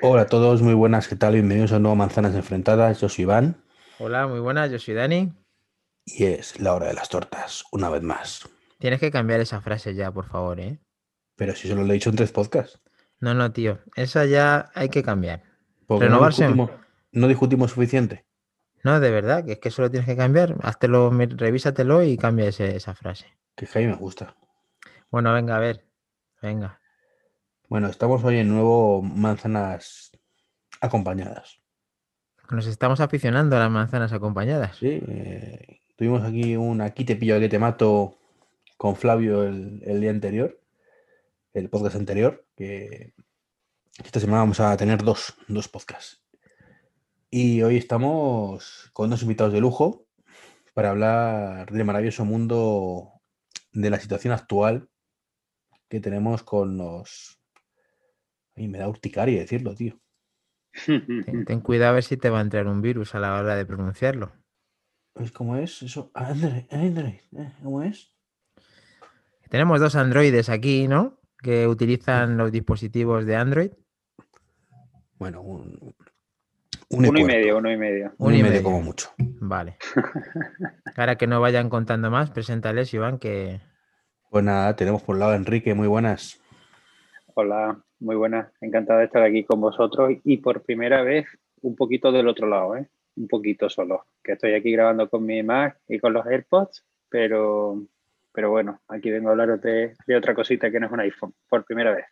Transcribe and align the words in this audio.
Hola 0.00 0.22
a 0.22 0.26
todos, 0.26 0.62
muy 0.62 0.74
buenas, 0.74 1.08
¿qué 1.08 1.16
tal? 1.16 1.34
Bienvenidos 1.34 1.72
a 1.72 1.76
un 1.76 1.82
nuevo 1.82 1.96
Manzanas 1.96 2.34
Enfrentadas. 2.34 3.00
Yo 3.00 3.08
soy 3.08 3.22
Iván 3.24 3.56
Hola, 3.98 4.26
muy 4.28 4.38
buenas, 4.40 4.70
yo 4.70 4.78
soy 4.78 4.94
Dani. 4.94 5.32
y 6.04 6.24
es 6.24 6.60
la 6.60 6.74
hora 6.74 6.86
de 6.86 6.94
las 6.94 7.08
tortas, 7.08 7.64
una 7.72 7.90
vez 7.90 8.02
más. 8.02 8.48
Tienes 8.78 9.00
que 9.00 9.10
cambiar 9.10 9.40
esa 9.40 9.60
frase 9.60 9.94
ya, 9.94 10.12
por 10.12 10.26
favor, 10.28 10.60
¿eh? 10.60 10.78
Pero 11.36 11.54
si 11.54 11.68
solo 11.68 11.82
lo 11.84 11.90
he 11.90 11.94
dicho 11.94 12.10
en 12.10 12.16
tres 12.16 12.30
podcasts. 12.30 12.80
No, 13.20 13.34
no, 13.34 13.50
tío. 13.52 13.80
Esa 13.96 14.24
ya 14.24 14.70
hay 14.74 14.88
que 14.88 15.02
cambiar. 15.02 15.42
porque 15.86 16.04
Renovarse. 16.04 16.44
No 16.44 16.48
discutimos, 16.50 16.80
no 17.12 17.28
discutimos 17.28 17.70
suficiente. 17.72 18.24
No, 18.84 19.00
de 19.00 19.10
verdad, 19.10 19.44
que 19.44 19.52
es 19.52 19.58
que 19.58 19.70
solo 19.72 19.90
tienes 19.90 20.06
que 20.08 20.16
cambiar. 20.16 20.54
Háztelo, 20.62 21.10
revísatelo 21.10 22.04
y 22.04 22.16
cambia 22.16 22.46
ese- 22.48 22.76
esa 22.76 22.94
frase. 22.94 23.26
Que 23.56 23.64
es 23.64 23.72
que 23.72 23.78
a 23.80 23.82
mí 23.82 23.88
me 23.88 23.96
gusta. 23.96 24.36
Bueno, 25.10 25.32
venga, 25.32 25.56
a 25.56 25.60
ver. 25.60 25.84
Venga. 26.40 26.80
Bueno, 27.68 27.88
estamos 27.88 28.24
hoy 28.24 28.38
en 28.38 28.48
nuevo 28.48 29.02
Manzanas 29.02 30.12
Acompañadas. 30.80 31.60
Nos 32.50 32.66
estamos 32.66 33.00
aficionando 33.00 33.56
a 33.56 33.58
las 33.58 33.70
manzanas 33.70 34.10
acompañadas. 34.14 34.78
Sí, 34.78 35.02
eh, 35.06 35.80
tuvimos 35.94 36.22
aquí 36.22 36.56
un 36.56 36.80
Aquí 36.80 37.04
te 37.04 37.14
pillo, 37.14 37.38
que 37.38 37.50
te 37.50 37.58
mato 37.58 38.16
con 38.78 38.96
Flavio 38.96 39.44
el, 39.44 39.82
el 39.84 40.00
día 40.00 40.08
anterior, 40.08 40.58
el 41.52 41.68
podcast 41.68 41.96
anterior, 41.96 42.46
que 42.56 43.12
esta 44.02 44.18
semana 44.18 44.38
vamos 44.38 44.60
a 44.60 44.74
tener 44.78 45.02
dos, 45.02 45.34
dos 45.46 45.68
podcasts. 45.68 46.24
Y 47.28 47.60
hoy 47.60 47.76
estamos 47.76 48.88
con 48.94 49.10
dos 49.10 49.20
invitados 49.20 49.52
de 49.52 49.60
lujo 49.60 50.06
para 50.72 50.88
hablar 50.88 51.70
del 51.70 51.84
maravilloso 51.84 52.24
mundo 52.24 53.12
de 53.72 53.90
la 53.90 54.00
situación 54.00 54.32
actual 54.32 54.88
que 55.90 56.00
tenemos 56.00 56.42
con 56.42 56.78
los... 56.78 57.37
Ay, 58.58 58.66
me 58.66 58.78
da 58.78 58.88
urticaria 58.88 59.38
decirlo, 59.38 59.74
tío. 59.74 60.00
Ten, 60.84 61.44
ten 61.44 61.60
cuidado 61.60 61.92
a 61.92 61.94
ver 61.94 62.02
si 62.02 62.16
te 62.16 62.28
va 62.28 62.38
a 62.38 62.42
entrar 62.42 62.66
un 62.66 62.82
virus 62.82 63.14
a 63.14 63.20
la 63.20 63.34
hora 63.34 63.54
de 63.54 63.64
pronunciarlo. 63.64 64.32
¿Es 65.14 65.30
¿Cómo 65.30 65.56
es 65.56 65.82
eso? 65.82 66.10
Android, 66.14 66.64
Android, 66.70 67.20
¿eh? 67.36 67.52
¿cómo 67.62 67.82
es? 67.82 68.12
Tenemos 69.48 69.80
dos 69.80 69.94
androides 69.94 70.48
aquí, 70.48 70.88
¿no? 70.88 71.20
Que 71.40 71.68
utilizan 71.68 72.36
los 72.36 72.50
dispositivos 72.50 73.24
de 73.26 73.36
Android. 73.36 73.70
Bueno, 75.18 75.40
un, 75.42 75.94
Uno 76.90 77.18
y 77.18 77.24
medio, 77.24 77.58
uno 77.58 77.70
y 77.70 77.76
medio. 77.76 78.12
Un 78.18 78.34
y 78.34 78.42
medio 78.42 78.62
como 78.62 78.82
mucho. 78.82 79.10
Vale. 79.18 79.78
Ahora 80.96 81.16
que 81.16 81.28
no 81.28 81.40
vayan 81.40 81.70
contando 81.70 82.10
más, 82.10 82.30
preséntales, 82.30 82.92
Iván, 82.92 83.18
que 83.18 83.60
Pues 84.30 84.44
nada, 84.44 84.74
tenemos 84.74 85.02
por 85.02 85.14
un 85.14 85.20
lado 85.20 85.32
a 85.32 85.36
Enrique, 85.36 85.74
muy 85.74 85.86
buenas. 85.86 86.40
Hola, 87.40 87.78
muy 88.00 88.16
buenas. 88.16 88.48
Encantado 88.60 88.98
de 88.98 89.04
estar 89.04 89.22
aquí 89.22 89.44
con 89.44 89.60
vosotros 89.60 90.10
y 90.24 90.38
por 90.38 90.62
primera 90.62 91.02
vez 91.04 91.24
un 91.62 91.76
poquito 91.76 92.10
del 92.10 92.26
otro 92.26 92.48
lado, 92.48 92.76
¿eh? 92.76 92.88
Un 93.14 93.28
poquito 93.28 93.68
solo. 93.68 94.06
Que 94.24 94.32
estoy 94.32 94.54
aquí 94.54 94.72
grabando 94.72 95.08
con 95.08 95.24
mi 95.24 95.40
Mac 95.44 95.78
y 95.86 96.00
con 96.00 96.14
los 96.14 96.26
AirPods, 96.26 96.84
pero, 97.08 97.80
pero 98.32 98.50
bueno, 98.50 98.80
aquí 98.88 99.12
vengo 99.12 99.28
a 99.28 99.32
hablaros 99.32 99.60
de, 99.60 99.94
de 100.04 100.16
otra 100.16 100.34
cosita 100.34 100.68
que 100.72 100.80
no 100.80 100.86
es 100.86 100.92
un 100.92 100.98
iPhone, 100.98 101.32
por 101.48 101.64
primera 101.64 101.94
vez. 101.94 102.06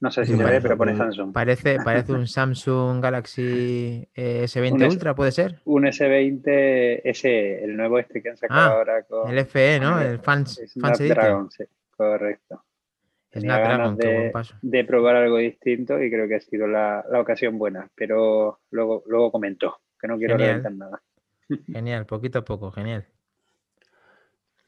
No 0.00 0.10
sé 0.10 0.24
si 0.24 0.34
se 0.34 0.42
ve, 0.42 0.62
pero 0.62 0.78
pone 0.78 0.92
pues- 0.92 0.98
Samsung. 1.14 1.30
parece, 1.34 1.76
parece 1.84 2.12
un 2.14 2.26
Samsung 2.26 3.02
Galaxy 3.02 4.08
eh, 4.14 4.44
S20 4.44 4.72
Un 4.72 4.82
S- 4.82 4.94
Ultra, 4.94 5.14
¿puede 5.14 5.32
ser? 5.32 5.60
Un 5.66 5.84
S20, 5.84 7.02
ese, 7.04 7.62
el 7.64 7.76
nuevo 7.76 7.98
este 7.98 8.22
que 8.22 8.30
han 8.30 8.38
sacado 8.38 8.60
Ah, 8.60 8.78
ahora 8.78 9.02
con 9.02 9.28
El 9.30 9.44
FE, 9.44 9.78
¿no? 9.78 10.00
El 10.00 10.18
Fans, 10.20 10.58
Fans 10.80 10.96
sí, 10.96 11.64
correcto. 11.94 12.64
Tenía 13.30 13.58
ganas 13.58 13.96
de- 13.96 14.32
de 14.62 14.84
probar 14.84 15.16
algo 15.16 15.36
distinto 15.36 16.02
y 16.02 16.10
creo 16.10 16.26
que 16.28 16.36
ha 16.36 16.40
sido 16.40 16.66
la, 16.66 17.04
la 17.10 17.20
ocasión 17.20 17.58
buena, 17.58 17.90
pero 17.94 18.60
luego, 18.70 19.02
luego 19.06 19.30
comentó 19.32 19.78
que 20.00 20.08
no 20.08 20.16
quiero 20.18 20.36
Genial. 20.36 20.62
reventar 20.62 20.72
nada. 20.72 21.02
Genial, 21.66 22.06
poquito 22.06 22.38
a 22.40 22.44
poco, 22.44 22.70
genial. 22.70 23.06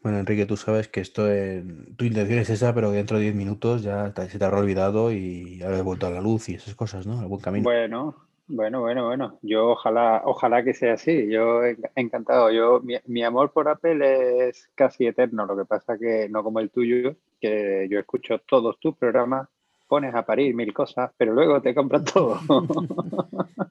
Bueno, 0.03 0.19
Enrique, 0.19 0.47
tú 0.47 0.57
sabes 0.57 0.89
que 0.89 1.01
esto 1.01 1.31
en- 1.31 1.95
tu 1.97 2.05
intención 2.05 2.39
es 2.39 2.49
esa, 2.51 2.75
pero 2.75 2.91
dentro 2.91 3.19
de 3.19 3.25
10 3.25 3.35
minutos 3.35 3.83
ya 3.83 4.13
se 4.15 4.39
te 4.39 4.45
habrá 4.45 4.59
olvidado 4.61 5.13
y 5.13 5.63
habrás 5.63 5.83
vuelto 5.83 6.07
a 6.07 6.11
la 6.11 6.21
luz 6.23 6.49
y 6.49 6.55
esas 6.55 6.75
cosas, 6.75 7.07
¿no? 7.07 7.21
Al 7.21 7.27
buen 7.27 7.41
camino. 7.43 7.65
Bueno, 7.65 8.17
bueno, 8.49 8.81
bueno, 8.81 9.05
bueno. 9.07 9.39
Yo 9.43 9.69
ojalá, 9.71 10.23
ojalá 10.25 10.65
que 10.65 10.73
sea 10.73 10.95
así. 10.95 11.29
Yo 11.31 11.63
enc- 11.65 11.91
encantado. 11.97 12.51
Yo 12.51 12.81
mi, 12.81 12.95
mi 13.07 13.23
amor 13.25 13.53
por 13.53 13.69
Apple 13.69 14.49
es 14.49 14.71
casi 14.75 15.07
eterno. 15.07 15.45
Lo 15.45 15.55
que 15.57 15.67
pasa 15.67 15.99
que 15.99 16.29
no 16.31 16.43
como 16.43 16.61
el 16.61 16.71
tuyo, 16.71 17.15
que 17.41 17.89
yo 17.91 17.99
escucho 17.99 18.39
todos 18.47 18.79
tus 18.79 18.97
programas, 18.97 19.49
pones 19.89 20.15
a 20.15 20.25
parir 20.25 20.55
mil 20.55 20.73
cosas, 20.73 21.11
pero 21.17 21.33
luego 21.33 21.61
te 21.61 21.75
compras 21.75 22.05
todo. 22.05 22.39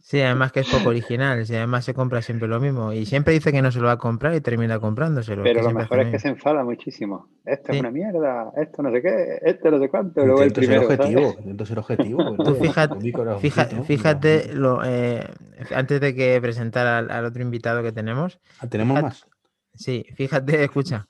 Sí, 0.01 0.21
además 0.21 0.51
que 0.53 0.61
es 0.61 0.69
poco 0.69 0.89
original, 0.89 1.45
sí, 1.45 1.55
además 1.55 1.83
se 1.85 1.93
compra 1.93 2.21
siempre 2.21 2.47
lo 2.47 2.59
mismo 2.59 2.93
y 2.93 3.05
siempre 3.05 3.33
dice 3.33 3.51
que 3.51 3.61
no 3.61 3.69
se 3.71 3.79
lo 3.79 3.87
va 3.87 3.93
a 3.93 3.97
comprar 3.97 4.33
y 4.33 4.39
termina 4.41 4.79
comprándoselo. 4.79 5.43
Pero 5.43 5.61
lo 5.61 5.71
mejor 5.71 5.99
es 5.99 6.07
que 6.07 6.19
se 6.19 6.29
enfada 6.29 6.63
muchísimo. 6.63 7.27
Esto 7.45 7.73
Sí. 7.73 7.75
es 7.75 7.79
una 7.81 7.91
mierda, 7.91 8.51
esto 8.55 8.81
no 8.81 8.91
sé 8.91 9.01
qué, 9.01 9.39
esto 9.41 9.69
no 9.69 9.77
sé 9.79 9.89
cuánto, 9.89 10.25
luego 10.25 10.41
el 10.41 10.47
Intento 10.47 10.61
ser 10.61 10.79
primero. 10.79 10.87
¿sabes? 10.95 10.99
objetivo, 11.15 11.39
intento 11.39 11.65
ser 11.65 11.79
objetivo. 11.79 12.35
Tú 12.43 12.55
fíjate- 12.55 13.81
Fíjate, 13.83 14.53
lo, 14.55 14.81
eh, 14.85 15.27
antes 15.75 15.99
de 15.99 16.15
que 16.15 16.39
presentar 16.41 16.87
al, 16.87 17.11
al 17.11 17.25
otro 17.25 17.41
invitado 17.41 17.83
que 17.83 17.91
tenemos, 17.91 18.39
Ah, 18.59 18.67
¿Tenemos 18.67 18.95
fíjate- 18.97 19.03
más? 19.03 19.27
sí, 19.75 20.05
fíjate, 20.15 20.63
escucha, 20.63 21.07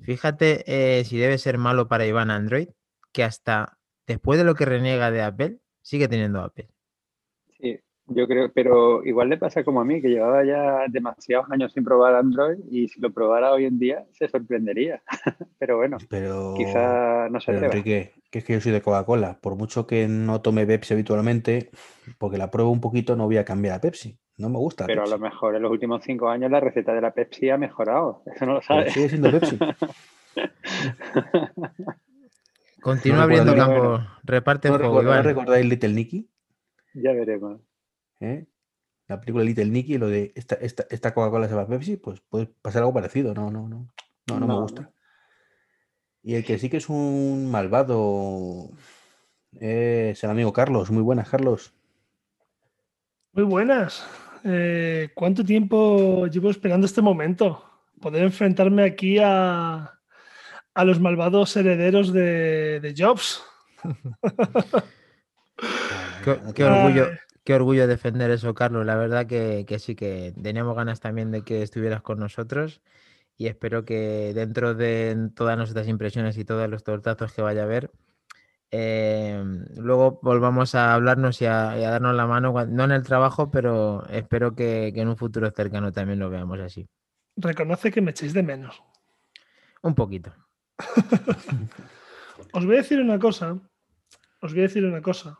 fíjate 0.00 0.64
eh, 0.66 1.04
si 1.04 1.18
debe 1.18 1.38
ser 1.38 1.58
malo 1.58 1.88
para 1.88 2.06
Iván 2.06 2.30
Android, 2.30 2.68
que 3.12 3.24
hasta 3.24 3.78
después 4.06 4.38
de 4.38 4.44
lo 4.44 4.54
que 4.54 4.64
reniega 4.64 5.10
de 5.10 5.22
Apple, 5.22 5.58
sigue 5.82 6.08
teniendo 6.08 6.40
Apple. 6.40 6.68
Sí, 7.58 7.78
yo 8.06 8.26
creo, 8.26 8.52
pero 8.52 9.04
igual 9.04 9.30
le 9.30 9.38
pasa 9.38 9.64
como 9.64 9.80
a 9.80 9.84
mí, 9.84 10.02
que 10.02 10.08
llevaba 10.08 10.44
ya 10.44 10.84
demasiados 10.88 11.50
años 11.50 11.72
sin 11.72 11.84
probar 11.84 12.14
Android 12.14 12.58
y 12.70 12.88
si 12.88 13.00
lo 13.00 13.12
probara 13.12 13.52
hoy 13.52 13.64
en 13.64 13.78
día 13.78 14.04
se 14.12 14.28
sorprendería. 14.28 15.02
Pero 15.58 15.78
bueno, 15.78 15.96
Pero, 16.10 16.54
quizá 16.54 17.28
no 17.30 17.40
se 17.40 17.52
pero. 17.52 17.66
Enrique, 17.66 18.12
que 18.30 18.40
es 18.40 18.44
que 18.44 18.52
yo 18.52 18.60
soy 18.60 18.72
de 18.72 18.82
Coca-Cola. 18.82 19.38
Por 19.40 19.56
mucho 19.56 19.86
que 19.86 20.06
no 20.08 20.42
tome 20.42 20.66
Pepsi 20.66 20.92
habitualmente, 20.92 21.70
porque 22.18 22.36
la 22.36 22.50
pruebo 22.50 22.70
un 22.70 22.82
poquito, 22.82 23.16
no 23.16 23.24
voy 23.24 23.38
a 23.38 23.46
cambiar 23.46 23.76
a 23.76 23.80
Pepsi. 23.80 24.18
No 24.36 24.48
me 24.48 24.58
gusta. 24.58 24.86
Pero 24.86 25.04
a 25.04 25.06
lo 25.06 25.18
mejor 25.18 25.54
en 25.54 25.62
los 25.62 25.70
últimos 25.70 26.02
cinco 26.04 26.28
años 26.28 26.50
la 26.50 26.60
receta 26.60 26.92
de 26.92 27.00
la 27.00 27.12
Pepsi 27.14 27.50
ha 27.50 27.56
mejorado. 27.58 28.22
Eso 28.34 28.46
no 28.46 28.54
lo 28.54 28.60
Pero 28.66 28.80
sabes. 28.80 28.92
sigue 28.92 29.08
siendo 29.08 29.30
Pepsi. 29.30 29.58
Continúa 32.80 33.18
No 33.18 33.22
abriendo 33.24 33.54
campo, 33.54 33.78
bueno. 33.88 34.10
reparte 34.24 34.68
¿No 34.68 34.74
el 34.76 34.80
juego, 34.82 35.00
recordáis, 35.00 35.06
no 35.06 35.12
Iván. 35.12 35.24
recordáis 35.24 35.66
Little 35.66 35.92
Nicky? 35.94 36.30
Ya 36.94 37.12
veremos. 37.12 37.60
¿Eh? 38.20 38.46
La 39.08 39.20
película 39.20 39.44
Little 39.44 39.66
Nicky, 39.66 39.98
lo 39.98 40.08
de 40.08 40.32
esta, 40.34 40.54
esta, 40.56 40.84
esta 40.90 41.14
Coca-Cola 41.14 41.48
se 41.48 41.54
va 41.54 41.62
a 41.62 41.66
Pepsi, 41.66 41.96
pues 41.96 42.20
puede 42.20 42.46
pasar 42.46 42.82
algo 42.82 42.92
parecido. 42.94 43.34
No, 43.34 43.50
no, 43.50 43.68
no. 43.68 43.88
No, 44.28 44.40
no 44.40 44.46
me 44.46 44.46
No, 44.54 44.62
gusta. 44.62 44.90
Y 46.22 46.34
el 46.34 46.44
que 46.44 46.58
sí 46.58 46.68
que 46.70 46.78
es 46.78 46.88
un 46.88 47.50
malvado 47.50 48.70
es 49.60 50.22
el 50.24 50.30
amigo 50.30 50.52
Carlos. 50.52 50.90
Muy 50.90 51.02
buenas, 51.02 51.28
Carlos. 51.28 51.74
Muy 53.32 53.44
buenas. 53.44 54.06
Eh, 54.44 55.08
¿Cuánto 55.14 55.42
tiempo 55.44 56.26
llevo 56.26 56.50
esperando 56.50 56.86
este 56.86 57.00
momento? 57.02 57.64
Poder 58.00 58.24
enfrentarme 58.24 58.84
aquí 58.84 59.18
a, 59.18 59.98
a 60.74 60.84
los 60.84 61.00
malvados 61.00 61.56
herederos 61.56 62.12
de, 62.12 62.80
de 62.80 62.94
Jobs. 62.96 63.42
Qué, 66.24 66.34
te- 66.54 66.64
orgullo, 66.64 67.06
Ay. 67.10 67.16
qué 67.44 67.54
orgullo 67.54 67.86
defender 67.86 68.30
eso, 68.30 68.54
Carlos. 68.54 68.84
La 68.86 68.96
verdad 68.96 69.26
que, 69.26 69.64
que 69.66 69.78
sí, 69.78 69.94
que 69.94 70.32
teníamos 70.42 70.74
ganas 70.74 71.00
también 71.00 71.30
de 71.30 71.42
que 71.42 71.62
estuvieras 71.62 72.02
con 72.02 72.18
nosotros 72.18 72.80
y 73.36 73.46
espero 73.46 73.84
que 73.84 74.32
dentro 74.34 74.74
de 74.74 75.30
todas 75.34 75.56
nuestras 75.58 75.86
impresiones 75.88 76.38
y 76.38 76.44
todos 76.44 76.68
los 76.68 76.82
tortazos 76.84 77.32
que 77.32 77.42
vaya 77.42 77.62
a 77.62 77.64
haber, 77.64 77.90
eh, 78.76 79.40
luego 79.76 80.18
volvamos 80.20 80.74
a 80.74 80.94
hablarnos 80.94 81.40
y 81.40 81.46
a, 81.46 81.78
y 81.78 81.84
a 81.84 81.90
darnos 81.90 82.16
la 82.16 82.26
mano, 82.26 82.52
no 82.66 82.84
en 82.84 82.90
el 82.90 83.04
trabajo, 83.04 83.48
pero 83.48 84.04
espero 84.08 84.56
que, 84.56 84.90
que 84.92 85.00
en 85.00 85.08
un 85.08 85.16
futuro 85.16 85.48
cercano 85.52 85.92
también 85.92 86.18
lo 86.18 86.28
veamos 86.28 86.58
así. 86.58 86.88
Reconoce 87.36 87.92
que 87.92 88.00
me 88.00 88.10
echéis 88.10 88.32
de 88.32 88.42
menos. 88.42 88.82
Un 89.82 89.94
poquito. 89.94 90.34
Os 92.52 92.66
voy 92.66 92.74
a 92.74 92.78
decir 92.78 92.98
una 92.98 93.16
cosa. 93.20 93.56
Os 94.40 94.52
voy 94.52 94.60
a 94.60 94.62
decir 94.62 94.84
una 94.84 95.00
cosa. 95.00 95.38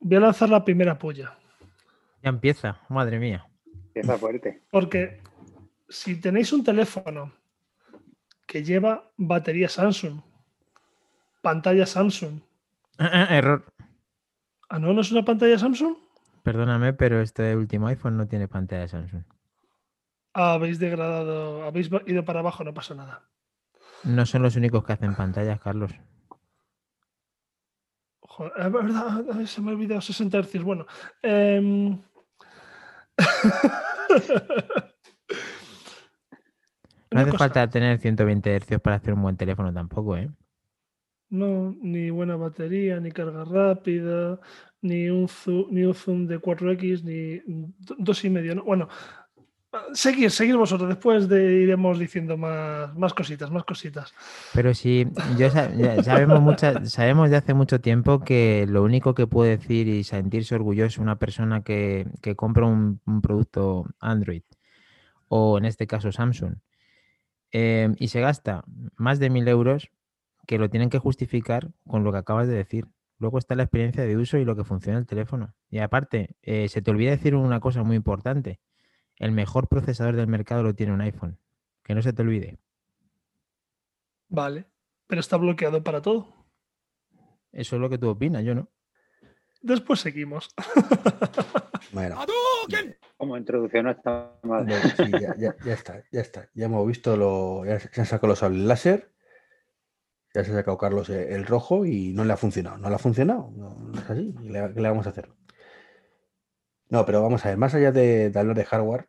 Voy 0.00 0.16
a 0.16 0.20
lanzar 0.20 0.48
la 0.48 0.64
primera 0.64 0.98
puya. 0.98 1.38
Ya 2.24 2.30
empieza, 2.30 2.80
madre 2.88 3.20
mía. 3.20 3.48
Empieza 3.86 4.18
fuerte. 4.18 4.62
Porque 4.72 5.22
si 5.88 6.20
tenéis 6.20 6.52
un 6.52 6.64
teléfono 6.64 7.32
que 8.48 8.64
lleva 8.64 9.12
batería 9.16 9.68
Samsung, 9.68 10.22
pantalla 11.48 11.86
Samsung. 11.86 12.40
Error. 12.98 13.64
Ah, 14.68 14.78
no, 14.78 14.92
no 14.92 15.00
es 15.00 15.10
una 15.12 15.24
pantalla 15.24 15.58
Samsung. 15.58 15.96
Perdóname, 16.42 16.92
pero 16.92 17.20
este 17.20 17.56
último 17.56 17.86
iPhone 17.88 18.16
no 18.16 18.26
tiene 18.26 18.48
pantalla 18.48 18.86
Samsung. 18.86 19.22
Ah, 20.34 20.54
habéis 20.54 20.78
degradado, 20.78 21.64
habéis 21.64 21.90
ido 22.06 22.24
para 22.24 22.40
abajo, 22.40 22.64
no 22.64 22.74
pasa 22.74 22.94
nada. 22.94 23.22
No 24.04 24.26
son 24.26 24.42
los 24.42 24.56
únicos 24.56 24.84
que 24.84 24.92
hacen 24.92 25.14
pantallas, 25.14 25.58
Carlos. 25.60 25.92
Joder, 28.20 28.52
es 28.58 28.72
verdad, 28.72 29.24
se 29.46 29.60
me 29.62 29.70
ha 29.70 29.74
olvidado 29.74 30.00
60 30.00 30.42
Hz. 30.42 30.62
Bueno, 30.62 30.86
em, 31.22 31.98
No 37.10 37.20
hace 37.20 37.30
cosa, 37.30 37.38
falta 37.38 37.70
tener 37.70 37.98
120 37.98 38.60
Hz 38.60 38.80
para 38.80 38.96
hacer 38.96 39.14
un 39.14 39.22
buen 39.22 39.36
teléfono 39.36 39.72
tampoco, 39.72 40.16
¿eh? 40.16 40.30
No, 41.30 41.76
ni 41.82 42.10
buena 42.10 42.36
batería, 42.36 43.00
ni 43.00 43.12
carga 43.12 43.44
rápida, 43.44 44.40
ni 44.80 45.10
un 45.10 45.28
zoom, 45.28 45.66
ni 45.70 45.84
un 45.84 45.94
zoom 45.94 46.26
de 46.26 46.38
4X, 46.38 47.02
ni 47.02 47.38
do- 47.76 47.96
dos 47.98 48.24
y 48.24 48.30
medio. 48.30 48.54
¿no? 48.54 48.64
Bueno, 48.64 48.88
seguir, 49.92 50.30
seguir 50.30 50.56
vosotros. 50.56 50.88
Después 50.88 51.28
de 51.28 51.62
iremos 51.62 51.98
diciendo 51.98 52.36
más, 52.36 52.94
más 52.96 53.14
cositas, 53.14 53.50
más 53.50 53.64
cositas. 53.64 54.12
Pero 54.54 54.74
sí, 54.74 55.06
yo 55.36 55.48
ya 55.48 56.02
sabemos 56.02 56.60
sabemos 56.84 57.30
de 57.30 57.36
hace 57.36 57.54
mucho 57.54 57.80
tiempo 57.80 58.20
que 58.20 58.66
lo 58.68 58.82
único 58.82 59.14
que 59.14 59.26
puede 59.26 59.56
decir 59.56 59.88
y 59.88 60.04
sentirse 60.04 60.54
orgulloso 60.54 61.02
una 61.02 61.18
persona 61.18 61.62
que, 61.62 62.06
que 62.22 62.36
compra 62.36 62.66
un, 62.66 63.00
producto 63.22 63.86
Android 64.00 64.42
o 65.28 65.58
en 65.58 65.66
este 65.66 65.86
caso 65.86 66.10
Samsung 66.10 66.54
em, 67.50 67.94
y 67.98 68.08
se 68.08 68.20
gasta 68.20 68.64
más 68.96 69.18
de 69.18 69.30
mil 69.30 69.46
euros, 69.48 69.90
que 70.48 70.56
lo 70.58 70.70
tienen 70.70 70.88
que 70.88 70.98
justificar 70.98 71.68
con 71.86 72.04
lo 72.04 72.10
que 72.10 72.16
acabas 72.18 72.48
de 72.48 72.54
decir. 72.54 72.86
Luego 73.18 73.36
está 73.38 73.54
la 73.54 73.64
experiencia 73.64 74.02
de 74.04 74.16
uso 74.16 74.38
y 74.38 74.46
lo 74.46 74.56
que 74.56 74.64
funciona 74.64 74.98
el 74.98 75.04
teléfono. 75.06 75.54
Y 75.68 75.78
aparte, 75.80 76.36
eh, 76.40 76.68
se 76.70 76.80
te 76.80 76.90
olvida 76.90 77.10
decir 77.10 77.34
una 77.34 77.60
cosa 77.60 77.82
muy 77.82 77.96
importante. 77.96 78.58
El 79.16 79.32
mejor 79.32 79.68
procesador 79.68 80.16
del 80.16 80.26
mercado 80.26 80.62
lo 80.62 80.74
tiene 80.74 80.92
un 80.94 81.02
iPhone. 81.02 81.38
Que 81.82 81.94
no 81.94 82.00
se 82.00 82.14
te 82.14 82.22
olvide. 82.22 82.58
Vale, 84.30 84.64
pero 85.06 85.20
está 85.20 85.36
bloqueado 85.36 85.82
para 85.84 86.00
todo. 86.00 86.32
Eso 87.52 87.76
es 87.76 87.82
lo 87.82 87.90
que 87.90 87.98
tú 87.98 88.08
opinas, 88.08 88.42
yo 88.42 88.54
no. 88.54 88.68
Después 89.60 90.00
seguimos. 90.00 90.48
Bueno, 91.92 92.18
Como 93.16 93.36
introducción 93.38 93.84
no 93.86 93.90
está 93.92 94.38
mal. 94.42 94.66
sí, 94.94 95.10
ya, 95.10 95.34
ya- 95.38 95.56
ya 95.64 95.72
está, 95.72 96.04
ya 96.12 96.20
está. 96.20 96.50
Ya 96.52 96.66
hemos 96.66 96.86
visto 96.86 97.16
lo. 97.16 97.64
Ya 97.64 97.80
se 97.80 98.00
han 98.00 98.06
sacado 98.06 98.28
los 98.28 98.42
láser. 98.42 99.10
Ya 100.38 100.44
se 100.44 100.52
ha 100.52 100.54
sacado 100.54 100.78
Carlos 100.78 101.08
el, 101.08 101.32
el 101.32 101.46
rojo 101.46 101.84
y 101.84 102.12
no 102.12 102.24
le 102.24 102.32
ha 102.32 102.36
funcionado. 102.36 102.78
No 102.78 102.88
le 102.88 102.94
ha 102.94 102.98
funcionado. 102.98 103.50
No, 103.56 103.90
es 103.92 104.08
así. 104.08 104.32
¿Qué 104.40 104.48
le, 104.48 104.88
vamos 104.88 105.04
a 105.08 105.10
hacer? 105.10 105.28
No, 106.90 107.04
pero 107.04 107.20
vamos 107.22 107.44
a 107.44 107.48
ver, 107.48 107.58
más 107.58 107.74
allá 107.74 107.90
de, 107.90 108.30
de 108.30 108.38
hablar 108.38 108.56
de 108.56 108.64
hardware, 108.64 109.08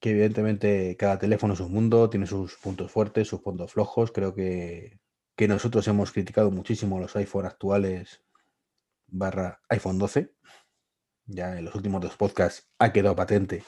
que 0.00 0.10
evidentemente 0.10 0.96
cada 0.96 1.20
teléfono 1.20 1.54
es 1.54 1.60
un 1.60 1.72
mundo, 1.72 2.10
tiene 2.10 2.26
sus 2.26 2.56
puntos 2.56 2.90
fuertes, 2.90 3.28
sus 3.28 3.42
puntos 3.42 3.74
flojos. 3.74 4.10
Creo 4.10 4.34
que, 4.34 4.98
que 5.36 5.46
nosotros 5.46 5.86
hemos 5.86 6.10
criticado 6.10 6.50
muchísimo 6.50 6.98
los 6.98 7.14
iPhone 7.14 7.46
actuales 7.46 8.24
barra 9.06 9.60
iPhone 9.68 9.98
12. 9.98 10.32
Ya 11.26 11.56
en 11.60 11.64
los 11.64 11.76
últimos 11.76 12.00
dos 12.00 12.16
podcasts 12.16 12.68
ha 12.80 12.92
quedado 12.92 13.14
patente 13.14 13.62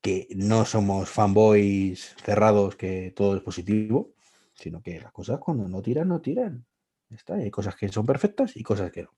que 0.00 0.28
no 0.34 0.64
somos 0.64 1.10
fanboys 1.10 2.16
cerrados, 2.24 2.74
que 2.74 3.12
todo 3.14 3.36
es 3.36 3.42
positivo, 3.42 4.14
sino 4.58 4.82
que 4.82 5.00
las 5.00 5.12
cosas 5.12 5.38
cuando 5.38 5.68
no 5.68 5.80
tiran, 5.80 6.08
no 6.08 6.20
tiran. 6.20 6.66
Está, 7.10 7.34
hay 7.36 7.50
cosas 7.50 7.76
que 7.76 7.88
son 7.88 8.04
perfectas 8.04 8.56
y 8.56 8.62
cosas 8.62 8.90
que 8.90 9.04
no. 9.04 9.10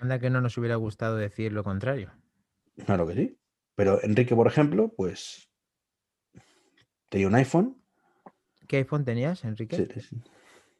Anda 0.00 0.18
que 0.18 0.30
no 0.30 0.40
nos 0.40 0.56
hubiera 0.56 0.76
gustado 0.76 1.16
decir 1.16 1.52
lo 1.52 1.62
contrario. 1.64 2.10
Claro 2.86 3.06
que 3.06 3.14
sí. 3.14 3.36
Pero 3.74 4.02
Enrique, 4.02 4.34
por 4.34 4.46
ejemplo, 4.46 4.92
pues 4.96 5.50
tenía 7.08 7.26
un 7.26 7.34
iPhone. 7.34 7.76
¿Qué 8.66 8.78
iPhone 8.78 9.04
tenías, 9.04 9.44
Enrique? 9.44 9.76
sí, 9.76 10.00
sí. 10.00 10.16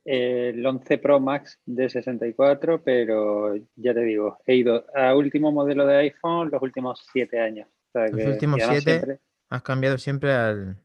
El 0.05 0.65
11 0.65 0.97
Pro 0.99 1.21
Max 1.21 1.61
de 1.67 1.91
64, 1.91 2.83
pero 2.83 3.55
ya 3.77 3.93
te 3.93 4.01
digo, 4.01 4.39
he 4.47 4.55
ido 4.57 4.87
a 4.95 5.15
último 5.15 5.53
modelo 5.53 5.87
de 5.87 5.97
iPhone 5.99 6.49
los 6.51 6.63
últimos 6.63 7.05
siete 7.13 7.39
años. 7.39 7.69
O 7.89 7.93
sea 7.93 8.09
Los 8.09 8.17
que- 8.17 8.29
últimos 8.29 8.63
siete 8.63 8.81
siempre 8.93 9.21
Has 9.51 9.63
cambiado 9.63 9.99
siempre 9.99 10.33
al, 10.33 10.77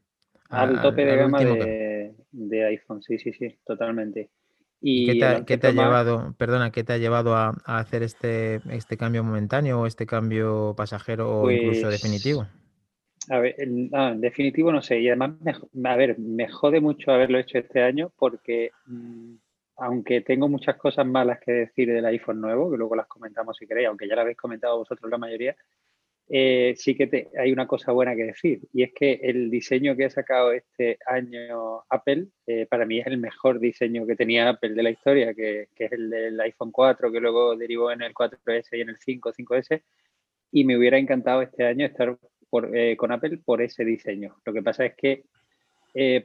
al 0.50 0.68
al- 0.76 0.82
tope 0.82 1.04
de 1.04 1.12
al 1.12 1.18
gama 1.18 1.38
de, 1.38 1.44
de 2.36 2.64
iPhone, 2.66 3.02
sí, 3.02 3.18
sí, 3.18 3.32
sí, 3.32 3.58
totalmente. 3.64 4.30
¿Y 4.80 5.02
qué 5.02 5.14
te, 5.16 5.26
11 5.26 5.44
qué 5.46 5.58
te 5.58 5.66
ha 5.68 5.72
llevado, 5.72 6.34
perdona, 6.38 6.70
qué 6.70 6.84
te 6.84 6.92
ha 6.92 6.98
llevado 6.98 7.34
a, 7.36 7.54
a 7.64 7.78
hacer 7.78 8.02
este, 8.02 8.60
este 8.74 8.96
cambio 8.96 9.24
momentáneo 9.24 9.80
o 9.80 9.86
este 9.86 10.06
cambio 10.06 10.74
pasajero 10.76 11.30
o 11.42 11.50
incluso 11.50 11.88
Pues, 11.88 11.90
definitivo? 11.90 12.46
A 13.28 13.38
ver, 13.40 13.54
el- 13.58 13.90
ah, 13.92 14.10
en 14.12 14.20
definitivo 14.20 14.70
no 14.72 14.82
sé. 14.82 15.00
Y 15.00 15.08
además, 15.08 15.32
me, 15.72 15.88
a 15.90 15.96
ver, 15.96 16.18
me 16.18 16.48
jode 16.48 16.80
mucho 16.80 17.10
haberlo 17.12 17.38
hecho 17.38 17.58
este 17.58 17.82
año 17.82 18.12
porque, 18.16 18.74
mm, 18.86 19.34
aunque 19.78 20.20
tengo 20.20 20.48
muchas 20.48 20.76
cosas 20.76 21.06
malas 21.06 21.40
que 21.40 21.52
decir 21.52 21.88
del 21.92 22.04
iPhone 22.06 22.40
nuevo, 22.40 22.70
que 22.70 22.76
luego 22.78 22.94
las 22.96 23.06
comentamos 23.08 23.56
si 23.56 23.66
queréis, 23.66 23.88
aunque 23.88 24.08
ya 24.08 24.14
las 24.14 24.22
habéis 24.22 24.36
comentado 24.38 24.78
vosotros 24.78 25.10
la 25.10 25.18
mayoría, 25.18 25.56
eh, 26.28 26.74
sí 26.76 26.96
que 26.96 27.06
te- 27.06 27.28
hay 27.38 27.52
una 27.52 27.66
cosa 27.66 27.92
buena 27.92 28.16
que 28.16 28.24
decir. 28.24 28.60
Y 28.72 28.82
es 28.82 28.92
que 28.92 29.20
el 29.22 29.50
diseño 29.50 29.96
que 29.96 30.06
ha 30.06 30.10
sacado 30.10 30.52
este 30.52 30.98
año 31.06 31.82
Apple, 31.88 32.26
eh, 32.46 32.66
para 32.66 32.84
mí 32.84 32.98
es 32.98 33.06
el 33.06 33.18
mejor 33.18 33.60
diseño 33.60 34.06
que 34.06 34.16
tenía 34.16 34.48
Apple 34.48 34.74
de 34.74 34.82
la 34.82 34.90
historia, 34.90 35.34
que, 35.34 35.68
es 35.76 35.92
el 35.92 36.10
del 36.10 36.40
iPhone 36.40 36.72
4, 36.72 37.12
que 37.12 37.20
luego 37.20 37.56
derivó 37.56 37.92
en 37.92 38.02
el 38.02 38.12
4S 38.12 38.76
y 38.76 38.80
en 38.80 38.90
el 38.90 38.98
5, 38.98 39.32
5S. 39.32 39.82
Y 40.52 40.64
me 40.64 40.76
hubiera 40.76 40.98
encantado 40.98 41.42
este 41.42 41.64
año 41.64 41.86
estar 41.86 42.18
eh, 42.72 42.96
con 42.96 43.12
Apple 43.12 43.38
por 43.44 43.62
ese 43.62 43.84
diseño. 43.84 44.36
Lo 44.44 44.52
que 44.52 44.62
pasa 44.62 44.84
es 44.86 44.94
que 44.96 45.24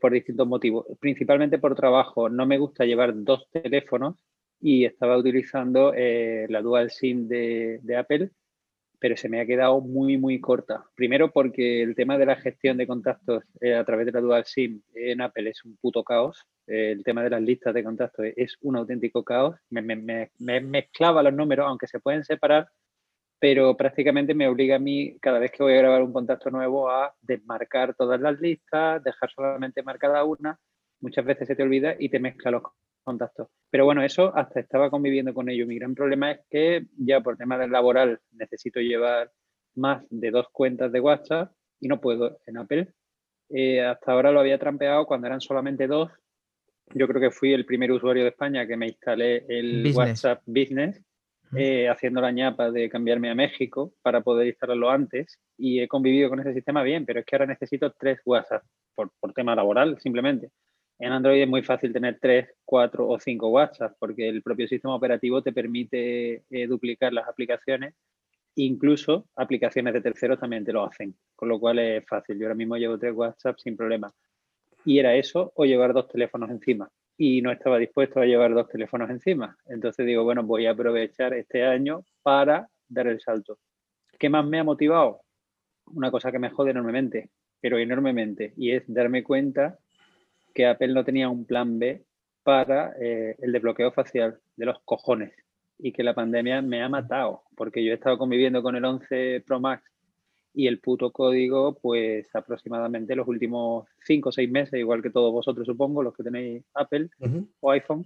por 0.01 0.11
distintos 0.11 0.45
motivos, 0.49 0.85
principalmente 0.99 1.57
por 1.57 1.75
trabajo, 1.75 2.27
no 2.27 2.45
me 2.45 2.57
gusta 2.57 2.83
llevar 2.83 3.13
dos 3.15 3.47
teléfonos 3.51 4.17
y 4.59 4.83
estaba 4.83 5.17
utilizando 5.17 5.93
eh, 5.95 6.45
la 6.49 6.61
Dual 6.61 6.91
SIM 6.91 7.29
de 7.29 7.95
Apple, 7.97 8.31
pero 9.01 9.17
se 9.17 9.29
me 9.29 9.41
ha 9.41 9.47
quedado 9.47 9.81
muy, 9.81 10.17
muy 10.17 10.39
corta. 10.39 10.85
Primero 10.95 11.31
porque 11.31 11.81
el 11.83 11.95
tema 11.95 12.17
de 12.19 12.27
la 12.27 12.37
gestión 12.37 12.77
de 12.77 12.87
contactos 12.87 13.43
eh, 13.59 13.75
a 13.75 13.83
través 13.83 14.05
de 14.05 14.11
la 14.13 14.21
Dual 14.21 14.45
SIM 14.45 14.81
en 14.95 15.21
Apple 15.21 15.49
es 15.49 15.65
un 15.65 15.75
puto 15.77 16.03
caos. 16.03 16.45
El 16.67 17.03
tema 17.03 17.23
de 17.23 17.31
las 17.31 17.41
listas 17.41 17.73
de 17.73 17.83
contactos 17.83 18.27
es 18.37 18.57
un 18.61 18.77
auténtico 18.77 19.23
caos. 19.25 19.55
Me- 19.71 19.81
me 19.81 20.61
mezclaba 20.61 21.23
los 21.23 21.33
números, 21.33 21.65
aunque 21.67 21.87
se 21.87 21.99
pueden 21.99 22.23
separar, 22.23 22.69
pero 23.39 23.75
prácticamente 23.75 24.35
me 24.35 24.47
obliga 24.47 24.75
a 24.75 24.79
mí, 24.79 25.17
cada 25.19 25.39
vez 25.39 25.51
que 25.51 25.63
voy 25.63 25.73
a 25.73 25.77
grabar 25.77 26.03
un 26.03 26.13
contacto 26.13 26.51
nuevo, 26.51 26.89
a 26.91 27.15
desmarcar 27.21 27.95
todas 27.95 28.21
las 28.21 28.39
listas, 28.39 29.03
dejar 29.03 29.31
solamente 29.31 29.81
marcada 29.83 30.23
una. 30.23 30.59
Muchas 30.99 31.25
veces 31.25 31.47
se 31.47 31.55
te 31.55 31.63
olvida 31.63 31.95
y 31.97 32.09
te 32.09 32.19
mezcla 32.19 32.51
los 32.51 32.61
contactos. 33.03 33.47
Pero 33.69 33.85
bueno, 33.85 34.03
eso 34.03 34.35
hasta 34.35 34.59
estaba 34.59 34.89
conviviendo 34.89 35.33
con 35.33 35.49
ello. 35.49 35.67
Mi 35.67 35.77
gran 35.77 35.95
problema 35.95 36.31
es 36.31 36.39
que 36.49 36.85
ya 36.97 37.21
por 37.21 37.37
tema 37.37 37.57
del 37.57 37.71
laboral 37.71 38.19
necesito 38.31 38.79
llevar 38.79 39.31
más 39.75 40.03
de 40.09 40.31
dos 40.31 40.47
cuentas 40.51 40.91
de 40.91 40.99
WhatsApp 40.99 41.51
y 41.79 41.87
no 41.87 41.99
puedo 41.99 42.39
en 42.45 42.57
Apple. 42.57 42.87
Eh, 43.49 43.81
hasta 43.81 44.11
ahora 44.11 44.31
lo 44.31 44.39
había 44.39 44.59
trampeado 44.59 45.05
cuando 45.05 45.27
eran 45.27 45.41
solamente 45.41 45.87
dos. 45.87 46.11
Yo 46.93 47.07
creo 47.07 47.21
que 47.21 47.31
fui 47.31 47.53
el 47.53 47.65
primer 47.65 47.91
usuario 47.91 48.23
de 48.23 48.29
España 48.29 48.67
que 48.67 48.77
me 48.77 48.87
instalé 48.87 49.45
el 49.47 49.83
Business. 49.83 49.95
WhatsApp 49.95 50.41
Business 50.45 51.01
eh, 51.55 51.89
haciendo 51.89 52.21
la 52.21 52.31
ñapa 52.31 52.71
de 52.71 52.89
cambiarme 52.89 53.29
a 53.29 53.35
México 53.35 53.93
para 54.01 54.21
poder 54.21 54.47
instalarlo 54.47 54.89
antes 54.89 55.37
y 55.57 55.81
he 55.81 55.87
convivido 55.87 56.29
con 56.29 56.39
ese 56.39 56.53
sistema 56.53 56.81
bien, 56.81 57.05
pero 57.05 57.19
es 57.19 57.25
que 57.25 57.35
ahora 57.35 57.45
necesito 57.45 57.91
tres 57.91 58.19
WhatsApp 58.25 58.63
por, 58.95 59.11
por 59.19 59.33
tema 59.33 59.53
laboral 59.53 59.99
simplemente. 59.99 60.49
En 61.01 61.11
Android 61.11 61.41
es 61.41 61.49
muy 61.49 61.63
fácil 61.63 61.91
tener 61.91 62.19
tres, 62.21 62.47
cuatro 62.63 63.07
o 63.07 63.19
cinco 63.19 63.49
WhatsApp 63.49 63.95
porque 63.97 64.29
el 64.29 64.43
propio 64.43 64.67
sistema 64.67 64.93
operativo 64.93 65.41
te 65.41 65.51
permite 65.51 66.43
eh, 66.47 66.67
duplicar 66.67 67.11
las 67.11 67.27
aplicaciones. 67.27 67.95
Incluso 68.53 69.25
aplicaciones 69.35 69.95
de 69.95 70.01
terceros 70.01 70.39
también 70.39 70.63
te 70.63 70.71
lo 70.71 70.85
hacen, 70.85 71.15
con 71.35 71.49
lo 71.49 71.59
cual 71.59 71.79
es 71.79 72.05
fácil. 72.05 72.37
Yo 72.37 72.45
ahora 72.45 72.53
mismo 72.53 72.77
llevo 72.77 72.99
tres 72.99 73.15
WhatsApp 73.15 73.57
sin 73.57 73.75
problema. 73.75 74.13
Y 74.85 74.99
era 74.99 75.15
eso 75.15 75.51
o 75.55 75.65
llevar 75.65 75.91
dos 75.91 76.07
teléfonos 76.07 76.51
encima 76.51 76.87
y 77.17 77.41
no 77.41 77.51
estaba 77.51 77.79
dispuesto 77.79 78.19
a 78.19 78.25
llevar 78.25 78.53
dos 78.53 78.69
teléfonos 78.69 79.09
encima. 79.09 79.57
Entonces 79.65 80.05
digo, 80.05 80.23
bueno, 80.23 80.43
voy 80.43 80.67
a 80.67 80.71
aprovechar 80.71 81.33
este 81.33 81.65
año 81.65 82.05
para 82.21 82.69
dar 82.87 83.07
el 83.07 83.19
salto. 83.19 83.57
¿Qué 84.19 84.29
más 84.29 84.45
me 84.45 84.59
ha 84.59 84.63
motivado? 84.63 85.21
Una 85.87 86.11
cosa 86.11 86.31
que 86.31 86.37
me 86.37 86.51
jode 86.51 86.69
enormemente, 86.69 87.31
pero 87.59 87.79
enormemente, 87.79 88.53
y 88.55 88.69
es 88.69 88.83
darme 88.85 89.23
cuenta 89.23 89.79
que 90.53 90.65
Apple 90.65 90.93
no 90.93 91.03
tenía 91.03 91.29
un 91.29 91.45
plan 91.45 91.79
B 91.79 92.03
para 92.43 92.93
eh, 92.99 93.35
el 93.39 93.51
desbloqueo 93.51 93.91
facial 93.91 94.39
de 94.55 94.65
los 94.65 94.79
cojones 94.83 95.33
y 95.77 95.91
que 95.91 96.03
la 96.03 96.13
pandemia 96.13 96.61
me 96.61 96.83
ha 96.83 96.89
matado, 96.89 97.43
porque 97.55 97.83
yo 97.83 97.91
he 97.91 97.95
estado 97.95 98.17
conviviendo 98.17 98.61
con 98.61 98.75
el 98.75 98.85
11 98.85 99.43
Pro 99.45 99.59
Max 99.59 99.83
y 100.53 100.67
el 100.67 100.79
puto 100.79 101.11
código, 101.11 101.77
pues 101.81 102.27
aproximadamente 102.35 103.15
los 103.15 103.27
últimos 103.27 103.87
5 104.05 104.29
o 104.29 104.31
6 104.31 104.51
meses, 104.51 104.79
igual 104.79 105.01
que 105.01 105.09
todos 105.09 105.31
vosotros 105.31 105.65
supongo, 105.65 106.03
los 106.03 106.15
que 106.15 106.23
tenéis 106.23 106.63
Apple 106.73 107.09
o 107.61 107.71
iPhone. 107.71 108.05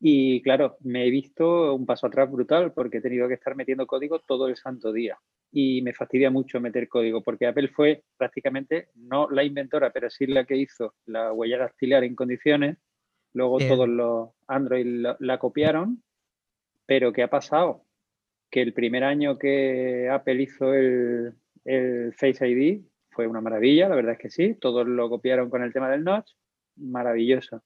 Y 0.00 0.42
claro, 0.42 0.76
me 0.80 1.06
he 1.06 1.10
visto 1.10 1.74
un 1.74 1.84
paso 1.84 2.06
atrás 2.06 2.30
brutal 2.30 2.72
porque 2.72 2.98
he 2.98 3.00
tenido 3.00 3.26
que 3.26 3.34
estar 3.34 3.56
metiendo 3.56 3.86
código 3.86 4.20
todo 4.20 4.46
el 4.46 4.56
santo 4.56 4.92
día. 4.92 5.18
Y 5.50 5.82
me 5.82 5.92
fastidia 5.92 6.30
mucho 6.30 6.60
meter 6.60 6.88
código 6.88 7.22
porque 7.22 7.46
Apple 7.46 7.68
fue 7.68 8.04
prácticamente 8.16 8.88
no 8.94 9.28
la 9.28 9.42
inventora, 9.42 9.90
pero 9.90 10.08
sí 10.08 10.26
la 10.26 10.44
que 10.44 10.56
hizo 10.56 10.94
la 11.06 11.32
huella 11.32 11.58
dactilar 11.58 12.04
en 12.04 12.14
condiciones. 12.14 12.78
Luego 13.32 13.58
Bien. 13.58 13.70
todos 13.70 13.88
los 13.88 14.30
Android 14.46 14.86
la, 14.86 15.16
la 15.20 15.38
copiaron 15.38 16.02
Pero 16.86 17.12
¿qué 17.12 17.22
ha 17.22 17.28
pasado? 17.28 17.84
Que 18.50 18.62
el 18.62 18.72
primer 18.72 19.04
año 19.04 19.36
que 19.38 20.08
Apple 20.10 20.42
hizo 20.42 20.72
el, 20.72 21.34
el 21.64 22.14
Face 22.14 22.48
ID 22.48 22.82
fue 23.10 23.26
una 23.26 23.40
maravilla, 23.40 23.88
la 23.88 23.96
verdad 23.96 24.12
es 24.12 24.18
que 24.18 24.30
sí, 24.30 24.54
todos 24.54 24.86
lo 24.86 25.10
copiaron 25.10 25.50
con 25.50 25.62
el 25.62 25.72
tema 25.72 25.90
del 25.90 26.04
notch, 26.04 26.30
maravilloso. 26.76 27.62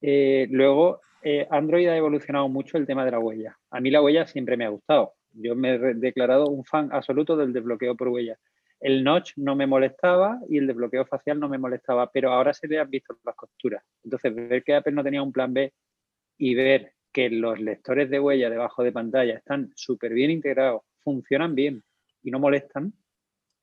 Eh, 0.00 0.48
luego, 0.50 1.00
eh, 1.24 1.46
Android 1.50 1.88
ha 1.88 1.96
evolucionado 1.96 2.48
mucho 2.48 2.76
el 2.76 2.86
tema 2.86 3.04
de 3.04 3.10
la 3.10 3.18
huella. 3.18 3.58
A 3.70 3.80
mí 3.80 3.90
la 3.90 4.02
huella 4.02 4.26
siempre 4.26 4.58
me 4.58 4.66
ha 4.66 4.68
gustado. 4.68 5.14
Yo 5.32 5.56
me 5.56 5.74
he 5.74 5.94
declarado 5.94 6.46
un 6.46 6.64
fan 6.64 6.90
absoluto 6.92 7.34
del 7.34 7.52
desbloqueo 7.52 7.96
por 7.96 8.08
huella. 8.08 8.38
El 8.78 9.02
notch 9.02 9.32
no 9.36 9.56
me 9.56 9.66
molestaba 9.66 10.38
y 10.50 10.58
el 10.58 10.66
desbloqueo 10.66 11.06
facial 11.06 11.40
no 11.40 11.48
me 11.48 11.56
molestaba, 11.56 12.10
pero 12.12 12.30
ahora 12.30 12.52
se 12.52 12.68
le 12.68 12.78
han 12.78 12.90
visto 12.90 13.16
las 13.24 13.34
costuras. 13.34 13.82
Entonces, 14.02 14.34
ver 14.34 14.62
que 14.62 14.74
Apple 14.74 14.92
no 14.92 15.02
tenía 15.02 15.22
un 15.22 15.32
plan 15.32 15.54
B 15.54 15.72
y 16.36 16.54
ver 16.54 16.92
que 17.10 17.30
los 17.30 17.58
lectores 17.58 18.10
de 18.10 18.20
huella 18.20 18.50
debajo 18.50 18.82
de 18.82 18.92
pantalla 18.92 19.34
están 19.34 19.72
súper 19.74 20.12
bien 20.12 20.30
integrados, 20.30 20.82
funcionan 20.98 21.54
bien 21.54 21.82
y 22.22 22.30
no 22.30 22.38
molestan, 22.38 22.92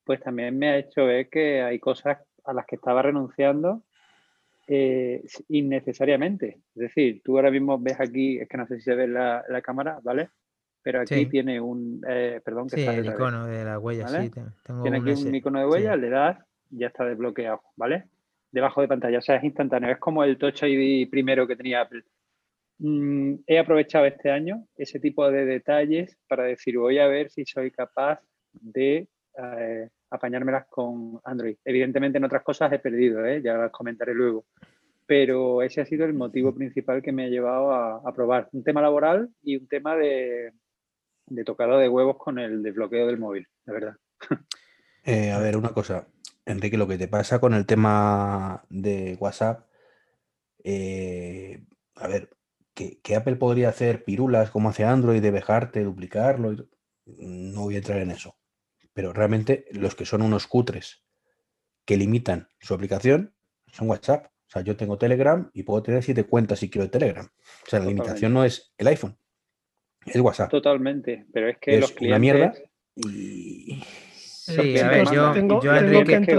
pues 0.04 0.20
también 0.22 0.58
me 0.58 0.70
ha 0.70 0.78
hecho 0.80 1.06
ver 1.06 1.30
que 1.30 1.62
hay 1.62 1.78
cosas 1.78 2.18
a 2.44 2.54
las 2.54 2.66
que 2.66 2.78
estaba 2.78 3.04
renunciando 3.04 3.84
eh, 4.74 5.22
innecesariamente. 5.50 6.62
Es 6.76 6.82
decir, 6.82 7.22
tú 7.26 7.36
ahora 7.36 7.52
mismo 7.52 7.78
ves 7.78 8.00
aquí, 8.00 8.40
es 8.40 8.48
que 8.48 8.56
no 8.56 8.66
sé 8.66 8.78
si 8.78 8.84
se 8.84 8.96
ve 8.96 9.06
la, 9.06 9.44
la 9.50 9.62
cámara, 9.62 10.00
¿vale? 10.02 10.30
Pero 10.82 11.02
aquí 11.02 11.26
tiene 11.26 11.60
un, 11.60 12.02
eh, 12.08 12.40
perdón, 12.44 12.70
que 12.70 12.78
sí, 12.78 12.86
el 12.86 13.06
icono 13.06 13.48
de 13.48 13.66
la 13.66 13.78
huella, 13.80 14.08
sí. 14.08 14.32
tiene 14.82 14.98
aquí 14.98 15.12
un 15.12 15.36
icono 15.36 15.60
de 15.60 15.66
huella, 15.66 15.98
le 15.98 16.10
das, 16.10 16.38
ya 16.70 16.88
está 16.88 17.04
desbloqueado, 17.04 17.62
¿vale? 17.76 18.06
Debajo 18.50 18.80
de 18.80 18.88
pantalla, 18.88 19.18
o 19.18 19.22
sea, 19.22 19.36
es 19.36 19.44
instantáneo. 19.44 19.92
Es 19.92 20.00
como 20.00 20.24
el 20.24 20.38
Touch 20.38 20.64
ID 20.64 21.10
primero 21.10 21.46
que 21.46 21.58
tenía 21.58 21.82
Apple. 21.82 22.04
Mm, 22.80 23.40
he 23.48 23.60
aprovechado 23.60 24.06
este 24.06 24.32
año 24.32 24.66
ese 24.78 25.02
tipo 25.02 25.30
de 25.30 25.46
detalles 25.46 26.18
para 26.30 26.44
decir, 26.44 26.78
voy 26.78 26.98
a 26.98 27.08
ver 27.08 27.30
si 27.30 27.46
soy 27.46 27.72
capaz 27.72 28.22
de 28.54 29.10
eh, 29.38 29.90
apañármelas 30.12 30.68
con 30.68 31.20
Android. 31.24 31.58
Evidentemente 31.64 32.18
en 32.18 32.26
otras 32.26 32.44
cosas 32.44 32.72
he 32.72 32.80
perdido, 32.80 33.26
¿eh? 33.26 33.42
ya 33.42 33.56
las 33.56 33.72
comentaré 33.72 34.14
luego. 34.14 34.46
Pero 35.08 35.62
ese 35.62 35.82
ha 35.82 35.86
sido 35.86 36.06
el 36.06 36.14
motivo 36.14 36.54
principal 36.54 37.02
que 37.02 37.12
me 37.12 37.26
ha 37.26 37.30
llevado 37.30 37.72
a, 37.74 38.14
probar. 38.14 38.50
Un 38.52 38.64
tema 38.64 38.82
laboral 38.82 39.30
y 39.42 39.56
un 39.56 39.68
tema 39.68 39.96
de, 39.96 40.54
de 41.26 41.44
tocado 41.44 41.80
de 41.80 41.90
huevos 41.90 42.18
con 42.18 42.40
el 42.40 42.62
desbloqueo 42.62 43.08
del 43.08 43.18
móvil, 43.18 43.48
de 43.66 43.74
verdad. 43.74 43.96
Eh, 45.04 45.32
a 45.32 45.40
ver, 45.40 45.58
una 45.58 45.70
cosa. 45.70 46.08
Enrique, 46.46 46.78
lo 46.78 46.88
que 46.88 47.00
te 47.00 47.08
pasa 47.08 47.40
con 47.40 47.56
el 47.56 47.66
tema 47.66 48.64
de 48.70 49.18
WhatsApp, 49.20 49.68
eh, 50.64 51.66
a 51.96 52.08
ver, 52.08 52.30
que, 52.76 53.16
Apple 53.16 53.36
podría 53.38 53.70
hacer 53.70 54.04
pirulas 54.04 54.52
como 54.52 54.70
hace 54.70 54.84
Android, 54.84 55.20
de 55.20 55.32
dejarte, 55.32 55.84
duplicarlo. 55.84 56.68
No 57.06 57.62
voy 57.62 57.74
a 57.74 57.78
entrar 57.80 57.98
en 57.98 58.12
eso 58.12 58.36
pero 58.94 59.14
realmente 59.14 59.66
los 59.72 59.96
que 59.96 60.06
son 60.06 60.22
unos 60.22 60.48
cutres 60.48 61.04
que 61.86 61.98
limitan 61.98 62.50
su 62.60 62.74
aplicación 62.74 63.34
son 63.68 63.90
WhatsApp. 63.90 64.26
O 64.26 64.52
sea, 64.52 64.62
yo 64.62 64.76
tengo 64.76 64.98
Telegram 64.98 65.50
y 65.54 65.64
puedo 65.64 65.82
tener 65.82 66.04
siete 66.04 66.26
cuentas 66.26 66.60
si 66.60 66.70
quiero 66.70 66.86
de 66.86 66.92
Telegram. 66.92 67.26
O 67.26 67.70
sea, 67.70 67.80
la 67.80 67.86
limitación 67.86 68.34
no 68.34 68.44
es 68.44 68.74
el 68.78 68.88
iPhone, 68.88 69.18
es 70.06 70.20
WhatsApp. 70.20 70.52
Totalmente, 70.52 71.26
pero 71.32 71.50
es 71.50 71.58
que 71.58 71.80
los 71.80 71.92
clientes... 71.92 72.20
mierda 72.20 72.54
y... 72.96 73.82
Sí, 74.52 74.78
a 74.80 74.90
ver, 74.90 75.06
yo, 75.12 75.62
yo 75.62 75.76
Enrique, 75.76 76.36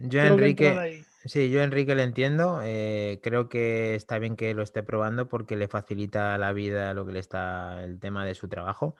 yo 0.00 0.20
Enrique, 0.22 1.04
sí, 1.26 1.50
yo 1.50 1.62
Enrique 1.62 1.94
le 1.94 2.02
entiendo. 2.02 2.60
Eh, 2.64 3.20
creo 3.22 3.48
que 3.48 3.94
está 3.94 4.18
bien 4.18 4.36
que 4.36 4.54
lo 4.54 4.62
esté 4.62 4.82
probando 4.82 5.28
porque 5.28 5.54
le 5.54 5.68
facilita 5.68 6.36
la 6.38 6.52
vida 6.52 6.94
lo 6.94 7.06
que 7.06 7.12
le 7.12 7.20
está 7.20 7.84
el 7.84 8.00
tema 8.00 8.24
de 8.24 8.34
su 8.34 8.48
trabajo. 8.48 8.96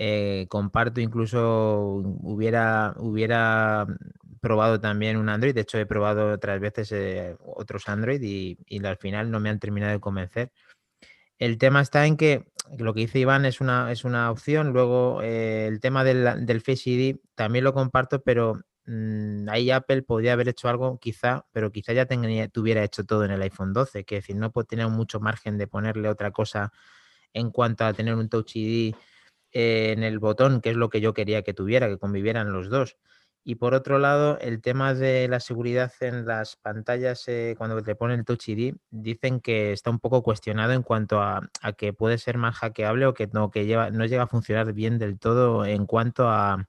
Eh, 0.00 0.46
comparto, 0.48 1.00
incluso 1.00 2.02
hubiera, 2.22 2.94
hubiera 2.98 3.84
probado 4.40 4.80
también 4.80 5.16
un 5.16 5.28
Android. 5.28 5.54
De 5.54 5.62
hecho, 5.62 5.78
he 5.78 5.86
probado 5.86 6.32
otras 6.32 6.60
veces 6.60 6.92
eh, 6.92 7.36
otros 7.40 7.88
Android 7.88 8.22
y, 8.22 8.58
al 8.84 8.96
final 8.96 9.30
no 9.30 9.40
me 9.40 9.50
han 9.50 9.58
terminado 9.58 9.92
de 9.92 10.00
convencer. 10.00 10.52
El 11.38 11.58
tema 11.58 11.80
está 11.80 12.06
en 12.06 12.16
que 12.16 12.46
lo 12.78 12.94
que 12.94 13.00
dice 13.00 13.18
Iván 13.18 13.44
es 13.44 13.60
una, 13.60 13.90
es 13.90 14.04
una 14.04 14.30
opción. 14.30 14.72
Luego, 14.72 15.20
eh, 15.22 15.66
el 15.66 15.80
tema 15.80 16.04
del, 16.04 16.46
del, 16.46 16.60
Face 16.60 16.90
ID 16.90 17.16
también 17.34 17.64
lo 17.64 17.74
comparto, 17.74 18.22
pero 18.22 18.60
mm, 18.86 19.48
ahí 19.48 19.72
Apple 19.72 20.02
podría 20.02 20.34
haber 20.34 20.48
hecho 20.48 20.68
algo, 20.68 20.98
quizá, 21.00 21.44
pero 21.52 21.72
quizá 21.72 21.92
ya 21.92 22.06
tuviera 22.06 22.84
hecho 22.84 23.04
todo 23.04 23.24
en 23.24 23.32
el 23.32 23.42
iPhone 23.42 23.72
12, 23.72 24.04
que 24.04 24.18
es 24.18 24.24
decir, 24.24 24.36
no 24.36 24.52
tener 24.52 24.88
mucho 24.88 25.18
margen 25.18 25.58
de 25.58 25.66
ponerle 25.66 26.08
otra 26.08 26.30
cosa 26.30 26.72
en 27.32 27.50
cuanto 27.50 27.84
a 27.84 27.92
tener 27.92 28.14
un 28.14 28.28
Touch 28.28 28.56
ID 28.56 28.94
en 29.58 30.04
el 30.04 30.18
botón, 30.20 30.60
que 30.60 30.70
es 30.70 30.76
lo 30.76 30.88
que 30.88 31.00
yo 31.00 31.14
quería 31.14 31.42
que 31.42 31.54
tuviera, 31.54 31.88
que 31.88 31.98
convivieran 31.98 32.52
los 32.52 32.70
dos. 32.70 32.96
Y 33.44 33.56
por 33.56 33.74
otro 33.74 33.98
lado, 33.98 34.38
el 34.40 34.60
tema 34.60 34.94
de 34.94 35.26
la 35.26 35.40
seguridad 35.40 35.92
en 36.00 36.26
las 36.26 36.56
pantallas, 36.56 37.26
eh, 37.28 37.54
cuando 37.56 37.82
te 37.82 37.94
ponen 37.96 38.20
el 38.20 38.24
Touch 38.24 38.48
ID, 38.48 38.76
dicen 38.90 39.40
que 39.40 39.72
está 39.72 39.90
un 39.90 40.00
poco 40.00 40.22
cuestionado 40.22 40.72
en 40.74 40.82
cuanto 40.82 41.20
a, 41.22 41.48
que 41.76 41.92
puede 41.92 42.18
ser 42.18 42.36
más 42.36 42.56
hackeable 42.56 43.06
o 43.06 43.14
que 43.14 43.26
no, 43.28 43.50
que 43.50 43.66
lleva, 43.66 43.90
no 43.90 44.04
llega 44.04 44.24
a 44.24 44.26
funcionar 44.28 44.72
bien 44.74 44.98
del 44.98 45.18
todo 45.18 45.64
en 45.64 45.86
cuanto 45.86 46.28
a, 46.28 46.68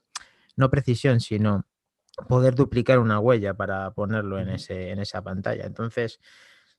no 0.55 0.69
precisión, 0.69 1.19
sino 1.19 1.65
poder 2.27 2.55
duplicar 2.55 3.00
una 3.00 3.19
huella 3.19 3.53
para 3.53 3.91
ponerlo 3.91 4.39
en, 4.39 4.50
ese, 4.50 4.91
en 4.91 5.00
esa 5.00 5.22
pantalla. 5.22 5.65
Entonces, 5.65 6.19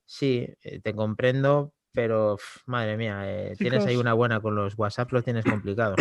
sí, 0.05 0.49
eh, 0.63 0.81
te 0.81 0.95
comprendo, 0.95 1.73
pero 1.93 2.39
madre 2.67 2.97
mía, 2.97 3.23
eh, 3.25 3.55
tienes 3.57 3.85
ahí 3.85 3.97
una 3.97 4.15
buena 4.15 4.41
con 4.41 4.55
los 4.55 4.79
WhatsApp, 4.79 5.13
lo 5.13 5.23
tienes 5.23 5.45
complicado. 5.45 5.97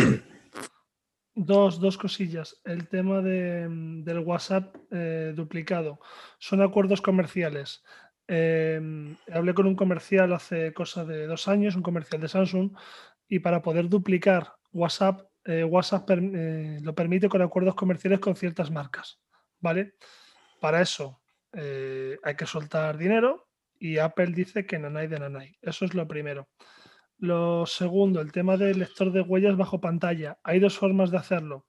Dos, 1.34 1.80
dos 1.80 1.96
cosillas. 1.96 2.60
El 2.64 2.88
tema 2.88 3.22
de, 3.22 3.68
mm, 3.68 4.04
del 4.04 4.18
WhatsApp 4.18 4.76
eh, 4.90 5.32
duplicado. 5.34 6.00
Son 6.38 6.60
acuerdos 6.60 7.00
comerciales. 7.00 7.82
Em, 8.26 9.16
hablé 9.32 9.54
con 9.54 9.66
un 9.66 9.74
comercial 9.74 10.32
hace 10.32 10.72
cosa 10.72 11.04
de 11.04 11.26
dos 11.26 11.48
años, 11.48 11.76
un 11.76 11.82
comercial 11.82 12.20
de 12.20 12.28
Samsung, 12.28 12.72
y 13.28 13.38
para 13.38 13.62
poder 13.62 13.88
duplicar 13.88 14.54
WhatsApp, 14.72 15.22
eh, 15.44 15.64
WhatsApp 15.64 16.08
lo 16.10 16.94
permite 16.94 17.28
con 17.28 17.42
acuerdos 17.42 17.74
comerciales 17.74 18.20
con 18.20 18.36
ciertas 18.36 18.70
marcas. 18.70 19.20
¿Vale? 19.60 19.94
Para 20.60 20.82
eso 20.82 21.20
hay 21.52 22.36
que 22.36 22.46
soltar 22.46 22.96
dinero, 22.96 23.49
y 23.80 23.96
Apple 23.98 24.32
dice 24.32 24.66
que 24.66 24.78
nanay 24.78 25.08
de 25.08 25.18
nanay. 25.18 25.56
Eso 25.62 25.86
es 25.86 25.94
lo 25.94 26.06
primero. 26.06 26.50
Lo 27.16 27.64
segundo, 27.66 28.20
el 28.20 28.30
tema 28.30 28.56
del 28.58 28.78
lector 28.78 29.10
de 29.10 29.22
huellas 29.22 29.56
bajo 29.56 29.80
pantalla. 29.80 30.38
Hay 30.44 30.60
dos 30.60 30.78
formas 30.78 31.10
de 31.10 31.16
hacerlo. 31.16 31.66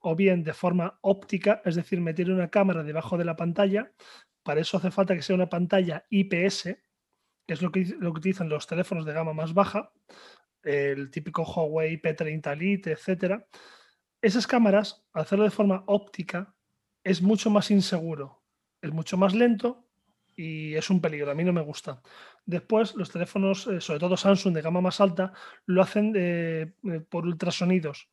O 0.00 0.16
bien 0.16 0.42
de 0.42 0.52
forma 0.52 0.98
óptica, 1.02 1.62
es 1.64 1.76
decir, 1.76 2.00
meter 2.00 2.30
una 2.32 2.50
cámara 2.50 2.82
debajo 2.82 3.16
de 3.16 3.24
la 3.24 3.36
pantalla. 3.36 3.92
Para 4.42 4.60
eso 4.60 4.76
hace 4.76 4.90
falta 4.90 5.14
que 5.14 5.22
sea 5.22 5.36
una 5.36 5.48
pantalla 5.48 6.04
IPS, 6.10 6.64
que 7.46 7.54
es 7.54 7.62
lo 7.62 7.70
que, 7.70 7.84
lo 7.98 8.12
que 8.12 8.18
utilizan 8.18 8.48
los 8.48 8.66
teléfonos 8.66 9.06
de 9.06 9.12
gama 9.12 9.32
más 9.32 9.54
baja, 9.54 9.92
el 10.64 11.10
típico 11.12 11.44
Huawei 11.44 12.02
P30 12.02 12.56
Lite, 12.56 12.92
etc. 12.92 13.44
Esas 14.20 14.48
cámaras, 14.48 15.06
hacerlo 15.12 15.44
de 15.44 15.50
forma 15.50 15.84
óptica, 15.86 16.56
es 17.04 17.22
mucho 17.22 17.50
más 17.50 17.70
inseguro, 17.70 18.42
es 18.80 18.92
mucho 18.92 19.16
más 19.16 19.32
lento 19.32 19.88
y 20.36 20.74
es 20.74 20.90
un 20.90 21.00
peligro, 21.00 21.30
a 21.30 21.34
mí 21.34 21.44
no 21.44 21.52
me 21.52 21.60
gusta. 21.60 22.00
Después, 22.44 22.94
los 22.94 23.10
teléfonos, 23.10 23.66
eh, 23.66 23.80
sobre 23.80 24.00
todo 24.00 24.16
Samsung 24.16 24.54
de 24.54 24.62
gama 24.62 24.80
más 24.80 25.00
alta, 25.00 25.32
lo 25.66 25.82
hacen 25.82 26.12
eh, 26.16 26.72
eh, 26.84 27.00
por 27.00 27.24
ultrasonidos. 27.24 28.08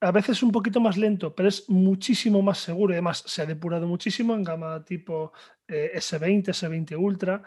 A 0.00 0.12
veces 0.12 0.42
un 0.42 0.52
poquito 0.52 0.80
más 0.80 0.96
lento, 0.98 1.34
pero 1.34 1.48
es 1.48 1.68
muchísimo 1.70 2.42
más 2.42 2.58
seguro. 2.58 2.92
Además, 2.92 3.24
se 3.26 3.42
ha 3.42 3.46
depurado 3.46 3.86
muchísimo 3.86 4.34
en 4.34 4.44
gama 4.44 4.84
tipo 4.84 5.32
S20, 5.66 6.48
S20 6.48 6.98
Ultra. 6.98 7.42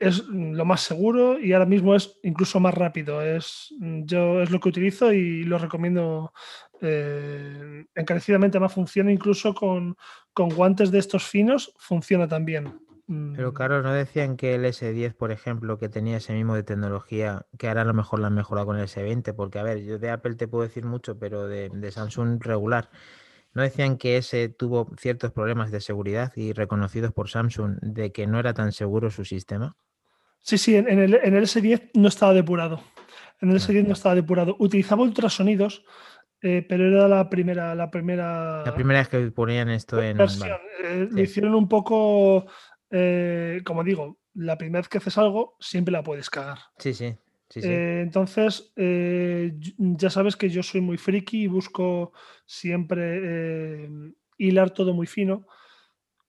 Es 0.00 0.26
lo 0.28 0.64
más 0.64 0.80
seguro 0.80 1.38
y 1.38 1.52
ahora 1.52 1.66
mismo 1.66 1.94
es 1.94 2.18
incluso 2.22 2.60
más 2.60 2.74
rápido. 2.74 3.22
Es, 3.22 3.74
yo 3.78 4.40
es 4.42 4.50
lo 4.50 4.60
que 4.60 4.68
utilizo 4.68 5.12
y 5.12 5.44
lo 5.44 5.58
recomiendo 5.58 6.32
eh, 6.80 7.86
encarecidamente 7.94 8.60
más 8.60 8.72
funciona 8.72 9.10
incluso 9.10 9.54
con, 9.54 9.96
guantes 10.34 10.90
de 10.90 10.98
estos 10.98 11.24
finos, 11.24 11.72
funciona 11.78 12.28
también. 12.28 12.80
Pero 13.06 13.50
mm. 13.50 13.54
claro, 13.54 13.82
¿no 13.82 13.92
decían 13.92 14.36
que 14.36 14.54
el 14.54 14.64
S10, 14.64 15.14
por 15.14 15.30
ejemplo, 15.30 15.78
que 15.78 15.88
tenía 15.88 16.18
ese 16.18 16.32
mismo 16.32 16.54
de 16.54 16.62
tecnología, 16.62 17.46
que 17.58 17.68
ahora 17.68 17.82
a 17.82 17.86
lo 17.86 17.94
mejor 17.94 18.20
la 18.20 18.26
han 18.26 18.34
mejorado 18.34 18.66
con 18.66 18.78
el 18.78 18.86
S20? 18.86 19.34
Porque, 19.34 19.58
a 19.58 19.62
ver, 19.62 19.82
yo 19.82 19.98
de 19.98 20.10
Apple 20.10 20.34
te 20.34 20.48
puedo 20.48 20.64
decir 20.64 20.84
mucho, 20.84 21.18
pero 21.18 21.46
de, 21.46 21.90
Samsung 21.90 22.42
regular. 22.42 22.90
¿No 23.54 23.62
decían 23.62 23.98
que 23.98 24.16
ese 24.16 24.48
tuvo 24.48 24.90
ciertos 24.98 25.30
problemas 25.32 25.70
de 25.70 25.80
seguridad 25.80 26.32
y 26.34 26.52
reconocidos 26.52 27.12
por 27.12 27.30
Samsung 27.30 27.78
de 27.80 28.10
que 28.10 28.26
no 28.26 28.40
era 28.40 28.52
tan 28.52 28.72
seguro 28.72 29.10
su 29.10 29.24
sistema? 29.24 29.76
Sí, 30.40 30.58
sí, 30.58 30.74
en, 30.76 30.88
el, 30.88 31.14
en 31.14 31.34
el 31.34 31.44
S10 31.44 31.90
no 31.94 32.08
estaba 32.08 32.34
depurado. 32.34 32.82
En 33.40 33.50
el 33.50 33.56
S10 33.56 33.86
no 33.86 33.92
estaba 33.92 34.16
depurado. 34.16 34.56
Utilizaba 34.58 35.02
ultrasonidos, 35.02 35.84
eh, 36.42 36.66
pero 36.68 36.86
era 36.88 37.08
la 37.08 37.30
primera, 37.30 37.74
la 37.74 37.90
primera. 37.90 38.64
La 38.64 38.74
primera 38.74 38.98
vez 38.98 39.08
que 39.08 39.20
ponían 39.30 39.70
esto 39.70 40.02
en. 40.02 40.20
Eh, 40.20 41.08
lo 41.10 41.20
hicieron 41.20 41.54
un 41.54 41.68
poco. 41.68 42.46
Eh, 42.90 43.62
como 43.64 43.84
digo, 43.84 44.18
la 44.34 44.58
primera 44.58 44.80
vez 44.80 44.88
que 44.88 44.98
haces 44.98 45.16
algo, 45.16 45.56
siempre 45.60 45.92
la 45.92 46.02
puedes 46.02 46.28
cagar. 46.28 46.58
Sí, 46.78 46.92
sí. 46.92 47.16
Sí, 47.50 47.60
sí. 47.60 47.68
Eh, 47.68 48.00
entonces, 48.00 48.72
eh, 48.76 49.54
ya 49.78 50.10
sabes 50.10 50.36
que 50.36 50.48
yo 50.48 50.62
soy 50.62 50.80
muy 50.80 50.96
friki 50.96 51.42
y 51.42 51.46
busco 51.46 52.12
siempre 52.46 53.20
eh, 53.22 53.90
hilar 54.38 54.70
todo 54.70 54.94
muy 54.94 55.06
fino. 55.06 55.46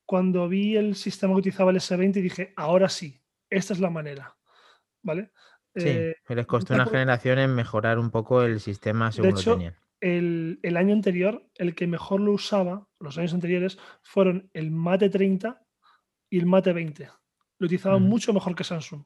Cuando 0.05 0.47
vi 0.47 0.75
el 0.75 0.95
sistema 0.95 1.33
que 1.33 1.39
utilizaba 1.39 1.71
el 1.71 1.77
S20 1.77 2.21
dije, 2.21 2.53
ahora 2.55 2.89
sí, 2.89 3.19
esta 3.49 3.73
es 3.73 3.79
la 3.79 3.89
manera. 3.89 4.37
¿Vale? 5.01 5.31
Sí, 5.75 6.13
les 6.29 6.45
costó 6.45 6.73
una 6.73 6.85
generación 6.85 7.37
en 7.39 7.53
mejorar 7.53 7.99
un 7.99 8.09
poco 8.09 8.43
el 8.43 8.59
sistema 8.59 9.11
según 9.11 9.31
lo 9.31 9.39
hecho, 9.39 9.53
tenían. 9.53 9.75
el, 9.99 10.59
el 10.63 10.77
año 10.77 10.93
anterior, 10.93 11.49
el 11.55 11.75
que 11.75 11.85
mejor 11.85 12.21
lo 12.21 12.31
usaba, 12.31 12.87
los 12.99 13.17
años 13.17 13.33
anteriores, 13.33 13.77
fueron 14.01 14.49
el 14.53 14.71
Mate 14.71 15.09
30 15.09 15.61
y 16.29 16.39
el 16.39 16.45
Mate 16.45 16.71
20. 16.71 17.09
Lo 17.57 17.65
utilizaban 17.65 18.03
mucho 18.03 18.31
mejor 18.33 18.55
que 18.55 18.63
Samsung. 18.63 19.03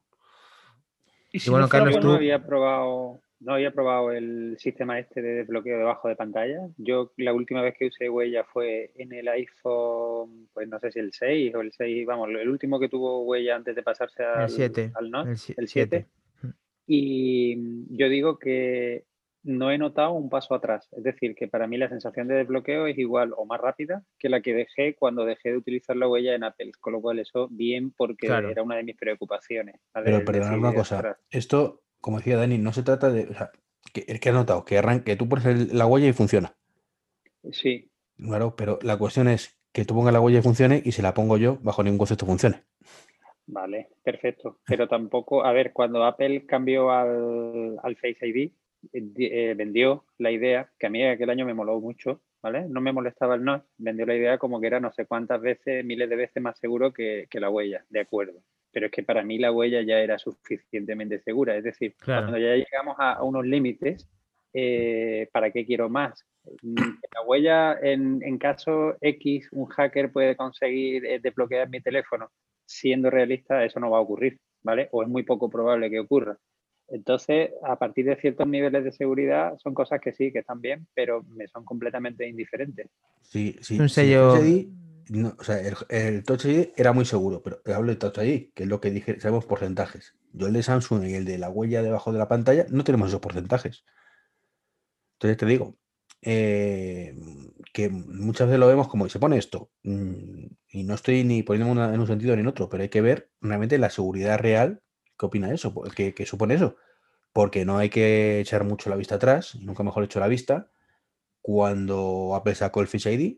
Y 1.31 1.39
si 1.39 1.49
bueno, 1.49 1.65
no 1.65 1.69
Carlos, 1.69 2.03
no 2.03 2.13
había 2.13 2.43
probado, 2.43 3.21
no 3.39 3.53
había 3.53 3.71
probado 3.71 4.11
el 4.11 4.57
sistema 4.57 4.99
este 4.99 5.21
de 5.21 5.35
desbloqueo 5.35 5.77
debajo 5.77 6.07
de 6.07 6.15
pantalla. 6.15 6.67
Yo 6.77 7.11
la 7.17 7.33
última 7.33 7.61
vez 7.61 7.75
que 7.77 7.87
usé 7.87 8.09
huella 8.09 8.43
fue 8.43 8.91
en 8.95 9.13
el 9.13 9.27
iPhone, 9.27 10.49
pues 10.53 10.67
no 10.67 10.79
sé 10.79 10.91
si 10.91 10.99
el 10.99 11.13
6 11.13 11.55
o 11.55 11.61
el 11.61 11.71
6, 11.71 12.05
vamos, 12.05 12.29
el 12.29 12.49
último 12.49 12.79
que 12.79 12.89
tuvo 12.89 13.23
huella 13.23 13.55
antes 13.55 13.75
de 13.75 13.83
pasarse 13.83 14.23
al, 14.23 14.43
El 14.43 14.49
7. 14.49 14.91
al 14.95 15.11
Note, 15.11 15.29
el 15.29 15.35
el 15.57 15.67
7. 15.67 15.67
7. 15.67 16.07
Y 16.87 17.95
yo 17.95 18.09
digo 18.09 18.39
que 18.39 19.05
no 19.43 19.71
he 19.71 19.77
notado 19.77 20.11
un 20.11 20.29
paso 20.29 20.53
atrás. 20.53 20.87
Es 20.91 21.03
decir, 21.03 21.33
que 21.35 21.47
para 21.47 21.65
mí 21.67 21.77
la 21.77 21.89
sensación 21.89 22.27
de 22.27 22.35
desbloqueo 22.35 22.87
es 22.87 22.97
igual 22.97 23.33
o 23.37 23.45
más 23.45 23.59
rápida 23.61 24.03
que 24.17 24.29
la 24.29 24.41
que 24.41 24.53
dejé 24.53 24.95
cuando 24.95 25.25
dejé 25.25 25.51
de 25.51 25.57
utilizar 25.57 25.95
la 25.95 26.07
huella 26.07 26.35
en 26.35 26.43
Apple. 26.43 26.71
Con 26.79 26.93
lo 26.93 27.01
cual 27.01 27.19
eso 27.19 27.47
bien 27.49 27.91
porque 27.91 28.27
Claro. 28.27 28.49
era 28.49 28.63
una 28.63 28.75
de 28.75 28.83
mis 28.83 28.97
preocupaciones. 28.97 29.75
Pero 29.93 30.23
perdonad 30.25 30.57
una 30.59 30.73
cosa. 30.73 30.95
"Ostras, 30.97 31.17
Esto, 31.31 31.81
como 32.01 32.17
decía 32.17 32.37
Dani, 32.37 32.57
no 32.57 32.73
se 32.73 32.83
trata 32.83 33.09
de. 33.09 33.23
O 33.29 33.33
sea, 33.33 33.51
que, 33.93 34.05
que 34.05 34.29
ha 34.29 34.33
notado 34.33 34.65
que 34.65 34.77
arranque, 34.77 35.15
tú 35.15 35.27
pones 35.29 35.45
el- 35.45 35.77
la 35.77 35.85
huella 35.87 36.07
y 36.07 36.13
funciona. 36.13 36.53
Sí, 37.51 37.89
Claro, 38.17 38.55
pero 38.57 38.79
la 38.81 38.97
cuestión 38.97 39.29
es 39.29 39.57
que 39.71 39.85
tú 39.85 39.95
pongas 39.95 40.11
la 40.11 40.19
huella 40.19 40.39
y 40.39 40.41
funcione 40.41 40.81
y 40.83 40.91
si 40.91 41.01
la 41.01 41.13
pongo 41.13 41.37
yo, 41.37 41.57
bajo 41.61 41.81
ningún 41.83 41.99
concepto 41.99 42.25
funcione. 42.25 42.63
Vale, 43.47 43.89
perfecto. 44.03 44.59
Pero 44.67 44.87
tampoco, 44.87 45.43
a 45.45 45.51
ver, 45.53 45.71
cuando 45.73 46.03
Apple 46.03 46.45
cambió 46.45 46.91
al, 46.91 47.77
al 47.81 47.95
Face 47.95 48.27
ID, 48.27 48.51
eh, 48.93 49.01
di- 49.01 49.53
vendió 49.55 50.05
la 50.17 50.31
idea, 50.31 50.69
que 50.77 50.87
a 50.87 50.89
mí 50.89 51.03
aquel 51.03 51.29
año 51.29 51.45
me 51.45 51.53
moló 51.53 51.79
mucho, 51.79 52.21
¿vale? 52.41 52.67
No 52.69 52.81
me 52.81 52.91
molestaba 52.91 53.35
el 53.35 53.43
Notch, 53.43 53.63
vendió 53.77 54.05
la 54.05 54.15
idea 54.15 54.37
como 54.37 54.59
que 54.59 54.67
era 54.67 54.79
no 54.79 54.91
sé 54.93 55.05
cuántas 55.05 55.41
veces, 55.41 55.83
miles 55.85 56.09
de 56.09 56.15
veces 56.15 56.41
más 56.41 56.57
seguro 56.59 56.91
que, 56.93 57.27
que 57.29 57.39
la 57.39 57.49
huella, 57.49 57.85
de 57.89 57.99
acuerdo. 57.99 58.41
Pero 58.71 58.85
es 58.85 58.91
que 58.91 59.03
para 59.03 59.23
mí 59.23 59.37
la 59.39 59.51
huella 59.51 59.81
ya 59.81 59.99
era 59.99 60.17
suficientemente 60.19 61.19
segura. 61.21 61.55
Es 61.57 61.63
decir, 61.63 61.95
Claro. 61.97 62.27
cuando 62.27 62.37
ya 62.37 62.55
llegamos 62.55 62.95
a, 62.99 63.13
a 63.13 63.23
unos 63.23 63.45
límites, 63.45 64.07
eh, 64.53 65.27
¿para 65.31 65.51
qué 65.51 65.65
quiero 65.65 65.89
más? 65.89 66.25
Mm, 66.61 66.75
La 67.13 67.21
huella, 67.25 67.79
en, 67.81 68.21
en 68.23 68.37
caso 68.37 68.95
X, 69.01 69.49
un 69.51 69.65
hacker 69.67 70.11
puede 70.11 70.35
conseguir 70.35 71.05
eh, 71.05 71.19
desbloquear 71.19 71.69
mi 71.69 71.81
teléfono 71.81 72.29
siendo 72.65 73.09
realista, 73.09 73.65
eso 73.65 73.79
no 73.79 73.89
va 73.89 73.97
a 73.97 74.01
ocurrir, 74.01 74.37
¿vale? 74.61 74.87
O 74.91 75.01
es 75.03 75.09
muy 75.09 75.23
poco 75.23 75.49
probable 75.49 75.89
que 75.89 75.99
ocurra. 75.99 76.37
Entonces, 76.91 77.51
a 77.63 77.77
partir 77.77 78.05
de 78.05 78.15
ciertos 78.15 78.47
niveles 78.47 78.83
de 78.83 78.91
seguridad, 78.91 79.57
son 79.57 79.73
cosas 79.73 79.99
que 80.01 80.11
sí, 80.13 80.31
que 80.31 80.39
están 80.39 80.59
bien, 80.61 80.87
pero 80.93 81.23
me 81.23 81.47
son 81.47 81.63
completamente 81.65 82.27
indiferentes. 82.27 82.87
Sí, 83.21 83.55
sí, 83.61 83.79
Un 83.79 83.89
sí, 83.89 84.01
el 84.01 84.07
sello- 84.07 84.31
Touch 84.33 84.43
ID, 84.45 84.67
no, 85.09 85.35
o 85.37 85.43
sea, 85.43 85.59
el, 85.59 85.75
el 85.89 86.23
Touch 86.23 86.45
ID 86.45 86.73
era 86.75 86.93
muy 86.93 87.05
seguro, 87.05 87.41
pero 87.43 87.59
hablo 87.75 87.91
de 87.91 87.97
Touch 87.97 88.17
ID, 88.17 88.51
que 88.53 88.63
es 88.63 88.69
lo 88.69 88.79
que 88.81 88.91
dije, 88.91 89.19
sabemos 89.19 89.45
porcentajes. 89.45 90.15
Yo 90.33 90.47
el 90.47 90.53
de 90.53 90.63
Samsung 90.63 91.05
y 91.05 91.13
el 91.15 91.25
de 91.25 91.37
la 91.37 91.49
huella 91.49 91.81
debajo 91.83 92.11
de 92.11 92.19
la 92.19 92.27
pantalla 92.27 92.65
no 92.69 92.83
tenemos 92.83 93.09
esos 93.09 93.19
porcentajes. 93.19 93.83
Entonces 95.17 95.37
te 95.37 95.45
digo, 95.45 95.75
eh, 96.21 97.15
que 97.73 97.89
muchas 97.89 98.47
veces 98.47 98.59
lo 98.59 98.67
vemos 98.67 98.87
como 98.87 99.07
se 99.09 99.19
pone 99.19 99.37
esto, 99.37 99.69
mm, 99.83 100.45
y 100.71 100.83
no 100.83 100.93
estoy 100.95 101.23
ni 101.23 101.43
poniéndome 101.43 101.71
una- 101.81 101.93
en 101.93 101.99
un 101.99 102.07
sentido 102.07 102.35
ni 102.35 102.41
en 102.41 102.47
otro, 102.47 102.69
pero 102.69 102.83
hay 102.83 102.89
que 102.89 103.01
ver 103.01 103.29
realmente 103.41 103.77
la 103.77 103.89
seguridad 103.89 104.37
real, 104.39 104.81
¿qué 105.19 105.25
opina 105.25 105.53
eso? 105.53 105.73
¿Qué, 105.95 106.13
qué 106.13 106.25
supone 106.25 106.55
eso? 106.55 106.77
Porque 107.33 107.65
no 107.65 107.77
hay 107.77 107.89
que 107.89 108.39
echar 108.39 108.63
mucho 108.63 108.89
la 108.89 108.95
vista 108.95 109.15
atrás, 109.15 109.55
y 109.55 109.65
nunca 109.65 109.83
mejor 109.83 110.03
hecho 110.03 110.19
la 110.19 110.27
vista, 110.27 110.71
cuando 111.41 112.33
Apple 112.35 112.55
sacó 112.55 112.81
el 112.81 112.87
Face 112.87 113.11
ID, 113.11 113.37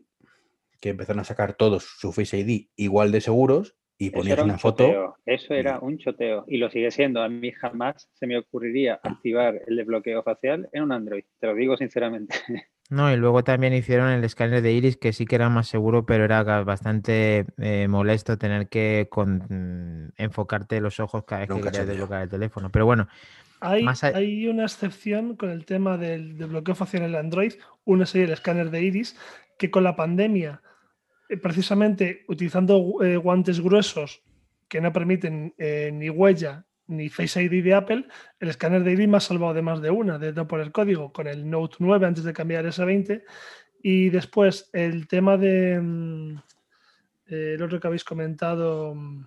que 0.80 0.90
empezaron 0.90 1.20
a 1.20 1.24
sacar 1.24 1.54
todos 1.54 1.84
su 1.98 2.12
Face 2.12 2.38
ID 2.38 2.68
igual 2.76 3.12
de 3.12 3.20
seguros, 3.20 3.76
y 3.98 4.10
ponías 4.10 4.38
una 4.40 4.54
un 4.54 4.58
foto. 4.58 4.84
choteo, 4.84 5.16
eso 5.26 5.54
era 5.54 5.78
un 5.78 5.96
choteo 5.98 6.44
y 6.48 6.56
lo 6.58 6.70
sigue 6.70 6.90
siendo. 6.90 7.22
A 7.22 7.28
mí 7.28 7.52
jamás 7.52 8.10
se 8.14 8.26
me 8.26 8.36
ocurriría 8.36 8.98
activar 9.00 9.62
el 9.66 9.76
desbloqueo 9.76 10.24
facial 10.24 10.68
en 10.72 10.82
un 10.82 10.92
Android, 10.92 11.24
te 11.38 11.46
lo 11.46 11.54
digo 11.54 11.76
sinceramente. 11.76 12.34
No, 12.92 13.10
y 13.10 13.16
luego 13.16 13.42
también 13.42 13.72
hicieron 13.72 14.10
el 14.10 14.22
escáner 14.22 14.60
de 14.60 14.70
iris 14.72 14.98
que 14.98 15.14
sí 15.14 15.24
que 15.24 15.36
era 15.36 15.48
más 15.48 15.66
seguro, 15.66 16.04
pero 16.04 16.24
era 16.24 16.42
bastante 16.62 17.46
eh, 17.56 17.88
molesto 17.88 18.36
tener 18.36 18.68
que 18.68 19.08
con- 19.10 19.46
mm, 19.48 20.12
enfocarte 20.18 20.78
los 20.78 21.00
ojos 21.00 21.24
cada 21.24 21.40
vez 21.40 21.48
que 21.48 21.54
querías 21.62 21.86
desbloquear 21.86 22.22
el 22.24 22.28
teléfono. 22.28 22.70
Pero 22.70 22.84
bueno, 22.84 23.08
Hay, 23.62 23.84
Más 23.84 24.04
a- 24.04 24.08
hay 24.08 24.46
una 24.46 24.64
excepción 24.64 25.36
con 25.36 25.48
el 25.48 25.64
tema 25.64 25.96
del 25.96 26.36
desbloqueo 26.36 26.74
facial 26.74 27.04
en 27.04 27.08
el 27.10 27.14
Android. 27.16 27.54
Una 27.84 28.04
sería 28.04 28.26
el 28.26 28.32
escáner 28.34 28.70
de 28.70 28.82
iris, 28.82 29.16
que 29.56 29.70
con 29.70 29.84
la 29.84 29.96
pandemia, 29.96 30.60
eh, 31.30 31.38
precisamente 31.38 32.24
utilizando 32.28 32.98
eh, 33.02 33.16
guantes 33.16 33.60
gruesos 33.60 34.22
que 34.68 34.82
no 34.82 34.92
permiten 34.92 35.54
eh, 35.56 35.90
ni 35.94 36.10
huella 36.10 36.66
ni 36.92 37.08
Face 37.08 37.42
ID 37.42 37.64
de 37.64 37.74
Apple, 37.74 38.06
el 38.38 38.48
escáner 38.48 38.84
de 38.84 38.92
iris 38.92 39.08
me 39.08 39.16
ha 39.16 39.20
salvado 39.20 39.54
de 39.54 39.62
más 39.62 39.80
de 39.80 39.90
una, 39.90 40.18
de 40.18 40.32
no 40.32 40.46
poner 40.46 40.72
código, 40.72 41.12
con 41.12 41.26
el 41.26 41.48
Note 41.48 41.76
9 41.78 42.06
antes 42.06 42.24
de 42.24 42.32
cambiar 42.32 42.66
ese 42.66 42.84
20. 42.84 43.24
Y 43.82 44.10
después 44.10 44.70
el 44.72 45.08
tema 45.08 45.36
de 45.36 45.80
mm, 45.80 46.36
eh, 47.26 47.54
el 47.54 47.62
otro 47.62 47.80
que 47.80 47.86
habéis 47.86 48.04
comentado. 48.04 48.94
mm, 48.94 49.26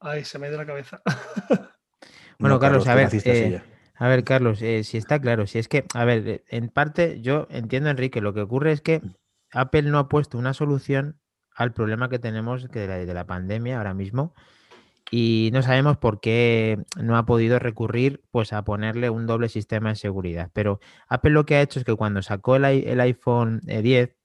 Ay, 0.00 0.24
se 0.24 0.38
me 0.38 0.46
ha 0.46 0.50
ido 0.50 0.58
la 0.58 0.66
cabeza. 0.66 1.02
Bueno, 2.40 2.60
Carlos, 2.60 2.86
a 2.86 2.94
ver, 2.94 3.08
eh. 3.12 3.60
A 3.96 4.06
ver, 4.06 4.22
Carlos, 4.22 4.62
eh, 4.62 4.84
si 4.84 4.96
está 4.96 5.20
claro, 5.20 5.48
si 5.48 5.58
es 5.58 5.66
que, 5.66 5.84
a 5.92 6.04
ver, 6.04 6.44
en 6.46 6.68
parte 6.68 7.20
yo 7.20 7.48
entiendo, 7.50 7.90
Enrique, 7.90 8.20
lo 8.20 8.32
que 8.32 8.42
ocurre 8.42 8.70
es 8.70 8.80
que 8.80 9.02
Apple 9.50 9.82
no 9.82 9.98
ha 9.98 10.08
puesto 10.08 10.38
una 10.38 10.54
solución 10.54 11.18
al 11.52 11.72
problema 11.72 12.08
que 12.08 12.20
tenemos 12.20 12.68
que 12.68 12.78
de, 12.78 12.86
la, 12.86 12.98
de 12.98 13.12
la 13.12 13.26
pandemia 13.26 13.78
ahora 13.78 13.92
mismo 13.92 14.34
y 15.10 15.50
no 15.52 15.62
sabemos 15.62 15.96
por 15.98 16.20
qué 16.20 16.78
no 17.00 17.16
ha 17.16 17.24
podido 17.26 17.58
recurrir 17.58 18.22
pues 18.30 18.52
a 18.52 18.64
ponerle 18.64 19.10
un 19.10 19.26
doble 19.26 19.48
sistema 19.48 19.90
de 19.90 19.96
seguridad. 19.96 20.50
Pero 20.52 20.80
Apple 21.08 21.30
lo 21.32 21.46
que 21.46 21.56
ha 21.56 21.62
hecho 21.62 21.78
es 21.78 21.84
que 21.84 21.94
cuando 21.94 22.22
sacó 22.22 22.56
el, 22.56 22.64
el 22.64 23.00
iPhone 23.00 23.60
eh, 23.66 23.82
10 23.82 24.16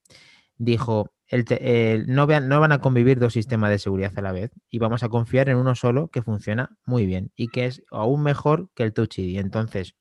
dijo, 0.58 1.12
el 1.28 1.46
el- 1.62 2.08
no, 2.08 2.28
vean- 2.28 2.48
no 2.50 2.60
van 2.60 2.72
a 2.74 2.80
convivir 2.80 3.20
dos 3.20 3.34
sistemas 3.34 3.70
de 3.72 3.80
seguridad 3.80 4.12
a 4.18 4.22
la 4.22 4.32
vez 4.32 4.52
y 4.70 4.80
vamos 4.80 5.04
a 5.04 5.10
confiar 5.10 5.50
en 5.50 5.58
uno 5.58 5.76
solo 5.76 6.10
que 6.10 6.22
funciona 6.22 6.78
muy 6.86 7.06
bien 7.06 7.32
y 7.36 7.48
que 7.50 7.66
es 7.66 7.84
aún 7.92 8.24
mejor 8.24 8.70
que 8.76 8.84
el 8.84 8.94
Touch 8.94 9.20
ID. 9.20 9.40
Entonces, 9.40 9.96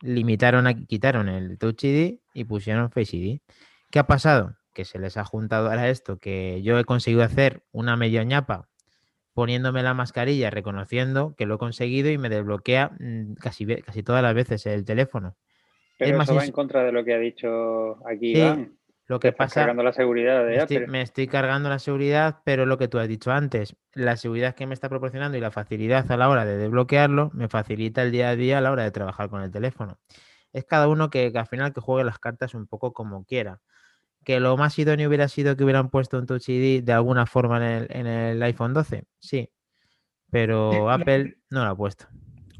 limitaron, 0.00 0.66
a, 0.66 0.74
quitaron 0.74 1.28
el 1.28 1.58
Touch 1.58 1.84
ID 1.84 2.20
y 2.34 2.44
pusieron 2.44 2.90
Face 2.90 3.16
ID. 3.16 3.40
¿Qué 3.90 3.98
ha 3.98 4.06
pasado? 4.06 4.56
Que 4.72 4.84
se 4.84 4.98
les 4.98 5.16
ha 5.16 5.24
juntado 5.24 5.68
ahora 5.70 5.88
esto, 5.88 6.18
que 6.18 6.62
yo 6.62 6.78
he 6.78 6.84
conseguido 6.84 7.22
hacer 7.22 7.64
una 7.72 7.96
medio 7.96 8.22
ñapa 8.24 8.68
poniéndome 9.34 9.82
la 9.82 9.94
mascarilla, 9.94 10.50
reconociendo 10.50 11.34
que 11.36 11.44
lo 11.44 11.56
he 11.56 11.58
conseguido 11.58 12.10
y 12.10 12.18
me 12.18 12.28
desbloquea 12.28 12.92
mm, 12.98 13.34
casi, 13.34 13.66
casi 13.82 14.02
todas 14.02 14.22
las 14.22 14.34
veces 14.34 14.64
el 14.66 14.84
teléfono. 14.84 15.36
Pero 15.98 16.16
más 16.16 16.28
eso 16.28 16.36
va 16.36 16.44
en 16.44 16.52
contra 16.52 16.82
de 16.84 16.92
lo 16.92 17.04
que 17.04 17.14
ha 17.14 17.18
dicho 17.18 18.06
aquí 18.06 18.34
Sí, 18.34 18.40
Iván. 18.40 18.78
Lo 19.06 19.20
que 19.20 19.28
estás 19.28 19.48
pasa... 19.48 19.60
cargando 19.60 19.82
la 19.82 19.92
seguridad 19.92 20.46
de 20.46 20.52
Me 20.52 20.56
estoy, 20.56 20.76
Apple. 20.78 20.88
me 20.88 21.02
estoy 21.02 21.26
cargando 21.26 21.68
la 21.68 21.78
seguridad, 21.78 22.38
pero 22.44 22.64
lo 22.64 22.78
que 22.78 22.88
tú 22.88 22.98
has 22.98 23.06
dicho 23.06 23.32
antes, 23.32 23.76
la 23.92 24.16
seguridad 24.16 24.54
que 24.54 24.66
me 24.66 24.72
está 24.72 24.88
proporcionando 24.88 25.36
y 25.36 25.42
la 25.42 25.50
facilidad 25.50 26.10
a 26.10 26.16
la 26.16 26.28
hora 26.30 26.46
de 26.46 26.56
desbloquearlo 26.56 27.30
me 27.34 27.48
facilita 27.48 28.02
el 28.02 28.12
día 28.12 28.30
a 28.30 28.36
día 28.36 28.58
a 28.58 28.60
la 28.62 28.72
hora 28.72 28.84
de 28.84 28.90
trabajar 28.92 29.28
con 29.28 29.42
el 29.42 29.50
teléfono. 29.50 29.98
Es 30.54 30.64
cada 30.64 30.88
uno 30.88 31.10
que, 31.10 31.32
que 31.32 31.38
al 31.38 31.46
final 31.46 31.74
que 31.74 31.82
juegue 31.82 32.04
las 32.04 32.18
cartas 32.18 32.54
un 32.54 32.66
poco 32.66 32.94
como 32.94 33.24
quiera. 33.26 33.60
Que 34.24 34.40
lo 34.40 34.56
más 34.56 34.78
idóneo 34.78 35.08
hubiera 35.08 35.28
sido 35.28 35.56
que 35.56 35.64
hubieran 35.64 35.90
puesto 35.90 36.18
un 36.18 36.26
Touch 36.26 36.48
ID 36.48 36.82
de 36.82 36.92
alguna 36.92 37.26
forma 37.26 37.58
en 37.58 37.62
el, 37.62 37.86
en 37.90 38.06
el 38.06 38.42
iPhone 38.42 38.72
12, 38.72 39.04
sí, 39.18 39.50
pero 40.30 40.90
Apple 40.90 41.38
no 41.50 41.64
lo 41.64 41.70
ha 41.70 41.76
puesto. 41.76 42.06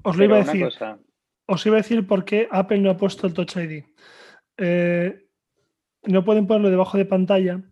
Os 0.03 0.17
lo 0.17 0.25
iba 0.25 0.37
a 0.37 0.45
decir. 0.45 0.63
cosa, 0.65 0.99
Os 1.47 1.67
iba 1.67 1.77
a 1.77 1.83
decir 1.83 2.07
por 2.07 2.25
qué 2.25 2.47
Apple 2.51 2.79
no 2.79 2.91
ha 2.91 2.97
puesto 2.97 3.27
el 3.27 3.35
Touch 3.35 3.57
ID. 3.57 3.85
Eh, 4.59 5.29
no 6.05 6.25
pueden 6.25 6.47
ponerlo 6.47 6.71
debajo 6.71 6.99
de 6.99 7.07
pantalla 7.07 7.63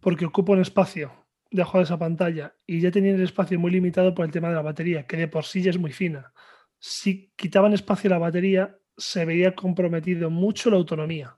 porque 0.00 0.24
ocupa 0.24 0.52
un 0.52 0.60
espacio 0.60 1.12
debajo 1.50 1.78
de 1.78 1.84
esa 1.84 1.98
pantalla 1.98 2.56
y 2.66 2.80
ya 2.80 2.90
tenían 2.90 3.16
el 3.16 3.22
espacio 3.22 3.60
muy 3.60 3.70
limitado 3.70 4.14
por 4.14 4.24
el 4.24 4.32
tema 4.32 4.48
de 4.48 4.54
la 4.54 4.62
batería, 4.62 5.06
que 5.06 5.16
de 5.16 5.28
por 5.28 5.44
sí 5.44 5.62
ya 5.62 5.70
es 5.70 5.78
muy 5.78 5.92
fina. 5.92 6.32
Si 6.78 7.32
quitaban 7.36 7.74
espacio 7.74 8.08
a 8.08 8.14
la 8.14 8.18
batería, 8.18 8.76
se 8.96 9.24
vería 9.24 9.54
comprometido 9.54 10.30
mucho 10.30 10.70
la 10.70 10.78
autonomía. 10.78 11.36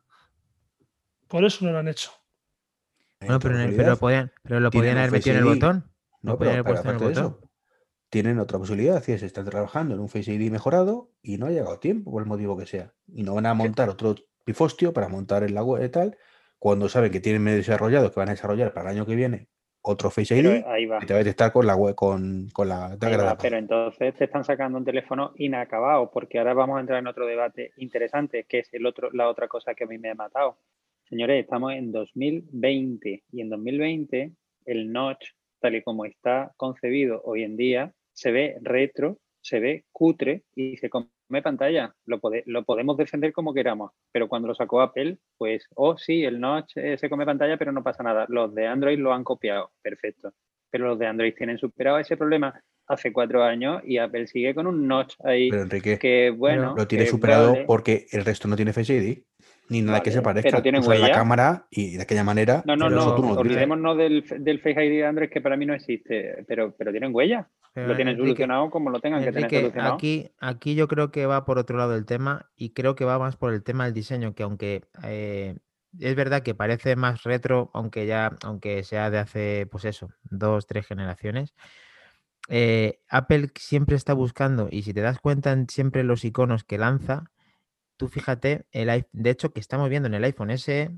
Por 1.29 1.45
eso 1.45 1.65
no 1.65 1.73
lo 1.73 1.79
han 1.79 1.89
hecho. 1.89 2.11
En 3.21 3.29
Bueno, 3.29 3.41
pero, 3.41 3.55
en 3.57 3.61
el- 3.63 3.77
pero 3.77 3.91
lo 3.91 3.97
podían, 3.97 4.33
pero 4.43 4.61
lo 4.61 4.71
podían 4.71 4.99
haber 4.99 5.13
metido 5.13 5.37
en 5.37 5.39
el 5.39 5.45
botón. 5.45 5.77
No, 6.23 6.33
Lo 6.33 6.39
pero 6.39 6.39
podían 6.39 6.53
haber 6.55 6.65
puesto 6.65 6.89
en 6.89 6.95
el 6.95 7.01
botón. 7.01 7.13
eso, 7.13 7.41
tienen 8.11 8.39
otra 8.39 8.59
posibilidad, 8.59 9.03
que 9.03 9.15
es 9.15 9.23
están 9.23 9.45
trabajando 9.45 9.95
en 9.95 10.01
un 10.01 10.09
Face 10.09 10.33
ID 10.33 10.51
mejorado 10.51 11.11
y 11.23 11.39
no 11.39 11.47
ha 11.47 11.51
llegado 11.51 11.79
tiempo, 11.79 12.13
por 12.13 12.23
el 12.23 12.29
motivo 12.29 12.57
que 12.57 12.67
sea. 12.67 12.93
Y 13.09 13.23
no 13.23 13.35
van 13.35 13.47
a 13.47 13.55
montar 13.55 13.89
otro 13.89 14.15
pifostio 14.45 14.93
para 14.93 15.09
montar 15.09 15.43
en 15.43 15.55
la 15.55 15.63
web 15.63 15.85
y 15.85 15.89
tal, 15.89 16.17
cuando 16.59 16.89
saben 16.89 17.11
que 17.11 17.21
tienen 17.21 17.43
medio 17.43 17.59
desarrollado, 17.59 18.11
que 18.13 18.21
van 18.21 18.29
a 18.29 18.33
desarrollar 18.33 18.73
para 18.73 18.91
el 18.91 18.97
año 18.97 19.07
que 19.07 19.17
viene 19.17 19.49
otro 19.83 20.11
Face 20.11 20.35
ID 20.35 20.65
y 21.03 21.07
te 21.07 21.13
va 21.13 21.21
a 21.21 21.25
detectar 21.25 21.53
con 21.53 21.67
la 21.67 21.77
web, 21.77 21.95
con, 21.95 22.49
con 22.53 22.69
la 22.69 22.97
Pero 23.41 23.59
entonces 23.59 24.15
te 24.15 24.25
están 24.25 24.45
sacando 24.45 24.79
un 24.79 24.85
teléfono 24.85 25.33
inacabado, 25.37 26.11
porque 26.11 26.39
ahora 26.39 26.55
vamos 26.55 26.79
a 26.79 26.81
entrar 26.81 26.99
en 27.01 27.07
otro 27.07 27.27
debate 27.27 27.73
interesante, 27.77 28.45
que 28.45 28.61
es 28.61 28.73
el 28.73 28.87
otro, 28.87 29.11
la 29.13 29.29
otra 29.29 29.49
cosa 29.49 29.75
que 29.75 29.85
a 29.85 29.87
mí 29.87 29.99
me 29.99 30.11
ha 30.11 30.15
matado. 30.15 30.57
Señores, 31.09 31.45
estamos 31.45 31.73
en 31.75 31.93
2020 31.93 33.25
y 33.31 33.41
en 33.41 33.51
2020 33.51 34.33
el 34.65 34.91
notch, 34.91 35.33
tal 35.61 35.77
y 35.77 35.83
como 35.83 36.07
está 36.07 36.53
concebido 36.57 37.21
hoy 37.25 37.43
en 37.43 37.57
día, 37.57 37.93
se 38.15 38.33
ve 38.33 38.57
retro, 38.63 39.19
se 39.43 39.61
ve 39.61 39.85
cutre 39.93 40.45
y 40.55 40.79
se 40.79 40.89
come 40.89 41.09
pantalla. 41.43 41.95
Lo, 42.07 42.21
lo 42.47 42.65
podemos 42.65 42.97
defender 42.97 43.35
como 43.35 43.53
queramos, 43.53 43.93
pero 44.13 44.29
cuando 44.29 44.49
lo 44.49 44.55
sacó 44.55 44.81
Apple, 44.81 45.19
pues, 45.37 45.67
oh 45.75 45.99
sí, 45.99 46.25
el 46.25 46.41
notch 46.41 46.77
eh, 46.77 46.97
se 46.97 47.11
come 47.11 47.27
pantalla, 47.27 47.59
pero 47.59 47.71
no 47.71 47.83
pasa 47.83 48.03
nada. 48.03 48.25
Los 48.29 48.55
de 48.55 48.67
Android 48.67 48.99
lo 48.99 49.13
han 49.13 49.25
copiado, 49.25 49.73
perfecto. 49.83 50.33
Pero 50.71 50.89
los 50.89 50.99
de 50.99 51.07
Android 51.07 51.35
tienen 51.35 51.59
superado 51.59 51.99
ese 51.99 52.17
problema 52.17 52.59
hace 52.87 53.13
cuatro 53.13 53.45
años 53.45 53.83
y 53.85 53.99
Apple 53.99 54.27
sigue 54.27 54.55
con 54.55 54.67
un 54.67 54.89
notch 54.89 55.17
ahí. 55.23 55.51
Pero 55.51 55.63
Enrique, 55.65 55.99
que 55.99 56.31
bueno. 56.31 56.75
Lo 56.75 56.89
tiene 56.89 57.07
superado 57.07 57.55
porque 57.67 58.07
el 58.11 58.25
resto 58.25 58.49
no 58.49 58.57
tiene 58.57 58.73
Face 58.73 58.95
ID 58.95 59.23
ni 59.69 59.83
nada 59.83 60.01
que 60.03 60.11
se 60.11 60.23
parezca. 60.23 60.63
Pero 60.63 60.81
la 60.81 61.13
cámara 61.13 61.67
y 61.71 61.97
de 61.97 62.03
aquella 62.03 62.25
manera. 62.25 62.63
No, 62.67 62.77
no, 62.77 62.91
no. 62.91 63.15
Olvidémonos 63.15 63.97
del, 63.97 64.25
del, 64.41 64.61
Face 64.61 64.85
ID 64.85 64.91
de 64.91 65.07
Android 65.07 65.31
que 65.31 65.41
para 65.41 65.57
mí 65.57 65.67
no 65.67 65.75
existe, 65.75 66.45
pero, 66.47 66.75
pero 66.77 66.91
tienen 66.91 67.15
huella. 67.15 67.49
lo 67.75 67.97
tienen 67.97 68.17
solucionado 68.17 68.71
como 68.71 68.91
lo 68.91 69.01
tengan 69.01 69.25
que 69.25 69.33
tener 69.33 69.51
solucionado. 69.51 69.95
Aquí, 69.95 70.31
aquí 70.41 70.75
yo 70.75 70.89
creo 70.89 71.11
que 71.11 71.27
va 71.27 71.45
por 71.45 71.59
otro 71.59 71.79
lado 71.79 71.95
el 71.95 72.05
tema 72.05 72.51
y 72.57 72.71
creo 72.71 72.95
que 72.95 73.05
va 73.05 73.19
más 73.19 73.37
por 73.37 73.53
el 73.53 73.63
tema 73.63 73.85
del 73.85 73.95
diseño, 73.95 74.35
que 74.35 74.43
aunque 74.43 74.83
eh, 75.03 75.57
es 75.99 76.15
verdad 76.15 76.43
que 76.43 76.55
parece 76.55 76.97
más 76.97 77.23
retro, 77.23 77.71
aunque 77.73 78.07
ya, 78.07 78.37
aunque 78.43 78.83
sea 78.85 79.11
de 79.11 79.19
hace, 79.19 79.69
pues 79.71 79.85
eso, 79.85 80.11
dos, 80.25 80.67
tres 80.67 80.87
generaciones. 80.87 81.55
Eh, 82.49 83.01
Apple 83.09 83.49
siempre 83.55 83.97
está 83.97 84.13
buscando, 84.13 84.69
y 84.71 84.83
si 84.83 84.93
te 84.93 85.01
das 85.01 85.19
cuenta, 85.19 85.57
siempre 85.69 86.05
los 86.05 86.25
iconos 86.25 86.65
que 86.65 86.77
lanza 86.77 87.31
tú 87.97 88.09
fíjate, 88.09 88.67
el, 88.73 89.07
de 89.13 89.31
hecho 89.31 89.53
que 89.53 89.61
estamos 89.61 89.89
viendo 89.89 90.09
en 90.09 90.15
el 90.15 90.25
iPhone 90.25 90.51
SE 90.59 90.91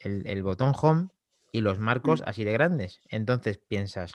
el, 0.00 0.42
botón 0.42 0.72
Home 0.80 1.08
y 1.52 1.60
los 1.60 1.78
marcos 1.78 2.22
así 2.26 2.44
de 2.44 2.52
grandes. 2.52 3.00
Entonces 3.08 3.58
piensas, 3.58 4.12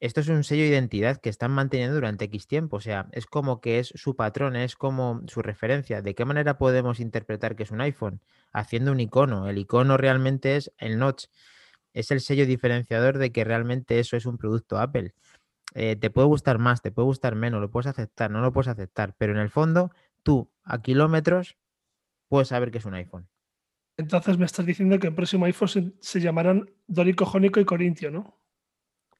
esto 0.00 0.20
es 0.20 0.28
un 0.28 0.44
sello 0.44 0.62
de 0.62 0.68
identidad 0.68 1.18
que 1.20 1.30
están 1.30 1.52
manteniendo 1.52 1.94
durante 1.94 2.26
X 2.26 2.46
tiempo. 2.46 2.76
O 2.76 2.80
sea, 2.80 3.08
es 3.12 3.26
como 3.26 3.60
que 3.60 3.78
es 3.78 3.92
su 3.94 4.16
patrón, 4.16 4.56
es 4.56 4.76
como 4.76 5.22
su 5.26 5.42
referencia. 5.42 6.02
¿De 6.02 6.14
qué 6.14 6.24
manera 6.24 6.58
podemos 6.58 7.00
interpretar 7.00 7.56
que 7.56 7.62
es 7.62 7.70
un 7.70 7.80
iPhone? 7.80 8.20
Haciendo 8.52 8.92
un 8.92 9.00
icono. 9.00 9.48
El 9.48 9.58
icono 9.58 9.96
realmente 9.96 10.56
es 10.56 10.72
el 10.78 10.98
notch. 10.98 11.26
Es 11.94 12.10
el 12.10 12.20
sello 12.20 12.46
diferenciador 12.46 13.16
de 13.16 13.32
que 13.32 13.44
realmente 13.44 13.98
eso 13.98 14.16
es 14.16 14.26
un 14.26 14.36
producto 14.36 14.78
Apple. 14.78 15.14
Eh, 15.74 15.96
te 15.96 16.10
puede 16.10 16.26
gustar 16.26 16.58
más, 16.58 16.82
te 16.82 16.90
puede 16.90 17.06
gustar 17.06 17.34
menos, 17.34 17.60
lo 17.60 17.70
puedes 17.70 17.86
aceptar, 17.86 18.30
no 18.30 18.40
lo 18.40 18.52
puedes 18.52 18.68
aceptar, 18.68 19.14
pero 19.18 19.32
en 19.32 19.38
el 19.38 19.50
fondo 19.50 19.90
tú 20.26 20.50
a 20.64 20.82
kilómetros 20.82 21.56
puedes 22.28 22.48
saber 22.48 22.72
que 22.72 22.78
es 22.78 22.84
un 22.84 22.94
iPhone. 22.94 23.28
Entonces 23.96 24.36
me 24.36 24.44
estás 24.44 24.66
diciendo 24.66 24.98
que 24.98 25.06
el 25.06 25.14
próximo 25.14 25.46
iPhone 25.46 25.94
se, 26.00 26.20
llamarán 26.20 26.68
Dórico, 26.88 27.24
Jónico 27.24 27.60
y 27.60 27.64
Corintio, 27.64 28.10
¿no? 28.10 28.36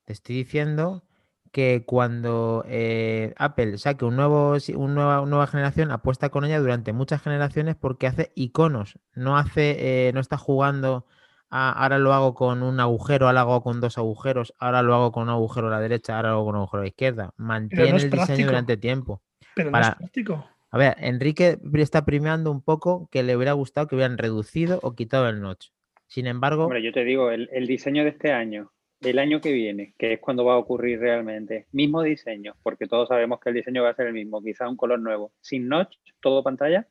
Te 0.05 0.13
estoy 0.13 0.35
diciendo 0.35 1.05
que 1.53 1.85
cuando 1.87 2.65
eh, 2.67 3.33
Apple 3.39 3.79
saque 3.79 4.05
un 4.05 4.17
nuevo, 4.17 4.57
nueva, 4.77 5.25
nueva, 5.25 5.47
generación, 5.47 5.93
apuesta 5.93 6.29
con 6.29 6.45
ella 6.45 6.59
durante 6.59 6.93
muchas 6.93 7.23
generaciones 7.23 7.77
porque 7.77 8.09
hace 8.09 8.33
iconos, 8.35 8.99
no 9.15 9.39
hace, 9.39 10.09
eh, 10.09 10.13
no 10.13 10.21
está 10.21 10.37
jugando 10.37 11.07
ahora 11.49 11.99
lo 11.99 12.13
hago 12.13 12.35
con 12.35 12.63
un 12.63 12.81
agujero, 12.81 13.27
ahora 13.27 13.45
lo 13.45 13.53
hago 13.53 13.63
con 13.63 13.81
dos 13.81 13.99
agujeros, 13.99 14.55
ahora 14.59 14.83
lo 14.83 14.95
hago 14.95 15.13
con 15.13 15.25
un 15.25 15.31
agujero 15.31 15.69
a 15.69 15.71
la 15.71 15.81
derecha, 15.81 16.17
ahora 16.17 16.31
lo 16.31 16.37
hago 16.37 16.47
con 16.47 16.55
un 16.57 16.61
agujero 16.63 16.81
a 16.81 16.85
la 16.85 16.89
izquierda. 16.89 17.35
Mantiene 17.37 17.97
el 17.97 18.11
diseño 18.11 18.47
durante 18.47 18.77
tiempo. 18.77 19.23
Pero 19.55 19.71
no 19.71 19.79
es 19.79 19.95
práctico. 19.95 20.47
A 20.77 20.79
ver, 20.79 20.95
Enrique 20.99 21.59
está 21.77 22.05
premiando 22.05 22.51
un 22.51 22.61
poco 22.61 23.09
que 23.11 23.23
le 23.23 23.35
hubiera 23.35 23.55
gustado 23.55 23.87
que 23.87 23.95
hubieran 23.95 24.19
reducido 24.19 24.79
o 24.83 24.95
quitado 24.95 25.27
el 25.27 25.41
notch. 25.41 25.69
Sin 26.07 26.27
embargo. 26.27 26.65
Hombre, 26.65 26.83
yo 26.83 26.93
te 26.93 27.03
digo, 27.03 27.31
el, 27.31 27.67
diseño 27.67 28.05
de 28.05 28.11
este 28.11 28.31
año, 28.31 28.73
el 29.01 29.19
año 29.19 29.41
que 29.41 29.53
viene, 29.53 29.95
que 29.97 30.13
es 30.13 30.21
cuando 30.21 30.45
va 30.45 30.53
a 30.53 30.59
ocurrir 30.59 31.01
realmente, 31.01 31.67
mismo 31.73 32.03
diseño, 32.03 32.57
porque 32.63 32.87
todos 32.87 33.09
sabemos 33.09 33.41
que 33.41 33.49
el 33.49 33.55
diseño 33.55 33.85
va 33.85 33.89
a 33.89 33.95
ser 33.95 34.09
el 34.09 34.13
mismo, 34.13 34.43
quizá 34.43 34.69
un 34.69 34.77
color 34.77 35.01
nuevo, 35.01 35.33
sin 35.41 35.67
notch, 35.67 35.97
todo 36.21 36.43
pantalla. 36.43 36.87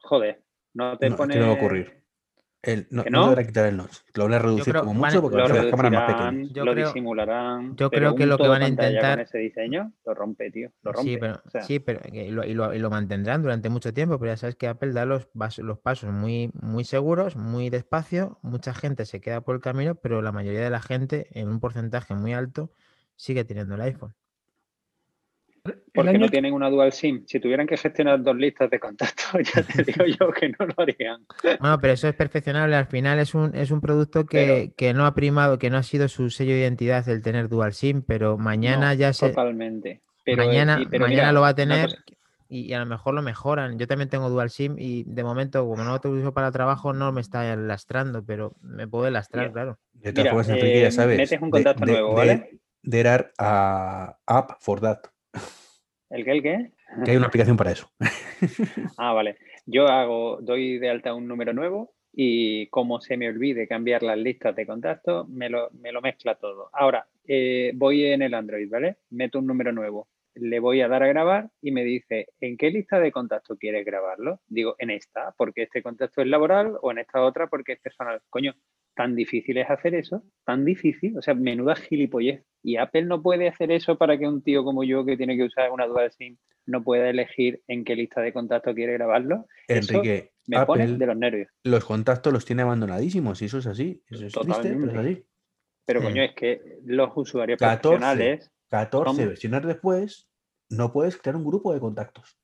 Joder, 0.00 0.42
no 0.74 0.98
te 0.98 1.12
pone. 1.12 1.36
no 1.36 1.46
va 1.46 1.52
a 1.52 1.54
ocurrir. 1.54 2.01
El, 2.62 2.86
no, 2.90 3.02
no? 3.10 3.24
deberá 3.24 3.44
quitar 3.44 3.66
el 3.66 3.76
notch. 3.76 3.98
Lo 4.14 4.24
van 4.24 4.34
a 4.34 4.38
reducir 4.38 4.72
como 4.74 4.94
mucho 4.94 5.20
porque 5.20 5.36
lo 5.36 5.48
las 5.48 5.66
cámaras 5.66 5.92
más 5.92 6.12
pequeñas. 6.12 6.52
Yo 6.52 6.64
lo 6.64 6.72
creo, 6.72 6.86
disimularán. 6.86 7.74
Yo 7.74 7.90
creo 7.90 8.14
que 8.14 8.24
lo 8.24 8.38
que 8.38 8.46
van 8.46 8.62
a 8.62 8.68
intentar. 8.68 9.18
Con 9.18 9.26
ese 9.26 9.38
diseño 9.38 9.92
lo 10.06 10.14
rompe, 10.14 10.50
tío. 10.52 10.70
Lo 10.82 10.92
rompe. 10.92 11.10
Sí, 11.10 11.18
pero, 11.18 11.42
sí, 11.62 11.78
pero 11.80 12.00
y, 12.12 12.30
lo, 12.30 12.44
y, 12.44 12.54
lo, 12.54 12.72
y, 12.72 12.78
lo, 12.78 12.88
mantendrán 12.88 13.42
durante 13.42 13.68
mucho 13.68 13.92
tiempo. 13.92 14.16
Pero 14.20 14.32
ya 14.32 14.36
sabes 14.36 14.54
que 14.54 14.68
Apple 14.68 14.92
da 14.92 15.04
los, 15.06 15.28
los 15.58 15.78
pasos 15.80 16.12
muy, 16.12 16.52
muy 16.54 16.84
seguros, 16.84 17.34
muy 17.34 17.68
despacio. 17.68 18.38
Mucha 18.42 18.74
gente 18.74 19.06
se 19.06 19.20
queda 19.20 19.40
por 19.40 19.56
el 19.56 19.60
camino, 19.60 19.96
pero 19.96 20.22
la 20.22 20.30
mayoría 20.30 20.60
de 20.60 20.70
la 20.70 20.80
gente, 20.80 21.26
en 21.32 21.48
un 21.48 21.58
porcentaje 21.58 22.14
muy 22.14 22.32
alto, 22.32 22.70
sigue 23.16 23.44
teniendo 23.44 23.74
el 23.74 23.80
iPhone. 23.80 24.14
Porque 25.94 26.18
no 26.18 26.28
tienen 26.28 26.54
una 26.54 26.68
dual 26.70 26.92
SIM. 26.92 27.24
Si 27.26 27.38
tuvieran 27.38 27.66
que 27.66 27.76
gestionar 27.76 28.20
dos 28.22 28.36
listas 28.36 28.68
de 28.70 28.80
contactos, 28.80 29.32
ya 29.54 29.62
te 29.62 29.84
digo 29.84 30.04
yo 30.06 30.32
que 30.32 30.48
no 30.48 30.66
lo 30.66 30.74
harían. 30.76 31.24
Bueno, 31.60 31.78
pero 31.80 31.92
eso 31.92 32.08
es 32.08 32.14
perfeccionable. 32.14 32.74
Al 32.74 32.86
final 32.86 33.20
es 33.20 33.34
un, 33.34 33.54
es 33.54 33.70
un 33.70 33.80
producto 33.80 34.26
que, 34.26 34.72
no 34.94 35.06
ha 35.06 35.14
primado, 35.14 35.58
que 35.58 35.70
no 35.70 35.76
ha 35.76 35.82
sido 35.82 36.08
su 36.08 36.30
sello 36.30 36.52
de 36.52 36.60
identidad 36.60 37.08
el 37.08 37.22
tener 37.22 37.48
dual 37.48 37.74
SIM, 37.74 38.02
pero 38.02 38.38
mañana 38.38 38.94
ya 38.94 39.12
se. 39.12 39.28
Totalmente. 39.28 40.02
mañana 40.36 40.80
mañana 40.98 41.32
lo 41.32 41.42
va 41.42 41.48
a 41.48 41.54
tener 41.54 41.90
y, 42.48 42.72
a 42.72 42.80
lo 42.80 42.86
mejor 42.86 43.14
lo 43.14 43.22
mejoran. 43.22 43.78
Yo 43.78 43.86
también 43.86 44.08
tengo 44.08 44.28
dual 44.30 44.50
SIM 44.50 44.76
y 44.78 45.04
de 45.04 45.22
momento, 45.22 45.66
como 45.66 45.84
no 45.84 45.98
lo 46.02 46.10
uso 46.10 46.34
para 46.34 46.50
trabajo, 46.50 46.92
no 46.92 47.12
me 47.12 47.20
está 47.20 47.54
lastrando, 47.54 48.24
pero 48.24 48.56
me 48.62 48.88
puede 48.88 49.12
lastrar, 49.12 49.52
claro. 49.52 49.78
De 49.92 50.12
todas 50.12 50.30
formas, 50.30 50.48
Enrique, 50.48 50.80
ya 50.80 50.88
eh, 50.88 50.92
sabes. 50.92 51.18
Metes 51.18 51.40
un 51.40 51.50
contacto 51.50 51.86
nuevo, 51.86 52.14
¿vale? 52.14 52.58
De, 52.82 53.30
a 53.38 54.18
app 54.26 54.50
for 54.60 54.80
that. 54.80 55.11
¿El 56.12 56.24
qué? 56.24 56.30
¿El 56.32 56.42
qué? 56.42 56.70
Que 57.04 57.10
hay 57.12 57.16
una 57.16 57.26
aplicación 57.26 57.56
para 57.56 57.72
eso. 57.72 57.90
ah, 58.98 59.14
vale. 59.14 59.38
Yo 59.64 59.88
hago, 59.88 60.38
doy 60.42 60.78
de 60.78 60.90
alta 60.90 61.14
un 61.14 61.26
número 61.26 61.54
nuevo 61.54 61.94
y 62.12 62.66
como 62.68 63.00
se 63.00 63.16
me 63.16 63.28
olvide 63.28 63.66
cambiar 63.66 64.02
las 64.02 64.18
listas 64.18 64.54
de 64.54 64.66
contactos, 64.66 65.26
me 65.30 65.48
lo, 65.48 65.70
me 65.70 65.90
lo 65.90 66.02
mezcla 66.02 66.34
todo. 66.34 66.68
Ahora, 66.74 67.06
eh, 67.26 67.72
voy 67.74 68.04
en 68.04 68.20
el 68.20 68.34
Android, 68.34 68.68
¿vale? 68.68 68.96
Meto 69.08 69.38
un 69.38 69.46
número 69.46 69.72
nuevo. 69.72 70.08
Le 70.34 70.60
voy 70.60 70.82
a 70.82 70.88
dar 70.88 71.02
a 71.02 71.08
grabar 71.08 71.48
y 71.62 71.72
me 71.72 71.84
dice, 71.84 72.26
¿en 72.40 72.58
qué 72.58 72.70
lista 72.70 73.00
de 73.00 73.12
contactos 73.12 73.58
quieres 73.58 73.84
grabarlo? 73.84 74.40
Digo, 74.48 74.76
en 74.78 74.90
esta, 74.90 75.34
porque 75.38 75.62
este 75.62 75.82
contacto 75.82 76.20
es 76.20 76.26
laboral, 76.26 76.76
o 76.82 76.90
en 76.90 76.98
esta 76.98 77.22
otra, 77.22 77.46
porque 77.46 77.72
es 77.72 77.80
personal. 77.80 78.20
Coño, 78.28 78.54
tan 78.94 79.14
difícil 79.14 79.56
es 79.58 79.70
hacer 79.70 79.94
eso, 79.94 80.22
tan 80.44 80.64
difícil, 80.64 81.16
o 81.16 81.22
sea, 81.22 81.34
menuda 81.34 81.74
gilipollez. 81.76 82.44
Y 82.62 82.76
Apple 82.76 83.04
no 83.04 83.22
puede 83.22 83.48
hacer 83.48 83.72
eso 83.72 83.98
para 83.98 84.18
que 84.18 84.28
un 84.28 84.42
tío 84.42 84.64
como 84.64 84.84
yo 84.84 85.04
que 85.04 85.16
tiene 85.16 85.36
que 85.36 85.44
usar 85.44 85.70
una 85.70 85.86
dual 85.86 86.12
SIM 86.12 86.36
no 86.66 86.84
pueda 86.84 87.10
elegir 87.10 87.60
en 87.66 87.84
qué 87.84 87.96
lista 87.96 88.20
de 88.20 88.32
contactos 88.32 88.74
quiere 88.74 88.92
grabarlo. 88.92 89.46
Enrique, 89.66 90.32
me 90.46 90.64
pone 90.64 90.86
de 90.86 91.06
los 91.06 91.16
nervios. 91.16 91.48
Los 91.64 91.84
contactos 91.84 92.32
los 92.32 92.44
tiene 92.44 92.62
abandonadísimos 92.62 93.42
y 93.42 93.46
eso 93.46 93.58
es 93.58 93.66
así. 93.66 94.02
Eso 94.08 94.26
es 94.26 94.32
triste, 94.32 94.76
pero 94.78 94.92
es 94.92 94.98
así. 94.98 95.26
Pero 95.84 96.02
coño, 96.02 96.22
es 96.22 96.34
que 96.34 96.78
los 96.84 97.10
usuarios 97.16 97.58
14, 97.58 97.80
profesionales. 97.80 98.52
14 98.68 99.26
versiones 99.26 99.62
después, 99.64 100.30
no 100.70 100.92
puedes 100.92 101.16
crear 101.16 101.36
un 101.36 101.44
grupo 101.44 101.74
de 101.74 101.80
contactos 101.80 102.38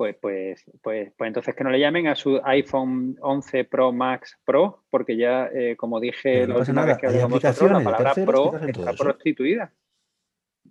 pues, 0.00 0.16
pues, 0.18 0.64
pues, 0.80 1.12
pues 1.14 1.28
entonces 1.28 1.54
que 1.54 1.62
no 1.62 1.68
le 1.68 1.78
llamen 1.78 2.06
a 2.06 2.16
su 2.16 2.40
iPhone 2.42 3.18
11 3.20 3.66
Pro 3.66 3.92
Max 3.92 4.40
Pro, 4.46 4.82
porque 4.88 5.14
ya, 5.14 5.50
eh, 5.52 5.76
como 5.76 6.00
dije 6.00 6.46
la 6.46 6.56
última 6.56 6.86
vez 6.86 6.96
que 6.96 7.08
hablamos 7.08 7.44
nosotros, 7.44 7.70
la 7.70 7.84
palabra 7.84 8.14
Pro 8.24 8.56
está 8.56 8.94
prostituida. 8.94 9.74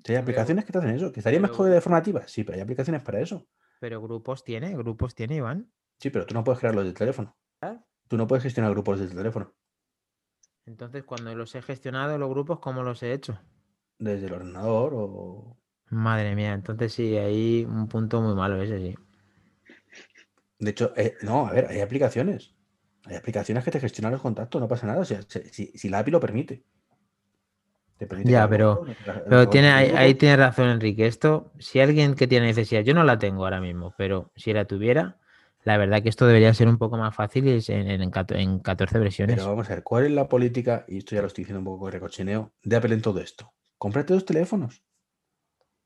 hay 0.07 0.15
aplicaciones 0.15 0.65
que 0.65 0.71
te 0.71 0.79
hacen 0.79 0.95
eso, 0.95 1.11
que 1.11 1.19
estaría 1.19 1.39
mejor 1.39 1.69
de 1.69 1.79
formativa, 1.79 2.27
sí, 2.27 2.43
pero 2.43 2.55
hay 2.55 2.61
aplicaciones 2.61 3.03
para 3.03 3.19
eso. 3.19 3.45
Pero 3.79 4.01
grupos 4.01 4.43
tiene, 4.43 4.75
grupos 4.75 5.13
tiene, 5.13 5.35
Iván. 5.35 5.71
Sí, 5.99 6.09
pero 6.09 6.25
tú 6.25 6.33
no 6.33 6.43
puedes 6.43 6.59
crearlos 6.59 6.85
del 6.85 6.95
teléfono. 6.95 7.37
¿Ah? 7.61 7.77
Tú 8.07 8.17
no 8.17 8.25
puedes 8.25 8.41
gestionar 8.41 8.71
grupos 8.71 8.99
desde 8.99 9.11
el 9.11 9.17
teléfono. 9.19 9.53
Entonces, 10.65 11.03
cuando 11.03 11.35
los 11.35 11.53
he 11.53 11.61
gestionado, 11.61 12.17
los 12.17 12.29
grupos, 12.31 12.57
¿cómo 12.57 12.81
los 12.81 13.03
he 13.03 13.13
hecho? 13.13 13.39
Desde 13.99 14.25
el 14.25 14.33
ordenador 14.33 14.93
o. 14.95 15.55
Madre 15.91 16.35
mía, 16.35 16.53
entonces 16.53 16.93
sí, 16.93 17.15
hay 17.15 17.65
un 17.65 17.87
punto 17.87 18.21
muy 18.21 18.33
malo 18.33 18.59
ese, 18.59 18.79
sí. 18.79 18.95
De 20.59 20.71
hecho, 20.71 20.93
eh, 20.95 21.15
no, 21.21 21.47
a 21.47 21.53
ver, 21.53 21.67
hay 21.69 21.79
aplicaciones. 21.79 22.53
Hay 23.05 23.15
aplicaciones 23.15 23.63
que 23.63 23.71
te 23.71 23.79
gestionan 23.79 24.11
los 24.11 24.21
contactos, 24.21 24.61
no 24.61 24.67
pasa 24.67 24.85
nada. 24.85 24.99
O 24.99 25.05
sea, 25.05 25.21
si, 25.23 25.89
la 25.89 25.99
API 25.99 26.11
lo 26.11 26.19
permite. 26.19 26.63
Te 27.97 28.05
permite 28.05 28.31
Ya, 28.31 28.47
pero- 28.47 28.85
crear 29.03 29.49
tiene, 29.49 29.71
ahí, 29.71 29.91
ahí 29.95 30.15
tiene 30.15 30.35
razón 30.37 30.69
Enrique. 30.69 31.07
Esto, 31.07 31.53
si 31.59 31.79
alguien 31.79 32.13
que 32.15 32.27
tiene 32.27 32.47
necesidad, 32.47 32.81
yo 32.81 32.93
no 32.93 33.03
la 33.03 33.17
tengo 33.17 33.43
ahora 33.45 33.61
mismo, 33.61 33.93
pero 33.97 34.31
si 34.35 34.53
la 34.53 34.65
tuviera, 34.65 35.17
la 35.63 35.77
verdad 35.77 36.01
que 36.01 36.09
esto 36.09 36.27
debería 36.27 36.53
ser 36.53 36.67
un 36.67 36.77
poco 36.77 36.97
más 36.97 37.15
fácil 37.15 37.47
en, 37.47 37.89
en, 37.89 38.01
en 38.01 38.59
14 38.59 38.99
versiones. 38.99 39.35
Pero 39.37 39.49
vamos 39.49 39.69
a 39.69 39.75
ver, 39.75 39.83
¿cuál 39.83 40.05
es 40.05 40.11
la 40.11 40.27
política? 40.27 40.85
Y 40.87 40.97
esto 40.97 41.15
ya 41.15 41.21
lo 41.21 41.27
estoy 41.27 41.43
diciendo 41.43 41.59
un 41.59 41.65
poco 41.65 41.85
de 41.85 41.91
recochineo, 41.91 42.51
de 42.63 42.75
Apple 42.75 42.93
en 42.93 43.01
todo 43.01 43.19
esto. 43.19 43.53
Cómprate 43.77 44.13
dos 44.13 44.25
teléfonos. 44.25 44.83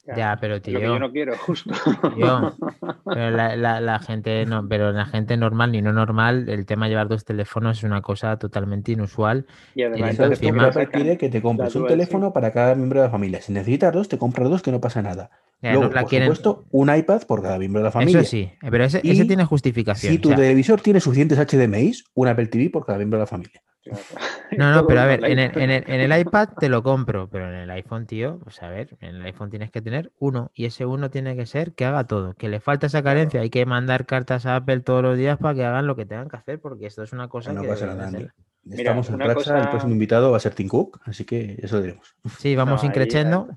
Ya, 0.06 0.38
pero 0.42 0.62
tío, 0.62 0.74
Lo 0.74 0.80
que 0.82 0.86
yo 0.86 1.00
no 1.00 1.12
quiero, 1.14 1.38
justo. 1.38 1.74
tío, 2.16 2.54
pero 3.06 3.30
la, 3.32 3.56
la- 3.56 3.80
la 3.80 4.00
gente 4.00 4.46
no, 4.46 4.68
pero 4.68 4.92
la 4.92 5.06
gente 5.06 5.38
normal 5.38 5.72
ni 5.72 5.82
no 5.82 5.94
normal, 5.94 6.50
el 6.50 6.66
tema 6.66 6.86
de 6.86 6.90
llevar 6.92 7.08
dos 7.08 7.24
teléfonos 7.24 7.78
es 7.78 7.84
una 7.86 8.02
cosa 8.02 8.38
totalmente 8.38 8.92
inusual. 8.92 9.46
Y 9.76 9.84
además, 9.84 10.18
Y 10.20 10.24
encima- 10.24 10.64
Apple 10.68 10.74
sacan 10.84 11.02
quiere 11.02 11.18
que 11.18 11.30
te 11.30 11.42
compres 11.42 11.74
un 11.76 11.88
teléfono 11.88 12.34
para 12.34 12.52
cada 12.52 12.76
miembro 12.76 13.00
de 13.00 13.08
la 13.08 13.12
familia. 13.12 13.42
Si 13.42 13.54
necesitas 13.54 13.94
dos, 13.94 14.10
te 14.10 14.18
compras 14.18 14.50
dos, 14.50 14.62
que 14.62 14.72
no 14.74 14.82
pasa 14.82 15.02
nada. 15.02 15.30
Ya, 15.62 15.72
Luego, 15.72 15.88
no 15.88 15.94
la 15.94 16.02
por 16.02 16.10
quieren- 16.10 16.26
supuesto, 16.36 16.66
un 16.72 16.94
iPad 16.94 17.22
por 17.24 17.42
cada 17.42 17.58
miembro 17.58 17.80
de 17.80 17.86
la 17.86 17.92
familia. 17.92 18.20
Eso 18.20 18.30
sí, 18.30 18.52
pero 18.70 18.84
ese, 18.84 19.00
ese 19.06 19.24
tiene 19.24 19.46
justificación. 19.46 20.12
Si 20.12 20.18
o 20.18 20.22
tu 20.22 20.28
sea, 20.30 20.38
televisor 20.38 20.82
tiene 20.82 21.00
suficientes 21.00 21.40
HDMIs, 21.40 22.04
un 22.14 22.28
Apple 22.28 22.48
TV 22.48 22.70
por 22.70 22.86
cada 22.86 22.98
miembro 22.98 23.20
de 23.20 23.22
la 23.24 23.28
familia. 23.28 23.62
No, 24.58 24.72
no, 24.72 24.86
pero 24.86 25.02
a 25.02 25.06
ver, 25.08 25.26
en 25.26 25.40
el, 25.40 25.58
en, 25.58 25.72
el, 25.72 25.84
en 25.88 26.12
el 26.12 26.20
iPad 26.22 26.50
te 26.60 26.70
lo 26.70 26.84
compro, 26.84 27.28
pero 27.28 27.48
en 27.50 27.56
el 27.56 27.72
iPhone, 27.72 28.06
tío, 28.06 28.38
pues 28.44 28.62
a 28.62 28.70
ver, 28.70 28.96
en 29.02 29.16
el 29.16 29.22
iPhone 29.24 29.50
tienes 29.50 29.72
que 29.72 29.82
tener 29.82 30.12
uno 30.20 30.52
y 30.54 30.66
ese 30.66 30.86
uno 30.86 31.10
tiene 31.10 31.36
que 31.36 31.46
ser 31.48 31.74
que 31.74 31.86
haga 31.86 32.04
todo. 32.06 32.36
Que 32.36 32.50
le 32.50 32.60
falta 32.60 32.86
esa 32.88 33.02
carencia, 33.02 33.42
hay 33.42 33.50
que 33.50 33.66
mandar 33.66 34.06
cartas 34.06 34.46
a 34.46 34.56
Apple 34.58 34.82
todos 34.82 35.02
los 35.02 35.18
días 35.18 35.38
para 35.40 35.56
que 35.56 35.66
hagan 35.66 35.88
lo 35.88 35.96
que 35.96 36.06
tengan 36.06 36.30
que 36.30 36.38
hacer, 36.38 36.60
porque 36.60 36.86
esto 36.86 37.02
es 37.04 37.14
una 37.14 37.28
cosa 37.30 37.52
no 37.52 37.62
que 37.64 37.68
pasa 37.70 37.88
nada, 37.88 38.08
hacer. 38.08 38.32
Estamos 38.70 39.10
en 39.10 39.20
racha, 39.20 39.32
el 39.32 39.36
cosa- 39.36 39.70
próximo 39.72 39.94
invitado 39.94 40.30
va 40.32 40.38
a 40.38 40.40
ser 40.40 40.54
Tim 40.54 40.68
Cook, 40.68 41.02
así 41.06 41.26
que 41.26 41.58
eso 41.62 41.78
lo 41.78 41.82
diremos. 41.82 42.16
Sí, 42.38 42.56
vamos 42.56 42.76
No, 42.76 42.82
ahí 42.84 42.88
increchendo. 42.90 43.48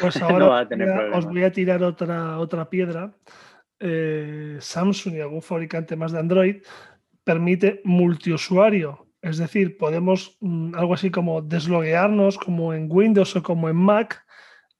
Pues 0.00 0.18
No 0.20 0.26
ahora 0.28 0.46
va 0.46 0.58
a 0.60 0.68
tener 0.68 0.88
ya 0.88 1.16
os 1.16 1.24
voy 1.26 1.44
a 1.44 1.52
tirar 1.52 1.82
otra, 1.84 2.38
otra 2.38 2.68
piedra. 2.68 3.12
Eh, 3.78 4.56
Samsung 4.60 5.14
y 5.14 5.20
algún 5.20 5.42
fabricante 5.42 5.94
más 5.96 6.10
de 6.12 6.18
Android 6.18 6.56
permite 7.24 7.80
multiusuario. 7.84 9.06
Es 9.22 9.38
decir, 9.38 9.78
podemos 9.78 10.36
mm, 10.40 10.74
algo 10.74 10.94
así 10.94 11.10
como 11.10 11.40
desloguearnos 11.42 12.36
como 12.38 12.74
en 12.74 12.88
Windows 12.90 13.34
o 13.36 13.42
como 13.42 13.68
en 13.68 13.76
Mac 13.76 14.26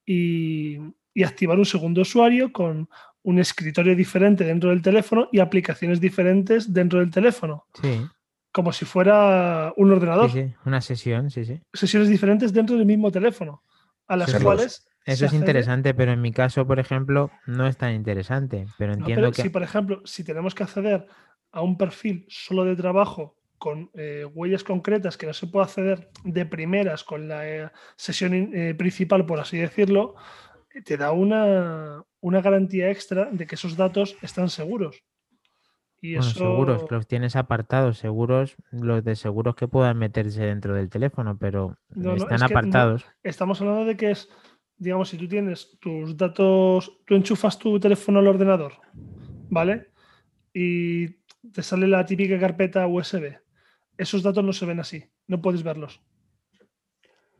y, 0.04 0.78
y 1.14 1.22
activar 1.22 1.58
un 1.58 1.64
segundo 1.64 2.02
usuario 2.02 2.52
con 2.52 2.88
un 3.22 3.38
escritorio 3.38 3.94
diferente 3.94 4.44
dentro 4.44 4.70
del 4.70 4.82
teléfono 4.82 5.28
y 5.30 5.38
aplicaciones 5.38 6.00
diferentes 6.00 6.72
dentro 6.72 6.98
del 6.98 7.10
teléfono, 7.10 7.66
Sí, 7.80 8.04
como 8.50 8.72
si 8.72 8.84
fuera 8.84 9.72
un 9.76 9.88
sí, 9.88 9.94
ordenador. 9.94 10.30
sí, 10.30 10.54
una 10.66 10.80
sesión, 10.80 11.30
sí, 11.30 11.44
sí. 11.44 11.60
Sesiones 11.72 12.08
diferentes 12.08 12.52
dentro 12.52 12.76
del 12.76 12.84
mismo 12.86 13.10
teléfono, 13.12 13.62
a 14.08 14.16
las 14.16 14.34
cuales... 14.42 14.88
Eso 15.04 15.24
es 15.26 15.32
accede- 15.32 15.38
interesante, 15.40 15.94
pero 15.94 16.12
en 16.12 16.20
mi 16.20 16.32
caso, 16.32 16.64
por 16.66 16.78
ejemplo, 16.78 17.30
no 17.46 17.66
es 17.66 17.76
tan 17.76 17.92
interesante. 17.94 18.66
Pero 18.78 18.92
No, 18.92 18.98
entiendo 18.98 19.22
pero 19.22 19.32
que. 19.32 19.42
si, 19.42 19.48
por 19.50 19.62
ejemplo, 19.64 20.00
si 20.04 20.22
tenemos 20.22 20.54
que 20.54 20.62
acceder 20.62 21.06
a 21.50 21.60
un 21.62 21.76
perfil 21.76 22.24
solo 22.28 22.64
de 22.64 22.76
trabajo 22.76 23.36
con 23.62 23.90
eh, 23.94 24.24
huellas 24.34 24.64
concretas 24.64 25.16
que 25.16 25.26
no 25.28 25.32
se 25.32 25.46
puede 25.46 25.66
acceder 25.66 26.10
de 26.24 26.44
primeras 26.46 27.04
con 27.04 27.28
la 27.28 27.48
eh, 27.48 27.70
sesión 27.94 28.32
eh, 28.34 28.74
principal, 28.74 29.24
por 29.24 29.38
así 29.38 29.56
decirlo, 29.56 30.16
te 30.84 30.96
da 30.96 31.12
una, 31.12 32.02
una 32.20 32.40
garantía 32.40 32.90
extra 32.90 33.28
de 33.30 33.46
que 33.46 33.54
esos 33.54 33.76
datos 33.76 34.16
están 34.20 34.48
seguros. 34.48 35.04
Y 36.00 36.14
Bueno, 36.16 36.28
eso, 36.28 36.40
seguros, 36.40 36.84
los 36.90 37.06
tienes 37.06 37.36
apartados, 37.36 37.98
seguros, 37.98 38.56
los 38.72 39.04
de 39.04 39.14
seguros 39.14 39.54
que 39.54 39.68
puedan 39.68 39.96
meterse 39.96 40.42
dentro 40.44 40.74
del 40.74 40.88
teléfono, 40.90 41.38
pero 41.38 41.78
No, 41.90 42.08
no, 42.08 42.14
están 42.16 42.34
es 42.34 42.42
que 42.42 42.54
no- 42.54 42.58
apartados. 42.58 43.06
estamos 43.22 43.60
hablando 43.60 43.84
de 43.84 43.96
que 43.96 44.10
es, 44.10 44.28
digamos, 44.76 45.08
si 45.10 45.16
tú 45.18 45.28
tienes 45.28 45.78
tus 45.78 46.16
datos, 46.16 46.98
tú 47.06 47.14
enchufas 47.14 47.56
tu 47.60 47.78
teléfono 47.78 48.18
al 48.18 48.26
ordenador, 48.26 48.72
¿vale? 49.50 49.92
Y 50.52 51.22
te 51.52 51.62
sale 51.62 51.86
la 51.86 52.04
típica 52.04 52.38
carpeta 52.38 52.86
USB. 52.86 53.41
Esos 53.98 54.22
datos 54.22 54.42
no 54.44 54.52
se 54.52 54.66
ven 54.66 54.80
así, 54.80 55.04
no 55.26 55.40
puedes 55.42 55.62
verlos. 55.62 56.00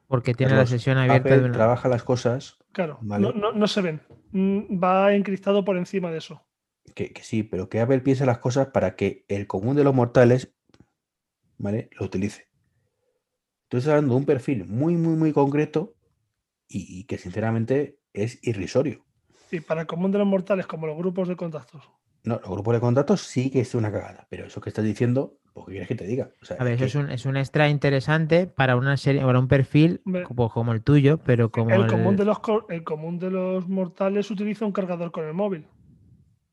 Porque 0.07 0.35
tiene 0.35 0.55
la 0.55 0.67
sesión 0.67 0.99
abierta 0.99 1.29
Apple 1.29 1.39
de 1.39 1.45
una. 1.47 1.53
trabaja 1.55 1.89
las 1.89 2.05
cosas 2.05 2.59
Claro, 2.73 2.99
Vale. 3.03 3.23
no, 3.27 3.33
no- 3.33 3.53
no 3.53 3.67
se 3.67 3.81
ven. 3.81 4.03
Mm, 4.33 4.83
Va 4.83 5.15
encriptado 5.15 5.65
por 5.65 5.77
encima 5.77 6.11
de 6.11 6.19
eso. 6.19 6.43
que, 6.95 7.13
que 7.13 7.23
sí, 7.23 7.43
pero 7.43 7.69
que 7.69 7.81
Apple 7.81 8.01
piense 8.01 8.27
las 8.27 8.39
cosas 8.39 8.69
para 8.69 8.97
que 8.97 9.25
el 9.29 9.47
común 9.47 9.77
de 9.77 9.85
los 9.85 9.95
mortales, 9.95 10.55
¿vale? 11.59 11.89
Lo 11.99 12.07
utilice. 12.07 12.49
Entonces 13.65 13.89
hablando 13.89 14.15
de 14.15 14.19
un 14.21 14.27
perfil 14.27 14.65
muy, 14.67 14.97
muy, 14.97 15.15
muy 15.17 15.33
concreto 15.33 15.95
y, 16.69 16.99
y 17.01 17.05
que 17.05 17.17
sinceramente 17.19 17.99
es 18.13 18.39
irrisorio. 18.47 19.07
Y 19.51 19.61
para 19.61 19.83
el 19.83 19.87
común 19.87 20.11
de 20.13 20.19
los 20.19 20.27
mortales, 20.27 20.67
como 20.67 20.87
los 20.87 20.97
grupos 20.97 21.29
de 21.29 21.37
contactos. 21.37 21.89
No, 22.25 22.39
los 22.41 22.51
grupos 22.51 22.75
de 22.75 22.81
contactos 22.81 23.23
sí 23.23 23.51
que 23.51 23.61
es 23.61 23.75
una 23.75 23.91
cagada, 23.93 24.27
pero 24.29 24.47
eso 24.47 24.61
que 24.61 24.69
estás 24.71 24.85
diciendo, 24.85 25.39
pues 25.53 25.67
¿qué 25.67 25.73
quieres 25.73 25.89
que 25.89 25.95
te 25.95 26.07
diga? 26.07 26.31
O 26.41 26.45
sea, 26.45 26.57
A 26.59 26.65
ver, 26.65 26.75
es 26.75 26.83
eso 26.83 26.99
es 27.01 27.05
un, 27.05 27.11
es 27.11 27.27
un 27.27 27.37
extra 27.37 27.69
interesante 27.69 28.47
para 28.47 28.77
una 28.77 28.97
serie, 28.97 29.23
para 29.23 29.39
un 29.39 29.49
perfil 29.49 30.01
Hombre. 30.05 30.25
como, 30.25 30.51
como 30.51 30.73
el 30.73 30.83
tuyo, 30.83 31.19
pero 31.19 31.51
como 31.51 31.75
el, 31.75 31.83
el- 31.83 31.87
común 31.89 32.17
de 32.17 32.25
los, 32.25 32.39
el 32.69 32.85
común 32.85 33.19
de 33.19 33.31
los 33.31 33.69
mortales 33.69 34.31
utiliza 34.31 34.65
un 34.65 34.73
cargador 34.73 35.13
con 35.13 35.25
el 35.27 35.35
móvil. 35.35 35.67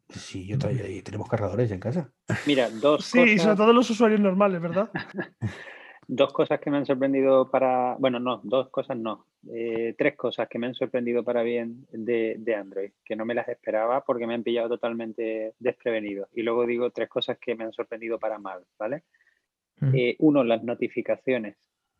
Sí, 0.10 0.48
yo 0.48 0.58
tenemos 0.58 1.30
cargadores 1.30 1.72
en 1.72 1.80
casa. 1.80 2.12
Mira, 2.48 2.70
dos 2.70 3.06
Sí, 3.06 3.20
y 3.20 3.28
sobre 3.38 3.38
cosas, 3.38 3.58
todo 3.58 3.74
los 3.74 3.90
usuarios 3.90 4.20
normales, 4.20 4.60
¿verdad? 4.62 4.90
dos 6.12 6.34
cosas 6.34 6.60
que 6.60 6.72
me 6.72 6.78
han 6.78 6.88
sorprendido 6.88 7.52
para. 7.52 7.96
Bueno, 8.00 8.20
no, 8.20 8.42
dos 8.44 8.70
cosas 8.70 8.98
no. 8.98 9.28
Eh, 9.54 9.94
tres 9.96 10.16
cosas 10.18 10.50
que 10.50 10.58
me 10.58 10.66
han 10.66 10.74
sorprendido 10.74 11.24
para 11.24 11.44
bien 11.44 11.86
de, 11.92 12.36
de 12.40 12.56
Android, 12.56 12.92
que 13.06 13.16
no 13.16 13.26
me 13.26 13.36
las 13.36 13.48
esperaba 13.48 14.04
porque 14.04 14.26
me 14.26 14.34
han 14.34 14.44
pillado 14.44 14.70
totalmente 14.70 15.54
desprevenido. 15.60 16.28
Y 16.34 16.42
luego 16.42 16.66
digo 16.66 16.90
tres 16.90 17.10
cosas 17.10 17.38
que 17.38 17.54
me 17.54 17.64
han 17.64 17.74
sorprendido 17.74 18.18
para 18.18 18.40
mal, 18.40 18.64
¿vale? 18.80 19.04
Eh, 19.94 20.16
uno, 20.20 20.44
las 20.44 20.64
notificaciones. 20.64 21.56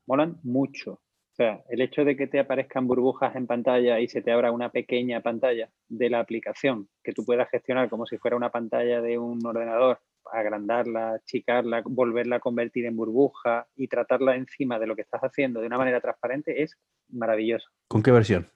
Molan 0.08 0.38
mucho. 0.44 0.94
O 0.94 1.36
sea, 1.36 1.64
el 1.70 1.80
hecho 1.80 2.04
de 2.04 2.18
que 2.18 2.28
te 2.28 2.40
aparezcan 2.40 2.88
burbujas 2.88 3.36
en 3.36 3.48
pantalla 3.48 4.00
y 4.00 4.08
se 4.10 4.22
te 4.22 4.32
abra 4.32 4.52
una 4.52 4.72
pequeña 4.72 5.22
pantalla 5.22 5.70
de 5.88 6.10
la 6.10 6.20
aplicación 6.20 6.90
que 7.04 7.14
tú 7.14 7.24
puedas 7.24 7.50
gestionar 7.50 7.90
como 7.90 8.06
si 8.08 8.18
fuera 8.18 8.36
una 8.36 8.50
pantalla 8.50 9.02
de 9.02 9.18
un 9.18 9.40
ordenador, 9.46 10.00
agrandarla, 10.32 11.14
achicarla, 11.16 11.82
volverla 11.86 12.38
a 12.38 12.40
convertir 12.40 12.86
en 12.86 12.96
burbuja 12.96 13.68
y 13.76 13.88
tratarla 13.88 14.36
encima 14.36 14.78
de 14.80 14.88
lo 14.88 14.96
que 14.96 15.02
estás 15.02 15.22
haciendo 15.22 15.60
de 15.62 15.68
una 15.68 15.78
manera 15.78 16.02
transparente 16.02 16.62
es 16.64 16.78
maravilloso. 17.10 17.70
¿Con 17.88 18.04
qué 18.04 18.12
versión? 18.12 18.48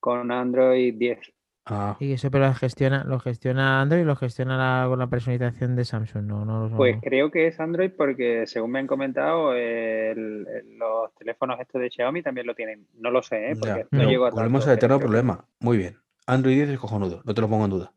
Con 0.00 0.32
Android 0.32 0.94
10. 0.94 1.18
Ah, 1.64 1.96
Y 2.00 2.12
eso 2.14 2.28
pero 2.28 2.46
lo 2.48 2.54
gestiona, 2.54 3.04
lo 3.04 3.20
gestiona 3.20 3.80
Android 3.80 4.02
y 4.02 4.04
lo 4.04 4.16
gestiona 4.16 4.56
la- 4.56 4.88
con 4.88 4.98
la 4.98 5.06
personalización 5.06 5.76
de 5.76 5.84
Samsung, 5.84 6.24
no, 6.24 6.44
no, 6.44 6.68
no- 6.68 6.76
Pues 6.76 6.96
creo 7.00 7.30
que 7.30 7.46
es 7.46 7.60
Android 7.60 7.92
porque 7.96 8.48
según 8.48 8.72
me 8.72 8.80
han 8.80 8.88
comentado, 8.88 9.54
el- 9.54 10.44
el- 10.48 10.76
los 10.76 11.14
teléfonos 11.14 11.60
estos 11.60 11.80
de 11.80 11.88
Xiaomi 11.88 12.20
también 12.20 12.48
lo 12.48 12.56
tienen. 12.56 12.88
No 12.94 13.12
lo 13.12 13.22
sé, 13.22 13.52
¿eh? 13.52 13.56
porque 13.56 13.86
ya, 13.92 13.96
no 13.96 14.10
llego 14.10 14.26
a 14.26 14.30
volvemos 14.30 14.66
al 14.66 14.74
eterno 14.74 14.98
problema. 14.98 15.46
Muy 15.60 15.76
bien. 15.78 15.98
Android 16.26 16.56
10 16.56 16.68
es 16.70 16.78
cojonudo, 16.80 17.22
no 17.24 17.32
te 17.32 17.40
lo 17.40 17.48
pongo 17.48 17.64
en 17.66 17.70
duda. 17.70 17.92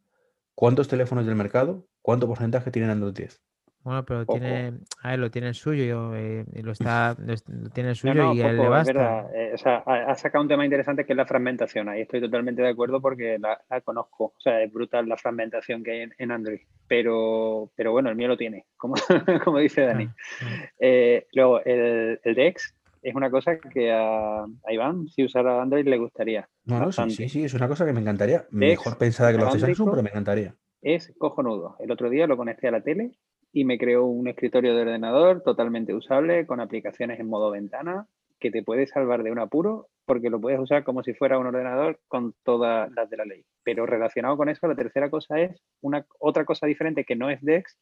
¿Cuántos 0.54 0.88
teléfonos 0.88 1.26
del 1.26 1.36
mercado? 1.36 1.88
¿Cuánto 2.06 2.28
porcentaje 2.28 2.70
tienen 2.70 2.92
Android 2.92 3.16
10? 3.16 3.42
Bueno, 3.84 4.06
pero 4.06 4.26
Poco. 4.28 4.40
tiene, 4.40 4.74
a 5.02 5.10
ver, 5.10 5.20
lo 5.20 5.32
tiene 5.32 5.48
el 5.48 5.56
suyo, 5.56 6.16
eh, 6.16 6.46
y 6.54 6.62
lo 6.62 6.72
está, 6.72 7.16
lo 7.18 7.70
tiene 7.72 7.90
el 7.90 7.96
suyo 7.96 8.14
no, 8.14 8.34
y 8.36 8.44
a 8.44 8.50
él 8.52 8.58
le 8.58 8.70
basta. 8.70 8.94
verdad. 8.94 9.36
Eh, 9.36 9.52
o 9.56 9.58
sea, 9.58 9.82
ha, 9.88 10.12
ha 10.12 10.16
sacado 10.16 10.44
un 10.44 10.48
tema 10.48 10.66
interesante 10.66 11.04
que 11.04 11.14
es 11.14 11.18
la 11.18 11.26
fragmentación. 11.26 11.90
Ahí 11.90 12.02
estoy 12.02 12.22
totalmente 12.22 12.62
de 12.62 12.70
acuerdo 12.70 13.02
porque 13.02 13.40
la, 13.40 13.60
la 13.68 13.82
conozco. 13.82 14.26
O 14.26 14.40
sea, 14.40 14.62
es 14.62 14.72
brutal 14.72 15.10
la 15.10 15.18
fragmentación 15.18 15.84
que 15.84 15.94
hay 15.94 16.02
en, 16.02 16.14
en 16.20 16.32
Android. 16.32 16.60
Pero, 16.88 17.72
pero 17.76 17.92
bueno, 17.92 18.12
el 18.12 18.16
mío 18.16 18.28
lo 18.28 18.38
tiene, 18.38 18.66
como, 18.78 18.94
como 19.44 19.58
dice 19.58 19.82
Dani. 19.82 20.06
Ah, 20.06 20.44
ah. 20.44 20.70
Eh, 20.78 21.26
luego, 21.34 21.64
el, 21.66 22.20
el 22.24 22.36
DeX 22.36 22.76
es 23.02 23.16
una 23.16 23.32
cosa 23.32 23.58
que 23.58 23.92
a, 23.92 24.44
a 24.44 24.74
Iván, 24.74 25.08
si 25.08 25.24
usara 25.24 25.60
Android, 25.60 25.88
le 25.88 25.98
gustaría. 25.98 26.48
No, 26.66 26.80
no, 26.80 26.92
sí, 26.92 27.10
sí, 27.10 27.30
sí, 27.30 27.44
es 27.46 27.56
una 27.56 27.68
cosa 27.68 27.84
que 27.84 27.94
me 27.94 28.02
encantaría. 28.02 28.46
Mejor 28.52 29.00
pensada 29.00 29.32
que 29.32 29.40
lo 29.40 29.48
hace. 29.48 29.60
Samsung, 29.60 29.90
pero 29.90 30.04
me 30.04 30.10
encantaría. 30.10 30.56
Es 30.86 31.12
cojonudo. 31.18 31.76
El 31.80 31.92
otro 31.92 32.12
día 32.12 32.28
lo 32.28 32.38
conecté 32.38 32.68
a 32.68 32.72
la 32.72 32.82
tele 32.82 33.12
y 33.52 33.66
me 33.66 33.80
creó 33.80 34.06
un 34.06 34.28
escritorio 34.28 34.76
de 34.76 34.84
ordenador 34.84 35.42
totalmente 35.42 35.96
usable 35.96 36.46
con 36.46 36.60
aplicaciones 36.60 37.20
en 37.20 37.28
modo 37.28 37.50
ventana 37.50 38.08
que 38.40 38.52
te 38.52 38.62
puede 38.62 38.86
salvar 38.86 39.24
de 39.24 39.32
un 39.32 39.40
apuro 39.40 39.88
porque 40.06 40.30
lo 40.30 40.40
puedes 40.40 40.60
usar 40.60 40.84
como 40.84 41.02
si 41.02 41.16
fuera 41.16 41.40
un 41.40 41.48
ordenador 41.48 42.00
con 42.08 42.36
todas 42.44 42.92
las 42.92 43.10
de 43.10 43.18
la 43.18 43.26
ley. 43.26 43.44
Pero 43.64 43.88
relacionado 43.88 44.38
con 44.38 44.48
eso, 44.48 44.68
la 44.68 44.76
tercera 44.76 45.10
cosa 45.10 45.40
es 45.40 45.60
una 45.82 46.06
otra 46.20 46.46
cosa 46.46 46.68
diferente 46.68 47.04
que 47.04 47.16
no 47.16 47.32
es 47.32 47.42
Dex, 47.42 47.80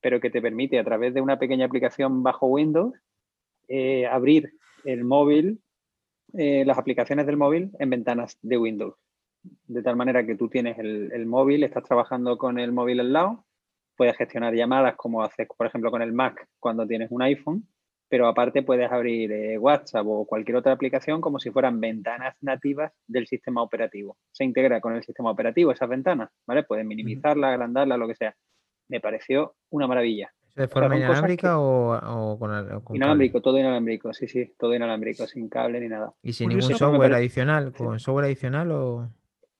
pero 0.00 0.20
que 0.20 0.30
te 0.30 0.42
permite 0.42 0.80
a 0.80 0.84
través 0.84 1.14
de 1.14 1.20
una 1.20 1.38
pequeña 1.38 1.66
aplicación 1.66 2.24
bajo 2.24 2.48
Windows 2.48 2.94
eh, 3.68 4.06
abrir 4.06 4.54
el 4.84 5.04
móvil, 5.04 5.62
eh, 6.32 6.64
las 6.64 6.78
aplicaciones 6.78 7.26
del 7.26 7.36
móvil 7.36 7.70
en 7.78 7.90
ventanas 7.90 8.38
de 8.42 8.58
Windows 8.58 8.96
de 9.42 9.82
tal 9.82 9.96
manera 9.96 10.24
que 10.24 10.36
tú 10.36 10.48
tienes 10.48 10.78
el, 10.78 11.10
el 11.12 11.26
móvil, 11.26 11.62
estás 11.64 11.84
trabajando 11.84 12.38
con 12.38 12.58
el 12.58 12.72
móvil 12.72 13.00
al 13.00 13.12
lado, 13.12 13.44
puedes 13.96 14.16
gestionar 14.16 14.54
llamadas 14.54 14.96
como 14.96 15.22
haces, 15.22 15.46
por 15.56 15.66
ejemplo, 15.66 15.90
con 15.90 16.02
el 16.02 16.12
Mac 16.12 16.48
cuando 16.58 16.86
tienes 16.86 17.10
un 17.10 17.22
iPhone 17.22 17.66
pero 18.10 18.26
aparte 18.26 18.64
puedes 18.64 18.90
abrir 18.90 19.30
eh, 19.30 19.56
WhatsApp 19.56 20.04
o 20.04 20.26
cualquier 20.26 20.56
otra 20.56 20.72
aplicación 20.72 21.20
como 21.20 21.38
si 21.38 21.50
fueran 21.50 21.80
ventanas 21.80 22.34
nativas 22.40 22.92
del 23.06 23.28
sistema 23.28 23.62
operativo. 23.62 24.18
Se 24.32 24.42
integra 24.42 24.80
con 24.80 24.96
el 24.96 25.04
sistema 25.04 25.30
operativo 25.30 25.70
esas 25.70 25.88
ventanas, 25.88 26.28
¿vale? 26.44 26.64
Puedes 26.64 26.84
minimizarla, 26.84 27.50
agrandarla, 27.50 27.96
lo 27.96 28.08
que 28.08 28.16
sea. 28.16 28.34
Me 28.88 29.00
pareció 29.00 29.54
una 29.70 29.86
maravilla. 29.86 30.34
¿De 30.56 30.66
forma 30.66 30.96
inalámbrica 30.96 31.60
o, 31.60 32.36
con, 32.36 32.96
Inalámbrico, 32.96 33.40
todo 33.40 33.56
inalámbrico, 33.56 34.12
sí, 34.12 34.26
sí, 34.26 34.52
todo 34.58 34.74
inalámbrico, 34.74 35.28
sin 35.28 35.48
cable 35.48 35.78
ni 35.78 35.86
nada. 35.86 36.12
¿Y 36.20 36.32
sin 36.32 36.48
ningún 36.48 36.74
software 36.76 37.14
adicional? 37.14 37.72
¿Con 37.72 38.00
software 38.00 38.24
adicional 38.24 38.72
o...? 38.72 39.08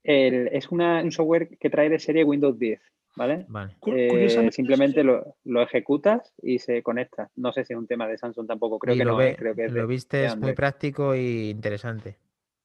Es 0.03 0.69
un 0.71 1.13
software 1.13 1.57
que 1.59 1.71
trae 1.71 1.89
de 1.89 1.99
serie 1.99 2.25
Windows 2.25 2.59
10. 2.59 2.81
¿vale? 3.17 3.47
Eh, 3.87 4.51
simplemente 4.51 5.05
lo, 5.05 5.63
ejecutas 5.63 6.33
y 6.43 6.59
se 6.59 6.83
conecta. 6.83 7.31
No 7.37 7.53
sé 7.53 7.65
si 7.65 7.73
es 7.73 7.79
un 7.79 7.87
tema 7.87 8.07
de 8.07 8.19
Samsung 8.19 8.47
tampoco, 8.47 8.79
creo 8.79 8.97
que 8.97 9.05
no. 9.05 9.21
¿eh? 9.21 9.37
creo 9.39 9.55
que 9.55 9.69
lo 9.69 9.87
viste, 9.87 10.25
es 10.25 10.37
muy 10.37 10.53
práctico 10.53 11.15
y 11.15 11.51
interesante. 11.51 12.17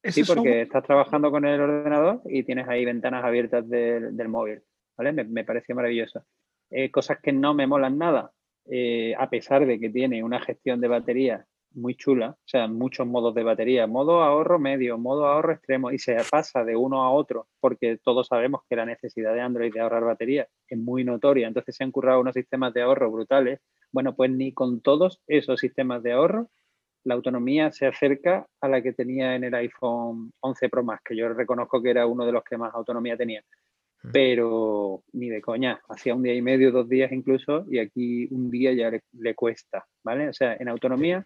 Sí, 0.04 0.24
porque 0.24 0.62
estás 0.62 0.84
trabajando 0.84 1.32
con 1.32 1.46
el 1.46 1.60
ordenador 1.60 2.22
y 2.26 2.44
tienes 2.44 2.68
ahí 2.68 2.86
ventanas 2.86 3.24
abiertas 3.24 3.68
del, 3.68 4.30
móvil, 4.30 4.62
¿vale? 4.96 5.14
Me, 5.14 5.44
pareció 5.44 5.76
maravilloso. 5.76 6.24
Eh, 6.70 6.92
cosas 6.92 7.20
que 7.22 7.32
no 7.32 7.56
me 7.56 7.66
molan 7.66 7.98
nada, 7.98 8.32
a 9.18 9.30
pesar 9.30 9.66
de 9.66 9.80
que 9.80 9.90
tiene 9.90 10.24
una 10.24 10.42
gestión 10.42 10.80
de 10.80 10.88
batería 10.88 11.46
muy 11.76 11.96
chula, 11.96 12.32
o 12.32 12.48
sea, 12.48 12.68
muchos 12.68 13.06
modos 13.06 13.36
de 13.36 13.44
batería, 13.44 13.88
modo 13.88 14.24
ahorro 14.24 14.60
medio, 14.60 14.98
modo 14.98 15.28
ahorro 15.28 15.54
extremo, 15.54 15.92
y 15.92 16.00
se 16.00 16.18
pasa 16.30 16.64
de 16.64 16.76
uno 16.76 17.04
a 17.04 17.12
otro, 17.12 17.48
porque 17.60 17.98
todos 18.04 18.28
sabemos 18.28 18.62
que 18.70 18.76
la 18.76 18.86
necesidad 18.86 19.34
de 19.34 19.42
Android 19.42 19.74
de 19.74 19.82
ahorrar 19.82 20.04
batería 20.04 20.48
es 20.68 20.78
muy 20.78 21.04
notoria, 21.04 21.48
entonces 21.48 21.76
se 21.76 21.84
han 21.84 21.92
currado 21.92 22.22
unos 22.22 22.34
sistemas 22.34 22.74
de 22.74 22.82
ahorro 22.82 23.12
brutales. 23.12 23.60
Bueno, 23.92 24.16
pues 24.16 24.32
ni 24.32 24.54
con 24.54 24.82
todos 24.82 25.22
esos 25.28 25.60
sistemas 25.60 26.04
de 26.04 26.14
ahorro 26.14 26.50
la 27.06 27.14
autonomía 27.14 27.72
se 27.72 27.86
acerca 27.86 28.48
a 28.60 28.68
la 28.68 28.82
que 28.82 28.92
tenía 28.92 29.36
en 29.36 29.44
el 29.44 29.54
iPhone 29.54 30.34
11 30.40 30.70
Pro 30.70 30.84
Max, 30.84 31.04
que 31.06 31.16
yo 31.16 31.30
reconozco 31.30 31.82
que 31.82 31.92
era 31.92 32.08
uno 32.08 32.26
de 32.26 32.32
los 32.32 32.44
que 32.44 32.58
más 32.58 32.74
autonomía 32.74 33.16
tenía. 33.16 33.44
Mm. 34.04 34.10
Pero 34.12 35.04
ni 35.14 35.30
de 35.30 35.40
coña, 35.40 35.80
hacía 35.88 36.16
un 36.16 36.24
día 36.24 36.34
y 36.34 36.42
medio, 36.42 36.72
dos 36.72 36.90
días 36.90 37.12
incluso, 37.12 37.66
y 37.70 37.78
aquí 37.78 38.28
un 38.32 38.50
día 38.50 38.74
ya 38.74 38.90
le, 38.90 39.04
le 39.14 39.36
cuesta, 39.36 39.86
¿vale? 40.04 40.30
O 40.30 40.34
sea, 40.34 40.56
en 40.60 40.68
autonomía 40.68 41.26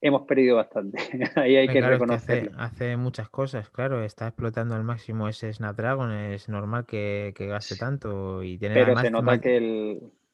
hemos 0.00 0.22
perdido 0.22 0.56
bastante. 0.56 0.98
Ahí 1.36 1.56
hay 1.56 1.68
que 1.68 1.80
reconocerlo. 1.80 2.52
hace, 2.58 2.96
muchas 2.96 3.28
cosas, 3.28 3.68
claro, 3.70 4.02
está 4.04 4.28
explotando 4.28 4.74
al 4.74 4.84
máximo 4.84 5.28
ese 5.28 5.52
Snapdragon, 5.52 6.12
es 6.12 6.48
normal 6.48 6.86
que, 6.86 7.34
gaste 7.36 7.76
tanto 7.76 8.42
y 8.42 8.58
tiene 8.58 8.74
Pero 8.74 8.96
se 8.96 9.10
nota 9.10 9.40
que 9.40 9.56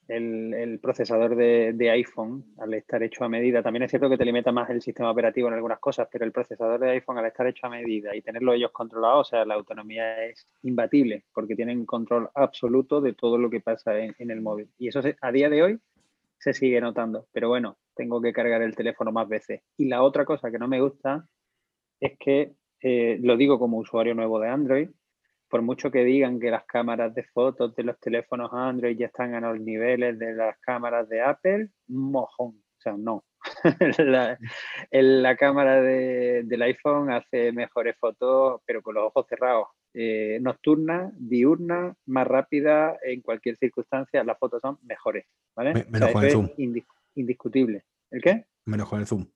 el, 0.08 0.78
procesador 0.80 1.34
de, 1.34 1.90
iPhone, 1.90 2.44
al 2.58 2.74
estar 2.74 3.02
hecho 3.02 3.24
a 3.24 3.28
medida, 3.28 3.62
también 3.62 3.82
es 3.82 3.90
cierto 3.90 4.08
que 4.08 4.16
te 4.16 4.24
limita 4.24 4.52
más 4.52 4.70
el 4.70 4.80
sistema 4.80 5.10
operativo 5.10 5.48
en 5.48 5.54
algunas 5.54 5.80
cosas, 5.80 6.08
pero 6.10 6.24
el 6.24 6.32
procesador 6.32 6.78
de 6.78 6.90
iPhone, 6.90 7.18
al 7.18 7.26
estar 7.26 7.46
hecho 7.46 7.66
a 7.66 7.70
medida 7.70 8.14
y 8.14 8.22
tenerlo 8.22 8.52
ellos 8.52 8.70
controlado, 8.70 9.20
o 9.20 9.24
sea, 9.24 9.44
la 9.44 9.54
autonomía 9.54 10.24
es 10.24 10.46
imbatible, 10.62 11.24
porque 11.34 11.56
tienen 11.56 11.84
control 11.86 12.30
absoluto 12.34 13.00
de 13.00 13.14
todo 13.14 13.36
lo 13.36 13.50
que 13.50 13.60
pasa 13.60 13.98
en, 13.98 14.14
en 14.18 14.30
el 14.30 14.40
móvil. 14.40 14.68
Y 14.78 14.88
eso 14.88 15.00
a 15.20 15.32
día 15.32 15.50
de 15.50 15.62
hoy 15.62 15.78
se 16.38 16.52
sigue 16.52 16.80
notando. 16.80 17.26
Pero 17.32 17.48
bueno, 17.48 17.76
tengo 17.96 18.20
que 18.20 18.32
cargar 18.32 18.62
el 18.62 18.76
teléfono 18.76 19.10
más 19.10 19.28
veces. 19.28 19.62
Y 19.76 19.88
la 19.88 20.02
otra 20.02 20.24
cosa 20.24 20.50
que 20.50 20.58
no 20.58 20.68
me 20.68 20.80
gusta 20.80 21.26
es 22.00 22.16
que, 22.18 22.52
eh, 22.80 23.18
lo 23.22 23.36
digo 23.36 23.58
como 23.58 23.78
usuario 23.78 24.14
nuevo 24.14 24.38
de 24.38 24.48
Android, 24.48 24.90
por 25.48 25.62
mucho 25.62 25.90
que 25.90 26.04
digan 26.04 26.40
que 26.40 26.50
las 26.50 26.64
cámaras 26.66 27.14
de 27.14 27.22
fotos 27.24 27.74
de 27.74 27.84
los 27.84 27.98
teléfonos 27.98 28.50
Android 28.52 28.96
ya 28.98 29.06
están 29.06 29.34
a 29.34 29.40
los 29.40 29.60
niveles 29.60 30.18
de 30.18 30.34
las 30.34 30.58
cámaras 30.60 31.08
de 31.08 31.22
Apple, 31.22 31.68
mojón. 31.88 32.62
O 32.78 32.80
sea, 32.80 32.94
no. 32.96 33.24
la, 33.98 34.38
la, 34.90 35.36
cámara 35.36 35.80
del 35.80 36.62
iPhone 36.62 37.10
hace 37.10 37.52
mejores 37.52 37.96
fotos, 37.98 38.60
pero 38.66 38.82
con 38.82 38.94
los 38.94 39.04
ojos 39.04 39.26
cerrados. 39.28 39.68
Eh, 39.94 40.38
nocturna, 40.42 41.10
diurna, 41.16 41.94
más 42.06 42.26
rápida, 42.26 42.98
en 43.02 43.22
cualquier 43.22 43.56
circunstancia, 43.56 44.22
las 44.24 44.38
fotos 44.38 44.60
son 44.60 44.78
mejores. 44.82 45.26
¿vale? 45.54 45.86
menos 45.88 46.10
con 46.10 46.24
el 46.24 46.30
zoom. 46.32 46.48
Indiscutible. 47.16 47.84
¿El 48.10 48.22
qué? 48.22 48.44
Menos 48.64 48.88
con 48.88 49.00
el 49.00 49.06
zoom. 49.06 49.26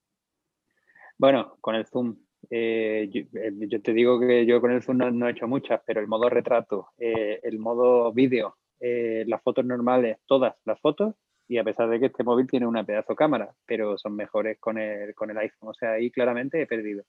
Bueno, 1.18 1.56
con 1.60 1.74
el 1.74 1.86
zoom. 1.86 2.16
Eh, 2.48 3.10
eh, 3.12 3.52
yo, 3.68 3.82
te 3.82 3.92
digo 3.92 4.18
que 4.18 4.46
yo 4.46 4.60
con 4.60 4.70
el 4.70 4.82
zoom 4.82 4.98
no, 4.98 5.28
he 5.28 5.32
hecho 5.32 5.46
muchas, 5.46 5.80
pero 5.84 6.00
el 6.00 6.06
modo 6.06 6.30
retrato, 6.30 6.88
el 6.96 7.58
modo 7.58 8.12
vídeo, 8.12 8.56
las 8.80 9.42
fotos 9.42 9.64
normales, 9.64 10.18
todas 10.26 10.54
las 10.64 10.80
fotos, 10.80 11.14
y 11.50 11.58
a 11.58 11.64
pesar 11.64 11.88
de 11.90 11.98
que 11.98 12.06
este 12.06 12.22
móvil 12.22 12.46
tiene 12.46 12.66
una 12.66 12.84
pedazo 12.84 13.16
cámara, 13.16 13.52
pero 13.66 13.98
son 13.98 14.14
mejores 14.14 14.58
con 14.60 14.78
el, 14.78 15.14
con 15.16 15.30
el 15.30 15.38
iPhone. 15.38 15.70
O 15.70 15.74
sea, 15.74 15.92
ahí 15.94 16.08
claramente 16.08 16.62
he 16.62 16.66
perdido. 16.66 17.04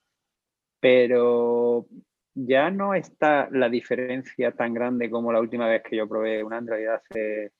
Pero 0.79 1.85
ya 2.33 2.71
no 2.71 2.95
está 2.95 3.49
la 3.51 3.69
diferencia 3.69 4.51
tan 4.51 4.73
grande 4.73 5.11
como 5.11 5.31
la 5.31 5.39
última 5.39 5.67
vez 5.67 5.83
que 5.83 5.95
yo 5.95 6.09
probé 6.09 6.43
un 6.43 6.53
Android 6.53 6.87
hace, 6.87 7.51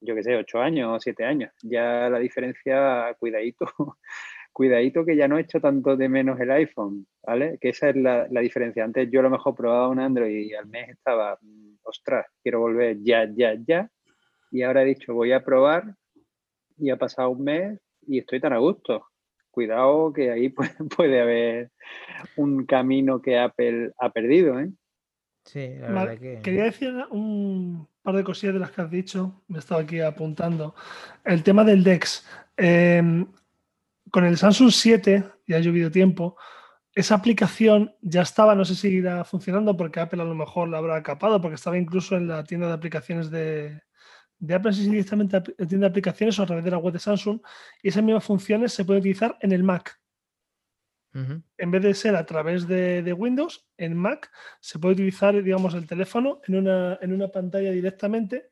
yo 0.00 0.14
qué 0.14 0.22
sé, 0.22 0.36
ocho 0.36 0.60
años 0.60 0.96
o 0.96 1.00
siete 1.00 1.24
años. 1.24 1.52
Ya 1.62 2.08
la 2.08 2.18
diferencia, 2.18 3.14
cuidadito, 3.18 3.66
cuidadito 4.52 5.04
que 5.04 5.16
ya 5.16 5.28
no 5.28 5.38
he 5.38 5.42
hecho 5.42 5.60
tanto 5.60 5.96
de 5.96 6.08
menos 6.08 6.38
el 6.40 6.50
iPhone, 6.50 7.06
¿vale? 7.22 7.58
Que 7.60 7.70
esa 7.70 7.90
es 7.90 7.96
la, 7.96 8.26
diferencia. 8.40 8.84
Antes 8.84 9.10
yo 9.10 9.20
a 9.20 9.24
lo 9.24 9.30
mejor 9.30 9.54
probaba 9.54 9.88
un 9.88 10.00
Android 10.00 10.46
y 10.46 10.54
al 10.54 10.66
mes 10.66 10.90
estaba, 10.90 11.38
mm, 11.40 11.78
ostras, 11.82 12.26
quiero 12.42 12.60
volver 12.60 12.98
ya, 13.02 13.28
ya, 13.34 13.54
ya. 13.66 13.90
Y 14.50 14.62
ahora 14.62 14.82
he 14.82 14.86
dicho, 14.86 15.14
voy 15.14 15.32
a 15.32 15.44
probar 15.44 15.94
y 16.76 16.90
ha 16.90 16.96
pasado 16.96 17.30
un 17.30 17.44
mes 17.44 17.78
y 18.06 18.18
estoy 18.18 18.40
tan 18.40 18.52
a 18.52 18.58
gusto 18.58 19.04
cuidado 19.58 20.12
que 20.12 20.30
ahí 20.30 20.54
puede, 20.96 21.20
haber 21.20 21.70
un 22.36 22.64
camino 22.64 23.20
que 23.20 23.38
Apple 23.40 23.90
ha 23.98 24.10
perdido. 24.10 24.60
¿eh? 24.60 24.70
Sí, 25.44 25.74
la 25.80 25.88
verdad 25.88 26.18
que... 26.18 26.40
Quería 26.42 26.64
decir 26.64 26.94
un 27.10 27.88
par 28.08 28.16
de 28.16 28.24
cosillas 28.24 28.54
de 28.54 28.60
las 28.60 28.70
que 28.70 28.80
has 28.80 28.90
dicho, 28.90 29.42
me 29.48 29.58
estaba 29.58 29.82
aquí 29.82 30.00
apuntando. 30.00 30.74
El 31.24 31.42
tema 31.42 31.62
del 31.62 31.84
DeX. 31.84 32.24
Em, 32.56 33.26
con 34.10 34.24
el 34.24 34.38
Samsung 34.38 34.70
7, 34.70 35.24
ya 35.46 35.56
ha 35.56 35.60
llovido 35.60 35.90
tiempo, 35.90 36.38
esa 36.94 37.16
aplicación 37.16 37.94
ya 38.00 38.22
estaba, 38.22 38.54
no 38.54 38.64
sé 38.64 38.74
si 38.76 38.88
irá 38.88 39.24
funcionando 39.24 39.76
porque 39.76 40.00
Apple 40.00 40.22
a 40.22 40.24
lo 40.24 40.34
mejor 40.34 40.70
la 40.70 40.78
habrá 40.78 41.02
capado, 41.02 41.38
porque 41.38 41.56
estaba 41.56 41.76
incluso 41.76 42.16
en 42.16 42.28
la 42.28 42.42
tienda 42.44 42.68
de 42.68 42.72
aplicaciones 42.72 43.30
de, 43.30 43.82
de 44.38 44.54
Apple 44.54 44.72
si 44.72 44.88
directamente 44.88 45.38
tiene 45.68 45.84
aplicaciones 45.84 46.38
o 46.38 46.44
a 46.44 46.46
través 46.46 46.64
de 46.64 46.70
la 46.70 46.78
web 46.78 46.94
de 46.94 47.00
Samsung 47.00 47.40
y 47.82 47.88
esas 47.88 48.02
mismas 48.02 48.24
funciones 48.24 48.72
se 48.72 48.86
pueden 48.86 49.00
utilizar 49.00 49.36
en 49.42 49.52
el 49.52 49.62
Mac. 49.62 50.00
En 51.14 51.70
vez 51.70 51.82
de 51.82 51.94
ser 51.94 52.14
a 52.14 52.26
través 52.26 52.68
de, 52.68 53.12
Windows, 53.12 53.66
en 53.76 53.96
Mac 53.96 54.30
se 54.60 54.78
puede 54.78 54.94
utilizar, 54.94 55.42
digamos, 55.42 55.74
el 55.74 55.86
teléfono 55.86 56.40
en 56.46 56.56
una, 56.56 56.98
en 57.00 57.12
una 57.12 57.28
pantalla 57.28 57.70
directamente 57.70 58.50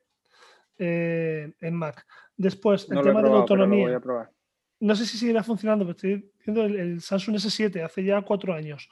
eh, 0.77 1.53
en 1.61 1.73
Mac. 1.73 2.05
Después, 2.35 2.87
el 2.89 3.01
tema 3.01 3.21
de 3.21 3.29
la 3.29 3.37
autonomía. 3.37 4.01
No 4.79 4.95
sé 4.95 5.05
si 5.05 5.17
seguirá 5.17 5.43
funcionando, 5.43 5.85
pero 5.85 5.95
estoy 5.95 6.31
viendo 6.45 6.63
el, 6.65 7.01
Samsung 7.01 7.37
S7 7.37 7.83
hace 7.83 8.03
ya 8.03 8.21
cuatro 8.21 8.53
años. 8.53 8.89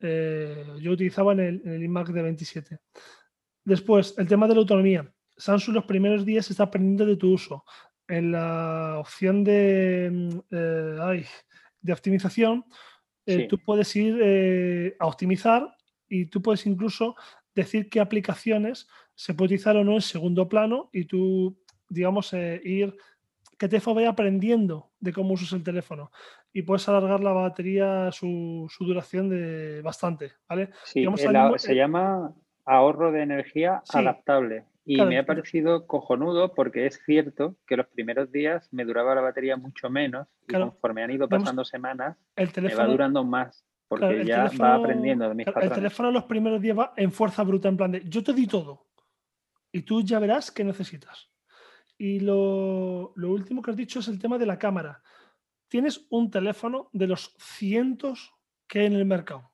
Eh, 0.00 0.64
yo 0.80 0.92
utilizaba 0.92 1.32
en 1.32 1.40
el, 1.40 1.62
en 1.64 1.72
el 1.72 1.82
iMac 1.82 2.08
de 2.08 2.22
27. 2.22 2.78
Después, 3.64 4.14
el 4.18 4.26
tema 4.26 4.48
de 4.48 4.54
la 4.54 4.60
autonomía. 4.60 5.12
Samsung 5.36 5.74
los 5.74 5.84
primeros 5.84 6.24
días 6.24 6.50
está 6.50 6.64
aprendiendo 6.64 7.06
de 7.06 7.16
tu 7.16 7.32
uso. 7.32 7.64
En 8.08 8.32
la 8.32 8.96
opción 8.98 9.44
de, 9.44 10.10
mm, 10.12 10.38
eh, 10.50 11.24
de 11.82 11.92
optimización, 11.92 12.64
eh, 13.26 13.46
tú 13.48 13.58
puedes 13.58 13.94
ir 13.94 14.18
eh, 14.22 14.96
a 14.98 15.06
optimizar 15.06 15.76
y 16.08 16.26
tú 16.26 16.40
puedes 16.42 16.66
incluso 16.66 17.14
decir 17.54 17.88
qué 17.90 18.00
aplicaciones 18.00 18.88
se 19.14 19.34
puede 19.34 19.46
utilizar 19.46 19.76
o 19.76 19.84
no 19.84 19.94
en 19.94 20.00
segundo 20.00 20.48
plano 20.48 20.88
y 20.92 21.04
tú, 21.04 21.58
digamos, 21.88 22.32
ir 22.32 22.96
que 23.58 23.68
te 23.68 23.78
vaya 23.78 24.08
aprendiendo 24.08 24.90
de 24.98 25.12
cómo 25.12 25.34
usas 25.34 25.52
el 25.52 25.62
teléfono 25.62 26.10
y 26.52 26.62
puedes 26.62 26.88
alargar 26.88 27.20
la 27.20 27.32
batería, 27.32 28.10
su, 28.10 28.68
duración 28.80 29.28
de 29.28 29.80
bastante, 29.82 30.32
¿vale? 30.48 30.70
Sí, 30.84 31.06
se 31.56 31.74
llama 31.74 32.34
ahorro 32.64 33.12
de 33.12 33.22
energía 33.22 33.82
adaptable. 33.92 34.64
Y 34.84 35.00
me 35.02 35.18
ha 35.18 35.24
parecido 35.24 35.86
cojonudo 35.86 36.54
porque 36.54 36.86
es 36.86 37.00
cierto 37.04 37.56
que 37.66 37.76
los 37.76 37.86
primeros 37.86 38.32
días 38.32 38.68
me 38.72 38.84
duraba 38.84 39.14
la 39.14 39.20
batería 39.20 39.56
mucho 39.56 39.88
menos 39.88 40.26
y 40.48 40.52
conforme 40.52 41.04
han 41.04 41.10
ido 41.12 41.28
pasando 41.28 41.64
semanas 41.64 42.16
me 42.36 42.74
va 42.74 42.86
durando 42.86 43.24
más 43.24 43.64
porque 43.86 44.24
ya 44.24 44.50
va 44.60 44.74
aprendiendo 44.74 45.28
de 45.28 45.34
mis 45.34 45.46
El 45.46 45.70
teléfono 45.70 46.10
los 46.10 46.24
primeros 46.24 46.60
días 46.60 46.78
va 46.78 46.94
en 46.96 47.12
fuerza 47.12 47.44
bruta, 47.44 47.68
en 47.68 47.76
plan 47.76 47.92
de 47.92 48.02
yo 48.06 48.24
te 48.24 48.32
di 48.32 48.46
todo 48.46 48.86
y 49.70 49.82
tú 49.82 50.02
ya 50.02 50.18
verás 50.18 50.50
qué 50.50 50.64
necesitas. 50.64 51.30
Y 51.96 52.20
lo, 52.20 53.12
lo 53.14 53.30
último 53.30 53.62
que 53.62 53.70
has 53.70 53.76
dicho 53.76 54.00
es 54.00 54.08
el 54.08 54.18
tema 54.18 54.38
de 54.38 54.46
la 54.46 54.58
cámara. 54.58 55.02
Tienes 55.68 56.06
un 56.10 56.30
teléfono 56.30 56.90
de 56.92 57.06
los 57.06 57.34
cientos 57.38 58.34
que 58.66 58.80
hay 58.80 58.86
en 58.86 58.94
el 58.94 59.04
mercado. 59.04 59.52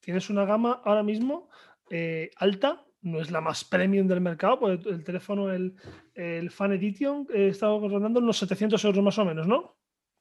Tienes 0.00 0.30
una 0.30 0.44
gama 0.44 0.80
ahora 0.84 1.02
mismo 1.02 1.50
eh, 1.90 2.30
alta 2.36 2.84
no 3.04 3.20
es 3.20 3.30
la 3.30 3.40
más 3.40 3.64
premium 3.64 4.06
del 4.06 4.20
mercado, 4.20 4.58
pues 4.60 4.84
el 4.86 5.04
teléfono, 5.04 5.50
el, 5.52 5.74
el 6.14 6.50
Fan 6.50 6.72
Edition, 6.72 7.26
eh, 7.32 7.48
estaba 7.48 7.78
rondando 7.78 8.18
unos 8.20 8.38
700 8.38 8.84
euros 8.84 9.04
más 9.04 9.18
o 9.18 9.24
menos, 9.24 9.46
¿no? 9.46 9.76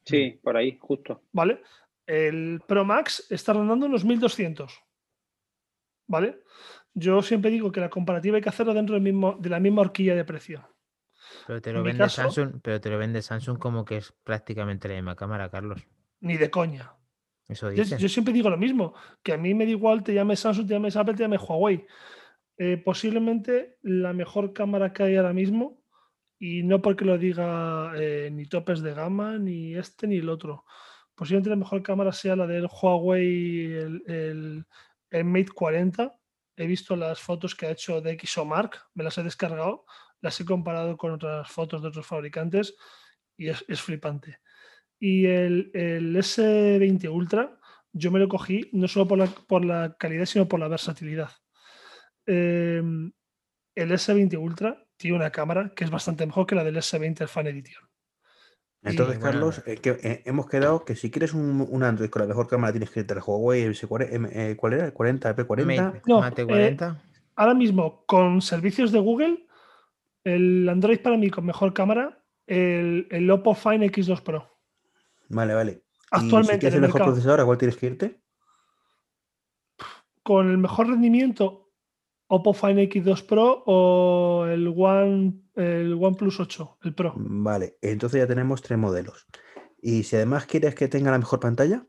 Sí, 0.05 0.39
por 0.43 0.55
ahí, 0.57 0.77
justo. 0.79 1.23
¿Vale? 1.31 1.61
El 2.05 2.61
Pro 2.67 2.83
Max 2.85 3.25
está 3.29 3.53
rondando 3.53 3.85
unos 3.85 4.03
1200. 4.05 4.81
¿Vale? 6.07 6.41
Yo 6.93 7.21
siempre 7.21 7.49
digo 7.49 7.71
que 7.71 7.79
la 7.79 7.89
comparativa 7.89 8.35
hay 8.35 8.43
que 8.43 8.49
hacerla 8.49 8.73
dentro 8.73 8.93
del 8.95 9.03
mismo, 9.03 9.37
de 9.39 9.49
la 9.49 9.59
misma 9.59 9.81
horquilla 9.81 10.15
de 10.15 10.25
precio. 10.25 10.67
Pero 11.47 11.61
te 11.61 11.71
lo 11.71 11.79
En 11.79 11.85
vende 11.85 11.99
caso- 12.03 12.21
Samsung, 12.23 12.59
pero 12.61 12.79
te 12.81 12.89
lo 12.89 12.97
vende 12.97 13.21
Samsung 13.21 13.57
como 13.57 13.85
que 13.85 13.97
es 13.97 14.11
prácticamente 14.23 14.87
la 14.89 14.95
misma 14.95 15.15
cámara, 15.15 15.49
Carlos. 15.49 15.81
Ni 16.19 16.37
de 16.37 16.51
coña. 16.51 16.93
Eso 17.47 17.69
Yo, 17.71 17.83
dicen. 17.83 17.97
yo 17.97 18.09
siempre 18.09 18.33
digo 18.33 18.49
lo 18.49 18.57
mismo, 18.57 18.93
que 19.23 19.33
a 19.33 19.37
mí 19.37 19.53
me 19.53 19.65
da 19.65 19.71
igual, 19.71 20.03
te 20.03 20.13
llames 20.13 20.39
Samsung, 20.41 20.67
te 20.67 20.73
llames 20.73 20.95
Apple, 20.95 21.13
te 21.15 21.23
llames 21.23 21.41
Huawei. 21.41 21.85
Eh, 22.57 22.77
posiblemente 22.77 23.77
la 23.81 24.13
mejor 24.13 24.53
cámara 24.53 24.93
que 24.93 25.03
hay 25.03 25.15
ahora 25.15 25.33
mismo, 25.33 25.81
y 26.39 26.63
no 26.63 26.81
porque 26.81 27.05
lo 27.05 27.17
diga 27.17 27.93
eh, 27.95 28.29
ni 28.31 28.45
topes 28.45 28.81
de 28.81 28.93
gama, 28.93 29.37
ni 29.37 29.75
este 29.75 30.07
ni 30.07 30.17
el 30.17 30.29
otro. 30.29 30.65
Posiblemente 31.15 31.49
la 31.49 31.55
mejor 31.55 31.81
cámara 31.83 32.11
sea 32.11 32.35
la 32.35 32.47
del 32.47 32.67
Huawei, 32.67 33.73
el, 33.73 34.03
el- 34.07 34.65
Mate 35.25 35.51
40. 35.53 36.15
He 36.55 36.67
visto 36.67 36.95
las 36.95 37.19
fotos 37.19 37.55
que 37.55 37.67
ha 37.67 37.71
hecho 37.71 38.01
de 38.01 38.17
XOMark, 38.19 38.89
me 38.95 39.03
las 39.03 39.17
he 39.17 39.23
descargado, 39.23 39.85
las 40.21 40.39
he 40.39 40.45
comparado 40.45 40.97
con 40.97 41.11
otras 41.13 41.49
fotos 41.49 41.81
de 41.81 41.87
otros 41.89 42.05
fabricantes 42.05 42.75
y 43.37 43.49
es, 43.49 43.63
flipante. 43.81 44.39
Y 44.99 45.25
el, 45.25 45.71
el 45.73 46.15
S20 46.15 47.09
Ultra, 47.09 47.59
yo 47.91 48.11
me 48.11 48.19
lo 48.19 48.27
cogí 48.29 48.69
no 48.73 48.87
solo 48.87 49.07
por 49.47 49.65
la 49.65 49.95
calidad, 49.97 50.25
sino 50.25 50.47
por 50.47 50.59
la 50.59 50.67
versatilidad. 50.67 51.31
Em, 52.25 53.11
el 53.75 53.91
S20 53.91 54.37
Ultra 54.37 54.85
tiene 54.97 55.17
una 55.17 55.31
cámara 55.31 55.73
que 55.75 55.83
es 55.83 55.89
bastante 55.91 56.25
mejor 56.25 56.45
que 56.45 56.55
la 56.55 56.63
del 56.63 56.77
S20 56.77 57.21
el 57.21 57.27
Fan 57.29 57.47
Edition. 57.47 57.83
Entonces, 58.83 59.15
Y 59.15 59.19
bueno, 59.19 59.39
Carlos, 59.39 59.63
eh, 59.65 59.77
que, 59.77 59.91
eh, 60.03 60.23
hemos 60.25 60.47
quedado 60.49 60.83
que 60.83 60.95
si 60.95 61.09
quieres 61.09 61.33
un, 61.33 61.65
un 61.69 61.83
Android 61.83 62.09
con 62.09 62.21
la 62.21 62.27
mejor 62.27 62.47
cámara 62.47 62.73
tienes 62.73 62.91
que 62.91 62.99
irte 63.01 63.13
al 63.13 63.21
Huawei 63.25 63.63
S40, 63.63 64.09
M- 64.11 64.29
eh, 64.33 64.55
¿cuál 64.57 64.73
era? 64.73 64.85
¿El 64.85 64.93
40, 64.93 65.35
P40? 65.35 65.65
Mate, 65.65 66.01
No, 66.07 66.19
Mate 66.19 66.41
eh, 66.41 66.45
40. 66.45 67.01
Ahora 67.35 67.53
mismo, 67.53 68.05
con 68.05 68.41
servicios 68.41 68.91
de 68.91 68.99
Google, 68.99 69.47
el 70.23 70.67
Android 70.69 70.99
para 70.99 71.17
mí 71.17 71.29
con 71.29 71.45
mejor 71.45 71.73
cámara, 71.73 72.23
el, 72.45 73.07
el 73.09 73.31
Oppo 73.31 73.55
Find 73.55 73.83
X2 73.83 74.21
Pro. 74.21 74.49
Vale, 75.29 75.53
vale. 75.53 75.71
Y 75.71 76.09
Actualmente 76.11 76.53
si 76.53 76.59
quieres 76.59 76.73
el 76.73 76.75
el 76.75 76.81
mejor 76.81 77.01
mercado. 77.01 77.11
procesador, 77.11 77.39
¿a 77.41 77.45
cuál 77.45 77.57
tienes 77.57 77.77
que 77.77 77.85
irte? 77.87 78.21
Con 80.23 80.49
el 80.49 80.57
mejor 80.57 80.87
rendimiento, 80.87 81.62
Oppo 82.35 82.53
Find 82.53 82.79
X2 82.79 83.25
Pro 83.25 83.63
o 83.65 84.45
el 84.47 84.67
One, 84.75 85.33
el 85.55 85.93
OnePlus 85.93 86.39
8, 86.39 86.77
el 86.83 86.95
Pro. 86.95 87.13
Vale, 87.15 87.77
entonces 87.81 88.21
ya 88.21 88.27
tenemos 88.27 88.61
tres 88.61 88.79
modelos. 88.79 89.27
Y 89.81 90.03
si 90.03 90.15
además 90.15 90.45
quieres 90.45 90.75
que 90.75 90.87
tenga 90.87 91.11
la 91.11 91.19
mejor 91.19 91.39
pantalla, 91.39 91.85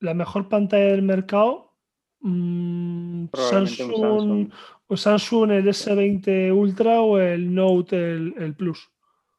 La 0.00 0.12
mejor 0.14 0.48
pantalla 0.48 0.86
del 0.92 1.02
mercado, 1.02 1.72
mm, 2.20 3.26
Probablemente 3.28 3.82
un 3.82 3.88
Samsung, 3.94 4.00
Samsung. 4.00 4.52
o 4.88 4.96
Samsung 4.96 5.50
el 5.52 5.68
S20 5.68 6.52
Ultra 6.52 7.00
o 7.00 7.18
el 7.18 7.54
Note 7.54 7.96
el, 7.96 8.34
el 8.38 8.54
Plus. 8.54 8.90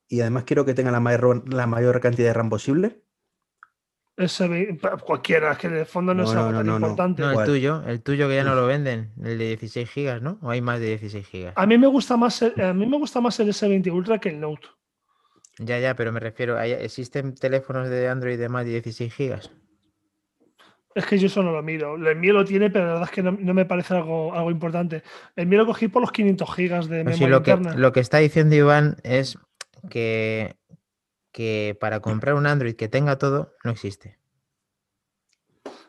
y 0.10 0.22
además 0.22 0.46
quiero 0.46 0.66
que 0.66 0.74
tenga 0.74 0.92
la 0.92 1.00
mayor, 1.00 1.52
la 1.54 1.68
mayor 1.68 2.00
cantidad 2.02 2.30
de 2.30 2.34
RAM 2.34 2.50
posible, 2.50 3.04
S20, 4.18 4.80
pa- 4.80 4.98
cualquiera, 4.98 5.52
es 5.52 5.58
que 5.60 5.68
en 5.68 5.76
el 5.78 5.86
fondo 5.86 6.14
no, 6.14 6.24
No, 6.24 6.30
es 6.30 6.36
algo 6.36 6.52
no, 6.52 6.58
tan 6.58 6.66
no, 6.68 6.76
importante. 6.76 7.22
No, 7.22 7.30
el 7.30 7.34
¿cuál? 7.36 7.46
tuyo, 7.48 7.84
el 7.86 8.02
tuyo 8.02 8.28
que 8.28 8.36
ya 8.36 8.44
no 8.44 8.56
lo 8.56 8.66
venden, 8.66 9.12
el 9.24 9.38
de 9.38 9.46
16 9.48 9.90
gigas, 9.90 10.22
¿no? 10.22 10.40
¿O 10.42 10.50
hay 10.50 10.62
más 10.62 10.80
de 10.80 10.88
16 10.88 11.28
gigas? 11.28 11.54
A 11.56 11.66
mí 11.68 11.78
me 11.78 11.88
gusta 11.88 12.18
más 12.18 12.42
el, 12.42 12.60
a 12.62 12.74
mí 12.74 12.86
me 12.88 12.98
gusta 12.98 13.22
más 13.22 13.40
el 13.40 13.50
S20 13.50 13.92
Ultra 13.92 14.20
que 14.20 14.30
el 14.30 14.40
Note. 14.40 14.68
Ya, 15.60 15.80
ya, 15.80 15.96
pero 15.96 16.12
me 16.12 16.20
refiero, 16.20 16.58
¿hay- 16.58 16.72
¿existen 16.72 17.36
teléfonos 17.36 17.90
de 17.90 18.08
Android 18.10 18.38
de 18.40 18.50
más 18.50 18.66
de 18.66 18.72
16 18.72 19.14
gigas? 19.14 19.52
Es 20.96 21.06
que 21.06 21.20
yo 21.20 21.28
eso 21.28 21.44
no 21.44 21.52
lo 21.52 21.62
miro. 21.62 21.96
El 21.96 22.16
mío 22.16 22.34
lo 22.34 22.44
tiene, 22.44 22.72
pero 22.72 22.86
la 22.86 22.92
verdad 22.94 23.10
es 23.10 23.14
que 23.16 23.22
no, 23.22 23.32
no 23.40 23.54
me 23.54 23.66
parece 23.66 23.94
algo, 23.94 24.34
algo 24.34 24.50
importante. 24.50 25.04
El 25.36 25.46
mío 25.46 25.60
lo 25.60 25.68
cogí 25.68 25.90
por 25.90 26.02
los 26.02 26.12
500 26.12 26.56
gigas 26.56 26.88
de 26.90 27.02
sí, 27.02 27.06
memoria 27.22 27.44
que, 27.44 27.52
interna. 27.52 27.78
lo 27.80 27.92
que 27.92 28.00
está 28.00 28.18
diciendo 28.18 28.56
Iván 28.56 28.98
es 29.04 29.38
que, 29.92 30.56
que 31.38 31.78
para 31.80 32.00
comprar 32.00 32.34
un 32.34 32.48
Android 32.48 32.76
que 32.76 32.88
tenga 32.88 33.20
todo, 33.20 33.54
no 33.64 33.70
existe. 33.70 34.18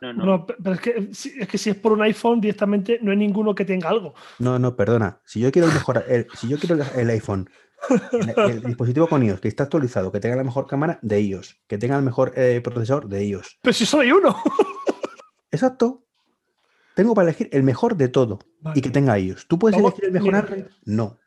No, 0.03 0.13
no. 0.13 0.25
No, 0.27 0.47
pe- 0.47 0.57
pero 0.63 0.75
es 0.75 0.81
que, 0.83 1.09
es 1.41 1.49
que 1.49 1.57
si 1.57 1.71
es 1.71 1.77
por 1.77 1.93
un 1.93 2.03
iPhone, 2.03 2.39
directamente 2.39 2.99
no 3.01 3.13
hay 3.13 3.17
ninguno 3.17 3.55
que 3.55 3.65
tenga 3.65 3.89
algo. 3.89 4.13
No, 4.39 4.59
no, 4.59 4.77
perdona. 4.77 5.23
Si 5.25 5.41
yo 5.41 5.51
quiero 5.51 5.67
el 5.69 5.73
mejor, 5.75 6.05
el- 6.07 6.27
si 6.37 6.49
yo 6.49 6.59
quiero 6.59 6.77
el, 6.95 7.11
iPhone, 7.11 7.49
el, 8.13 8.51
el 8.51 8.63
dispositivo 8.63 9.09
con 9.09 9.23
iOS 9.23 9.41
que 9.41 9.49
está 9.49 9.63
actualizado, 9.65 10.13
que 10.13 10.21
tenga 10.21 10.37
la 10.37 10.45
mejor 10.45 10.67
cámara 10.67 10.99
de 11.01 11.19
iOS, 11.23 11.57
que 11.67 11.79
tenga 11.79 11.97
el 11.97 12.03
mejor 12.05 12.33
eh, 12.37 12.61
procesador 12.63 13.09
de 13.09 13.25
iOS. 13.25 13.59
Pero 13.63 13.73
si 13.73 13.87
solo 13.87 14.03
hay 14.03 14.13
uno. 14.13 14.37
Exacto. 15.51 16.05
Tengo 16.95 17.15
para 17.15 17.31
elegir 17.31 17.49
el 17.53 17.63
mejor 17.63 17.97
de 17.97 18.09
todo 18.09 18.39
y 18.75 18.83
que 18.83 18.91
tenga 18.91 19.19
iOS. 19.19 19.49
¿Tú 19.49 19.59
puedes 19.59 19.79
elegir 19.79 20.05
el 20.05 20.13
mejor. 20.13 20.35
Android? 20.35 20.65
No. 20.85 21.19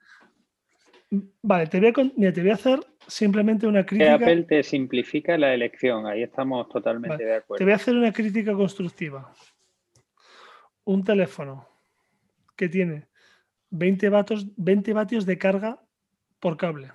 Vale, 1.41 1.67
te 1.67 1.79
voy 1.79 1.89
a, 1.89 1.93
con- 1.93 2.13
mira, 2.15 2.31
te 2.31 2.41
voy 2.41 2.51
a 2.51 2.53
hacer 2.53 2.79
simplemente 3.05 3.67
una 3.67 3.81
Que 3.81 3.87
crítica. 3.97 4.15
Apple 4.15 4.43
te 4.43 4.63
simplifica 4.63 5.37
la 5.37 5.53
elección, 5.53 6.05
ahí 6.07 6.23
estamos 6.23 6.69
totalmente 6.69 7.09
Vale, 7.15 7.23
de 7.25 7.31
Te 7.31 7.37
acuerdo. 7.37 7.65
voy 7.65 7.73
a 7.73 7.75
hacer 7.75 7.95
una 7.97 8.13
crítica 8.13 8.53
constructiva. 8.53 9.33
Un 10.85 11.03
teléfono 11.03 11.67
que 12.55 12.69
tiene 12.69 13.07
20 13.71 14.09
vatios, 14.09 14.47
20 14.55 14.93
vatios 14.93 15.25
de 15.25 15.37
carga 15.37 15.83
por 16.39 16.55
cable. 16.55 16.91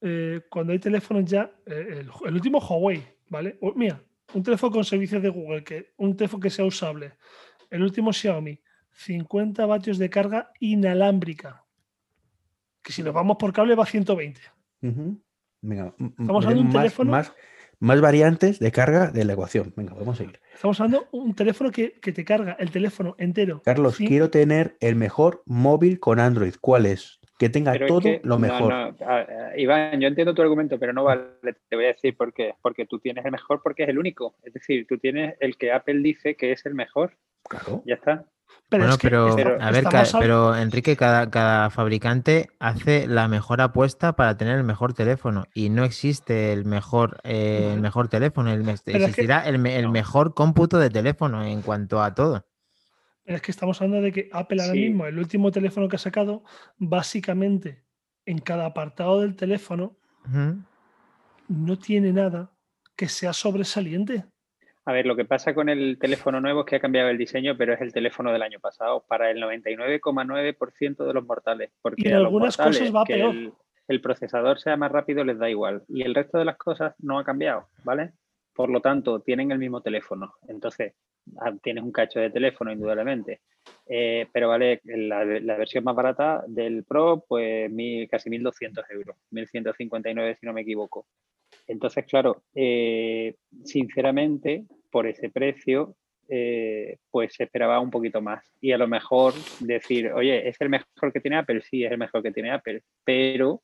Eh, 0.00 0.42
cuando 0.48 0.72
hay 0.72 0.78
teléfonos 0.78 1.24
ya, 1.24 1.50
eh, 1.66 1.86
el, 2.02 2.10
el 2.26 2.34
último 2.34 2.58
Huawei, 2.60 3.02
¿vale? 3.28 3.58
O- 3.60 3.72
mira, 3.74 4.00
un 4.32 4.42
teléfono 4.44 4.72
con 4.72 4.84
servicios 4.84 5.20
de 5.22 5.28
Google, 5.28 5.64
que, 5.64 5.92
un 5.96 6.16
teléfono 6.16 6.40
que 6.40 6.50
sea 6.50 6.64
usable. 6.64 7.14
El 7.68 7.82
último 7.82 8.12
Xiaomi, 8.12 8.60
50 8.92 9.66
vatios 9.66 9.98
de 9.98 10.08
carga 10.08 10.52
inalámbrica. 10.60 11.64
Que 12.88 12.94
si 12.94 13.02
nos 13.02 13.12
vamos 13.12 13.36
por 13.36 13.52
cable 13.52 13.74
va 13.74 13.82
a 13.82 13.86
120. 13.86 14.40
Ujú. 14.80 15.20
Venga, 15.60 15.94
Estamos 15.98 16.42
hablando 16.46 16.54
de 16.54 16.60
un 16.60 16.66
más, 16.68 16.74
teléfono- 16.84 17.10
más, 17.10 17.34
más 17.80 18.00
variantes 18.00 18.58
de 18.60 18.72
carga 18.72 19.10
de 19.10 19.26
la 19.26 19.34
ecuación. 19.34 19.74
Venga, 19.76 19.92
vamos 19.92 20.14
a 20.14 20.24
seguir. 20.24 20.40
Estamos 20.54 20.80
hablando 20.80 21.00
de 21.02 21.06
un 21.18 21.34
teléfono 21.34 21.70
que, 21.70 22.00
que 22.00 22.12
te 22.12 22.24
carga 22.24 22.56
el 22.58 22.70
teléfono 22.70 23.14
entero. 23.18 23.60
Carlos, 23.62 23.96
Sí. 23.96 24.06
quiero 24.06 24.30
tener 24.30 24.78
el 24.80 24.96
mejor 24.96 25.42
móvil 25.44 26.00
con 26.00 26.18
Android. 26.18 26.54
¿Cuál 26.62 26.86
es? 26.86 27.20
Que 27.38 27.50
tenga 27.50 27.72
Pero 27.72 27.84
es 27.84 27.88
todo 27.90 28.00
que- 28.00 28.20
lo 28.24 28.36
no, 28.36 28.38
mejor. 28.38 28.72
no, 28.72 28.76
a- 29.06 29.18
a- 29.50 29.58
Iván, 29.58 30.00
yo 30.00 30.08
entiendo 30.08 30.32
tu 30.34 30.40
argumento, 30.40 30.78
pero 30.78 30.94
no 30.94 31.04
vale. 31.04 31.24
Te 31.68 31.76
voy 31.76 31.84
a 31.84 31.88
decir 31.88 32.16
por 32.16 32.32
qué. 32.32 32.54
Porque 32.62 32.86
tú 32.86 33.00
tienes 33.00 33.22
el 33.26 33.32
mejor 33.32 33.60
porque 33.62 33.82
es 33.82 33.90
el 33.90 33.98
único. 33.98 34.34
Es 34.44 34.54
decir, 34.54 34.86
tú 34.88 34.96
tienes 34.96 35.34
el 35.40 35.58
que 35.58 35.72
Apple 35.72 36.00
dice 36.00 36.36
que 36.36 36.52
es 36.52 36.64
el 36.64 36.74
mejor. 36.74 37.18
Claro. 37.46 37.82
Ya 37.84 37.96
está. 37.96 38.24
Pero 38.68 38.82
bueno, 38.82 38.94
es 38.94 38.98
que 39.00 39.08
pero, 39.08 39.62
a 39.62 39.70
ver, 39.70 39.84
estamos 39.84 40.16
pero 40.18 40.54
Enrique, 40.56 40.96
cada, 40.96 41.30
cada 41.30 41.70
fabricante 41.70 42.50
hace 42.58 43.06
la 43.06 43.26
mejor 43.26 43.60
apuesta 43.62 44.14
para 44.14 44.36
tener 44.36 44.58
el 44.58 44.64
mejor 44.64 44.92
teléfono 44.92 45.46
y 45.54 45.70
no 45.70 45.84
existe 45.84 46.52
el 46.52 46.64
mejor, 46.66 47.18
eh, 47.24 47.70
el 47.74 47.80
mejor 47.80 48.08
teléfono, 48.08 48.50
el, 48.52 48.68
es 48.68 48.82
que- 48.82 48.96
existirá 48.96 49.46
el, 49.48 49.58
me- 49.58 49.76
el 49.76 49.84
no. 49.86 49.92
mejor 49.92 50.34
cómputo 50.34 50.78
de 50.78 50.90
teléfono 50.90 51.42
en 51.44 51.62
cuanto 51.62 52.02
a 52.02 52.14
todo. 52.14 52.44
pero 53.24 53.36
es 53.36 53.42
que 53.42 53.50
estamos 53.50 53.80
hablando 53.80 54.02
de 54.04 54.12
que 54.12 54.28
Apple 54.32 54.60
ahora 54.62 54.74
Sí. 54.74 54.80
mismo, 54.88 55.06
el 55.06 55.18
último 55.18 55.50
teléfono 55.50 55.88
que 55.88 55.96
ha 55.96 55.98
sacado, 55.98 56.44
básicamente 56.78 57.84
en 58.26 58.38
cada 58.38 58.66
apartado 58.66 59.20
del 59.20 59.34
teléfono 59.36 59.96
no 61.48 61.78
tiene 61.78 62.12
nada 62.12 62.52
que 62.96 63.08
sea 63.08 63.32
sobresaliente. 63.32 64.24
A 64.88 64.92
ver, 64.92 65.04
lo 65.04 65.16
que 65.16 65.26
pasa 65.26 65.54
con 65.54 65.68
el 65.68 65.98
teléfono 65.98 66.40
nuevo 66.40 66.60
es 66.60 66.66
que 66.66 66.76
ha 66.76 66.80
cambiado 66.80 67.10
el 67.10 67.18
diseño, 67.18 67.58
pero 67.58 67.74
es 67.74 67.80
el 67.82 67.92
teléfono 67.92 68.32
del 68.32 68.40
año 68.40 68.58
pasado 68.58 69.04
para 69.06 69.30
el 69.30 69.36
99,9% 69.36 71.04
de 71.04 71.12
los 71.12 71.26
mortales. 71.26 71.70
Porque 71.82 72.04
Y 72.06 72.08
en 72.08 72.14
a 72.14 72.18
los 72.20 72.28
algunas 72.28 72.56
cosas 72.56 72.94
va 72.94 73.04
que 73.04 73.16
peor. 73.16 73.34
El, 73.34 73.52
el 73.86 74.00
procesador 74.00 74.58
sea 74.58 74.78
más 74.78 74.90
rápido 74.90 75.24
les 75.24 75.38
da 75.38 75.50
igual. 75.50 75.82
Y 75.88 76.04
el 76.04 76.14
resto 76.14 76.38
de 76.38 76.46
las 76.46 76.56
cosas 76.56 76.94
no 77.00 77.18
ha 77.18 77.24
cambiado, 77.24 77.68
¿vale? 77.84 78.12
Por 78.54 78.70
lo 78.70 78.80
tanto, 78.80 79.20
tienen 79.20 79.52
el 79.52 79.58
mismo 79.58 79.82
teléfono. 79.82 80.32
Entonces, 80.48 80.94
ah, 81.38 81.52
tienes 81.62 81.84
un 81.84 81.92
cacho 81.92 82.18
de 82.20 82.30
teléfono, 82.30 82.72
indudablemente. 82.72 83.42
Eh, 83.86 84.26
pero 84.32 84.48
vale, 84.48 84.80
la, 84.84 85.22
la 85.22 85.56
versión 85.58 85.84
más 85.84 85.96
barata 85.96 86.44
del 86.46 86.84
Pro, 86.84 87.26
pues 87.28 87.70
mil, 87.70 88.08
casi 88.08 88.30
1.200 88.30 88.84
euros, 88.92 89.16
1.159 89.32 90.38
si 90.40 90.46
no 90.46 90.54
me 90.54 90.62
equivoco. 90.62 91.04
Entonces, 91.66 92.06
claro, 92.06 92.42
eh, 92.54 93.36
sinceramente, 93.64 94.64
por 94.90 95.06
ese 95.06 95.30
precio, 95.30 95.96
eh, 96.30 96.98
pues 97.10 97.32
se 97.34 97.44
esperaba 97.44 97.80
un 97.80 97.90
poquito 97.90 98.20
más. 98.20 98.44
Y 98.60 98.72
a 98.72 98.78
lo 98.78 98.86
mejor 98.86 99.32
decir, 99.60 100.12
oye, 100.12 100.46
¿es 100.48 100.60
el 100.60 100.68
mejor 100.68 101.12
que 101.12 101.20
tiene 101.20 101.38
Apple? 101.38 101.62
Sí, 101.62 101.84
es 101.84 101.90
el 101.90 101.98
mejor 101.98 102.22
que 102.22 102.32
tiene 102.32 102.50
Apple, 102.50 102.82
pero 103.02 103.62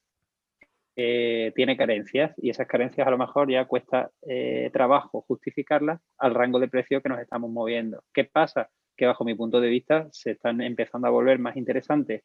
eh, 0.97 1.53
tiene 1.55 1.77
carencias 1.77 2.33
y 2.39 2.49
esas 2.51 2.67
carencias 2.67 3.07
a 3.07 3.11
lo 3.11 3.19
mejor 3.19 3.51
ya 3.51 3.67
cuesta 3.67 4.11
eh, 4.23 4.71
trabajo 4.73 5.23
justificarlas 5.29 6.01
al 6.19 6.35
rango 6.35 6.59
de 6.59 6.69
precio 6.69 7.03
que 7.03 7.09
nos 7.11 7.21
estamos 7.21 7.51
moviendo. 7.51 8.03
¿Qué 8.15 8.25
pasa? 8.25 8.71
Que 8.97 9.07
bajo 9.07 9.25
mi 9.25 9.35
punto 9.35 9.61
de 9.61 9.69
vista 9.69 10.09
se 10.13 10.33
están 10.33 10.63
empezando 10.63 11.07
a 11.09 11.11
volver 11.11 11.39
más 11.39 11.57
interesantes 11.57 12.23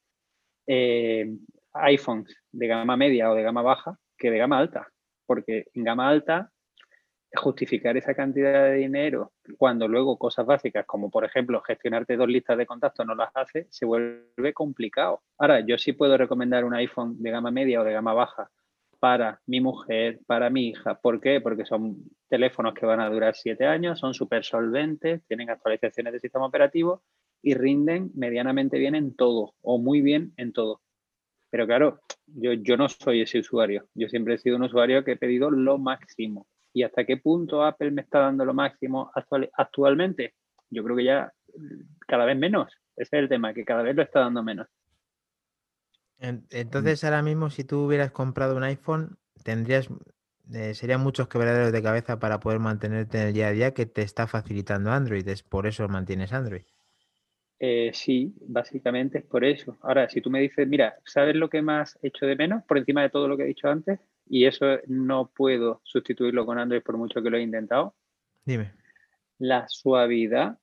iPhones 1.73 2.35
de 2.51 2.67
gama 2.67 2.95
media 2.95 3.31
o 3.31 3.35
de 3.35 3.41
gama 3.41 3.63
baja 3.63 3.97
que 4.17 4.29
de 4.29 4.37
gama 4.37 4.59
alta. 4.59 4.87
porque 5.25 5.65
en 5.73 5.83
gama 5.83 6.07
alta 6.07 6.51
justificar 7.35 7.95
esa 7.95 8.13
cantidad 8.13 8.65
de 8.65 8.75
dinero 8.75 9.31
cuando 9.57 9.87
luego 9.87 10.17
cosas 10.17 10.45
básicas 10.45 10.85
como 10.85 11.11
por 11.11 11.25
ejemplo 11.25 11.61
gestionarte 11.61 12.17
dos 12.17 12.27
listas 12.27 12.57
de 12.57 12.65
contactos 12.65 13.05
no 13.05 13.15
las 13.15 13.29
hace, 13.35 13.67
se 13.69 13.85
vuelve 13.85 14.53
complicado. 14.53 15.21
Ahora, 15.37 15.59
yo 15.59 15.77
sí 15.77 15.93
puedo 15.93 16.17
recomendar 16.17 16.65
un 16.65 16.73
iPhone 16.73 17.21
de 17.21 17.31
gama 17.31 17.51
media 17.51 17.81
o 17.81 17.83
de 17.83 17.93
gama 17.93 18.13
baja 18.13 18.49
para 18.99 19.41
mi 19.45 19.61
mujer, 19.61 20.19
para 20.25 20.49
mi 20.49 20.69
hija. 20.69 20.95
¿Por 20.95 21.21
qué? 21.21 21.39
Porque 21.39 21.65
son 21.65 21.97
teléfonos 22.27 22.73
que 22.73 22.85
van 22.85 22.99
a 22.99 23.09
durar 23.09 23.35
siete 23.35 23.65
años, 23.65 23.99
son 23.99 24.13
súper 24.13 24.43
solventes, 24.43 25.23
tienen 25.27 25.49
actualizaciones 25.49 26.13
de 26.13 26.19
sistema 26.19 26.45
operativo 26.45 27.03
y 27.41 27.53
rinden 27.53 28.11
medianamente 28.15 28.77
bien 28.77 28.95
en 28.95 29.15
todo 29.15 29.53
o 29.61 29.77
muy 29.77 30.01
bien 30.01 30.33
en 30.35 30.51
todo. 30.51 30.81
Pero 31.49 31.65
claro, 31.65 32.01
yo, 32.27 32.53
yo 32.53 32.75
no 32.75 32.89
soy 32.89 33.21
ese 33.21 33.39
usuario. 33.39 33.87
Yo 33.93 34.09
siempre 34.09 34.35
he 34.35 34.37
sido 34.37 34.57
un 34.57 34.63
usuario 34.63 35.03
que 35.03 35.13
he 35.13 35.17
pedido 35.17 35.49
lo 35.49 35.77
máximo 35.77 36.45
y 36.73 36.83
hasta 36.83 37.05
qué 37.05 37.17
punto 37.17 37.63
Apple 37.63 37.91
me 37.91 38.01
está 38.01 38.19
dando 38.19 38.45
lo 38.45 38.53
máximo 38.53 39.11
actualmente. 39.53 40.35
Yo 40.69 40.83
creo 40.83 40.95
que 40.95 41.03
ya 41.03 41.33
cada 42.07 42.25
vez 42.25 42.37
menos. 42.37 42.71
Ese 42.95 43.17
es 43.17 43.23
el 43.23 43.29
tema, 43.29 43.53
que 43.53 43.65
cada 43.65 43.81
vez 43.81 43.95
lo 43.95 44.03
está 44.03 44.19
dando 44.19 44.43
menos. 44.43 44.67
Entonces, 46.19 47.03
ahora 47.03 47.21
mismo, 47.21 47.49
si 47.49 47.63
tú 47.63 47.85
hubieras 47.85 48.11
comprado 48.11 48.57
un 48.57 48.63
iPhone, 48.63 49.17
tendrías, 49.43 49.87
eh, 50.53 50.73
serían 50.73 51.01
muchos 51.01 51.29
quebraderos 51.29 51.71
de 51.71 51.81
cabeza 51.81 52.19
para 52.19 52.41
poder 52.41 52.59
mantenerte 52.59 53.21
en 53.21 53.27
el 53.27 53.33
día 53.33 53.47
a 53.47 53.51
día 53.51 53.73
que 53.73 53.85
te 53.85 54.01
está 54.01 54.27
facilitando 54.27 54.91
Android. 54.91 55.25
Es 55.27 55.43
por 55.43 55.65
eso 55.65 55.87
mantienes 55.87 56.33
Android. 56.33 56.63
Eh, 57.61 57.91
sí, 57.93 58.33
básicamente 58.41 59.19
es 59.19 59.25
por 59.25 59.45
eso. 59.45 59.77
Ahora, 59.81 60.09
si 60.09 60.21
tú 60.21 60.29
me 60.29 60.41
dices, 60.41 60.67
mira, 60.67 60.97
¿sabes 61.05 61.35
lo 61.35 61.49
que 61.49 61.61
más 61.61 61.97
hecho 62.01 62.25
de 62.25 62.35
menos 62.35 62.63
por 62.63 62.77
encima 62.77 63.01
de 63.01 63.09
todo 63.09 63.27
lo 63.27 63.37
que 63.37 63.43
he 63.43 63.47
dicho 63.47 63.69
antes? 63.69 63.99
Y 64.29 64.45
eso 64.45 64.77
no 64.87 65.31
puedo 65.35 65.81
sustituirlo 65.83 66.45
con 66.45 66.59
Android 66.59 66.81
por 66.81 66.97
mucho 66.97 67.21
que 67.21 67.29
lo 67.29 67.37
he 67.37 67.41
intentado. 67.41 67.95
Dime. 68.45 68.71
La 69.39 69.67
suavidad 69.67 70.59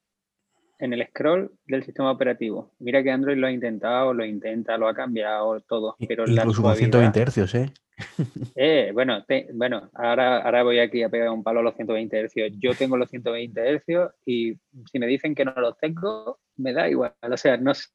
en 0.79 0.93
el 0.93 1.07
scroll 1.09 1.51
del 1.67 1.83
sistema 1.83 2.11
operativo. 2.11 2.73
Mira 2.79 3.03
que 3.03 3.11
Android 3.11 3.37
lo 3.37 3.47
ha 3.47 3.53
intentado, 3.53 4.15
lo 4.15 4.25
intenta, 4.25 4.77
lo 4.77 4.89
ha 4.89 4.95
cambiado, 4.95 5.61
todo. 5.63 5.97
Pero 6.07 6.29
Incluso 6.29 6.63
con 6.63 6.77
120 6.77 7.27
Hz, 7.27 7.55
¿eh? 7.55 7.73
eh 8.57 8.91
bueno, 8.93 9.25
bueno 9.55 9.89
ahora, 9.95 10.43
ahora 10.43 10.63
voy 10.63 10.79
aquí 10.79 11.03
a 11.03 11.09
pegar 11.09 11.31
un 11.31 11.43
palo 11.43 11.61
a 11.61 11.63
los 11.63 11.75
120 11.75 12.29
Hz. 12.29 12.59
Yo 12.59 12.75
tengo 12.75 12.97
los 12.97 13.11
120 13.11 13.79
Hz 13.79 14.15
y 14.27 14.55
si 14.93 14.99
me 14.99 15.07
dicen 15.07 15.35
que 15.35 15.45
no 15.45 15.53
los 15.57 15.77
tengo, 15.79 16.39
me 16.57 16.73
da 16.73 16.89
igual. 16.89 17.15
O 17.23 17.37
sea, 17.37 17.57
no 17.57 17.75
sé 17.75 17.87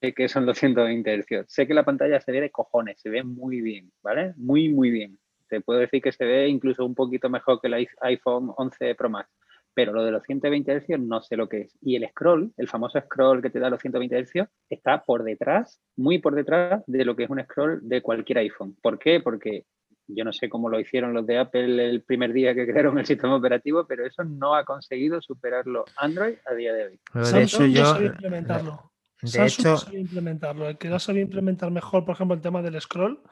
que 0.00 0.28
son 0.28 0.46
220 0.46 1.22
Hz. 1.22 1.44
Sé 1.48 1.66
que 1.66 1.74
la 1.74 1.84
pantalla 1.84 2.20
se 2.20 2.32
ve 2.32 2.40
de 2.40 2.50
cojones, 2.50 3.00
se 3.00 3.10
ve 3.10 3.22
muy 3.22 3.60
bien, 3.60 3.92
¿vale? 4.02 4.32
Muy, 4.36 4.68
muy 4.68 4.90
bien. 4.90 5.18
Te 5.48 5.60
puedo 5.60 5.80
decir 5.80 6.00
que 6.00 6.12
se 6.12 6.24
ve 6.24 6.48
incluso 6.48 6.84
un 6.84 6.94
poquito 6.94 7.28
mejor 7.28 7.60
que 7.60 7.68
el 7.68 7.86
iPhone 8.02 8.52
11 8.56 8.94
Pro 8.94 9.10
Max. 9.10 9.30
Pero 9.74 9.92
lo 9.92 10.04
de 10.04 10.10
los 10.10 10.22
120 10.24 10.80
Hz 10.80 10.98
no 10.98 11.20
sé 11.20 11.36
lo 11.36 11.48
que 11.48 11.62
es. 11.62 11.78
Y 11.80 11.96
el 11.96 12.08
scroll, 12.08 12.52
el 12.56 12.68
famoso 12.68 13.00
scroll 13.00 13.42
que 13.42 13.50
te 13.50 13.60
da 13.60 13.70
los 13.70 13.80
120 13.80 14.24
Hz, 14.24 14.48
está 14.68 15.04
por 15.04 15.22
detrás, 15.22 15.80
muy 15.96 16.18
por 16.18 16.34
detrás 16.34 16.82
de 16.86 17.04
lo 17.04 17.14
que 17.14 17.24
es 17.24 17.30
un 17.30 17.42
scroll 17.42 17.80
de 17.82 18.00
cualquier 18.00 18.38
iPhone. 18.38 18.76
¿Por 18.82 18.98
qué? 18.98 19.20
Porque 19.20 19.66
yo 20.14 20.24
no 20.24 20.32
sé 20.32 20.48
cómo 20.48 20.68
lo 20.68 20.80
hicieron 20.80 21.12
los 21.12 21.26
de 21.26 21.38
Apple 21.38 21.88
el 21.88 22.02
primer 22.02 22.32
día 22.32 22.54
que 22.54 22.66
crearon 22.70 22.98
el 22.98 23.06
sistema 23.06 23.36
operativo, 23.36 23.86
pero 23.86 24.04
eso 24.04 24.24
no 24.24 24.54
ha 24.54 24.64
conseguido 24.64 25.20
superarlo 25.20 25.84
Android 25.96 26.36
a 26.46 26.54
día 26.54 26.72
de 26.72 26.84
hoy. 26.86 27.00
Hecho, 27.34 27.66
yo, 27.66 28.02
implementarlo. 28.02 28.90
De 29.22 29.46
hecho, 29.46 29.76
implementarlo. 29.92 30.68
El 30.68 30.78
que 30.78 30.88
no 30.88 30.98
sabía 30.98 31.22
implementar 31.22 31.70
mejor, 31.70 32.04
por 32.04 32.14
ejemplo, 32.14 32.34
el 32.34 32.40
tema 32.40 32.62
del 32.62 32.80
scroll, 32.80 33.22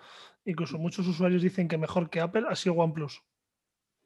incluso 0.45 0.79
muchos 0.79 1.07
usuarios 1.07 1.43
dicen 1.43 1.69
que 1.69 1.79
mejor 1.79 2.11
que 2.11 2.21
Apple 2.21 2.45
ha 2.49 2.57
sido 2.57 2.77
OnePlus. 2.77 3.23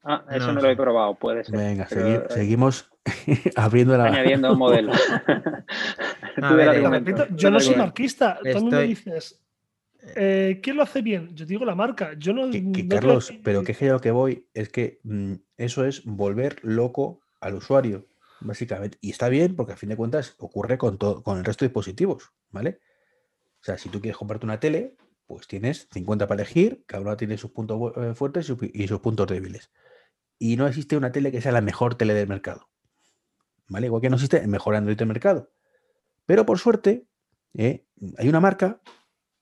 Ah, 0.05 0.25
eso 0.31 0.53
no, 0.53 0.61
lo 0.61 0.69
he 0.69 0.77
probado, 0.77 1.15
puede 1.15 1.45
ser. 1.45 1.57
Venga, 1.57 1.87
eh, 1.91 2.25
seguimos 2.29 2.91
abriendo 3.57 3.97
la. 3.97 4.07
Añadiendo 4.07 4.55
modelos. 4.57 4.97
yo 7.37 7.51
no 7.51 7.61
soy 7.61 7.77
marquista. 7.77 8.39
Tú 8.53 8.67
me 8.67 8.83
dices, 8.83 9.41
eh, 10.17 10.61
¿quién 10.61 10.77
lo 10.77 10.83
hace 10.83 11.03
bien? 11.03 11.35
Yo 11.37 11.47
digo 11.47 11.65
la 11.65 11.77
marca. 11.77 12.15
Yo 12.19 12.33
no. 12.33 12.51
Carlos, 12.89 13.33
pero 13.45 13.63
que 13.63 13.77
lo 13.89 14.01
que 14.01 14.11
voy 14.11 14.47
es 14.55 14.69
que 14.71 14.99
mm, 15.05 15.35
eso 15.57 15.85
es 15.85 16.05
volver 16.05 16.59
loco 16.63 17.21
al 17.41 17.55
usuario 17.55 18.07
básicamente. 18.45 18.99
Y 19.01 19.11
está 19.11 19.29
bien 19.29 19.57
porque 19.57 19.73
a 19.73 19.77
fin 19.77 19.89
de 19.89 19.97
cuentas 19.97 20.35
ocurre 20.39 20.79
con, 20.79 20.99
todo, 20.99 21.23
con 21.23 21.39
el 21.39 21.45
resto 21.45 21.65
de 21.65 21.69
dispositivos, 21.69 22.33
¿vale? 22.51 22.81
O 23.61 23.65
sea, 23.65 23.79
si 23.79 23.89
tú 23.89 24.01
quieres 24.01 24.17
comprarte 24.17 24.47
una 24.47 24.61
tele, 24.61 24.97
pues 25.27 25.47
tienes 25.47 25.89
50 25.93 26.27
para 26.27 26.43
elegir, 26.43 26.85
cada 26.87 27.03
una 27.03 27.17
tiene 27.17 27.39
sus 27.39 27.53
puntos 27.53 27.93
eh, 27.97 28.15
fuertes 28.15 28.53
y 28.73 28.89
sus 28.89 29.01
puntos 29.01 29.27
débiles. 29.27 29.71
Y 30.39 30.57
no 30.57 30.67
existe 30.67 30.97
una 30.97 31.13
tele 31.13 31.31
que 31.31 31.41
sea 31.41 31.53
la 31.53 31.61
mejor 31.61 31.95
tele 31.95 32.15
del 32.15 32.29
mercado. 32.29 32.69
¿Vale? 33.69 33.87
Igual 33.87 34.03
que 34.03 34.11
no 34.11 34.17
existe 34.17 34.39
el 34.39 34.49
mejor 34.49 34.75
Android 34.75 34.97
del 34.97 35.09
mercado. 35.09 35.53
Pero 36.27 36.45
por 36.45 36.59
suerte, 36.59 37.07
eh, 37.55 37.87
hay 38.19 38.29
una 38.29 38.41
marca 38.41 38.83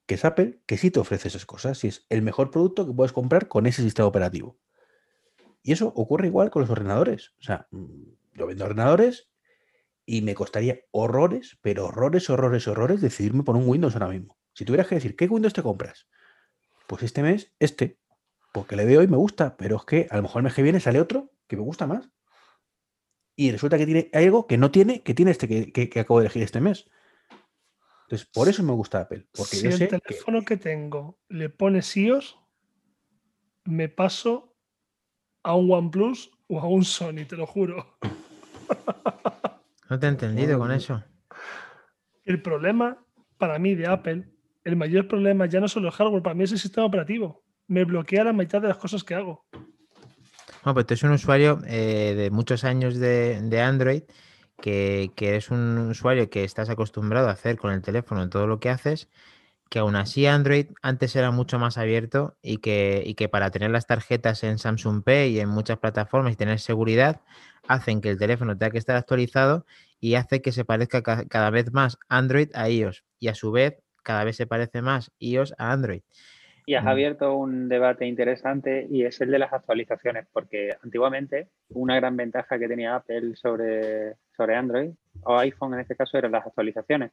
que 0.06 0.14
es 0.14 0.24
Apple 0.24 0.60
que 0.66 0.76
sí 0.76 0.90
te 0.90 1.00
ofrece 1.00 1.28
esas 1.28 1.46
cosas. 1.46 1.82
Y 1.84 1.88
es 1.88 2.06
el 2.10 2.22
mejor 2.22 2.50
producto 2.50 2.86
que 2.86 2.92
puedes 2.92 3.12
comprar 3.12 3.48
con 3.48 3.66
ese 3.66 3.82
sistema 3.82 4.06
operativo. 4.06 4.58
Y 5.62 5.72
eso 5.72 5.88
ocurre 5.88 6.26
igual 6.26 6.50
con 6.50 6.62
los 6.62 6.70
ordenadores. 6.70 7.32
O 7.40 7.42
sea, 7.42 7.68
yo 8.40 8.46
vendo 8.46 8.64
ordenadores 8.64 9.30
y 10.06 10.22
me 10.22 10.34
costaría 10.34 10.80
horrores, 10.90 11.58
pero 11.60 11.86
horrores, 11.86 12.28
horrores, 12.30 12.66
horrores 12.66 13.00
decidirme 13.00 13.44
por 13.44 13.56
un 13.56 13.68
Windows 13.68 13.94
ahora 13.94 14.08
mismo. 14.08 14.36
Si 14.54 14.64
tuvieras 14.64 14.88
que 14.88 14.96
decir, 14.96 15.14
¿qué 15.14 15.26
Windows 15.26 15.52
te 15.52 15.62
compras? 15.62 16.08
Pues 16.86 17.02
este 17.04 17.22
mes, 17.22 17.54
este. 17.58 17.98
Porque 18.52 18.74
le 18.74 18.84
veo 18.84 19.02
y 19.02 19.06
me 19.06 19.16
gusta, 19.16 19.56
pero 19.56 19.76
es 19.76 19.84
que 19.84 20.08
a 20.10 20.16
lo 20.16 20.22
mejor 20.22 20.40
el 20.40 20.44
mes 20.44 20.54
que 20.54 20.62
viene 20.62 20.80
sale 20.80 21.00
otro 21.00 21.30
que 21.46 21.56
me 21.56 21.62
gusta 21.62 21.86
más. 21.86 22.08
Y 23.36 23.52
resulta 23.52 23.78
que 23.78 23.86
tiene 23.86 24.10
algo 24.12 24.46
que 24.46 24.58
no 24.58 24.70
tiene, 24.70 25.02
que 25.02 25.14
tiene 25.14 25.30
este 25.30 25.72
que, 25.72 26.00
acabo 26.00 26.18
de 26.18 26.26
elegir 26.26 26.42
este 26.42 26.60
mes. 26.60 26.90
Entonces, 28.02 28.28
por 28.32 28.48
eso 28.48 28.64
me 28.64 28.72
gusta 28.72 29.02
Apple. 29.02 29.28
Porque 29.32 29.56
si 29.56 29.66
el 29.68 29.88
teléfono 29.88 30.40
que... 30.40 30.46
que... 30.46 30.56
tengo 30.56 31.20
le 31.28 31.48
pone 31.48 31.80
iOS, 31.94 32.36
me 33.64 33.88
paso 33.88 34.56
a 35.44 35.54
un 35.54 35.70
OnePlus 35.70 36.32
o 36.48 36.58
a 36.58 36.66
un 36.66 36.84
Sony, 36.84 37.24
te 37.28 37.36
lo 37.36 37.46
juro. 37.46 37.96
No 39.88 39.98
te 39.98 40.06
he 40.06 40.08
entendido 40.08 40.58
con 40.58 40.70
eso. 40.70 41.02
El 42.24 42.40
problema 42.42 42.98
para 43.38 43.58
mí 43.58 43.74
de 43.74 43.88
Apple, 43.88 44.28
el 44.62 44.76
mayor 44.76 45.08
problema 45.08 45.46
ya 45.46 45.58
no 45.58 45.66
es 45.66 45.72
solo 45.72 45.88
el 45.88 45.94
hardware, 45.94 46.22
para 46.22 46.34
mí 46.34 46.44
es 46.44 46.52
el 46.52 46.58
sistema 46.58 46.86
operativo. 46.86 47.42
Me 47.66 47.84
bloquea 47.84 48.22
la 48.22 48.32
mitad 48.32 48.60
de 48.62 48.68
las 48.68 48.76
cosas 48.76 49.02
que 49.02 49.14
hago. 49.14 49.44
No, 50.64 50.74
pues 50.74 50.86
tú 50.86 50.94
eres 50.94 51.02
un 51.02 51.12
usuario 51.12 51.60
eh, 51.66 52.14
de 52.16 52.30
muchos 52.30 52.64
años 52.64 52.98
de, 52.98 53.62
Android, 53.62 54.02
que, 54.60 55.10
que 55.16 55.36
es 55.36 55.50
un 55.50 55.78
usuario 55.90 56.28
que 56.28 56.44
estás 56.44 56.68
acostumbrado 56.68 57.28
a 57.28 57.32
hacer 57.32 57.56
con 57.56 57.72
el 57.72 57.82
teléfono 57.82 58.22
en 58.22 58.30
todo 58.30 58.46
lo 58.46 58.60
que 58.60 58.68
haces 58.68 59.08
que 59.70 59.78
aún 59.78 59.94
así 59.94 60.26
Android 60.26 60.66
antes 60.82 61.14
era 61.14 61.30
mucho 61.30 61.58
más 61.58 61.78
abierto 61.78 62.36
y 62.42 62.58
que, 62.58 63.14
que 63.16 63.28
para 63.28 63.50
tener 63.50 63.70
las 63.70 63.86
tarjetas 63.86 64.42
en 64.42 64.58
Samsung 64.58 65.02
Pay 65.04 65.36
y 65.36 65.40
en 65.40 65.48
muchas 65.48 65.78
plataformas 65.78 66.32
y 66.32 66.36
tener 66.36 66.58
seguridad, 66.58 67.20
hacen 67.68 68.00
que 68.00 68.10
el 68.10 68.18
teléfono 68.18 68.58
tenga 68.58 68.72
que 68.72 68.78
estar 68.78 68.96
actualizado 68.96 69.64
y 70.00 70.16
hace 70.16 70.42
que 70.42 70.50
se 70.50 70.64
parezca 70.64 71.02
cada 71.02 71.50
vez 71.50 71.72
más 71.72 71.98
Android 72.08 72.50
a 72.52 72.68
iOS 72.68 73.04
y 73.20 73.28
a 73.28 73.34
su 73.34 73.52
vez 73.52 73.80
cada 74.02 74.24
vez 74.24 74.36
se 74.36 74.46
parece 74.46 74.82
más 74.82 75.12
iOS 75.20 75.54
a 75.56 75.70
Android. 75.70 76.02
Y 76.66 76.74
has 76.74 76.84
mm. 76.84 76.88
abierto 76.88 77.36
un 77.36 77.68
debate 77.68 78.06
interesante 78.06 78.88
y 78.90 79.04
es 79.04 79.20
el 79.20 79.30
de 79.30 79.38
las 79.38 79.52
actualizaciones, 79.52 80.26
porque 80.32 80.70
antiguamente 80.82 81.48
una 81.68 81.94
gran 81.96 82.16
ventaja 82.16 82.58
que 82.58 82.66
tenía 82.66 82.96
Apple 82.96 83.36
sobre, 83.36 84.16
sobre 84.36 84.56
Android 84.56 84.90
o 85.22 85.38
iPhone 85.38 85.74
en 85.74 85.80
este 85.80 85.94
caso 85.94 86.18
eran 86.18 86.32
las 86.32 86.46
actualizaciones 86.46 87.12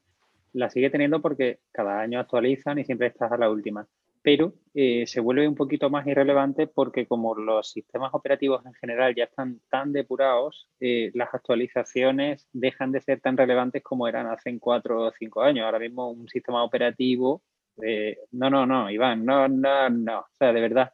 la 0.58 0.70
sigue 0.70 0.90
teniendo 0.90 1.22
porque 1.22 1.60
cada 1.72 2.00
año 2.00 2.20
actualizan 2.20 2.80
y 2.80 2.86
siempre 2.86 3.08
estás 3.08 3.32
a 3.32 3.38
la 3.38 3.50
última. 3.50 3.88
Pero 4.24 4.54
eh, 4.74 5.06
se 5.08 5.22
vuelve 5.22 5.48
un 5.48 5.56
poquito 5.56 5.90
más 5.90 6.06
irrelevante 6.08 6.68
porque 6.68 7.06
como 7.06 7.36
los 7.36 7.70
sistemas 7.72 8.14
operativos 8.14 8.66
en 8.66 8.74
general 8.74 9.16
ya 9.16 9.26
están 9.26 9.62
tan 9.70 9.94
depurados, 9.94 10.68
eh, 10.80 11.12
las 11.14 11.34
actualizaciones 11.34 12.50
dejan 12.52 12.92
de 12.92 13.02
ser 13.02 13.22
tan 13.22 13.38
relevantes 13.38 13.84
como 13.84 14.08
eran 14.08 14.28
hace 14.28 14.58
cuatro 14.60 15.04
o 15.04 15.12
cinco 15.12 15.42
años. 15.42 15.66
Ahora 15.66 15.80
mismo 15.80 16.10
un 16.10 16.28
sistema 16.28 16.64
operativo, 16.64 17.44
eh, 17.82 18.18
no, 18.32 18.50
no, 18.50 18.66
no, 18.66 18.90
Iván, 18.90 19.24
no, 19.24 19.48
no, 19.48 19.90
no. 19.90 20.20
O 20.20 20.36
sea, 20.38 20.52
de 20.52 20.62
verdad, 20.62 20.92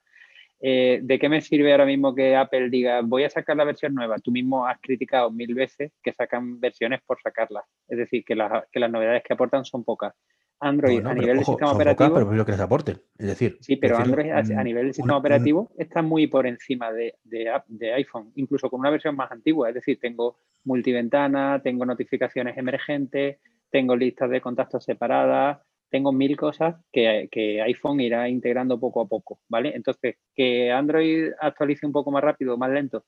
eh, 0.65 1.01
¿de 1.03 1.19
qué 1.19 1.27
me 1.27 1.41
sirve 1.41 1.73
ahora 1.73 1.85
mismo 1.85 2.15
que 2.15 2.37
Apple 2.37 2.69
diga 2.69 3.01
voy 3.01 3.25
a 3.25 3.29
sacar 3.29 3.57
la 3.57 3.65
versión 3.65 3.93
nueva? 3.93 4.17
Tú 4.19 4.31
mismo 4.31 4.65
has 4.65 4.79
criticado 4.79 5.29
mil 5.29 5.53
veces 5.53 5.91
que 6.01 6.13
sacan 6.13 6.61
versiones 6.61 7.01
por 7.05 7.19
sacarlas. 7.21 7.65
Es 7.89 7.97
decir, 7.97 8.23
que, 8.23 8.33
las 8.33 8.63
novedades 8.89 9.23
que 9.23 9.33
aportan 9.33 9.65
son 9.65 9.83
pocas. 9.83 10.13
Android 10.61 11.05
a 11.05 11.13
nivel 11.13 11.35
del 11.35 11.45
sistema 11.45 11.73
operativo. 11.73 12.13
pero 12.13 12.31
lo 12.31 12.45
que 12.45 12.53
les 12.53 12.61
aporten. 12.61 12.97
Es 13.17 13.27
decir, 13.27 13.57
sí, 13.59 13.75
pero 13.75 13.97
Android 13.97 14.31
a, 14.31 14.63
nivel 14.63 14.85
del 14.85 14.93
sistema 14.93 15.17
operativo 15.17 15.69
está 15.77 16.01
muy 16.01 16.27
por 16.27 16.47
encima 16.47 16.93
de, 16.93 17.15
de, 17.25 17.93
iPhone, 17.93 18.31
incluso 18.35 18.69
con 18.69 18.79
una 18.79 18.89
versión 18.89 19.17
más 19.17 19.29
antigua. 19.33 19.67
Es 19.67 19.75
decir, 19.75 19.99
tengo 19.99 20.37
multiventana, 20.63 21.59
tengo 21.61 21.85
notificaciones 21.85 22.57
emergentes, 22.57 23.39
tengo 23.69 23.97
listas 23.97 24.29
de 24.29 24.39
contactos 24.39 24.85
separadas, 24.85 25.59
tengo 25.93 26.11
mil 26.11 26.35
cosas 26.35 26.75
que, 26.91 27.29
que, 27.31 27.61
iPhone 27.61 28.01
irá 28.01 28.27
integrando 28.27 28.79
poco 28.79 28.99
a 29.01 29.05
poco, 29.05 29.39
¿vale? 29.47 29.73
Entonces, 29.75 30.15
que 30.33 30.71
Android 30.71 31.29
actualice 31.39 31.85
un 31.85 31.91
poco 31.91 32.09
más 32.09 32.23
rápido, 32.23 32.57
más 32.57 32.71
lento, 32.71 33.05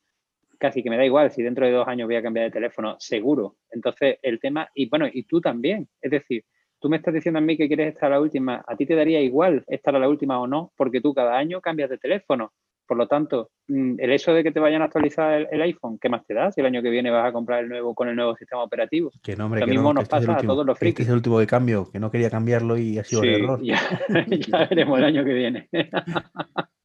casi 0.60 0.84
que 0.84 0.92
me 0.92 0.98
da 0.98 1.04
igual 1.04 1.32
si 1.32 1.42
dentro 1.42 1.66
de 1.66 1.72
dos 1.72 1.88
años 1.88 2.06
voy 2.08 2.16
a 2.16 2.22
cambiar 2.22 2.46
de 2.46 2.52
teléfono, 2.52 2.96
seguro. 3.00 3.56
Entonces, 3.72 4.20
el 4.22 4.40
tema, 4.40 4.70
y 4.76 4.88
bueno, 4.88 5.08
y 5.12 5.24
tú 5.24 5.42
también, 5.42 5.90
es 6.00 6.12
decir, 6.12 6.46
tú 6.80 6.88
me 6.88 6.98
estás 6.98 7.16
diciendo 7.16 7.40
a 7.40 7.42
mí 7.42 7.58
que 7.58 7.68
quieres 7.68 7.88
estar 7.92 8.12
a 8.12 8.18
la 8.18 8.22
última, 8.22 8.64
a 8.68 8.76
ti 8.76 8.86
te 8.86 8.94
daría 8.94 9.20
igual 9.20 9.64
estar 9.66 9.96
a 9.96 10.00
la 10.00 10.08
última 10.08 10.40
o 10.40 10.46
no, 10.46 10.72
porque 10.78 11.02
tú 11.02 11.12
cada 11.16 11.36
año 11.36 11.62
cambias 11.62 11.90
de 11.90 11.98
teléfono. 11.98 12.54
Por 12.88 12.98
lo 12.98 13.08
tanto, 13.08 13.50
mm, 13.68 13.96
el 14.00 14.12
hecho 14.12 14.34
de 14.34 14.44
que 14.44 14.52
te 14.52 14.60
vayan 14.60 14.82
a 14.82 14.86
actualizar 14.86 15.48
el, 15.52 15.62
iPhone, 15.62 15.98
¿qué 16.00 16.10
más 16.10 16.26
te 16.26 16.34
da 16.34 16.52
si 16.52 16.62
el 16.62 16.68
año 16.68 16.82
que 16.82 16.90
viene 16.90 17.10
vas 17.10 17.28
a 17.28 17.32
comprar 17.32 17.64
el 17.64 17.70
nuevo 17.70 17.96
con 17.96 18.10
el 18.10 18.16
nuevo 18.16 18.36
sistema 18.36 18.64
operativo? 18.64 19.12
Que 19.24 19.36
no, 19.36 19.46
hombre, 19.46 19.62
Lo 19.62 19.68
mismo 19.68 19.94
nos 19.94 20.04
este 20.04 20.16
pasa 20.16 20.38
a 20.38 20.42
todos 20.42 20.66
los 20.66 20.78
frikis. 20.78 20.94
Este 20.94 21.04
es 21.04 21.10
el 21.10 21.16
último 21.16 21.40
de 21.40 21.48
cambio, 21.48 21.90
que 21.92 22.00
no 22.00 22.12
quería 22.12 22.30
cambiarlo 22.30 22.78
y 22.78 23.00
ha 23.00 23.04
sido 23.04 23.22
un 23.22 23.28
error. 23.28 23.60
Ya, 23.64 23.80
ya 24.28 24.68
veremos 24.70 25.00
el 25.00 25.06
año 25.06 25.24
que 25.26 25.34
viene. 25.34 25.70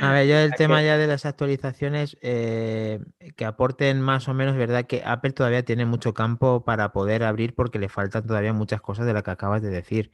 A 0.00 0.12
ver, 0.12 0.28
yo 0.28 0.36
el 0.36 0.54
tema 0.54 0.82
ya 0.82 0.96
de 0.96 1.08
las 1.08 1.26
actualizaciones 1.26 2.16
eh, 2.22 3.00
que 3.36 3.44
aporten 3.44 4.00
más 4.00 4.28
o 4.28 4.34
menos, 4.34 4.56
¿verdad? 4.56 4.86
Que 4.86 5.02
Apple 5.04 5.32
todavía 5.32 5.64
tiene 5.64 5.84
mucho 5.86 6.14
campo 6.14 6.64
para 6.64 6.92
poder 6.92 7.24
abrir 7.24 7.54
porque 7.54 7.80
le 7.80 7.88
faltan 7.88 8.24
todavía 8.26 8.52
muchas 8.52 8.80
cosas 8.80 9.06
de 9.06 9.14
las 9.14 9.24
que 9.24 9.32
acabas 9.32 9.62
de 9.62 9.70
decir. 9.70 10.12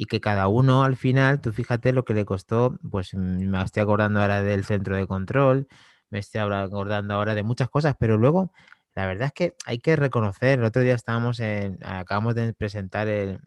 Y 0.00 0.06
que 0.06 0.18
cada 0.18 0.48
uno 0.48 0.82
al 0.84 0.96
final, 0.96 1.42
tú 1.42 1.52
fíjate 1.52 1.92
lo 1.92 2.06
que 2.06 2.14
le 2.14 2.24
costó, 2.24 2.78
pues 2.90 3.12
mm, 3.12 3.50
me 3.50 3.62
estoy 3.62 3.82
acordando 3.82 4.22
ahora 4.22 4.42
del 4.42 4.64
centro 4.64 4.96
de 4.96 5.06
control, 5.06 5.68
me 6.08 6.20
estoy 6.20 6.40
acordando 6.40 7.14
ahora 7.14 7.34
de 7.34 7.42
muchas 7.42 7.68
cosas, 7.68 7.96
pero 8.00 8.16
luego 8.16 8.50
la 8.94 9.06
verdad 9.06 9.26
es 9.26 9.32
que 9.34 9.54
hay 9.66 9.78
que 9.78 9.96
reconocer, 9.96 10.58
el 10.58 10.64
otro 10.64 10.80
día 10.82 10.94
estábamos 10.94 11.38
en, 11.40 11.78
acabamos 11.84 12.34
de 12.34 12.54
presentar 12.54 13.08
el, 13.08 13.40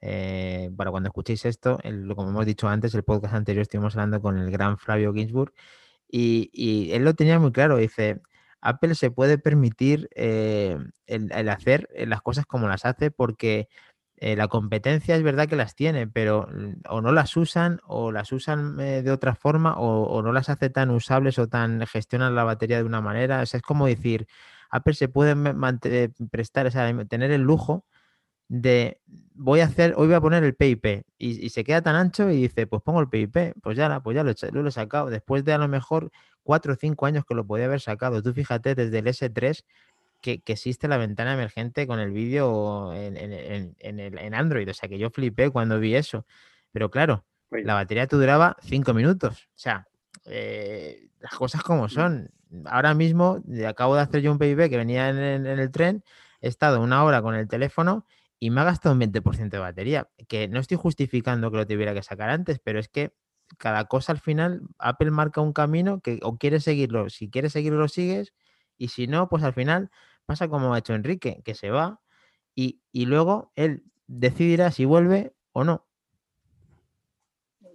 eh, 0.00 0.68
bueno, 0.72 0.92
cuando 0.92 1.08
escuchéis 1.08 1.44
esto, 1.46 1.80
como 2.14 2.30
hemos 2.30 2.46
dicho 2.46 2.68
antes, 2.68 2.94
el 2.94 3.02
podcast 3.02 3.34
anterior 3.34 3.62
estuvimos 3.62 3.96
hablando 3.96 4.22
con 4.22 4.38
el 4.38 4.52
gran 4.52 4.78
Flavio 4.78 5.12
Ginsburg 5.12 5.52
y, 6.08 6.90
él 6.92 7.04
lo 7.04 7.14
tenía 7.14 7.38
muy 7.40 7.52
claro. 7.52 7.76
Dice, 7.78 8.20
Apple 8.60 8.94
se 8.94 9.10
puede 9.10 9.38
permitir 9.38 10.08
eh, 10.14 10.78
el, 11.06 11.48
hacer 11.48 11.88
las 12.06 12.22
cosas 12.22 12.46
como 12.46 12.68
las 12.68 12.84
hace 12.84 13.10
porque 13.10 13.68
eh, 14.20 14.36
la 14.36 14.48
competencia 14.48 15.16
es 15.16 15.22
verdad 15.22 15.48
que 15.48 15.56
las 15.56 15.74
tiene, 15.74 16.06
pero 16.06 16.48
mm, 16.52 16.82
o 16.88 17.00
no 17.00 17.12
las 17.12 17.36
usan 17.36 17.80
o 17.84 18.12
las 18.12 18.32
usan 18.32 18.76
de 18.76 19.10
otra 19.10 19.34
forma 19.34 19.78
o, 19.78 20.22
no 20.22 20.32
las 20.32 20.48
hace 20.48 20.70
tan 20.70 20.90
usables 20.90 21.38
o 21.38 21.48
tan 21.48 21.86
gestionan 21.86 22.34
la 22.34 22.44
batería 22.44 22.78
de 22.78 22.84
una 22.84 23.00
manera. 23.00 23.42
es 23.42 23.62
como 23.62 23.86
decir, 23.86 24.26
Apple 24.70 24.94
se 24.94 25.08
puede 25.08 25.34
prestar, 26.30 26.66
o 26.66 27.06
tener 27.06 27.30
el 27.30 27.42
lujo 27.42 27.84
de 28.48 29.00
voy 29.34 29.60
a 29.60 29.66
hacer, 29.66 29.94
hoy 29.96 30.06
voy 30.06 30.16
a 30.16 30.20
poner 30.20 30.42
el 30.44 30.54
PIP 30.54 31.04
y, 31.18 31.50
se 31.50 31.64
queda 31.64 31.82
tan 31.82 31.96
ancho 31.96 32.30
y 32.30 32.42
dice, 32.42 32.66
pues 32.66 32.82
pongo 32.82 33.00
el 33.00 33.08
PIP, 33.08 33.54
pues 33.62 33.76
ya, 33.76 34.00
pues 34.00 34.14
ya 34.16 34.24
lo, 34.24 34.32
lo, 34.62 34.68
he 34.68 34.72
sacado, 34.72 35.10
después 35.10 35.44
de 35.44 35.52
a 35.52 35.58
lo 35.58 35.68
mejor 35.68 36.10
cuatro 36.42 36.72
o 36.72 36.76
cinco 36.76 37.06
años 37.06 37.24
que 37.26 37.34
lo 37.34 37.46
podía 37.46 37.66
haber 37.66 37.80
sacado. 37.80 38.22
Tú 38.22 38.32
fíjate 38.32 38.74
desde 38.74 38.98
el 38.98 39.06
S3 39.06 39.64
que, 40.20 40.42
existe 40.46 40.88
la 40.88 40.96
ventana 40.96 41.34
emergente 41.34 41.86
con 41.86 42.00
el 42.00 42.10
vídeo 42.10 42.92
en, 42.94 43.16
en, 43.78 44.34
Android, 44.34 44.68
o 44.68 44.74
sea 44.74 44.88
que 44.88 44.98
yo 44.98 45.10
flipé 45.10 45.50
cuando 45.50 45.78
vi 45.78 45.94
eso, 45.94 46.26
pero 46.72 46.90
claro, 46.90 47.24
la 47.50 47.74
batería 47.74 48.06
te 48.06 48.16
duraba 48.16 48.56
cinco 48.62 48.94
minutos, 48.94 49.48
o 49.48 49.58
sea, 49.58 49.88
eh, 50.26 51.08
las 51.20 51.32
cosas 51.32 51.62
como 51.62 51.88
son. 51.88 52.30
Ahora 52.64 52.94
mismo 52.94 53.42
acabo 53.66 53.94
de 53.94 54.02
hacer 54.02 54.22
yo 54.22 54.32
un 54.32 54.38
PIP 54.38 54.70
que 54.70 54.76
venía 54.76 55.10
en 55.10 55.46
el 55.46 55.70
tren, 55.70 56.02
he 56.40 56.48
estado 56.48 56.80
una 56.80 57.04
hora 57.04 57.20
con 57.22 57.34
el 57.34 57.48
teléfono 57.48 58.06
y 58.38 58.50
me 58.50 58.60
ha 58.60 58.64
gastado 58.64 58.94
un 58.94 59.00
20% 59.00 59.50
de 59.50 59.58
batería, 59.58 60.08
que 60.28 60.48
no 60.48 60.60
estoy 60.60 60.76
justificando 60.76 61.50
que 61.50 61.56
lo 61.56 61.66
tuviera 61.66 61.94
que 61.94 62.02
sacar 62.02 62.30
antes, 62.30 62.60
pero 62.62 62.78
es 62.78 62.88
que 62.88 63.12
cada 63.56 63.86
cosa 63.86 64.12
al 64.12 64.20
final, 64.20 64.62
Apple 64.78 65.10
marca 65.10 65.40
un 65.40 65.52
camino 65.52 66.00
que 66.00 66.20
o 66.22 66.38
quieres 66.38 66.64
seguirlo, 66.64 67.08
si 67.10 67.30
quieres 67.30 67.52
seguirlo 67.52 67.78
lo 67.78 67.88
sigues, 67.88 68.32
y 68.76 68.88
si 68.88 69.06
no, 69.06 69.28
pues 69.28 69.42
al 69.42 69.54
final 69.54 69.90
pasa 70.28 70.46
como 70.48 70.74
ha 70.74 70.78
hecho 70.78 70.94
Enrique, 70.94 71.40
que 71.42 71.54
se 71.54 71.70
va 71.70 72.00
y, 72.54 72.80
luego 72.92 73.50
él 73.56 73.82
decidirá 74.06 74.70
si 74.70 74.84
vuelve 74.84 75.32
o 75.52 75.64
no. 75.64 75.86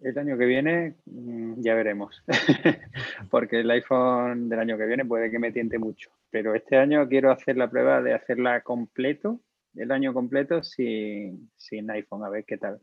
El 0.03 0.17
año 0.19 0.37
que 0.37 0.45
viene 0.45 0.95
mm, 1.05 1.61
ya 1.61 1.73
veremos, 1.73 2.23
porque 3.31 3.61
el 3.61 3.71
iPhone 3.71 4.49
del 4.49 4.59
año 4.59 4.77
que 4.77 4.85
viene 4.85 5.03
puede 5.03 5.31
que 5.31 5.39
me 5.39 5.51
tiente 5.51 5.79
mucho, 5.79 6.11
pero 6.29 6.53
este 6.53 6.77
año 6.77 7.07
quiero 7.07 7.31
hacer 7.31 7.57
la 7.57 7.71
prueba 7.71 8.01
de 8.01 8.13
hacerla 8.13 8.61
completo 8.61 9.39
el 9.75 9.91
año 9.91 10.13
completo 10.13 10.61
sin, 10.61 11.49
iPhone, 11.89 12.23
a 12.23 12.29
ver 12.29 12.45
qué 12.45 12.57
tal. 12.57 12.79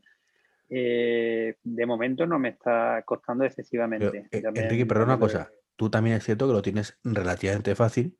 Eh, 0.67 1.55
de 1.63 1.85
momento 1.85 2.25
no 2.25 2.39
me 2.39 2.49
está 2.49 3.01
costando 3.05 3.45
excesivamente. 3.45 4.27
Eh, 4.31 4.43
Enrique, 4.53 4.85
pero 4.85 5.05
una 5.05 5.17
cosa, 5.17 5.49
tú 5.77 5.89
también 5.89 6.17
es 6.17 6.25
cierto 6.25 6.47
que 6.47 6.53
lo 6.53 6.61
tienes 6.61 6.97
relativamente 7.05 7.75
fácil, 7.75 8.17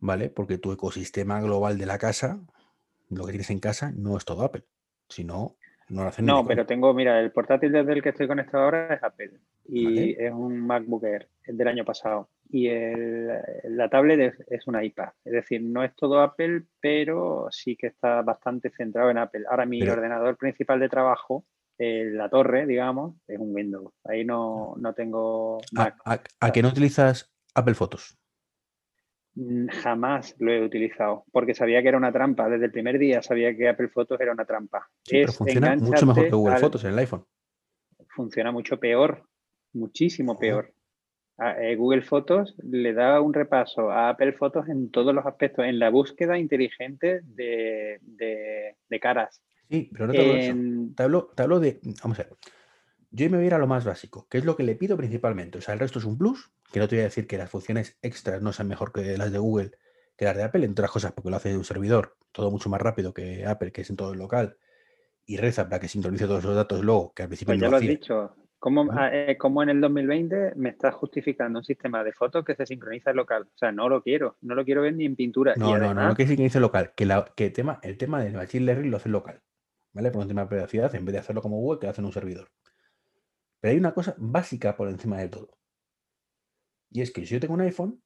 ¿vale? 0.00 0.30
Porque 0.30 0.58
tu 0.58 0.72
ecosistema 0.72 1.40
global 1.40 1.78
de 1.78 1.86
la 1.86 1.98
casa, 1.98 2.40
lo 3.10 3.24
que 3.24 3.32
tienes 3.32 3.50
en 3.50 3.60
casa, 3.60 3.92
no 3.96 4.16
es 4.16 4.24
todo 4.24 4.42
Apple, 4.42 4.64
sino 5.08 5.56
no 5.88 6.02
lo 6.02 6.08
hacen 6.08 6.26
No, 6.26 6.46
pero 6.46 6.66
tengo, 6.66 6.92
mira, 6.92 7.18
el 7.20 7.32
portátil 7.32 7.72
desde 7.72 7.92
el 7.92 8.02
que 8.02 8.10
estoy 8.10 8.26
conectado 8.26 8.64
ahora 8.64 8.94
es 8.94 9.02
Apple 9.02 9.32
y 9.64 10.12
es 10.22 10.32
un 10.32 10.66
MacBook 10.66 11.04
Air, 11.04 11.28
es 11.44 11.56
del 11.56 11.68
año 11.68 11.84
pasado 11.84 12.28
y 12.50 12.68
el, 12.68 13.28
la 13.64 13.88
tablet 13.88 14.34
es, 14.48 14.66
una 14.66 14.82
iPad. 14.82 15.10
Es 15.24 15.32
decir, 15.32 15.62
no 15.62 15.84
es 15.84 15.94
todo 15.94 16.20
Apple, 16.20 16.64
pero 16.80 17.48
sí 17.50 17.76
que 17.76 17.88
está 17.88 18.22
bastante 18.22 18.70
centrado 18.70 19.10
en 19.10 19.18
Apple. 19.18 19.44
Ahora 19.48 19.66
mi 19.66 19.82
ordenador 19.82 20.36
principal 20.36 20.80
de 20.80 20.88
trabajo, 20.88 21.44
la 21.78 22.28
torre, 22.28 22.66
digamos, 22.66 23.16
es 23.26 23.38
un 23.38 23.54
Windows. 23.54 23.92
Ahí 24.04 24.24
no, 24.24 24.74
tengo... 24.96 25.58
Mac. 25.72 25.96
¿A, 26.04 26.52
que 26.52 26.62
no 26.62 26.68
utilizas 26.68 27.30
Apple 27.54 27.74
Fotos? 27.74 28.18
Mm, 29.38 29.68
jamás 29.68 30.34
lo 30.40 30.50
he 30.50 30.64
utilizado, 30.64 31.24
porque 31.30 31.54
sabía 31.54 31.80
que 31.80 31.88
era 31.88 31.96
una 31.96 32.10
trampa. 32.10 32.48
Desde 32.48 32.64
el 32.64 32.72
primer 32.72 32.98
día 32.98 33.22
sabía 33.22 33.56
que 33.56 33.68
Apple 33.68 33.88
Fotos 33.88 34.20
era 34.20 34.32
una 34.32 34.44
trampa. 34.44 34.88
pero 35.08 35.32
funciona 35.32 35.76
mucho 35.76 36.06
mejor 36.06 36.24
que 36.24 36.34
Google 36.34 36.56
Fotos 36.56 36.84
en 36.84 36.90
el 36.90 36.98
iPhone. 36.98 37.24
Funciona 38.08 38.50
mucho 38.50 38.80
peor, 38.80 39.22
muchísimo 39.74 40.36
peor. 40.36 40.72
Eh, 41.60 41.76
Google 41.76 42.02
Fotos 42.02 42.56
le 42.64 42.92
da 42.92 43.20
un 43.20 43.32
repaso 43.32 43.92
a 43.92 44.08
Apple 44.08 44.32
Fotos 44.32 44.68
en 44.68 44.90
todos 44.90 45.14
los 45.14 45.24
aspectos, 45.24 45.64
en 45.66 45.78
la 45.78 45.90
búsqueda 45.90 46.36
inteligente 46.36 47.20
de, 47.22 48.00
caras. 49.00 49.40
Sí, 49.70 49.88
pero 49.92 50.08
no 50.08 50.12
te 50.14 50.20
hablo, 50.20 50.32
de 50.32 50.94
te 50.96 51.02
hablo, 51.04 51.30
te 51.36 51.42
hablo 51.44 51.60
de. 51.60 51.78
Vamos 52.02 52.18
a 52.18 52.24
ver. 52.24 52.32
Yo 53.10 53.28
me 53.30 53.36
voy 53.36 53.44
a 53.44 53.46
ir 53.46 53.54
a 53.54 53.58
lo 53.58 53.66
más 53.66 53.84
básico, 53.84 54.26
que 54.28 54.38
es 54.38 54.44
lo 54.44 54.56
que 54.56 54.62
le 54.62 54.74
pido 54.74 54.96
principalmente. 54.96 55.58
O 55.58 55.60
sea, 55.60 55.74
el 55.74 55.80
resto 55.80 55.98
es 55.98 56.04
un 56.04 56.18
plus, 56.18 56.50
que 56.72 56.80
no 56.80 56.88
te 56.88 56.96
voy 56.96 57.00
a 57.02 57.04
decir 57.04 57.26
que 57.26 57.38
las 57.38 57.50
funciones 57.50 57.96
extras 58.02 58.42
no 58.42 58.52
sean 58.52 58.68
mejor 58.68 58.92
que 58.92 59.16
las 59.16 59.32
de 59.32 59.38
Google, 59.38 59.72
que 60.16 60.24
las 60.24 60.36
de 60.36 60.42
Apple, 60.42 60.64
entre 60.64 60.82
otras 60.82 60.92
cosas, 60.92 61.12
porque 61.12 61.30
lo 61.30 61.36
hace 61.36 61.56
un 61.56 61.64
servidor, 61.64 62.16
todo 62.32 62.50
mucho 62.50 62.68
más 62.68 62.80
rápido 62.80 63.14
que 63.14 63.46
Apple, 63.46 63.72
que 63.72 63.82
es 63.82 63.90
en 63.90 63.96
todo 63.96 64.12
el 64.12 64.18
local, 64.18 64.58
y 65.24 65.36
reza 65.36 65.68
para 65.68 65.80
que 65.80 65.88
sincronice 65.88 66.26
todos 66.26 66.44
los 66.44 66.54
datos 66.54 66.84
luego, 66.84 67.12
que 67.14 67.22
al 67.22 67.28
principio 67.28 67.52
pues 67.52 67.60
ya 67.60 67.70
lo, 67.70 67.76
has 67.76 67.82
dicho, 67.82 68.34
Ah, 68.60 69.10
eh, 69.12 69.36
¿Cómo, 69.38 69.62
en 69.62 69.68
el 69.68 69.80
2020 69.80 70.54
me 70.56 70.70
estás 70.70 70.92
justificando 70.94 71.60
un 71.60 71.64
sistema 71.64 72.02
de 72.02 72.12
fotos 72.12 72.44
que 72.44 72.56
se 72.56 72.66
sincroniza 72.66 73.12
local? 73.12 73.42
O 73.42 73.56
sea, 73.58 73.70
no 73.70 73.88
lo 73.88 74.02
quiero, 74.02 74.36
no 74.40 74.56
lo 74.56 74.64
quiero 74.64 74.82
ver 74.82 74.94
ni 74.94 75.04
en 75.04 75.14
pintura. 75.14 75.54
No, 75.56 75.78
no, 75.78 75.94
no, 75.94 76.08
no 76.08 76.14
que 76.16 76.26
sincronice 76.26 76.58
local, 76.58 76.92
que, 76.96 77.06
la, 77.06 77.24
que 77.36 77.50
tema, 77.50 77.78
el 77.82 77.96
tema 77.96 78.22
del 78.22 78.34
machine 78.34 78.66
learning 78.66 78.90
lo 78.90 78.96
hace 78.96 79.08
local, 79.08 79.40
¿vale? 79.92 80.10
Por 80.10 80.22
un 80.22 80.28
tema 80.28 80.42
de 80.42 80.48
privacidad, 80.48 80.92
en 80.94 81.04
vez 81.04 81.12
de 81.12 81.18
hacerlo 81.20 81.40
como 81.40 81.60
web, 81.60 81.78
que 81.78 81.86
hace 81.86 82.00
en 82.00 82.06
un 82.06 82.12
servidor. 82.12 82.48
Pero 83.60 83.72
hay 83.72 83.78
una 83.78 83.94
cosa 83.94 84.14
básica 84.18 84.76
por 84.76 84.88
encima 84.88 85.18
de 85.18 85.28
todo. 85.28 85.58
Y 86.90 87.02
es 87.02 87.10
que 87.10 87.26
si 87.26 87.34
yo 87.34 87.40
tengo 87.40 87.54
un 87.54 87.60
iPhone 87.60 88.02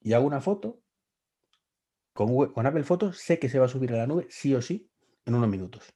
y 0.00 0.12
hago 0.12 0.26
una 0.26 0.40
foto, 0.40 0.80
con, 2.12 2.52
con 2.52 2.66
Apple 2.66 2.84
Photos 2.84 3.18
sé 3.18 3.38
que 3.38 3.48
se 3.48 3.58
va 3.58 3.66
a 3.66 3.68
subir 3.68 3.92
a 3.92 3.98
la 3.98 4.06
nube 4.06 4.26
sí 4.30 4.54
o 4.54 4.62
sí 4.62 4.90
en 5.24 5.34
unos 5.34 5.48
minutos. 5.48 5.94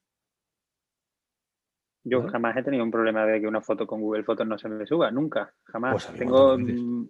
Yo 2.05 2.27
jamás 2.29 2.57
he 2.57 2.63
tenido 2.63 2.83
un 2.83 2.91
problema 2.91 3.25
de 3.25 3.41
que 3.41 3.47
una 3.47 3.61
foto 3.61 3.87
con 3.87 4.01
Google 4.01 4.25
Fotos 4.25 4.47
no 4.47 4.59
se 4.59 4.69
me 4.69 4.85
suba, 4.87 5.11
nunca, 5.13 5.55
jamás. 5.65 5.93
Pues 5.93 6.19
Tengo 6.19 6.59
mm, 6.59 7.09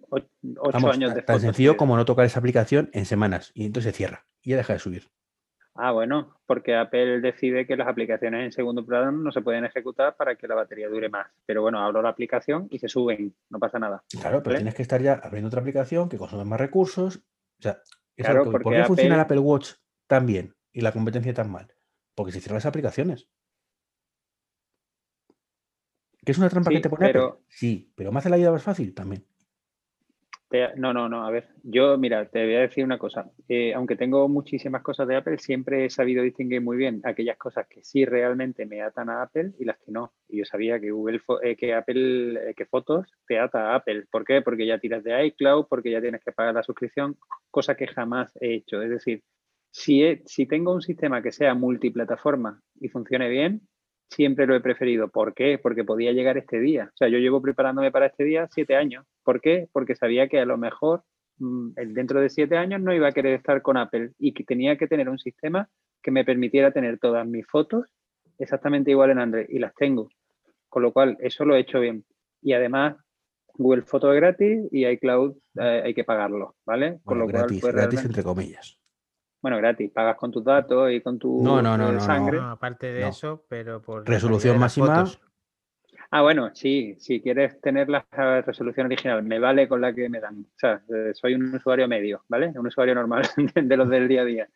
ocho 0.59 0.91
años 0.91 1.15
de 1.15 1.23
Tan 1.23 1.39
sencillo 1.39 1.77
como 1.77 1.97
no 1.97 2.05
tocar 2.05 2.25
esa 2.25 2.39
aplicación 2.39 2.89
en 2.93 3.05
semanas 3.05 3.51
y 3.55 3.65
entonces 3.65 3.91
se 3.91 3.97
cierra 3.97 4.25
y 4.41 4.51
ya 4.51 4.57
deja 4.57 4.73
de 4.73 4.79
subir. 4.79 5.09
Ah, 5.75 5.91
bueno, 5.91 6.39
porque 6.45 6.75
Apple 6.75 7.19
decide 7.21 7.65
que 7.65 7.75
las 7.75 7.87
aplicaciones 7.87 8.45
en 8.45 8.51
segundo 8.51 8.85
plano 8.85 9.11
no 9.11 9.31
se 9.31 9.41
pueden 9.41 9.65
ejecutar 9.65 10.15
para 10.15 10.35
que 10.35 10.47
la 10.47 10.53
batería 10.53 10.87
dure 10.87 11.09
más. 11.09 11.27
Pero 11.47 11.63
bueno, 11.63 11.79
abro 11.79 12.01
la 12.03 12.09
aplicación 12.09 12.67
y 12.69 12.77
se 12.77 12.87
suben, 12.87 13.35
no 13.49 13.57
pasa 13.57 13.79
nada. 13.79 14.03
Claro, 14.21 14.43
pero 14.43 14.57
tienes 14.57 14.75
que 14.75 14.83
estar 14.83 15.01
ya 15.01 15.13
abriendo 15.13 15.47
otra 15.47 15.61
aplicación 15.61 16.09
que 16.09 16.17
consume 16.17 16.45
más 16.45 16.59
recursos. 16.59 17.17
O 17.17 17.61
sea, 17.61 17.81
¿por 18.45 18.63
qué 18.63 18.83
funciona 18.83 19.15
el 19.15 19.21
Apple 19.21 19.39
Watch 19.39 19.71
tan 20.05 20.27
bien 20.27 20.55
y 20.71 20.81
la 20.81 20.91
competencia 20.91 21.33
tan 21.33 21.51
mal? 21.51 21.73
Porque 22.13 22.31
se 22.31 22.39
cierran 22.39 22.57
las 22.57 22.67
aplicaciones. 22.67 23.27
¿Que 26.23 26.31
es 26.31 26.37
una 26.37 26.49
trampa 26.49 26.69
que 26.69 26.81
te 26.81 26.89
pone? 26.89 27.07
Pero... 27.07 27.41
Sí, 27.47 27.91
pero 27.95 28.11
¿me 28.11 28.19
hace 28.19 28.29
la 28.29 28.37
vida 28.37 28.51
más 28.51 28.63
fácil? 28.63 28.93
También. 28.93 29.25
No, 30.75 30.93
no, 30.93 31.09
no, 31.09 31.25
a 31.25 31.31
ver, 31.31 31.47
yo, 31.63 31.97
mira, 31.97 32.25
te 32.29 32.43
voy 32.43 32.55
a 32.55 32.61
decir 32.61 32.83
una 32.83 32.97
cosa. 32.97 33.31
Eh, 33.47 33.73
aunque 33.73 33.95
tengo 33.95 34.27
muchísimas 34.27 34.83
cosas 34.83 35.07
de 35.07 35.15
Apple, 35.15 35.37
siempre 35.39 35.85
he 35.85 35.89
sabido 35.89 36.23
distinguir 36.23 36.61
muy 36.61 36.77
bien 36.77 37.01
aquellas 37.03 37.37
cosas 37.37 37.67
que 37.67 37.83
sí 37.83 38.05
realmente 38.05 38.65
me 38.65 38.81
atan 38.81 39.09
a 39.09 39.23
Apple 39.23 39.53
y 39.59 39.65
las 39.65 39.77
que 39.79 39.91
no. 39.91 40.13
Y 40.27 40.37
yo 40.39 40.45
sabía 40.45 40.79
que 40.79 40.91
Google, 40.91 41.21
eh, 41.41 41.55
que 41.55 41.73
Apple, 41.73 42.49
eh, 42.49 42.53
que 42.55 42.65
Fotos 42.65 43.07
te 43.27 43.39
ata 43.39 43.71
a 43.71 43.75
Apple. 43.75 44.05
¿Por 44.11 44.25
qué? 44.25 44.41
Porque 44.41 44.67
ya 44.67 44.79
tiras 44.79 45.03
de 45.03 45.25
iCloud, 45.27 45.65
porque 45.67 45.91
ya 45.91 46.01
tienes 46.01 46.23
que 46.23 46.31
pagar 46.31 46.53
la 46.53 46.63
suscripción, 46.63 47.17
cosa 47.49 47.75
que 47.75 47.87
jamás 47.87 48.31
he 48.39 48.53
hecho. 48.53 48.81
Es 48.81 48.89
decir, 48.89 49.23
si, 49.71 50.21
si 50.25 50.45
tengo 50.45 50.71
un 50.73 50.81
sistema 50.81 51.23
que 51.23 51.31
sea 51.31 51.55
multiplataforma 51.55 52.61
y 52.79 52.89
funcione 52.89 53.27
bien, 53.29 53.61
siempre 54.09 54.45
lo 54.45 54.55
he 54.55 54.61
preferido. 54.61 55.09
¿Por 55.09 55.33
qué? 55.33 55.59
Porque 55.61 55.83
podía 55.83 56.11
llegar 56.11 56.37
este 56.37 56.59
día. 56.59 56.89
O 56.93 56.97
sea, 56.97 57.07
yo 57.07 57.17
llevo 57.17 57.41
preparándome 57.41 57.91
para 57.91 58.07
este 58.07 58.23
día 58.23 58.47
siete 58.51 58.75
años. 58.75 59.05
¿Por 59.23 59.41
qué? 59.41 59.67
Porque 59.71 59.95
sabía 59.95 60.27
que 60.27 60.39
a 60.39 60.45
lo 60.45 60.57
mejor 60.57 61.03
mm, 61.37 61.71
dentro 61.93 62.21
de 62.21 62.29
siete 62.29 62.57
años 62.57 62.81
no 62.81 62.93
iba 62.93 63.07
a 63.07 63.11
querer 63.11 63.35
estar 63.35 63.61
con 63.61 63.77
Apple 63.77 64.11
y 64.19 64.33
que 64.33 64.43
tenía 64.43 64.77
que 64.77 64.87
tener 64.87 65.09
un 65.09 65.19
sistema 65.19 65.69
que 66.01 66.11
me 66.11 66.25
permitiera 66.25 66.71
tener 66.71 66.99
todas 66.99 67.25
mis 67.25 67.47
fotos 67.47 67.85
exactamente 68.37 68.91
igual 68.91 69.11
en 69.11 69.19
Android 69.19 69.45
y 69.49 69.59
las 69.59 69.73
tengo. 69.75 70.09
Con 70.69 70.83
lo 70.83 70.91
cual, 70.91 71.17
eso 71.19 71.45
lo 71.45 71.55
he 71.55 71.59
hecho 71.59 71.79
bien. 71.79 72.03
Y 72.41 72.53
además, 72.53 72.97
Google 73.55 73.83
Foto 73.83 74.11
es 74.11 74.19
gratis 74.19 74.67
y 74.71 74.85
iCloud 74.85 75.35
eh, 75.59 75.81
hay 75.85 75.93
que 75.93 76.03
pagarlo, 76.03 76.55
¿vale? 76.65 76.99
Con 77.05 77.19
lo 77.19 77.27
gratis, 77.27 77.61
cual, 77.61 77.73
gratis 77.73 78.05
entre 78.05 78.23
comillas. 78.23 78.79
Bueno, 79.43 79.57
gratis, 79.57 79.91
pagas 79.91 80.15
con 80.15 80.31
tus 80.31 80.41
datos 80.41 80.89
y 80.89 81.01
con 81.01 81.19
tu 81.19 81.43
no, 81.43 81.61
no, 81.61 81.77
no, 81.77 81.99
sangre. 81.99 82.37
No, 82.37 82.51
aparte 82.51 82.93
de 82.93 83.09
eso, 83.09 83.43
pero 83.49 83.81
por 83.81 84.07
resolución 84.07 84.57
máxima. 84.57 85.03
Ah, 86.11 86.21
bueno, 86.21 86.51
sí, 86.53 86.95
si 86.97 87.19
quieres 87.19 87.59
tener 87.59 87.89
la 87.89 88.05
resolución 88.45 88.85
original, 88.85 89.21
me 89.21 89.39
vale 89.39 89.67
con 89.67 89.81
la 89.81 89.93
que 89.93 90.07
me 90.07 90.21
dan. 90.21 90.45
O 90.45 90.57
sea, 90.57 90.81
eh, 90.87 91.11
soy 91.13 91.33
un 91.33 91.53
usuario 91.53 91.89
medio, 91.89 92.23
¿vale? 92.29 92.53
Un 92.55 92.67
usuario 92.67 92.95
normal 92.95 93.23
de 93.53 93.75
los 93.75 93.89
del 93.89 94.07
día 94.07 94.21
a 94.21 94.25
día, 94.25 94.47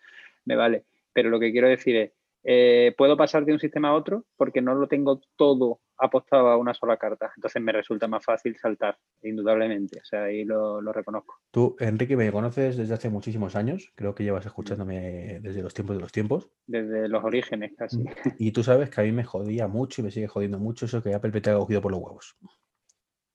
me 0.45 0.55
vale. 0.55 0.85
Pero 1.11 1.29
lo 1.29 1.38
que 1.38 1.51
quiero 1.51 1.67
decir 1.67 1.97
es, 1.97 2.11
eh, 2.50 2.95
puedo 2.98 3.18
pasar 3.18 3.43
de 3.43 3.52
un 3.52 3.60
sistema 3.60 3.89
a 3.89 3.93
otro 3.93 4.24
porque 4.38 4.62
no 4.62 4.74
lo 4.74 4.88
tengo 4.88 5.20
todo 5.36 5.82
apostado 5.98 6.48
a 6.48 6.56
una 6.56 6.74
sola 6.74 6.95
carta. 6.95 7.30
Entonces 7.36 7.62
me 7.62 7.74
resulta 7.74 8.08
más 8.08 8.24
fácil 8.24 8.56
saltar, 8.56 8.98
indudablemente. 9.22 10.00
O 10.00 10.06
sea, 10.06 10.24
ahí 10.24 10.45
lo, 10.45 10.80
reconozco. 10.93 11.41
Tú, 11.52 11.76
Enrique, 11.78 12.16
me 12.16 12.32
conoces 12.32 12.78
desde 12.78 12.93
hace 12.93 13.10
muchísimos 13.10 13.58
años. 13.58 13.91
Creo 13.95 14.16
que 14.16 14.24
llevas 14.24 14.45
escuchándome 14.45 15.41
desde 15.41 15.62
los 15.62 15.74
tiempos 15.74 15.98
de 15.98 16.02
los 16.02 16.14
tiempos. 16.14 16.50
Desde 16.66 17.10
los 17.10 17.22
orígenes, 17.22 17.74
casi. 17.78 18.06
Y 18.39 18.54
tú 18.54 18.64
sabes 18.64 18.89
que 18.91 19.02
a 19.02 19.04
mí 19.04 19.12
me 19.12 19.26
jodía 19.26 19.68
mucho 19.68 20.00
y 20.00 20.06
me 20.06 20.12
sigue 20.12 20.30
jodiendo 20.30 20.58
mucho 20.58 20.86
eso 20.86 21.04
que 21.04 21.14
Apple 21.14 21.41
te 21.41 21.50
ha 21.50 21.58
cogido 21.58 21.82
por 21.82 21.91
los 21.91 22.00
huevos. 22.00 22.38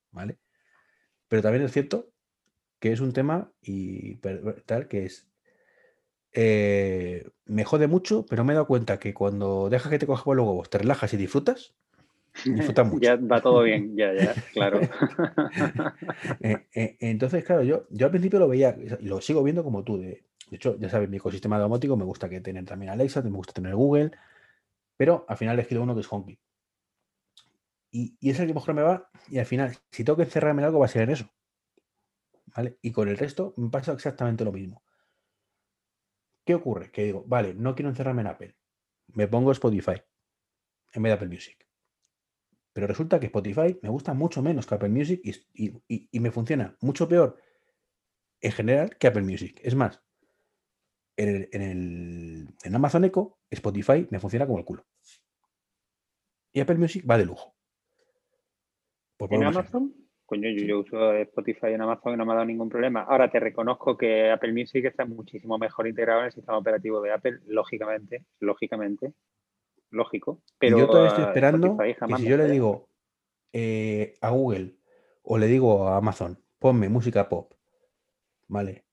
¿Vale? 0.09 0.39
Pero 1.27 1.43
también 1.43 1.65
es 1.65 1.71
cierto 1.71 2.09
que 2.79 2.91
es 2.91 2.99
un 2.99 3.13
tema 3.13 3.51
y 3.61 4.15
tal 4.65 4.87
que 4.87 5.05
es 5.05 5.32
eh, 6.33 7.29
me 7.45 7.63
jode 7.63 7.87
mucho, 7.87 8.25
pero 8.25 8.43
me 8.43 8.53
he 8.53 8.55
dado 8.55 8.67
cuenta 8.67 8.99
que 8.99 9.13
cuando 9.13 9.69
dejas 9.69 9.91
que 9.91 9.99
te 9.99 10.07
coja 10.07 10.23
por 10.23 10.35
los 10.35 10.47
huevos, 10.47 10.69
te 10.69 10.79
relajas 10.79 11.13
y 11.13 11.17
disfrutas, 11.17 11.75
disfrutas 12.45 12.87
mucho. 12.87 13.01
ya 13.01 13.15
va 13.15 13.41
todo 13.41 13.61
bien, 13.61 13.95
ya, 13.95 14.13
ya, 14.13 14.33
claro. 14.53 14.79
Eh, 16.41 16.67
eh, 16.73 16.97
entonces, 16.99 17.43
claro, 17.43 17.63
yo, 17.63 17.85
yo 17.89 18.05
al 18.07 18.11
principio 18.11 18.39
lo 18.39 18.47
veía 18.47 18.75
y 18.99 19.07
lo 19.07 19.21
sigo 19.21 19.43
viendo 19.43 19.63
como 19.63 19.83
tú. 19.83 19.97
De, 19.97 20.23
hecho, 20.51 20.77
ya 20.79 20.89
sabes, 20.89 21.09
mi 21.09 21.17
ecosistema 21.17 21.57
domótico 21.57 21.95
me 21.95 22.03
gusta 22.03 22.29
que 22.29 22.41
tener 22.41 22.65
también 22.65 22.91
Alexa, 22.91 23.21
me 23.21 23.29
gusta 23.29 23.53
tener 23.53 23.75
Google, 23.75 24.11
pero 24.97 25.25
al 25.27 25.37
final 25.37 25.57
he 25.57 25.61
elegido 25.61 25.83
uno 25.83 25.93
que 25.95 26.01
es 26.01 26.11
HomeKit. 26.11 26.39
Y, 27.91 28.17
y 28.19 28.29
es 28.29 28.39
el 28.39 28.47
que 28.47 28.53
mejor 28.53 28.73
me 28.73 28.81
va, 28.81 29.09
y 29.29 29.37
al 29.37 29.45
final, 29.45 29.75
si 29.91 30.03
tengo 30.03 30.17
que 30.17 30.23
encerrarme 30.23 30.61
en 30.61 30.65
algo, 30.65 30.79
va 30.79 30.85
a 30.85 30.89
ser 30.89 31.03
en 31.03 31.11
eso. 31.11 31.29
¿Vale? 32.55 32.77
Y 32.81 32.91
con 32.91 33.07
el 33.07 33.17
resto 33.17 33.53
me 33.57 33.69
pasa 33.69 33.93
exactamente 33.93 34.43
lo 34.43 34.51
mismo. 34.51 34.83
¿Qué 36.45 36.55
ocurre? 36.55 36.91
Que 36.91 37.03
digo, 37.03 37.23
vale, 37.25 37.53
no 37.53 37.75
quiero 37.75 37.89
encerrarme 37.89 38.21
en 38.21 38.27
Apple. 38.27 38.57
Me 39.07 39.27
pongo 39.27 39.51
Spotify 39.51 40.01
en 40.93 41.03
vez 41.03 41.09
de 41.11 41.13
Apple 41.13 41.29
Music. 41.29 41.67
Pero 42.73 42.87
resulta 42.87 43.19
que 43.19 43.27
Spotify 43.27 43.79
me 43.81 43.89
gusta 43.89 44.13
mucho 44.13 44.41
menos 44.41 44.65
que 44.65 44.75
Apple 44.75 44.89
Music 44.89 45.21
y, 45.53 46.19
me 46.19 46.31
funciona 46.31 46.75
mucho 46.81 47.07
peor 47.07 47.37
en 48.41 48.51
general 48.51 48.97
que 48.97 49.07
Apple 49.07 49.21
Music. 49.21 49.59
Es 49.63 49.75
más, 49.75 50.01
en, 51.15 51.29
el, 51.53 52.55
en, 52.63 52.75
Amazon 52.75 53.05
Echo, 53.05 53.39
Spotify 53.49 54.07
me 54.09 54.19
funciona 54.19 54.47
como 54.47 54.57
el 54.57 54.65
culo. 54.65 54.85
Y 56.51 56.59
Apple 56.59 56.77
Music 56.77 57.05
va 57.09 57.17
de 57.17 57.25
lujo. 57.25 57.55
¿En 59.19 59.43
Amazon? 59.43 60.02
Coño, 60.25 60.49
yo, 60.49 60.79
uso 60.79 61.13
Spotify 61.13 61.67
en 61.67 61.81
Amazon 61.81 62.13
y 62.13 62.17
no 62.17 62.25
me 62.25 62.31
ha 62.31 62.35
dado 62.35 62.45
ningún 62.45 62.69
problema. 62.69 63.01
Ahora 63.01 63.29
te 63.29 63.39
reconozco 63.39 63.97
que 63.97 64.31
Apple 64.31 64.53
Music 64.53 64.85
está 64.85 65.05
muchísimo 65.05 65.57
mejor 65.57 65.87
integrado 65.87 66.21
en 66.21 66.27
el 66.27 66.31
sistema 66.31 66.57
operativo 66.57 67.01
de 67.01 67.11
Apple, 67.11 67.39
lógicamente, 67.47 68.25
lógicamente, 68.39 69.13
lógico. 69.89 70.41
Pero 70.57 70.79
yo 70.79 70.87
todavía 70.87 71.09
estoy 71.09 71.25
esperando 71.25 71.77
que 71.77 72.15
si 72.17 72.25
yo 72.25 72.37
le 72.37 72.47
digo 72.47 72.89
eh, 73.51 74.15
a 74.21 74.29
Google 74.29 74.77
o 75.23 75.37
le 75.37 75.47
digo 75.47 75.87
a 75.87 75.97
Amazon, 75.97 76.39
ponme 76.57 76.87
música 76.87 77.27
pop, 77.27 77.53
¿vale? 78.47 78.85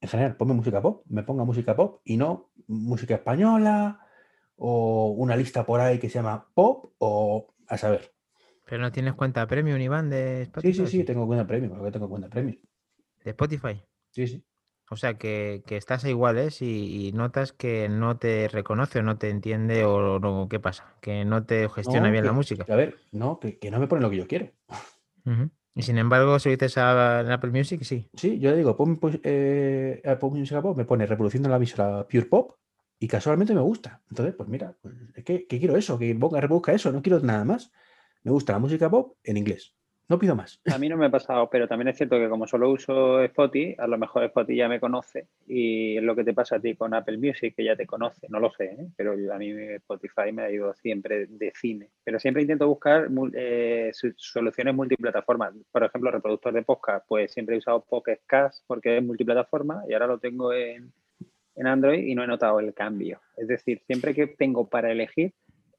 En 0.00 0.08
general, 0.08 0.36
ponme 0.36 0.54
música 0.54 0.82
pop, 0.82 1.04
me 1.08 1.22
ponga 1.22 1.44
música 1.44 1.76
pop 1.76 2.00
y 2.04 2.16
no 2.16 2.50
música 2.66 3.14
española 3.14 4.00
o 4.56 5.14
una 5.16 5.36
lista 5.36 5.64
por 5.64 5.80
ahí 5.80 5.98
que 5.98 6.08
se 6.08 6.18
llama 6.18 6.48
pop 6.54 6.92
o 6.98 7.54
a 7.68 7.78
saber. 7.78 8.12
Pero 8.72 8.84
no 8.84 8.90
tienes 8.90 9.12
cuenta 9.12 9.46
premium, 9.46 9.78
Iván, 9.78 10.08
de 10.08 10.44
Spotify. 10.44 10.72
Sí, 10.72 10.86
sí, 10.86 10.98
sí, 11.00 11.04
tengo 11.04 11.26
cuenta 11.26 11.46
premium, 11.46 11.76
porque 11.76 11.92
tengo 11.92 12.08
cuenta 12.08 12.30
premium. 12.30 12.56
¿De 13.22 13.32
Spotify? 13.32 13.82
Sí, 14.12 14.26
sí. 14.26 14.42
O 14.88 14.96
sea, 14.96 15.18
que, 15.18 15.62
estás 15.68 16.06
igual, 16.06 16.38
¿eh? 16.38 16.48
y, 16.60 17.12
notas 17.12 17.52
que 17.52 17.90
no 17.90 18.16
te 18.16 18.48
reconoce 18.48 19.00
o 19.00 19.02
no 19.02 19.18
te 19.18 19.28
entiende 19.28 19.84
o 19.84 20.18
no, 20.18 20.48
¿qué 20.48 20.58
pasa? 20.58 20.94
Que 21.02 21.26
no 21.26 21.44
te 21.44 21.68
gestiona 21.68 22.10
bien 22.10 22.24
la 22.24 22.32
música. 22.32 22.64
A 22.66 22.76
ver, 22.76 22.96
no, 23.10 23.38
que, 23.40 23.70
no 23.70 23.78
me 23.78 23.88
pone 23.88 24.00
lo 24.00 24.08
que 24.08 24.16
yo 24.16 24.26
quiero. 24.26 24.48
Y 25.74 25.82
sin 25.82 25.98
embargo, 25.98 26.38
si 26.38 26.48
dices 26.48 26.78
a, 26.78 27.20
Apple 27.30 27.50
Music, 27.50 27.82
sí. 27.82 28.08
Sí, 28.14 28.38
yo 28.38 28.52
le 28.52 28.56
digo, 28.56 28.74
pon 28.74 28.96
pues, 28.96 29.20
eh, 29.22 30.00
Apple 30.06 30.30
Music 30.30 30.62
Pop, 30.62 30.78
me 30.78 30.86
pone 30.86 31.04
reproduciendo 31.04 31.50
la 31.50 31.56
emisora 31.56 32.08
Pure 32.08 32.24
Pop 32.24 32.52
y 32.98 33.06
casualmente 33.06 33.52
me 33.52 33.60
gusta. 33.60 34.00
Entonces, 34.08 34.34
pues 34.34 34.48
mira, 34.48 34.74
pues, 34.80 34.94
es 35.14 35.24
que, 35.24 35.46
quiero 35.46 35.76
eso, 35.76 35.98
que 35.98 36.14
ponga, 36.14 36.40
reproduzca 36.40 36.72
eso, 36.72 36.90
no 36.90 37.02
quiero 37.02 37.20
nada 37.20 37.44
más 37.44 37.70
me 38.24 38.30
gusta 38.30 38.52
la 38.52 38.58
música 38.58 38.90
pop 38.90 39.16
en 39.24 39.36
inglés. 39.36 39.74
No 40.08 40.18
pido 40.18 40.34
más. 40.34 40.60
A 40.70 40.76
mí 40.76 40.90
no 40.90 40.98
me 40.98 41.06
ha 41.06 41.10
pasado, 41.10 41.48
pero 41.48 41.66
también 41.66 41.88
es 41.88 41.96
cierto 41.96 42.18
que 42.18 42.28
como 42.28 42.46
solo 42.46 42.70
uso 42.70 43.22
Spotify, 43.22 43.74
a 43.78 43.86
lo 43.86 43.96
mejor 43.96 44.24
Spotify 44.24 44.58
ya 44.58 44.68
me 44.68 44.78
conoce 44.78 45.28
y 45.46 45.96
es 45.96 46.02
lo 46.02 46.14
que 46.14 46.22
te 46.22 46.34
pasa 46.34 46.56
a 46.56 46.60
ti 46.60 46.74
con 46.74 46.92
Apple 46.92 47.16
Music, 47.16 47.54
que 47.56 47.64
ya 47.64 47.76
te 47.76 47.86
conoce, 47.86 48.26
no 48.28 48.38
lo 48.38 48.50
sé, 48.52 48.64
¿eh? 48.64 48.88
pero 48.94 49.12
a 49.12 49.38
mí 49.38 49.50
Spotify 49.76 50.30
me 50.32 50.42
ha 50.42 50.50
ido 50.50 50.74
siempre 50.74 51.26
de 51.26 51.52
cine. 51.54 51.88
Pero 52.04 52.18
siempre 52.18 52.42
intento 52.42 52.68
buscar 52.68 53.08
eh, 53.32 53.90
soluciones 54.16 54.74
multiplataformas. 54.74 55.54
Por 55.70 55.84
ejemplo, 55.84 56.10
reproductor 56.10 56.52
de 56.52 56.62
podcast, 56.62 57.06
pues 57.08 57.32
siempre 57.32 57.54
he 57.54 57.58
usado 57.58 57.82
Pocket 57.82 58.20
Cast 58.26 58.64
porque 58.66 58.98
es 58.98 59.02
multiplataforma 59.02 59.84
y 59.88 59.94
ahora 59.94 60.08
lo 60.08 60.18
tengo 60.18 60.52
en, 60.52 60.92
en 61.54 61.66
Android 61.66 62.04
y 62.06 62.14
no 62.14 62.24
he 62.24 62.26
notado 62.26 62.60
el 62.60 62.74
cambio. 62.74 63.20
Es 63.36 63.48
decir, 63.48 63.80
siempre 63.86 64.14
que 64.14 64.26
tengo 64.26 64.68
para 64.68 64.92
elegir, 64.92 65.32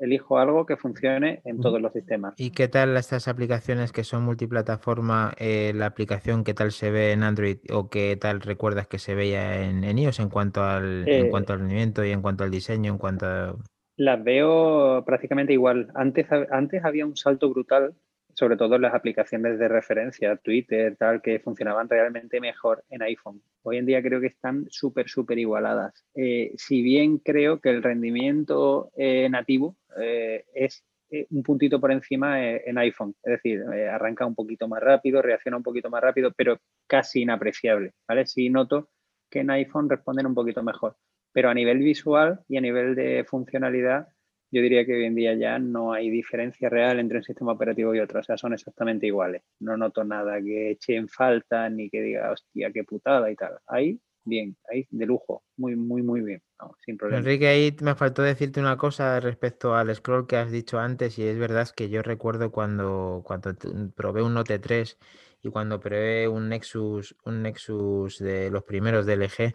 elijo 0.03 0.37
algo 0.37 0.65
que 0.65 0.77
funcione 0.77 1.41
en 1.45 1.61
todos 1.61 1.81
los 1.81 1.93
sistemas. 1.93 2.33
¿Y 2.37 2.51
qué 2.51 2.67
tal 2.67 2.95
estas 2.97 3.27
aplicaciones 3.27 3.91
que 3.91 4.03
son 4.03 4.23
multiplataforma? 4.23 5.33
Eh, 5.37 5.71
la 5.75 5.85
aplicación, 5.85 6.43
¿qué 6.43 6.53
tal 6.53 6.71
se 6.71 6.91
ve 6.91 7.11
en 7.13 7.23
Android 7.23 7.57
o 7.71 7.89
qué 7.89 8.17
tal 8.17 8.41
recuerdas 8.41 8.87
que 8.87 8.99
se 8.99 9.15
veía 9.15 9.63
en, 9.63 9.97
iOS 9.97 10.19
en 10.19 10.29
cuanto, 10.29 10.63
al, 10.63 11.07
en 11.07 11.27
eh, 11.27 11.29
cuanto 11.29 11.53
al 11.53 11.59
rendimiento 11.59 12.03
y 12.03 12.11
en 12.11 12.21
cuanto 12.21 12.43
al 12.43 12.51
diseño? 12.51 12.91
En 12.91 12.97
cuanto 12.97 13.59
Las 13.95 14.23
veo 14.23 15.03
prácticamente 15.05 15.53
igual. 15.53 15.89
Antes, 15.95 16.27
antes 16.51 16.83
había 16.83 17.05
un 17.05 17.15
salto 17.15 17.49
brutal 17.49 17.95
sobre 18.43 18.57
todo 18.57 18.77
las 18.77 18.93
aplicaciones 18.93 19.57
de 19.57 19.69
referencia, 19.69 20.35
Twitter, 20.35 20.97
tal, 20.97 21.21
que 21.21 21.39
funcionaban 21.39 21.87
realmente 21.87 22.41
mejor 22.41 22.83
en 22.89 23.01
iPhone. 23.01 23.41
Hoy 23.61 23.77
en 23.77 23.85
día 23.85 24.03
creo 24.03 24.19
que 24.19 24.27
están 24.27 24.65
súper, 24.69 25.07
súper 25.07 25.39
igualadas. 25.39 26.05
Eh, 26.13 26.51
si 26.57 26.81
bien 26.81 27.19
creo 27.19 27.61
que 27.61 27.69
el 27.69 27.81
rendimiento 27.81 28.91
eh, 28.97 29.29
nativo 29.29 29.77
eh, 29.97 30.43
es 30.53 30.83
un 31.29 31.41
puntito 31.41 31.79
por 31.79 31.93
encima 31.93 32.43
en 32.43 32.77
iPhone, 32.79 33.15
es 33.23 33.33
decir, 33.33 33.63
arranca 33.89 34.25
un 34.25 34.35
poquito 34.35 34.67
más 34.67 34.81
rápido, 34.81 35.21
reacciona 35.21 35.55
un 35.55 35.63
poquito 35.63 35.89
más 35.89 36.01
rápido, 36.01 36.33
pero 36.35 36.59
casi 36.85 37.21
inapreciable, 37.21 37.93
¿vale? 38.05 38.25
Sí 38.25 38.49
noto 38.49 38.89
que 39.29 39.39
en 39.39 39.51
iPhone 39.51 39.89
responden 39.89 40.25
un 40.25 40.33
poquito 40.33 40.63
mejor, 40.63 40.97
pero 41.31 41.49
a 41.49 41.53
nivel 41.53 41.77
visual 41.77 42.41
y 42.49 42.57
a 42.57 42.61
nivel 42.61 42.95
de 42.95 43.23
funcionalidad 43.25 44.07
yo 44.53 44.61
diría 44.61 44.85
que 44.85 44.93
hoy 44.93 45.05
en 45.05 45.15
día 45.15 45.33
ya 45.33 45.57
no 45.57 45.93
hay 45.93 46.11
diferencia 46.11 46.69
real 46.69 46.99
entre 46.99 47.17
un 47.17 47.23
sistema 47.23 47.53
operativo 47.53 47.95
y 47.95 47.99
otro, 47.99 48.19
o 48.19 48.23
sea, 48.23 48.37
son 48.37 48.53
exactamente 48.53 49.07
iguales. 49.07 49.41
No 49.59 49.75
noto 49.75 50.03
nada 50.03 50.39
que 50.39 50.69
eche 50.69 50.95
en 50.95 51.09
falta 51.09 51.67
ni 51.71 51.89
que 51.89 52.01
diga, 52.01 52.31
hostia, 52.31 52.71
qué 52.71 52.83
putada 52.83 53.31
y 53.31 53.35
tal. 53.35 53.57
Ahí, 53.65 53.99
bien, 54.23 54.55
ahí 54.69 54.85
de 54.91 55.07
lujo, 55.07 55.43
muy, 55.57 55.75
muy, 55.75 56.03
muy 56.03 56.21
bien, 56.21 56.43
sin 56.85 56.97
problema. 56.97 57.21
Enrique, 57.21 57.47
ahí 57.47 57.75
me 57.81 57.95
faltó 57.95 58.21
decirte 58.21 58.59
una 58.59 58.77
cosa 58.77 59.19
respecto 59.19 59.75
al 59.75 59.93
scroll 59.95 60.27
que 60.27 60.37
has 60.37 60.51
dicho 60.51 60.77
antes, 60.77 61.17
y 61.17 61.23
es 61.23 61.39
verdad 61.39 61.67
que 61.75 61.89
yo 61.89 62.03
recuerdo 62.03 62.51
cuando, 62.51 63.23
cuando 63.25 63.55
probé 63.95 64.21
un 64.21 64.35
Note 64.35 64.59
3 64.59 64.99
y 65.41 65.49
cuando 65.49 65.79
probé 65.79 66.27
un 66.27 66.49
Nexus, 66.49 67.15
un 67.25 67.41
Nexus 67.41 68.19
de 68.19 68.51
los 68.51 68.63
primeros 68.65 69.07
de 69.07 69.13
LG, 69.13 69.53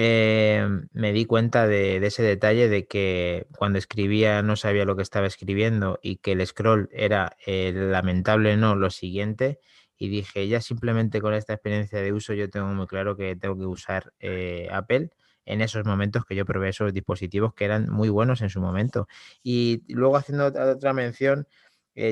eh, 0.00 0.64
me 0.92 1.12
di 1.12 1.24
cuenta 1.24 1.66
de, 1.66 1.96
ese 1.96 2.22
detalle 2.22 2.68
de 2.68 2.86
que 2.86 3.48
cuando 3.58 3.80
escribía 3.80 4.42
no 4.42 4.54
sabía 4.54 4.84
lo 4.84 4.94
que 4.94 5.02
estaba 5.02 5.26
escribiendo 5.26 5.98
y 6.00 6.18
que 6.18 6.32
el 6.32 6.46
scroll 6.46 6.88
era 6.92 7.36
eh, 7.44 7.72
lamentable 7.74 8.56
no 8.56 8.76
lo 8.76 8.90
siguiente 8.90 9.58
y 9.96 10.08
dije 10.08 10.46
ya 10.46 10.60
simplemente 10.60 11.20
con 11.20 11.34
esta 11.34 11.54
experiencia 11.54 12.00
de 12.00 12.12
uso 12.12 12.32
yo 12.32 12.48
tengo 12.48 12.68
muy 12.68 12.86
claro 12.86 13.16
que 13.16 13.34
tengo 13.34 13.58
que 13.58 13.66
usar 13.66 14.12
eh, 14.20 14.68
Apple 14.70 15.10
en 15.44 15.62
esos 15.62 15.84
momentos 15.84 16.24
que 16.24 16.36
yo 16.36 16.44
probé 16.44 16.68
esos 16.68 16.94
dispositivos 16.94 17.52
que 17.52 17.64
eran 17.64 17.90
muy 17.90 18.08
buenos 18.08 18.40
en 18.40 18.50
su 18.50 18.60
momento 18.60 19.08
y 19.42 19.82
luego 19.88 20.16
haciendo 20.16 20.46
otra 20.46 20.92
mención 20.92 21.48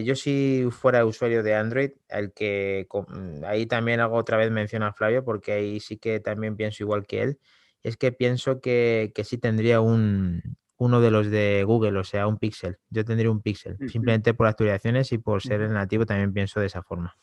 yo 0.05 0.17
si 0.17 0.67
fuera 0.73 1.07
usuario 1.07 1.45
de 1.45 1.55
Android, 1.55 1.93
el 2.09 2.33
que 2.33 2.89
mm, 2.91 3.45
ahí 3.45 3.67
también 3.67 4.01
hago 4.01 4.17
otra 4.17 4.37
vez 4.37 4.51
mención 4.51 4.83
a 4.83 4.93
Flavio, 4.93 5.25
porque 5.25 5.53
ahí 5.53 5.79
sí 5.79 5.97
que 5.97 6.19
también 6.19 6.57
pienso 6.57 6.83
igual 6.83 7.07
que 7.07 7.23
él, 7.23 7.39
es 7.87 7.97
que 7.97 8.11
pienso 8.11 8.61
que, 8.61 9.13
sí 9.23 9.39
tendría 9.39 9.81
un, 9.81 10.43
uno 10.77 11.01
de 11.01 11.13
los 11.13 11.31
de 11.31 11.63
Google, 11.65 11.97
o 12.01 12.05
sea, 12.05 12.27
un 12.27 12.37
Pixel. 12.37 12.79
Yo 12.91 13.05
tendría 13.05 13.31
un 13.31 13.43
Pixel, 13.43 13.77
simplemente 13.89 14.35
por 14.35 14.49
actualizaciones 14.49 15.13
y 15.13 15.19
por 15.19 15.41
ser 15.41 15.61
el 15.61 15.73
nativo 15.73 16.05
también 16.05 16.33
pienso 16.33 16.59
de 16.59 16.67
esa 16.67 16.83
forma. 16.83 17.17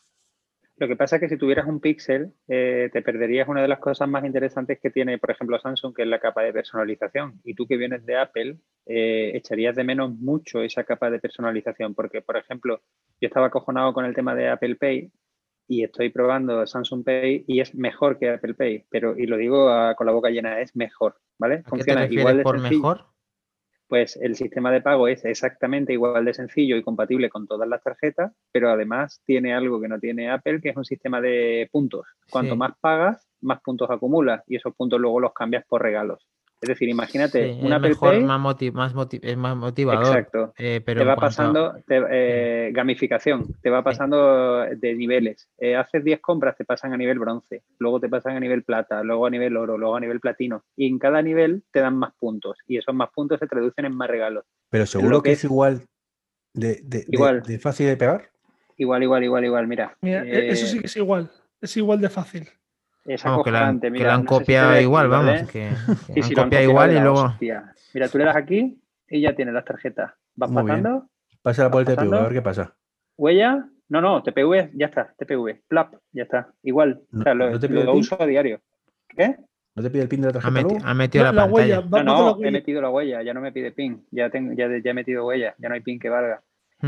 Lo 0.76 0.88
que 0.88 0.96
pasa 0.96 1.16
es 1.16 1.20
que 1.20 1.28
si 1.28 1.36
tuvieras 1.36 1.66
un 1.66 1.80
Pixel, 1.80 2.32
eh, 2.48 2.88
te 2.92 3.02
perderías 3.02 3.46
una 3.46 3.60
de 3.60 3.68
las 3.68 3.78
cosas 3.78 4.08
más 4.08 4.24
interesantes 4.24 4.80
que 4.80 4.90
tiene, 4.90 5.18
por 5.18 5.30
ejemplo, 5.30 5.60
Samsung, 5.60 5.94
que 5.94 6.02
es 6.02 6.08
la 6.08 6.18
capa 6.18 6.42
de 6.42 6.54
personalización. 6.54 7.40
Y 7.44 7.54
tú 7.54 7.66
que 7.66 7.76
vienes 7.76 8.06
de 8.06 8.16
Apple, 8.16 8.56
eh, 8.86 9.32
echarías 9.34 9.76
de 9.76 9.84
menos 9.84 10.16
mucho 10.18 10.62
esa 10.62 10.82
capa 10.82 11.10
de 11.10 11.20
personalización, 11.20 11.94
porque, 11.94 12.22
por 12.22 12.38
ejemplo, 12.38 12.80
yo 13.20 13.28
estaba 13.28 13.48
acojonado 13.48 13.92
con 13.92 14.06
el 14.06 14.14
tema 14.14 14.34
de 14.34 14.48
Apple 14.48 14.76
Pay 14.76 15.12
y 15.66 15.84
estoy 15.84 16.10
probando 16.10 16.66
Samsung 16.66 17.04
Pay 17.04 17.44
y 17.46 17.60
es 17.60 17.74
mejor 17.74 18.18
que 18.18 18.30
Apple 18.30 18.54
Pay, 18.54 18.84
pero 18.90 19.16
y 19.18 19.26
lo 19.26 19.36
digo 19.36 19.68
con 19.96 20.06
la 20.06 20.12
boca 20.12 20.30
llena, 20.30 20.60
es 20.60 20.76
mejor, 20.76 21.16
¿vale? 21.38 21.62
Funciona 21.64 22.06
igual 22.06 22.38
de 22.38 22.42
por 22.42 22.60
mejor? 22.60 23.06
Pues 23.86 24.16
el 24.16 24.34
sistema 24.34 24.72
de 24.72 24.80
pago 24.80 25.08
es 25.08 25.24
exactamente 25.24 25.92
igual 25.92 26.24
de 26.24 26.34
sencillo 26.34 26.76
y 26.76 26.82
compatible 26.82 27.28
con 27.28 27.46
todas 27.46 27.68
las 27.68 27.82
tarjetas, 27.82 28.32
pero 28.50 28.70
además 28.70 29.22
tiene 29.24 29.54
algo 29.54 29.80
que 29.80 29.88
no 29.88 30.00
tiene 30.00 30.30
Apple, 30.30 30.60
que 30.60 30.70
es 30.70 30.76
un 30.76 30.86
sistema 30.86 31.20
de 31.20 31.68
puntos. 31.70 32.06
Cuanto 32.30 32.56
más 32.56 32.72
pagas, 32.80 33.28
más 33.42 33.60
puntos 33.60 33.90
acumulas 33.90 34.42
y 34.46 34.56
esos 34.56 34.74
puntos 34.74 34.98
luego 35.00 35.20
los 35.20 35.34
cambias 35.34 35.64
por 35.66 35.82
regalos. 35.82 36.26
Es 36.64 36.68
decir, 36.68 36.88
imagínate 36.88 37.58
una 37.60 37.78
mejor, 37.78 38.22
más, 38.22 38.40
más, 38.72 38.94
es 39.20 39.36
más 39.36 39.54
motivador. 39.54 40.06
Exacto. 40.06 40.54
Eh, 40.56 40.80
pero 40.82 41.02
te 41.02 41.04
va 41.04 41.14
pasando 41.14 41.74
eh, 41.86 42.70
gamificación, 42.72 43.54
te 43.60 43.68
va 43.68 43.84
pasando 43.84 44.60
de 44.62 44.94
niveles. 44.94 45.46
Eh, 45.58 45.76
haces 45.76 46.02
10 46.02 46.20
compras, 46.22 46.56
te 46.56 46.64
pasan 46.64 46.94
a 46.94 46.96
nivel 46.96 47.18
bronce, 47.18 47.64
luego 47.78 48.00
te 48.00 48.08
pasan 48.08 48.38
a 48.38 48.40
nivel 48.40 48.62
plata, 48.62 49.02
luego 49.02 49.26
a 49.26 49.30
nivel 49.30 49.58
oro, 49.58 49.76
luego 49.76 49.94
a 49.94 50.00
nivel 50.00 50.20
platino. 50.20 50.64
Y 50.74 50.86
en 50.86 50.98
cada 50.98 51.20
nivel 51.20 51.64
te 51.70 51.80
dan 51.80 51.98
más 51.98 52.14
puntos 52.14 52.56
y 52.66 52.78
esos 52.78 52.94
más 52.94 53.10
puntos 53.14 53.38
se 53.40 53.46
traducen 53.46 53.84
en 53.84 53.94
más 53.94 54.08
regalos. 54.08 54.46
Pero 54.70 54.86
seguro 54.86 55.22
que, 55.22 55.32
es 55.32 55.44
igual 55.44 55.82
de, 56.54 56.82
igual 57.08 57.42
de, 57.42 57.58
fácil 57.58 57.88
de 57.88 57.98
pegar. 57.98 58.30
Igual, 58.78 59.02
igual, 59.02 59.22
igual, 59.22 59.44
igual. 59.44 59.66
Mira. 59.66 59.98
Mira 60.00 60.22
eso 60.24 60.66
sí 60.66 60.80
que 60.80 60.86
es 60.86 60.96
igual. 60.96 61.30
Es 61.60 61.76
igual 61.76 62.00
de 62.00 62.08
fácil. 62.08 62.48
Es 63.04 63.22
que 63.22 63.50
la, 63.50 63.68
han, 63.68 64.24
copiado 64.24 64.80
igual, 64.80 65.08
vamos. 65.08 65.42
Que, 65.50 65.68
han 65.68 66.32
copiado 66.34 66.64
igual 66.64 66.92
y 66.92 67.00
luego. 67.00 67.34
Mira, 67.38 68.08
tú 68.10 68.18
le 68.18 68.24
das 68.24 68.36
aquí 68.36 68.80
y 69.08 69.20
ya 69.20 69.34
tienes 69.34 69.52
las 69.52 69.64
tarjetas. 69.64 70.12
Vas 70.34 70.50
pasando. 70.50 71.08
Pasa 71.42 71.70
por 71.70 71.80
el 71.82 71.86
TPV, 71.86 72.14
a 72.14 72.22
ver 72.22 72.32
qué 72.32 72.42
pasa. 72.42 72.74
Huella. 73.16 73.68
No, 73.90 74.00
no, 74.00 74.22
TPV, 74.22 74.70
ya 74.74 74.86
está. 74.86 75.14
TPV. 75.18 75.62
Plap, 75.68 75.94
ya 76.12 76.22
está.Igual. 76.22 77.02
o 77.12 77.22
sea, 77.22 77.34
lo, 77.34 77.50
lo 77.50 77.94
uso 77.94 78.20
a 78.20 78.26
diario. 78.26 78.62
¿Qué? 79.08 79.36
¿No 79.74 79.82
te 79.82 79.90
pide 79.90 80.02
el 80.02 80.08
pin 80.08 80.22
de 80.22 80.28
la 80.28 80.32
tarjeta? 80.32 80.50
Ha, 80.84 80.94
metido 80.94 81.30
la, 81.30 81.44
huella. 81.44 81.82
No, 81.82 82.02
no, 82.02 82.38
he 82.42 82.50
metido 82.50 82.80
la 82.80 82.90
huella. 82.90 83.22
Ya 83.22 83.34
no 83.34 83.42
me 83.42 83.52
pide 83.52 83.72
pin. 83.72 84.06
Ya, 84.10 84.30
tengo, 84.30 84.54
ya, 84.54 84.68
ya 84.82 84.90
he 84.90 84.94
metido 84.94 85.26
huella. 85.26 85.54
Ya 85.58 85.68
no 85.68 85.74
hay 85.74 85.82
pin 85.82 85.98
que 85.98 86.08
valga. 86.08 86.42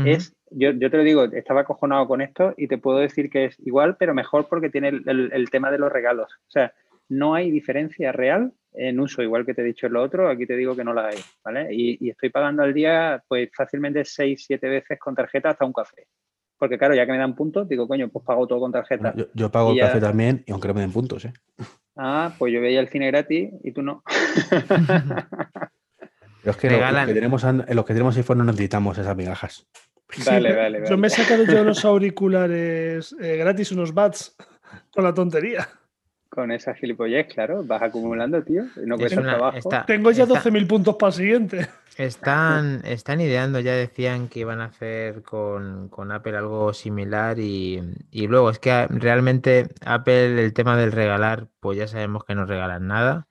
Es, 0.05 0.35
yo, 0.51 0.71
yo, 0.71 0.91
te 0.91 0.97
lo 0.97 1.03
digo, 1.03 1.23
estaba 1.25 1.61
acojonado 1.61 2.07
con 2.07 2.21
esto 2.21 2.53
y 2.57 2.67
te 2.67 2.77
puedo 2.77 2.99
decir 2.99 3.29
que 3.29 3.45
es 3.45 3.59
igual, 3.59 3.97
pero 3.97 4.13
mejor 4.13 4.47
porque 4.47 4.69
tiene 4.69 4.89
el, 4.89 5.31
el, 5.33 5.49
tema 5.49 5.71
de 5.71 5.79
los 5.79 5.91
regalos. 5.91 6.31
O 6.47 6.51
sea, 6.51 6.73
no 7.09 7.33
hay 7.33 7.51
diferencia 7.51 8.11
real 8.11 8.51
en 8.73 8.99
uso, 8.99 9.23
igual 9.23 9.45
que 9.45 9.53
te 9.53 9.61
he 9.61 9.65
dicho 9.65 9.87
en 9.87 9.93
lo 9.93 10.03
otro, 10.03 10.29
aquí 10.29 10.45
te 10.45 10.55
digo 10.55 10.75
que 10.75 10.83
no 10.83 10.93
la 10.93 11.07
hay, 11.07 11.17
¿vale? 11.43 11.73
Y, 11.73 11.97
y 12.05 12.09
estoy 12.09 12.29
pagando 12.29 12.63
al 12.63 12.73
día, 12.73 13.23
pues 13.27 13.49
fácilmente 13.55 14.05
6, 14.05 14.43
7 14.45 14.69
veces 14.69 14.99
con 14.99 15.15
tarjeta 15.15 15.49
hasta 15.49 15.65
un 15.65 15.73
café. 15.73 16.07
Porque 16.57 16.77
claro, 16.77 16.95
ya 16.95 17.05
que 17.05 17.11
me 17.11 17.17
dan 17.17 17.35
puntos, 17.35 17.67
digo, 17.69 17.87
coño, 17.87 18.09
pues 18.09 18.25
pago 18.25 18.47
todo 18.47 18.59
con 18.59 18.71
tarjeta. 18.71 19.13
yo, 19.33 19.51
pago 19.51 19.71
el 19.71 19.79
café 19.79 19.99
también, 19.99 20.43
y 20.45 20.51
aunque 20.51 20.67
no 20.67 20.73
me 20.73 20.81
den 20.81 20.91
puntos, 20.91 21.25
¿eh? 21.25 21.33
Ah, 21.95 22.35
pues 22.37 22.53
yo 22.53 22.61
veía 22.61 22.79
el 22.79 22.89
cine 22.89 23.07
gratis 23.07 23.49
y 23.63 23.71
tú 23.71 23.81
no. 23.81 24.03
Pero 26.47 26.55
es 26.55 26.61
que 26.61 26.69
los, 26.69 27.05
que 27.07 27.13
tenemos, 27.13 27.43
los 27.43 27.85
que 27.85 27.93
tenemos 27.93 28.15
iPhone 28.15 28.37
no 28.37 28.43
necesitamos 28.45 28.97
esas 28.97 29.17
migajas. 29.17 29.67
Vale, 30.25 30.55
vale, 30.55 30.83
Yo 30.89 30.97
me 30.97 31.07
he 31.07 31.09
sacado 31.09 31.43
yo 31.43 31.61
unos 31.61 31.83
auriculares 31.83 33.13
eh, 33.19 33.35
gratis, 33.35 33.73
unos 33.73 33.93
bats, 33.93 34.37
con 34.91 35.03
la 35.03 35.13
tontería. 35.13 35.67
Con 36.29 36.51
esa 36.51 36.73
gilipollez, 36.73 37.27
claro, 37.27 37.63
vas 37.65 37.81
acumulando, 37.81 38.41
tío. 38.43 38.63
No 38.77 38.95
trabajo. 38.97 39.69
Tengo 39.85 40.11
ya 40.11 40.25
12.000 40.25 40.67
puntos 40.67 40.95
para 40.95 41.09
el 41.09 41.13
siguiente. 41.13 41.67
Están, 41.97 42.81
están 42.85 43.19
ideando, 43.19 43.59
ya 43.59 43.73
decían 43.73 44.29
que 44.29 44.41
iban 44.41 44.61
a 44.61 44.65
hacer 44.65 45.23
con, 45.23 45.89
Apple 46.11 46.37
algo 46.37 46.71
similar 46.73 47.39
y, 47.39 47.81
luego 48.11 48.51
es 48.51 48.59
que 48.59 48.87
realmente 48.87 49.67
Apple, 49.83 50.41
el 50.41 50.53
tema 50.53 50.77
del 50.77 50.91
regalar, 50.91 51.47
pues 51.59 51.77
ya 51.77 51.87
sabemos 51.87 52.23
que 52.23 52.35
no 52.35 52.45
regalan 52.45 52.87
nada. 52.87 53.27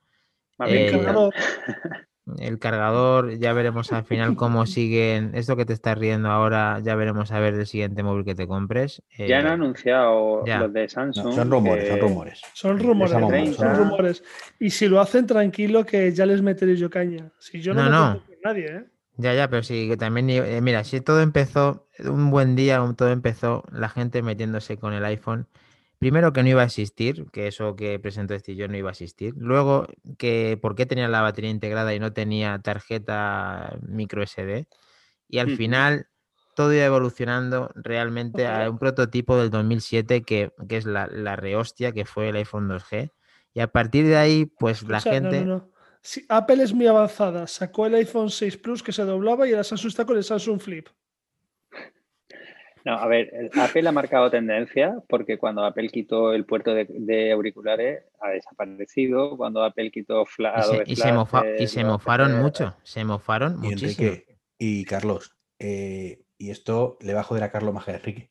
el 2.39 2.59
cargador, 2.59 3.39
ya 3.39 3.53
veremos 3.53 3.93
al 3.93 4.05
final 4.05 4.37
cómo 4.37 4.67
siguen. 4.67 5.33
Esto 5.35 5.57
que 5.57 5.65
te 5.65 5.73
estás 5.73 5.97
riendo 5.97 6.29
ahora, 6.29 6.81
ya 6.83 6.95
veremos 6.95 7.33
a 7.33 7.41
ver 7.41 7.55
el 7.55 7.67
siguiente 7.67 8.03
móvil 8.03 8.25
que 8.25 8.35
te 8.35 8.47
compres. 8.47 9.03
ya 9.17 9.39
han 9.39 9.47
eh, 9.47 9.51
anunciado 9.51 10.43
los 10.45 10.73
de 10.73 10.89
Samsung. 10.89 11.35
son 11.35 11.51
rumores, 11.51 11.89
son 11.89 12.01
rumores. 12.01 12.41
Son 12.53 12.79
rumores, 12.79 13.57
son 13.57 13.77
rumores. 13.77 14.25
Y 14.59 14.71
si 14.71 14.89
lo 14.89 15.01
hacen 15.01 15.27
tranquilo, 15.27 15.85
que 15.85 16.13
ya 16.13 16.27
les 16.27 16.43
meteré 16.43 16.77
yo 16.77 16.91
caña. 16.91 17.31
Si 17.39 17.61
yo 17.61 17.75
no, 17.75 17.89
no, 17.89 18.23
nadie, 18.43 18.67
¿eh? 18.67 18.85
Ya, 19.19 19.33
ya, 19.33 19.49
pero 19.49 19.63
sí, 19.63 19.89
que 19.89 19.97
también, 19.97 20.29
eh, 20.29 20.61
mira, 20.61 20.85
si 20.85 21.01
todo 21.01 21.23
empezó, 21.23 21.89
un 22.05 22.31
buen 22.31 22.55
día, 22.55 22.85
todo 22.97 23.11
empezó, 23.11 23.65
la 23.73 23.89
gente 23.89 24.21
metiéndose 24.21 24.77
con 24.77 24.93
el 24.93 25.05
iPhone 25.07 25.47
Primero 25.99 26.33
que 26.33 26.43
no 26.43 26.51
iba 26.51 26.63
a 26.63 26.67
existir, 26.67 27.27
que 27.33 27.47
eso 27.47 27.75
que 27.75 27.99
presentó 27.99 28.35
este 28.35 28.55
yo 28.55 28.69
no 28.69 28.77
iba 28.77 28.91
a 28.91 28.93
existir. 28.93 29.35
Luego 29.37 29.87
que 30.19 30.59
por 30.61 30.75
qué 30.75 30.85
tenía 30.85 31.09
la 31.09 31.23
batería 31.23 31.51
integrada 31.51 31.95
y 31.95 31.99
no 31.99 32.13
tenía 32.13 32.59
tarjeta 32.59 33.79
micro 33.83 34.27
SD. 34.27 34.67
Y 35.29 35.39
al 35.39 35.57
final 35.57 36.09
todo 36.55 36.73
iba 36.73 36.85
evolucionando 36.85 37.71
realmente 37.75 38.47
a 38.47 38.69
un 38.71 38.79
prototipo 38.79 39.37
del 39.39 39.51
2007 39.51 40.23
que, 40.23 40.53
que 40.69 40.77
es 40.77 40.85
la, 40.85 41.07
la, 41.07 41.37
rehostia 41.37 41.93
que 41.93 42.05
fue 42.05 42.29
el 42.29 42.37
iPhone 42.37 42.69
2G. 42.69 43.13
Y 43.55 43.61
a 43.61 43.69
partir 43.69 44.07
de 44.07 44.17
ahí, 44.17 44.47
pues 44.47 44.83
la 44.83 45.01
gente... 45.01 45.47
Apple 46.29 46.63
es 46.63 46.73
muy 46.73 46.87
avanzada. 46.87 47.47
Sacó 47.47 47.87
el 47.87 47.95
iPhone 47.95 48.31
6 48.31 48.59
Plus 48.59 48.83
que 48.83 48.93
se 48.93 49.03
doblaba 49.05 49.47
y 49.47 49.53
ahora 49.53 49.65
Samsung 49.65 49.89
está 49.89 50.05
con 50.05 50.17
el 50.17 50.25
Samsung 50.25 50.61
Flip. 50.61 50.89
No, 52.87 52.93
a 52.93 53.09
ver, 53.09 53.51
Apple 53.61 53.89
ha 53.89 53.91
marcado 53.91 54.31
tendencia 54.31 55.03
porque 55.09 55.39
cuando 55.39 55.65
Apple 55.65 55.89
quitó 55.89 56.33
el 56.33 56.45
puerto 56.45 56.73
de, 56.73 57.33
auriculares 57.33 58.05
ha 58.21 58.29
desaparecido. 58.29 59.37
Cuando 59.37 59.65
Apple 59.65 59.91
quitó 59.91 60.23
y 60.23 60.95
se, 60.95 61.63
y 61.65 61.67
se, 61.67 61.83
mofaron 61.83 62.41
mucho, 62.41 62.77
se 62.85 63.05
mofaron 63.05 63.65
y 63.65 63.71
muchísimo. 63.71 64.13
y 64.57 64.85
Carlos, 64.85 65.37
eh, 65.59 66.23
y 66.39 66.51
esto 66.51 66.97
le 67.01 67.13
va 67.13 67.23
a 67.23 67.25
joder 67.25 67.43
a 67.43 67.51
Carlos 67.51 67.75
Maja 67.75 67.93
Enrique. 67.93 68.31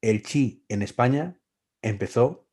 El 0.00 0.22
Chi 0.22 0.64
en 0.70 0.80
España 0.80 1.38
empezó, 1.82 2.48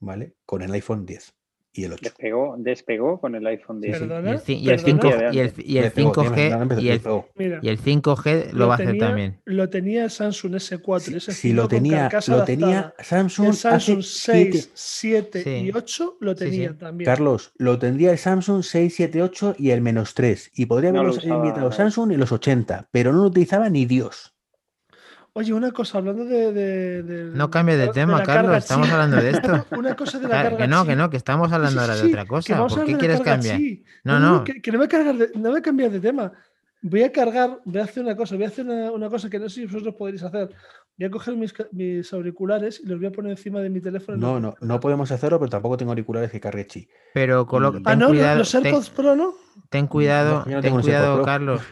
¿vale? 0.00 0.34
Con 0.44 0.62
el 0.62 0.72
iPhone 0.72 1.06
10 1.06 1.36
y 1.74 1.84
el 1.84 1.92
8. 1.94 2.02
Despegó, 2.02 2.54
despegó 2.56 3.20
con 3.20 3.34
el 3.34 3.46
iPhone 3.46 3.80
10. 3.80 4.02
Y 4.46 4.70
el, 4.70 4.78
5, 4.78 5.08
y 5.32 5.38
el, 5.40 5.52
y 5.58 5.78
el 5.78 5.92
5G, 5.92 6.80
y 6.80 6.88
el, 6.88 7.58
y 7.62 7.68
el 7.68 7.80
5G 7.80 8.52
lo, 8.52 8.68
va 8.68 8.74
a 8.74 8.76
hacer 8.76 8.96
también. 8.98 9.40
Lo 9.44 9.68
tenía 9.68 10.08
Samsung 10.08 10.54
S4. 10.54 11.20
Si, 11.20 11.32
si 11.32 11.52
lo 11.52 11.66
tenía, 11.66 12.08
lo 12.28 12.44
tenía 12.44 12.94
Samsung, 13.00 13.48
el 13.48 13.54
Samsung 13.54 14.02
6, 14.02 14.70
7 14.72 15.60
y 15.60 15.72
8 15.72 16.16
lo 16.20 16.34
tenía 16.34 16.78
también. 16.78 17.06
Carlos, 17.06 17.52
lo 17.56 17.78
tendría 17.78 18.12
el 18.12 18.18
Samsung 18.18 18.62
6, 18.62 18.94
7, 18.94 19.22
8 19.22 19.56
y 19.58 19.70
el 19.70 19.80
menos 19.80 20.14
3. 20.14 20.52
Y 20.54 20.66
podría 20.66 20.90
haberlos 20.90 21.24
no 21.26 21.36
invitado 21.36 21.72
Samsung 21.72 22.12
en 22.12 22.20
los 22.20 22.30
80, 22.30 22.88
pero 22.92 23.12
no 23.12 23.22
lo 23.22 23.28
utilizaba 23.28 23.68
ni 23.68 23.84
Dios. 23.84 24.33
Oye, 25.36 25.52
una 25.52 25.72
cosa, 25.72 25.98
hablando 25.98 26.24
de. 26.24 27.32
no 27.34 27.50
cambie 27.50 27.76
de, 27.76 27.88
tema, 27.88 28.22
Carlos, 28.22 28.56
estamos 28.56 28.88
hablando 28.88 29.16
de 29.16 29.30
esto. 29.30 29.66
una 29.76 29.96
cosa 29.96 30.20
de 30.20 30.28
la 30.28 30.42
carga. 30.44 30.58
Que 30.58 30.68
no, 30.68 30.86
que 30.86 30.94
no, 30.94 31.10
que 31.10 31.16
estamos 31.16 31.52
hablando 31.52 31.80
ahora 31.80 31.96
de 31.96 32.06
otra 32.06 32.24
cosa. 32.24 32.66
¿Por 32.66 32.84
qué 32.84 32.96
quieres 32.96 33.20
cambiar? 33.20 33.60
No, 34.04 34.20
no. 34.20 34.44
Que, 34.44 34.70
no, 34.70 34.78
voy 34.78 34.86
a 34.86 34.88
cargar 34.88 35.16
de, 35.16 35.30
no 35.34 35.50
voy 35.50 35.58
a 35.58 35.62
cambiar 35.62 35.90
de 35.90 35.98
tema. 35.98 36.32
Voy 36.82 37.02
a 37.02 37.10
cargar, 37.10 37.58
voy 37.64 37.80
a 37.80 37.84
hacer 37.84 38.04
una 38.04 38.14
cosa, 38.14 38.36
voy 38.36 38.44
a 38.44 38.48
hacer 38.48 38.64
una, 38.66 39.08
cosa 39.08 39.28
que 39.28 39.38
no 39.40 39.48
sé 39.48 39.62
si 39.62 39.66
vosotros 39.66 39.94
podréis 39.96 40.22
hacer. 40.22 40.50
Voy 40.96 41.06
a 41.06 41.10
coger 41.10 41.34
mis, 41.72 42.12
auriculares 42.12 42.80
y 42.84 42.86
los 42.86 42.98
voy 42.98 43.06
a 43.06 43.10
poner 43.10 43.32
encima 43.32 43.58
de 43.60 43.70
mi 43.70 43.80
teléfono. 43.80 44.16
No, 44.16 44.38
no, 44.38 44.54
no 44.60 44.78
podemos 44.78 45.10
hacerlo, 45.10 45.40
pero 45.40 45.50
tampoco 45.50 45.76
tengo 45.76 45.90
auriculares 45.90 46.30
que 46.30 46.38
cargue 46.38 46.66
chi. 46.68 46.88
Pero 47.12 47.44
colo- 47.44 47.72
Y- 47.74 47.82
Ah, 47.84 47.90
ten 47.90 47.98
no, 47.98 48.04
no, 48.04 48.10
cuidado, 48.12 48.38
los 48.38 48.52
ten- 48.52 48.66
AirPods 48.66 48.90
Pro 48.90 49.16
no. 49.16 49.34
Ten 49.68 49.88
cuidado, 49.88 50.44
no 50.46 50.60
ten 50.60 50.78
cuidado, 50.78 51.16
Pro. 51.16 51.24
Carlos. 51.24 51.62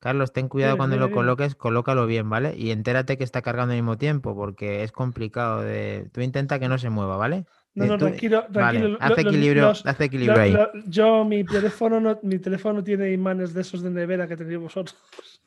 Carlos, 0.00 0.32
ten 0.32 0.48
cuidado 0.48 0.76
cuando 0.76 0.96
lo 0.96 1.10
coloques, 1.10 1.54
colócalo 1.56 2.06
bien, 2.06 2.30
¿vale? 2.30 2.54
Y 2.56 2.70
entérate 2.70 3.18
que 3.18 3.24
está 3.24 3.42
cargando 3.42 3.72
al 3.72 3.78
mismo 3.80 3.98
tiempo, 3.98 4.36
porque 4.36 4.84
es 4.84 4.92
complicado 4.92 5.62
de. 5.62 6.08
Tú 6.12 6.20
intenta 6.20 6.60
que 6.60 6.68
no 6.68 6.78
se 6.78 6.88
mueva, 6.88 7.16
¿vale? 7.16 7.46
No, 7.74 7.84
Eh, 7.84 7.88
no, 7.88 7.98
tú- 7.98 8.04
tranquilo, 8.06 8.40
tranquilo. 8.52 8.82
Vale, 8.82 8.96
haz 9.00 9.18
equilibrio, 9.18 9.62
los- 9.68 9.86
haz 9.86 10.00
equilibrio 10.00 10.40
ahí. 10.40 10.56
yo, 10.86 11.24
mi 11.24 11.42
teléfono, 11.44 12.00
no, 12.00 12.18
mi 12.22 12.38
teléfono 12.38 12.82
tiene 12.84 13.12
imanes 13.12 13.52
de 13.54 13.60
esos 13.60 13.82
de 13.82 13.90
nevera 13.90 14.28
que 14.28 14.36
tenéis 14.36 14.58
vosotros. 14.60 15.37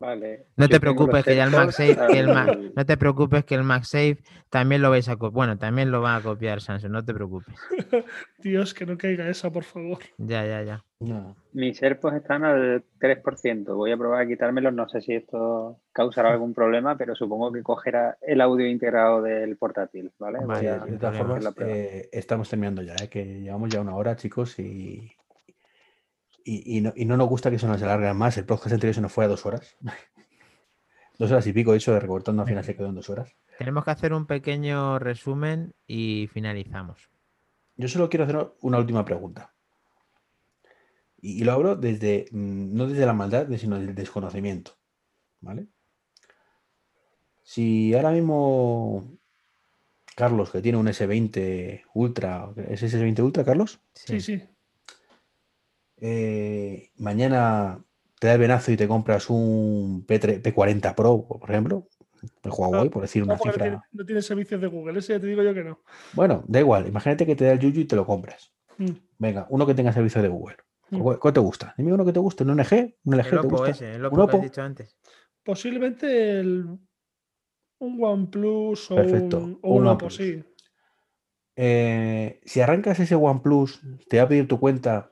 Vale. 0.00 0.46
No 0.56 0.68
te 0.68 0.80
preocupes 0.80 1.24
que 1.24 1.36
ya 1.36 1.44
el 1.44 1.50
MagSafe, 1.50 1.96
que 2.10 2.18
el 2.18 2.26
no 2.74 2.84
te 2.84 2.96
preocupes 2.96 3.44
que 3.44 3.54
el 3.54 3.62
MagSafe 3.62 4.18
también 4.50 4.82
lo 4.82 4.90
vais 4.90 5.08
a 5.08 5.16
copiar. 5.16 5.32
Bueno, 5.32 5.58
también 5.58 5.90
lo 5.90 6.02
va 6.02 6.16
a 6.16 6.20
copiar 6.20 6.60
Samsung, 6.60 6.90
no 6.90 7.04
te 7.04 7.14
preocupes. 7.14 7.54
Dios, 8.38 8.74
que 8.74 8.86
no 8.86 8.98
caiga 8.98 9.28
esa, 9.28 9.50
por 9.50 9.64
favor. 9.64 9.98
Ya, 10.18 10.44
ya, 10.44 10.62
ya. 10.62 10.84
No. 11.00 11.36
Mis 11.52 11.82
AirPods 11.82 12.16
están 12.16 12.44
al 12.44 12.84
3%. 12.98 13.74
Voy 13.74 13.92
a 13.92 13.96
probar 13.96 14.22
a 14.22 14.26
quitármelos. 14.26 14.72
No 14.74 14.88
sé 14.88 15.00
si 15.00 15.14
esto 15.14 15.80
causará 15.92 16.32
algún 16.32 16.54
problema, 16.54 16.96
pero 16.96 17.14
supongo 17.14 17.52
que 17.52 17.62
cogerá 17.62 18.16
el 18.22 18.40
audio 18.40 18.66
integrado 18.66 19.22
del 19.22 19.56
portátil. 19.56 20.12
¿vale? 20.18 20.38
De 20.40 20.98
todas 20.98 21.16
formas, 21.16 21.54
prueba. 21.54 21.72
eh, 21.72 22.08
estamos 22.12 22.48
terminando 22.48 22.82
ya, 22.82 22.94
eh, 23.02 23.08
que 23.08 23.40
llevamos 23.40 23.70
ya 23.70 23.80
una 23.80 23.94
hora, 23.94 24.16
chicos, 24.16 24.58
y, 24.58 25.12
y, 26.44 26.78
y 26.78 26.80
no, 26.80 26.92
y 26.94 27.04
no 27.06 27.16
nos 27.16 27.28
gusta 27.28 27.50
que 27.50 27.58
se 27.58 27.66
nos 27.66 27.82
alargue 27.82 28.12
más. 28.14 28.36
El 28.36 28.44
podcast 28.44 28.74
anterior 28.74 28.94
se 28.94 29.00
nos 29.00 29.12
fue 29.12 29.24
a 29.24 29.28
dos 29.28 29.44
horas. 29.46 29.76
dos 31.18 31.30
horas 31.30 31.46
y 31.46 31.52
pico, 31.52 31.72
de 31.72 31.78
hecho, 31.78 31.92
de 31.92 32.00
recortando 32.00 32.42
al 32.42 32.48
final 32.48 32.64
se 32.64 32.76
quedó 32.76 32.88
en 32.88 32.94
dos 32.94 33.10
horas. 33.10 33.34
Tenemos 33.58 33.84
que 33.84 33.90
hacer 33.90 34.12
un 34.12 34.26
pequeño 34.26 34.98
resumen 34.98 35.74
y 35.86 36.28
finalizamos. 36.32 37.08
Yo 37.76 37.88
solo 37.88 38.08
quiero 38.08 38.24
hacer 38.24 38.52
una 38.60 38.78
última 38.78 39.04
pregunta. 39.04 39.54
Y, 41.20 41.40
y 41.40 41.44
lo 41.44 41.52
abro 41.52 41.76
desde, 41.76 42.26
mm, 42.30 42.74
no 42.74 42.86
desde 42.86 43.06
la 43.06 43.14
maldad, 43.14 43.48
sino 43.56 43.76
desde 43.76 43.90
el 43.90 43.96
desconocimiento. 43.96 44.72
¿Vale? 45.40 45.66
Si 47.42 47.94
ahora 47.94 48.10
mismo 48.10 49.18
Carlos, 50.14 50.50
que 50.50 50.62
tiene 50.62 50.78
un 50.78 50.86
S20 50.86 51.82
Ultra, 51.94 52.50
¿es 52.68 52.82
S20 52.82 53.22
Ultra, 53.22 53.44
Carlos? 53.44 53.80
Sí, 53.94 54.20
sí. 54.20 54.42
Eh, 56.00 56.90
mañana 56.96 57.82
te 58.18 58.26
da 58.28 58.34
el 58.34 58.40
venazo 58.40 58.72
y 58.72 58.76
te 58.76 58.88
compras 58.88 59.30
un 59.30 60.04
P3 60.06 60.42
P40 60.42 60.94
Pro, 60.94 61.26
por 61.26 61.50
ejemplo, 61.50 61.88
el 62.42 62.50
Huawei, 62.50 62.88
por 62.90 63.02
decir 63.02 63.22
una 63.22 63.34
No, 63.34 63.38
cifra. 63.42 63.62
tiene, 63.64 63.78
no 63.92 64.04
tiene 64.04 64.22
servicios 64.22 64.60
de 64.60 64.66
Google, 64.66 64.98
ese 64.98 65.12
ya 65.14 65.20
te 65.20 65.26
digo 65.26 65.42
yo 65.42 65.54
que 65.54 65.64
no. 65.64 65.80
Bueno, 66.14 66.44
da 66.48 66.60
igual, 66.60 66.86
imagínate 66.88 67.26
que 67.26 67.36
te 67.36 67.44
da 67.44 67.52
el 67.52 67.58
Yuyu 67.58 67.80
y 67.82 67.84
te 67.84 67.96
lo 67.96 68.06
compras. 68.06 68.52
Mm, 68.78 68.90
Venga, 69.18 69.46
uno 69.50 69.66
que 69.66 69.74
tenga 69.74 69.92
servicio 69.92 70.20
de 70.22 70.28
Google. 70.28 70.56
Mm. 70.90 71.00
¿Cuál, 71.18 71.32
te 71.32 71.40
gusta? 71.40 71.74
Dime 71.78 71.92
uno 71.92 72.04
que 72.04 72.12
te 72.12 72.18
guste, 72.20 72.44
un 72.44 72.50
LG, 72.58 72.96
un 73.04 73.14
LG 73.14 73.26
El 73.26 73.40
te 73.40 73.46
gusta. 73.46 73.70
ese, 73.70 73.94
el 73.94 74.04
¿Un 74.06 74.20
Oppo 74.20 74.28
que 74.28 74.36
has 74.36 74.42
dicho 74.42 74.62
antes. 74.62 74.96
Posiblemente 75.42 76.40
el, 76.40 76.66
un 77.78 77.98
OnePlus 78.04 78.90
o 78.90 78.96
Perfecto, 78.96 79.38
un, 79.38 79.58
o 79.62 79.74
un 79.74 79.82
un 79.82 79.86
Oppo, 79.88 80.06
OnePlus. 80.06 80.16
sí. 80.16 80.44
Eh, 81.56 82.40
si 82.44 82.60
arrancas 82.60 82.98
ese 83.00 83.14
OnePlus, 83.14 83.80
te 84.08 84.16
va 84.18 84.24
a 84.24 84.28
pedir 84.28 84.48
tu 84.48 84.58
cuenta 84.58 85.10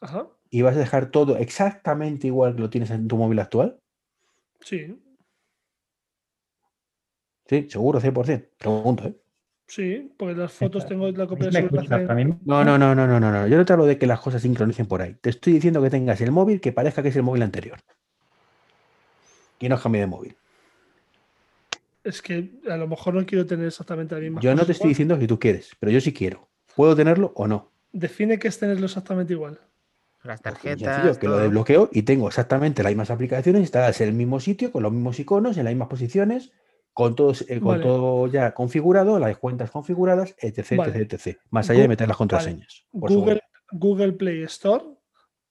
Ajá, 0.00 0.26
y 0.50 0.62
vas 0.62 0.76
a 0.76 0.80
dejar 0.80 1.10
todo 1.10 1.36
exactamente 1.38 2.26
igual 2.28 2.54
que 2.54 2.60
lo 2.62 2.70
tienes 2.70 2.90
en 2.90 3.08
tu 3.08 3.16
móvil 3.16 3.38
actual. 3.40 3.80
sí, 4.60 4.96
Sí, 7.46 7.66
seguro, 7.68 8.00
100%. 8.00 8.48
Pregunto, 8.58 9.04
¿eh? 9.08 9.14
sí, 9.66 10.12
porque 10.18 10.34
las 10.34 10.52
fotos 10.52 10.86
tengo 10.86 11.08
la 11.10 11.26
copia 11.26 11.46
de 11.46 11.52
¿Me 11.52 11.58
seguridad. 11.58 11.84
escuchas 11.84 12.00
en- 12.00 12.02
ahora 12.10 12.14
mismo? 12.14 12.40
No, 12.44 12.64
no, 12.64 12.78
no, 12.78 12.94
no, 12.94 13.06
no, 13.06 13.20
no, 13.20 13.30
no. 13.32 13.46
Yo 13.46 13.56
no 13.56 13.64
te 13.64 13.72
hablo 13.72 13.86
de 13.86 13.98
que 13.98 14.06
las 14.06 14.20
cosas 14.20 14.42
sincronicen 14.42 14.86
por 14.86 15.02
ahí. 15.02 15.14
Te 15.20 15.30
estoy 15.30 15.52
diciendo 15.54 15.82
que 15.82 15.90
tengas 15.90 16.20
el 16.20 16.32
móvil 16.32 16.60
que 16.60 16.72
parezca 16.72 17.02
que 17.02 17.08
es 17.08 17.16
el 17.16 17.22
móvil 17.22 17.42
anterior. 17.42 17.78
Y 19.60 19.68
no 19.68 19.78
cambie 19.80 20.00
de 20.00 20.06
móvil. 20.08 20.36
Es 22.04 22.20
que 22.22 22.50
a 22.68 22.76
lo 22.76 22.86
mejor 22.88 23.14
no 23.14 23.24
quiero 23.26 23.46
tener 23.46 23.66
exactamente 23.66 24.14
la 24.14 24.20
misma 24.20 24.40
Yo 24.42 24.54
no 24.54 24.64
te 24.66 24.72
estoy 24.72 24.88
igual. 24.88 24.88
diciendo 24.90 25.18
si 25.18 25.26
tú 25.26 25.38
quieres, 25.38 25.70
pero 25.78 25.92
yo 25.92 26.00
sí 26.00 26.12
quiero. 26.12 26.48
¿Puedo 26.74 26.96
tenerlo 26.96 27.32
o 27.36 27.46
no? 27.46 27.70
Define 27.92 28.38
que 28.40 28.48
es 28.48 28.58
tenerlo 28.58 28.86
exactamente 28.86 29.32
igual. 29.32 29.60
Las 30.22 30.40
Pues 30.42 30.54
tarjetas. 30.54 30.94
sencillo, 30.96 31.18
que 31.18 31.28
lo 31.28 31.38
desbloqueo 31.38 31.88
y 31.92 32.02
tengo 32.02 32.28
exactamente 32.28 32.82
las 32.82 32.90
mismas 32.92 33.10
aplicaciones 33.10 33.60
instaladas 33.62 34.00
en 34.02 34.08
el 34.08 34.14
mismo 34.14 34.38
sitio, 34.40 34.70
con 34.70 34.82
los 34.82 34.92
mismos 34.92 35.18
iconos, 35.18 35.56
en 35.56 35.64
las 35.64 35.72
mismas 35.72 35.88
posiciones, 35.88 36.52
con, 36.92 37.14
todos, 37.14 37.42
eh, 37.48 37.58
con 37.60 37.68
Vale. 37.68 37.82
todo 37.82 38.26
ya 38.26 38.52
configurado, 38.52 39.18
las 39.18 39.38
cuentas 39.38 39.70
configuradas, 39.70 40.34
etc, 40.38 40.76
Vale. 40.76 40.92
etc, 41.02 41.12
etc. 41.14 41.38
Más 41.50 41.70
allá 41.70 41.80
de 41.80 41.86
Gu- 41.86 41.88
meter 41.90 42.08
las 42.08 42.16
contraseñas. 42.16 42.86
Google. 42.92 43.40
Google 43.72 44.12
Play 44.14 44.42
Store 44.42 44.84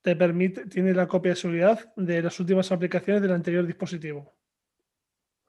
te 0.01 0.15
permite, 0.15 0.65
tiene 0.65 0.93
la 0.93 1.07
copia 1.07 1.31
de 1.31 1.35
seguridad 1.37 1.79
de 1.95 2.21
las 2.21 2.39
últimas 2.39 2.71
aplicaciones 2.71 3.21
del 3.21 3.31
anterior 3.31 3.65
dispositivo. 3.65 4.35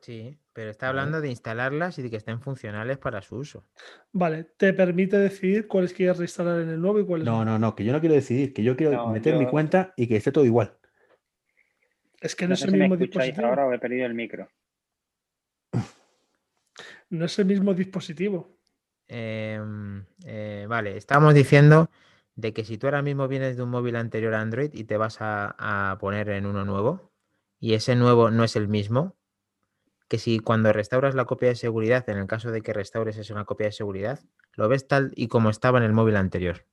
Sí, 0.01 0.39
pero 0.55 0.71
está 0.71 0.87
Vale. 0.87 1.01
hablando 1.01 1.21
de 1.21 1.29
instalarlas 1.29 1.99
y 1.99 2.03
de 2.03 2.11
que 2.11 2.17
estén 2.17 2.41
funcionales 2.41 2.99
para 2.99 3.21
su 3.23 3.37
uso. 3.37 3.65
Vale, 4.13 4.45
te 4.57 4.73
permite 4.73 5.19
decidir 5.19 5.69
cuáles 5.69 5.93
quieres 5.93 6.17
reinstalar 6.19 6.61
en 6.61 6.71
el 6.71 6.81
nuevo 6.81 7.01
y 7.01 7.05
cuáles 7.07 7.27
No, 7.27 7.45
no, 7.45 7.59
no, 7.59 7.75
que 7.75 7.85
yo 7.85 7.93
no 7.93 8.01
quiero 8.01 8.15
decidir, 8.15 8.55
que 8.55 8.63
yo 8.63 8.77
quiero 8.77 8.97
No, 8.97 9.09
meter 9.09 9.37
mi 9.37 9.47
cuenta 9.47 9.93
y 9.97 10.09
que 10.09 10.17
esté 10.17 10.33
todo 10.33 10.45
igual. 10.45 10.77
Es 12.21 12.35
que 12.35 12.45
no, 12.47 12.51
No 12.51 12.55
es 12.55 12.63
el 12.63 12.73
si 12.73 12.79
mismo 12.79 12.97
dispositivo. 12.97 13.47
ahora 13.47 13.67
o 13.67 13.73
he 13.73 13.79
perdido 13.79 14.07
el 14.07 14.15
micro. 14.15 14.49
No 17.11 17.25
es 17.25 17.39
el 17.39 17.47
mismo 17.47 17.75
dispositivo. 17.75 18.57
Em, 19.09 20.05
eh, 20.25 20.67
vale, 20.69 20.97
estábamos 20.97 21.35
diciendo 21.35 21.91
de 22.37 22.53
que 22.53 22.65
si 22.65 22.79
tú 22.79 22.87
ahora 22.87 23.03
mismo 23.03 23.27
vienes 23.29 23.57
de 23.57 23.63
un 23.65 23.71
móvil 23.71 23.97
anterior 23.97 24.35
a 24.35 24.41
Android 24.41 24.71
y 24.73 24.85
te 24.85 24.97
vas 24.97 25.21
a, 25.21 25.91
a 25.93 25.99
poner 25.99 26.29
en 26.31 26.47
uno 26.47 26.65
nuevo 26.65 27.11
y 27.59 27.75
ese 27.75 27.97
nuevo 27.97 28.31
no 28.31 28.45
es 28.45 28.55
el 28.57 28.69
mismo, 28.69 29.17
que 30.11 30.19
si 30.19 30.41
cuando 30.41 30.73
restauras 30.73 31.15
la 31.15 31.25
copia 31.25 31.49
de 31.51 31.55
seguridad, 31.55 32.07
en 32.11 32.19
el 32.19 32.27
caso 32.27 32.51
de 32.51 32.63
que 32.63 32.73
restaures 32.73 33.17
es 33.17 33.31
una 33.31 33.45
copia 33.45 33.67
de 33.67 33.73
seguridad, 33.73 34.19
lo 34.55 34.69
ves 34.69 34.89
tal 34.89 35.13
y 35.15 35.29
como 35.29 35.51
estaba 35.51 35.79
en 35.79 35.85
el 35.85 35.93
móvil 35.93 36.17
anterior. 36.17 36.67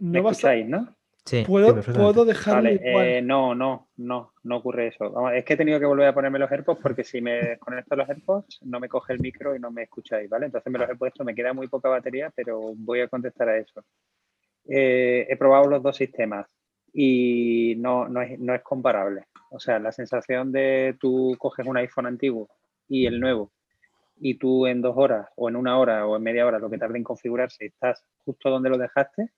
¿Me 0.00 0.18
No 0.18 0.24
basta- 0.24 0.52
escucháis, 0.52 0.68
no? 0.68 0.96
Sí, 1.24 1.44
puedo, 1.46 1.72
perfectamente. 1.74 2.12
puedo 2.12 2.24
dejarlo 2.26 2.62
Vale, 2.64 2.74
igual. 2.74 3.06
eh, 3.06 3.22
no, 3.22 3.54
no, 3.54 3.88
no, 3.96 4.32
no 4.42 4.56
ocurre 4.56 4.88
eso. 4.88 5.10
Vamos, 5.12 5.32
es 5.32 5.44
que 5.44 5.54
he 5.54 5.56
tenido 5.56 5.78
que 5.78 5.86
volver 5.86 6.08
a 6.08 6.12
ponerme 6.12 6.40
los 6.40 6.50
AirPods 6.50 6.80
porque 6.82 7.04
si 7.04 7.20
me 7.22 7.32
desconecto 7.50 7.94
los 7.94 8.08
AirPods 8.08 8.58
no 8.62 8.80
me 8.80 8.88
coge 8.88 9.12
el 9.12 9.20
micro 9.20 9.54
y 9.54 9.60
no 9.60 9.70
me 9.70 9.84
escucháis, 9.84 10.28
¿vale? 10.28 10.46
Entonces 10.46 10.70
me 10.72 10.78
los 10.80 10.90
he 10.90 10.96
puesto, 10.96 11.24
me 11.24 11.36
queda 11.36 11.52
muy 11.54 11.68
poca 11.68 11.88
batería, 11.88 12.32
pero 12.34 12.72
voy 12.76 13.00
a 13.00 13.08
contestar 13.08 13.48
a 13.48 13.58
eso. 13.58 13.84
Eh, 14.66 15.26
he 15.30 15.36
probado 15.36 15.68
los 15.68 15.82
dos 15.84 15.96
sistemas 15.96 16.46
y 16.94 17.74
no, 17.76 18.08
no, 18.08 18.22
es, 18.22 18.38
no 18.38 18.54
es 18.54 18.62
comparable. 18.62 19.24
O 19.50 19.58
sea, 19.58 19.78
la 19.78 19.92
sensación 19.92 20.52
de 20.52 20.96
tú 20.98 21.36
coges 21.38 21.66
un 21.66 21.76
iPhone 21.76 22.06
antiguo 22.06 22.48
y 22.88 23.06
el 23.06 23.20
nuevo 23.20 23.50
y 24.20 24.34
tú 24.34 24.66
en 24.66 24.80
dos 24.80 24.94
horas 24.96 25.28
o 25.36 25.48
en 25.48 25.56
una 25.56 25.76
hora 25.78 26.06
o 26.06 26.16
en 26.16 26.22
media 26.22 26.46
hora, 26.46 26.58
lo 26.58 26.70
que 26.70 26.78
tarde 26.78 26.98
en 26.98 27.04
configurarse, 27.04 27.66
estás 27.66 28.04
justo 28.24 28.48
donde 28.48 28.70
lo 28.70 28.78
dejaste, 28.78 29.30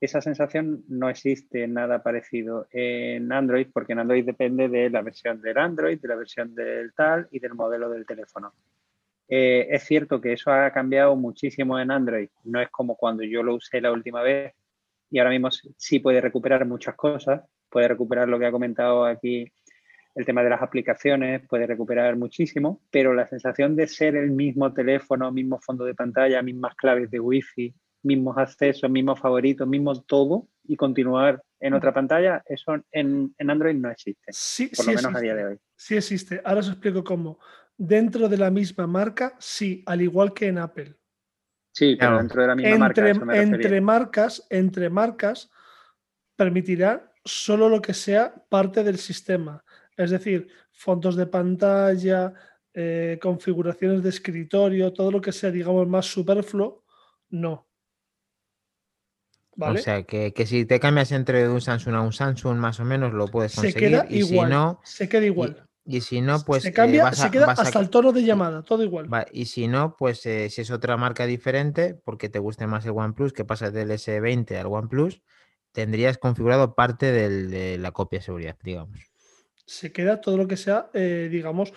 esa 0.00 0.20
sensación 0.20 0.84
no 0.88 1.08
existe 1.08 1.68
nada 1.68 2.02
parecido 2.02 2.66
en 2.72 3.32
Android, 3.32 3.68
porque 3.72 3.92
en 3.92 4.00
Android 4.00 4.24
depende 4.24 4.68
de 4.68 4.90
la 4.90 5.00
versión 5.00 5.40
del 5.40 5.58
Android, 5.58 6.00
de 6.00 6.08
la 6.08 6.16
versión 6.16 6.54
del 6.54 6.92
tal 6.92 7.28
y 7.30 7.38
del 7.38 7.54
modelo 7.54 7.88
del 7.88 8.04
teléfono. 8.04 8.52
Eh, 9.28 9.68
es 9.70 9.84
cierto 9.84 10.20
que 10.20 10.32
eso 10.32 10.50
ha 10.50 10.70
cambiado 10.72 11.14
muchísimo 11.14 11.78
en 11.78 11.92
Android. 11.92 12.28
No 12.42 12.60
es 12.60 12.68
como 12.70 12.96
cuando 12.96 13.22
yo 13.22 13.44
lo 13.44 13.54
usé 13.54 13.80
la 13.80 13.92
última 13.92 14.22
vez 14.22 14.54
y 15.12 15.18
ahora 15.18 15.30
mismo 15.30 15.50
sí 15.76 15.98
puede 16.00 16.20
recuperar 16.22 16.66
muchas 16.66 16.96
cosas. 16.96 17.42
Puede 17.68 17.86
recuperar 17.86 18.28
lo 18.28 18.38
que 18.38 18.46
ha 18.46 18.50
comentado 18.50 19.04
aquí 19.04 19.46
el 20.14 20.24
tema 20.26 20.42
de 20.42 20.50
las 20.50 20.60
aplicaciones, 20.62 21.46
puede 21.48 21.66
recuperar 21.66 22.16
muchísimo, 22.16 22.82
pero 22.90 23.14
la 23.14 23.28
sensación 23.28 23.76
de 23.76 23.86
ser 23.86 24.16
el 24.16 24.30
mismo 24.30 24.72
teléfono, 24.72 25.30
mismo 25.32 25.58
fondo 25.60 25.84
de 25.84 25.94
pantalla, 25.94 26.42
mismas 26.42 26.74
claves 26.76 27.10
de 27.10 27.20
Wi-Fi, 27.20 27.74
mismos 28.02 28.36
accesos, 28.36 28.90
mismos 28.90 29.20
favoritos, 29.20 29.66
mismo 29.68 30.02
todo 30.02 30.48
y 30.64 30.76
continuar 30.76 31.42
en 31.60 31.74
otra 31.74 31.92
pantalla, 31.94 32.42
eso 32.46 32.74
en, 32.90 33.34
en 33.38 33.50
Android 33.50 33.74
no 33.74 33.90
existe, 33.90 34.30
Sí, 34.30 34.66
por 34.74 34.84
sí 34.84 34.90
lo 34.90 34.96
menos 34.96 35.14
a 35.14 35.18
existe, 35.18 35.22
día 35.22 35.34
de 35.34 35.44
hoy. 35.46 35.58
sí 35.76 35.96
existe. 35.96 36.40
Ahora 36.44 36.60
os 36.60 36.68
explico 36.68 37.04
cómo. 37.04 37.38
Dentro 37.76 38.28
de 38.28 38.36
la 38.36 38.50
misma 38.50 38.86
marca, 38.86 39.34
sí, 39.38 39.82
al 39.86 40.02
igual 40.02 40.34
que 40.34 40.48
en 40.48 40.58
Apple. 40.58 40.94
Sí, 41.72 41.96
pero 41.96 42.10
Claro. 42.10 42.18
dentro 42.18 42.42
de 42.42 42.48
la 42.48 42.54
misma 42.54 42.76
marca, 42.78 43.00
Entre, 43.00 43.04
a 43.08 43.10
eso 43.12 43.24
me 43.26 43.32
refería. 43.34 43.54
entre 43.54 43.80
marcas, 43.80 44.46
entre 44.50 44.90
marcas, 44.90 45.50
permitirá 46.36 47.12
solo 47.24 47.68
lo 47.68 47.80
que 47.80 47.94
sea 47.94 48.34
parte 48.48 48.84
del 48.84 48.98
sistema. 48.98 49.64
Es 49.96 50.10
decir, 50.10 50.48
fondos 50.72 51.16
de 51.16 51.26
pantalla, 51.26 52.32
eh, 52.74 53.18
configuraciones 53.22 54.02
de 54.02 54.08
escritorio, 54.10 54.92
todo 54.92 55.10
lo 55.10 55.20
que 55.20 55.32
sea, 55.32 55.50
digamos, 55.50 55.86
más 55.88 56.06
superfluo, 56.06 56.84
no. 57.30 57.68
¿Vale? 59.54 59.80
O 59.80 59.82
sea, 59.82 60.02
que, 60.04 60.32
que 60.32 60.46
si 60.46 60.64
te 60.64 60.80
cambias 60.80 61.12
entre 61.12 61.46
un 61.48 61.60
Samsung 61.60 61.94
a 61.94 62.00
un 62.00 62.12
Samsung, 62.12 62.56
más 62.58 62.80
o 62.80 62.84
menos 62.84 63.12
lo 63.12 63.26
puedes 63.28 63.52
se 63.52 63.60
conseguir. 63.60 63.90
queda 63.90 64.06
y 64.08 64.18
igual. 64.20 64.48
si 64.48 64.52
no, 64.54 64.80
se 64.82 65.08
queda 65.08 65.22
y- 65.22 65.26
igual. 65.26 65.68
Y 65.84 66.00
si 66.00 66.20
no, 66.20 66.38
pues. 66.44 66.62
se 66.62 66.68
eh, 66.68 66.72
cambia, 66.72 67.02
vas 67.04 67.18
a- 67.20 67.24
se 67.24 67.30
queda 67.30 67.46
vas 67.46 67.58
hasta 67.58 67.80
el 67.80 67.90
tono 67.90 68.12
de 68.12 68.22
llamada, 68.22 68.62
todo 68.62 68.82
igual. 68.84 69.08
Y 69.32 69.46
si 69.46 69.66
no, 69.66 69.96
pues 69.96 70.24
eh, 70.26 70.48
si 70.48 70.60
es 70.60 70.70
otra 70.70 70.96
marca 70.96 71.26
diferente, 71.26 71.94
porque 72.04 72.28
te 72.28 72.38
guste 72.38 72.66
más 72.66 72.84
el 72.86 72.92
OnePlus, 72.92 73.32
que 73.32 73.44
pasas 73.44 73.72
del 73.72 73.90
S20 73.90 74.56
al 74.58 74.66
OnePlus, 74.66 75.22
tendrías 75.72 76.18
configurado 76.18 76.74
parte 76.74 77.10
del- 77.10 77.50
de 77.50 77.78
la 77.78 77.90
copia 77.92 78.20
de 78.20 78.24
seguridad, 78.24 78.56
digamos. 78.62 79.00
Se 79.66 79.92
queda 79.92 80.20
todo 80.20 80.36
lo 80.36 80.46
que 80.46 80.56
sea, 80.56 80.90
eh, 80.94 81.28
digamos, 81.30 81.72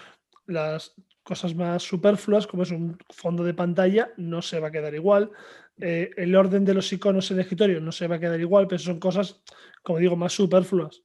las 0.46 0.94
cosas 1.24 1.56
más 1.56 1.82
superfluas, 1.82 2.46
como 2.46 2.64
es 2.64 2.72
un 2.72 2.98
fondo 3.10 3.44
de 3.44 3.54
pantalla, 3.56 4.12
no 4.18 4.44
se 4.44 4.60
va 4.60 4.68
a 4.68 4.72
quedar 4.72 4.94
igual. 4.94 5.32
El 5.78 6.36
orden 6.36 6.64
de 6.64 6.74
los 6.76 6.94
iconos 6.94 7.32
en 7.32 7.38
el 7.38 7.42
escritorio 7.42 7.82
no 7.82 7.92
se 7.92 8.08
va 8.08 8.16
a 8.16 8.20
quedar 8.20 8.40
igual, 8.40 8.68
pero 8.68 8.80
son 8.80 9.00
cosas, 9.00 9.42
como 9.82 9.98
digo, 10.00 10.16
más 10.16 10.34
superfluas. 10.34 11.02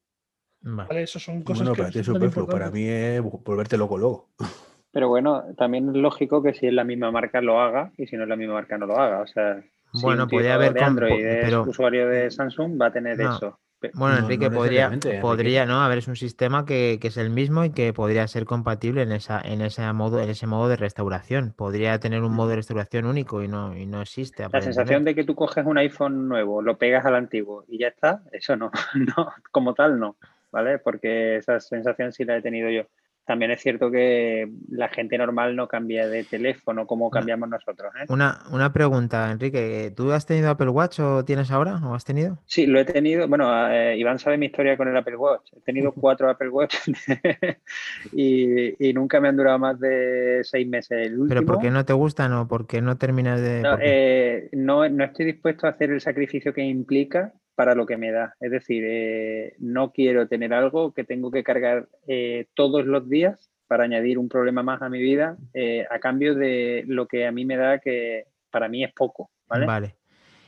Vale. 0.63 0.89
¿vale? 0.89 1.03
Eso 1.03 1.19
son 1.19 1.43
cosas 1.43 1.61
Bueno, 1.63 1.75
que 1.75 1.83
para 1.83 1.91
ti 1.93 1.99
es 2.01 2.07
superfluo, 2.07 2.47
para 2.47 2.71
mí 2.71 2.85
es 2.87 3.23
volverte 3.23 3.77
loco 3.77 3.97
luego. 3.99 4.29
Pero 4.93 5.09
bueno, 5.09 5.45
también 5.57 5.89
es 5.91 5.95
lógico 5.97 6.43
que 6.43 6.53
si 6.53 6.67
es 6.67 6.73
la 6.73 6.83
misma 6.85 7.13
marca 7.13 7.41
lo 7.41 7.61
haga 7.61 7.93
y 7.97 8.07
si 8.09 8.17
no 8.17 8.25
es 8.25 8.29
la 8.29 8.35
misma 8.37 8.55
marca 8.55 8.77
no 8.77 8.87
lo 8.87 8.99
haga. 8.99 9.21
O 9.21 9.27
sea, 9.27 9.63
si 9.93 10.03
Bueno, 10.03 10.27
tío 10.27 10.39
podría 10.39 10.55
haber 10.57 10.73
de 10.75 10.81
Android 10.83 11.11
po- 11.13 11.29
es 11.29 11.45
pero- 11.45 11.63
usuario 11.63 12.09
de 12.09 12.31
Samsung 12.31 12.81
va 12.81 12.87
a 12.87 12.93
tener 12.93 13.17
No. 13.19 13.37
eso. 13.37 13.59
Bueno, 13.95 14.17
No, 14.17 14.23
Enrique, 14.25 14.51
no 14.51 14.57
podría, 14.57 14.91
podría, 15.23 15.65
¿no? 15.65 15.81
A 15.83 15.89
ver, 15.89 15.99
es 15.99 16.09
un 16.09 16.15
sistema 16.17 16.67
que, 16.67 16.99
que 17.01 17.09
es 17.09 17.17
el 17.17 17.31
mismo 17.31 17.65
y 17.65 17.71
que 17.71 17.95
podría 17.95 18.27
ser 18.29 18.45
compatible 18.45 19.01
en 19.03 19.13
esa, 19.13 19.41
en 19.41 19.63
ese 19.63 19.91
modo, 19.95 20.21
en 20.21 20.29
ese 20.29 20.47
modo 20.47 20.69
de 20.69 20.77
restauración. 20.77 21.55
Podría 21.57 21.99
tener 21.99 22.23
un 22.23 22.33
modo 22.35 22.49
de 22.51 22.57
restauración 22.57 23.07
único 23.07 23.43
y 23.43 23.49
no, 23.49 23.75
y 23.75 23.87
no 23.87 24.03
existe. 24.03 24.47
La 24.53 24.61
sensación 24.61 25.05
de 25.07 25.15
que 25.15 25.25
tú 25.25 25.35
coges 25.35 25.65
un 25.65 25.79
iPhone 25.79 26.29
nuevo, 26.29 26.61
lo 26.61 26.77
pegas 26.77 27.07
al 27.07 27.15
antiguo 27.15 27.65
y 27.69 27.79
ya 27.79 27.89
está, 27.89 28.23
eso 28.33 28.55
no, 28.57 28.71
no, 29.17 29.33
como 29.51 29.73
tal 29.73 29.99
no, 29.99 30.17
¿vale? 30.53 30.79
Porque 30.79 31.37
esa 31.37 31.61
sensación 31.61 32.13
sí 32.13 32.25
la 32.25 32.37
he 32.37 32.43
tenido 32.43 32.71
yo. 32.71 32.87
También 33.27 33.53
es 33.53 33.61
cierto 33.61 33.93
que 33.93 34.51
la 34.71 34.89
gente 34.89 35.17
normal 35.17 35.55
no 35.55 35.69
cambia 35.69 36.09
de 36.09 36.25
teléfono 36.25 36.85
como 36.87 37.11
cambiamos 37.11 37.49
nosotros, 37.49 37.93
¿eh? 37.95 38.07
Una, 38.09 38.41
una 38.51 38.73
pregunta, 38.73 39.31
Enrique. 39.31 39.93
¿Tú 39.95 40.11
has 40.11 40.27
tenido 40.27 40.51
Apple 40.51 40.71
Watch 40.71 40.99
o 40.99 41.25
tienes 41.25 41.53
ahora? 41.53 41.77
¿O 41.85 41.95
has 41.95 42.05
tenido? 42.05 42.39
Sí, 42.47 42.67
lo 42.67 42.81
he 42.81 42.85
tenido. 42.85 43.29
Bueno, 43.29 43.71
eh, 43.71 43.97
Iván 43.99 44.19
sabe 44.19 44.37
mi 44.37 44.47
historia 44.47 44.77
con 44.77 44.89
el 44.89 44.97
Apple 44.97 45.17
Watch. 45.17 45.53
He 45.53 45.61
tenido 45.61 45.93
cuatro 45.95 46.29
Apple 46.29 46.49
Watch 46.49 46.75
y, 48.13 48.89
y 48.89 48.93
nunca 48.95 49.21
me 49.21 49.29
han 49.29 49.37
durado 49.37 49.61
más 49.61 49.79
de 49.79 50.41
seis 50.43 50.67
meses. 50.67 51.07
El 51.07 51.13
último, 51.13 51.29
¿Pero 51.29 51.47
por 51.47 51.61
qué 51.61 51.71
no 51.71 51.85
te 51.85 51.93
gustan 51.93 52.33
o 52.33 52.49
por 52.49 52.67
qué 52.67 52.81
no 52.81 52.97
terminas 52.97 53.41
de...? 53.41 53.61
no, 53.61 53.79
eh, 53.81 54.49
no, 54.53 54.89
no 54.89 55.05
estoy 55.05 55.27
dispuesto 55.27 55.69
a 55.69 55.71
hacer 55.71 55.91
el 55.91 56.01
sacrificio 56.01 56.53
que 56.53 56.63
implica 56.63 57.33
para 57.61 57.75
lo 57.75 57.85
que 57.85 57.99
me 57.99 58.11
da. 58.11 58.35
Es 58.41 58.51
decir, 58.51 58.83
eh, 58.87 59.55
no 59.59 59.93
quiero 59.93 60.27
tener 60.27 60.55
algo 60.55 60.95
que 60.95 61.05
tengo 61.05 61.31
que 61.31 61.45
cargar 61.45 61.91
eh, 62.07 62.47
todos 62.55 62.87
los 62.87 63.07
días 63.07 63.51
para 63.67 63.85
añadir 63.85 64.17
un 64.17 64.31
problema 64.31 64.63
más 64.63 64.81
a 64.81 64.89
mi 64.89 64.99
vida 64.99 65.37
eh, 65.53 65.85
a 65.91 65.99
cambio 65.99 66.35
de 66.35 66.85
lo 66.87 67.07
que 67.07 67.27
a 67.27 67.33
mí 67.33 67.45
me 67.45 67.59
da 67.59 67.79
que 67.79 68.25
para 68.51 68.71
mí 68.71 68.83
es 68.83 68.95
poco, 68.95 69.31
¿vale? 69.47 69.67
Vale. 69.67 69.95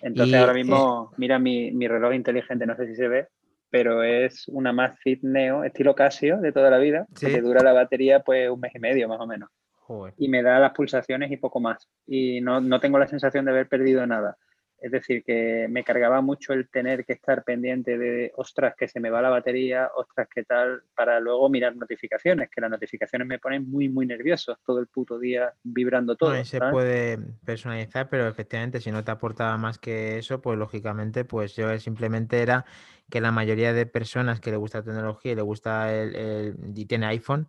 Entonces 0.00 0.32
Y, 0.32 0.38
ahora 0.38 0.54
mismo, 0.54 1.12
mira 1.18 1.38
mi, 1.38 1.70
mi 1.72 1.86
reloj 1.86 2.14
inteligente, 2.14 2.64
no 2.64 2.76
sé 2.76 2.86
si 2.86 2.94
se 2.94 3.08
ve, 3.08 3.26
pero 3.68 4.02
es 4.02 4.48
una 4.48 4.70
Amazfit 4.70 5.22
Neo 5.22 5.64
estilo 5.64 5.94
Casio 5.94 6.38
de 6.38 6.50
toda 6.50 6.70
la 6.70 6.78
vida, 6.78 7.06
que 7.20 7.30
Sí. 7.30 7.40
dura 7.40 7.62
la 7.62 7.74
batería 7.74 8.20
pues 8.20 8.48
un 8.48 8.58
mes 8.58 8.74
y 8.74 8.78
medio 8.78 9.06
más 9.06 9.20
o 9.20 9.26
menos. 9.26 9.50
Joder. 9.72 10.14
Y 10.16 10.28
me 10.28 10.42
da 10.42 10.58
las 10.58 10.72
pulsaciones 10.72 11.30
y 11.30 11.36
poco 11.36 11.60
más. 11.60 11.86
Y 12.06 12.40
no, 12.40 12.62
no 12.62 12.80
tengo 12.80 12.98
la 12.98 13.06
sensación 13.06 13.44
de 13.44 13.50
haber 13.50 13.68
perdido 13.68 14.06
nada. 14.06 14.38
Es 14.82 14.90
decir, 14.90 15.22
que 15.24 15.68
me 15.70 15.84
cargaba 15.84 16.20
mucho 16.20 16.52
el 16.52 16.68
tener 16.68 17.04
que 17.04 17.12
estar 17.12 17.44
pendiente 17.44 17.96
de, 17.96 18.32
ostras, 18.36 18.74
que 18.76 18.88
se 18.88 18.98
me 19.00 19.10
va 19.10 19.22
la 19.22 19.30
batería, 19.30 19.90
ostras, 19.94 20.28
qué 20.34 20.42
tal, 20.44 20.82
para 20.96 21.20
luego 21.20 21.48
mirar 21.48 21.76
notificaciones, 21.76 22.50
que 22.50 22.60
las 22.60 22.70
notificaciones 22.70 23.28
me 23.28 23.38
ponen 23.38 23.70
muy, 23.70 23.88
muy 23.88 24.06
nervioso 24.06 24.58
todo 24.66 24.80
el 24.80 24.88
puto 24.88 25.18
día 25.18 25.52
vibrando 25.62 26.16
todo. 26.16 26.32
No, 26.32 26.44
se 26.44 26.60
puede 26.60 27.18
personalizar, 27.44 28.08
pero 28.08 28.26
efectivamente 28.26 28.80
si 28.80 28.90
no 28.90 29.04
te 29.04 29.10
aportaba 29.12 29.56
más 29.56 29.78
que 29.78 30.18
eso, 30.18 30.42
pues 30.42 30.58
lógicamente, 30.58 31.24
pues 31.24 31.54
yo 31.56 31.78
simplemente 31.78 32.42
era 32.42 32.64
que 33.10 33.20
la 33.20 33.30
mayoría 33.30 33.72
de 33.72 33.86
personas 33.86 34.40
que 34.40 34.50
le 34.50 34.56
gusta 34.56 34.78
la 34.78 34.84
tecnología 34.84 35.32
y 35.32 35.36
le 35.36 35.42
gusta 35.42 35.94
el, 35.94 36.16
el- 36.16 36.56
y 36.74 36.86
tiene 36.86 37.06
iPhone, 37.06 37.48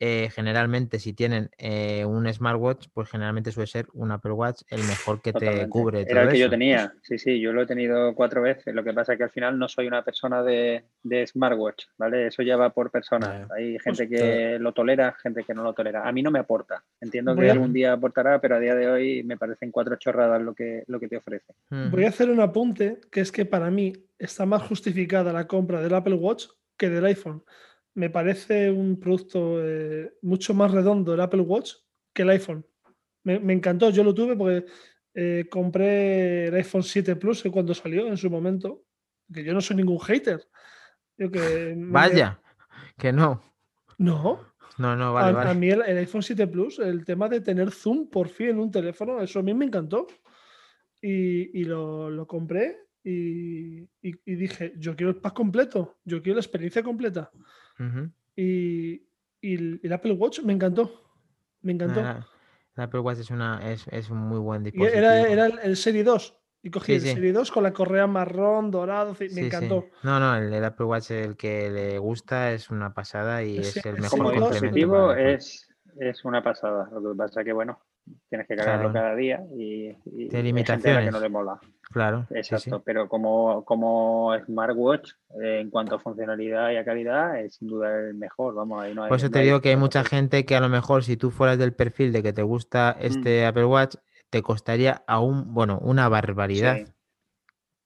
eh, 0.00 0.28
generalmente 0.34 0.98
si 0.98 1.12
tienen 1.12 1.50
eh, 1.56 2.04
un 2.04 2.30
smartwatch, 2.32 2.88
pues 2.92 3.08
generalmente 3.08 3.52
suele 3.52 3.66
ser 3.68 3.86
un 3.92 4.10
Apple 4.10 4.32
Watch 4.32 4.62
el 4.68 4.82
mejor 4.84 5.22
que 5.22 5.32
te 5.32 5.68
cubre 5.68 6.00
Era 6.02 6.10
todo 6.10 6.22
el 6.22 6.28
que 6.32 6.38
yo 6.40 6.50
tenía, 6.50 6.92
sí, 7.02 7.16
sí, 7.18 7.40
yo 7.40 7.52
lo 7.52 7.62
he 7.62 7.66
tenido 7.66 8.14
cuatro 8.14 8.42
veces. 8.42 8.74
Lo 8.74 8.82
que 8.82 8.92
pasa 8.92 9.12
es 9.12 9.18
que 9.18 9.24
al 9.24 9.30
final 9.30 9.58
no 9.58 9.68
soy 9.68 9.86
una 9.86 10.02
persona 10.04 10.42
de, 10.42 10.84
de 11.02 11.26
smartwatch, 11.26 11.84
¿vale? 11.96 12.26
Eso 12.26 12.42
ya 12.42 12.56
va 12.56 12.70
por 12.70 12.90
personas. 12.90 13.48
Vale. 13.48 13.62
Hay 13.74 13.78
gente 13.78 14.02
Hostia. 14.04 14.08
que 14.08 14.58
lo 14.58 14.72
tolera, 14.72 15.12
gente 15.22 15.44
que 15.44 15.54
no 15.54 15.62
lo 15.62 15.72
tolera. 15.72 16.06
A 16.06 16.12
mí 16.12 16.22
no 16.22 16.30
me 16.30 16.40
aporta. 16.40 16.82
Entiendo 17.00 17.34
Voy 17.34 17.44
que 17.44 17.50
a- 17.50 17.52
algún 17.52 17.72
día 17.72 17.92
aportará, 17.92 18.40
pero 18.40 18.56
a 18.56 18.60
día 18.60 18.74
de 18.74 18.88
hoy 18.90 19.22
me 19.22 19.36
parecen 19.36 19.70
cuatro 19.70 19.96
chorradas 19.96 20.42
lo 20.42 20.54
que, 20.54 20.82
lo 20.88 20.98
que 20.98 21.08
te 21.08 21.16
ofrece. 21.16 21.54
Voy 21.70 22.04
a 22.04 22.08
hacer 22.08 22.30
un 22.30 22.40
apunte, 22.40 23.00
que 23.10 23.20
es 23.20 23.30
que 23.30 23.44
para 23.44 23.70
mí 23.70 23.92
está 24.18 24.44
más 24.44 24.62
justificada 24.62 25.32
la 25.32 25.46
compra 25.46 25.80
del 25.80 25.94
Apple 25.94 26.14
Watch 26.14 26.46
que 26.76 26.90
del 26.90 27.04
iPhone. 27.04 27.44
Me 27.94 28.10
parece 28.10 28.70
un 28.70 28.98
producto 28.98 29.64
eh, 29.64 30.14
mucho 30.22 30.52
más 30.54 30.70
redondo 30.72 31.14
el 31.14 31.20
Apple 31.20 31.40
Watch 31.42 31.72
que 32.12 32.22
el 32.22 32.30
iPhone. 32.30 32.66
Me, 33.22 33.38
me 33.38 33.52
encantó, 33.52 33.90
yo 33.90 34.02
lo 34.04 34.12
tuve 34.14 34.36
porque 34.36 34.66
eh, 35.14 35.46
compré 35.50 36.46
el 36.48 36.54
iPhone 36.54 36.82
7 36.82 37.16
Plus 37.16 37.42
cuando 37.52 37.72
salió 37.74 38.06
en 38.08 38.16
su 38.16 38.28
momento, 38.30 38.82
que 39.32 39.44
yo 39.44 39.54
no 39.54 39.60
soy 39.60 39.76
ningún 39.76 40.00
hater. 40.00 40.46
Yo 41.16 41.30
que 41.30 41.74
me- 41.76 41.92
Vaya, 41.92 42.40
que 42.98 43.12
no. 43.12 43.42
No, 43.98 44.40
No, 44.76 44.96
no, 44.96 45.16
a, 45.16 45.30
vale, 45.30 45.50
a 45.50 45.54
mí 45.54 45.70
el, 45.70 45.82
el 45.82 45.98
iPhone 45.98 46.22
7 46.22 46.48
Plus, 46.48 46.80
el 46.80 47.04
tema 47.04 47.28
de 47.28 47.40
tener 47.40 47.70
zoom 47.70 48.08
por 48.10 48.28
fin 48.28 48.48
en 48.48 48.58
un 48.58 48.70
teléfono, 48.72 49.20
eso 49.22 49.38
a 49.38 49.42
mí 49.42 49.54
me 49.54 49.66
encantó. 49.66 50.08
Y, 51.00 51.60
y 51.60 51.64
lo, 51.64 52.10
lo 52.10 52.26
compré 52.26 52.78
y, 53.04 53.82
y- 53.82 53.88
y 54.24 54.34
dije, 54.34 54.72
yo 54.78 54.96
quiero 54.96 55.10
el 55.10 55.16
pack 55.20 55.34
completo, 55.34 55.98
yo 56.04 56.22
quiero 56.22 56.36
la 56.36 56.40
experiencia 56.40 56.82
completa. 56.82 57.30
Y, 58.36 59.06
y 59.40 59.54
el, 59.82 59.92
Apple 59.92 60.12
Watch 60.12 60.40
me 60.40 60.52
encantó, 60.52 60.90
me 61.62 61.72
encantó. 61.72 62.02
Nada, 62.02 62.26
el 62.76 62.82
Apple 62.84 63.00
Watch 63.00 63.18
es, 63.18 63.30
una, 63.30 63.70
es, 63.70 63.86
es 63.88 64.10
un 64.10 64.18
muy 64.18 64.38
buen 64.38 64.62
dispositivo. 64.62 64.98
era, 64.98 65.20
era 65.28 65.46
el, 65.46 65.58
el 65.62 65.76
Serie 65.76 66.04
2. 66.04 66.40
Y 66.62 66.70
cogí 66.70 66.86
Sí, 66.86 66.94
el 66.94 67.00
sí. 67.02 67.12
Serie 67.14 67.32
2 67.32 67.50
con 67.52 67.62
la 67.62 67.72
correa 67.74 68.06
marrón, 68.06 68.70
dorado, 68.70 69.10
me 69.20 69.28
Sí, 69.28 69.34
sí. 69.34 69.40
encantó. 69.46 69.86
No, 70.02 70.18
no, 70.18 70.34
el, 70.34 70.52
el 70.52 70.64
Apple 70.64 70.86
Watch 70.86 71.10
el 71.10 71.36
que 71.36 71.68
le 71.70 71.98
gusta 71.98 72.52
es 72.52 72.70
una 72.70 72.94
pasada 72.94 73.42
y 73.44 73.58
es 73.58 73.76
el 73.84 73.98
mejor 74.00 74.18
complemento. 74.20 74.50
dispositivo 74.50 75.12
el 75.12 75.34
es, 75.34 75.68
es 76.00 76.24
una 76.24 76.42
pasada. 76.42 76.88
Lo 76.90 77.12
que 77.12 77.18
pasa 77.18 77.40
es 77.40 77.44
que, 77.44 77.52
bueno, 77.52 77.80
tienes 78.28 78.46
que 78.46 78.56
cargarlo 78.56 78.90
Claro. 78.90 78.92
cada 79.06 79.14
día 79.16 79.42
y, 79.56 79.88
y 80.06 80.28
Tiene 80.28 80.48
hay 80.58 80.64
gente 80.64 80.90
a 80.90 80.94
la 80.94 81.00
que 81.04 81.10
no 81.10 81.20
limitaciones. 81.20 81.20
le 81.22 81.28
mola. 81.28 81.60
Claro, 81.90 82.20
sí, 82.28 82.34
sí. 82.34 82.38
Exacto, 82.38 82.82
pero 82.84 83.08
como, 83.08 83.64
como 83.64 84.32
smartwatch, 84.46 85.12
eh, 85.42 85.60
en 85.60 85.70
cuanto 85.70 85.94
a 85.96 85.98
funcionalidad 85.98 86.70
y 86.72 86.76
a 86.76 86.84
calidad, 86.84 87.38
es 87.40 87.56
sin 87.56 87.68
duda 87.68 87.94
el 88.08 88.14
mejor. 88.14 88.54
Vamos, 88.54 88.82
ahí 88.82 88.94
no 88.94 89.04
hay. 89.04 89.08
Por 89.08 89.18
eso 89.18 89.26
no 89.26 89.32
te 89.32 89.40
digo 89.40 89.60
que 89.60 89.68
hay 89.70 89.76
mucha 89.76 90.02
gente 90.04 90.44
que 90.44 90.56
a 90.56 90.60
lo 90.60 90.68
mejor 90.68 91.04
si 91.04 91.16
tú 91.16 91.30
fueras 91.30 91.58
del 91.58 91.72
perfil 91.72 92.12
de 92.12 92.22
que 92.22 92.32
te 92.32 92.42
gusta 92.42 92.96
Mm. 92.98 93.04
este 93.06 93.46
Apple 93.46 93.66
Watch, 93.66 93.96
te 94.30 94.42
costaría 94.42 95.02
aún, 95.06 95.54
bueno, 95.54 95.78
una 95.80 96.08
barbaridad 96.08 96.78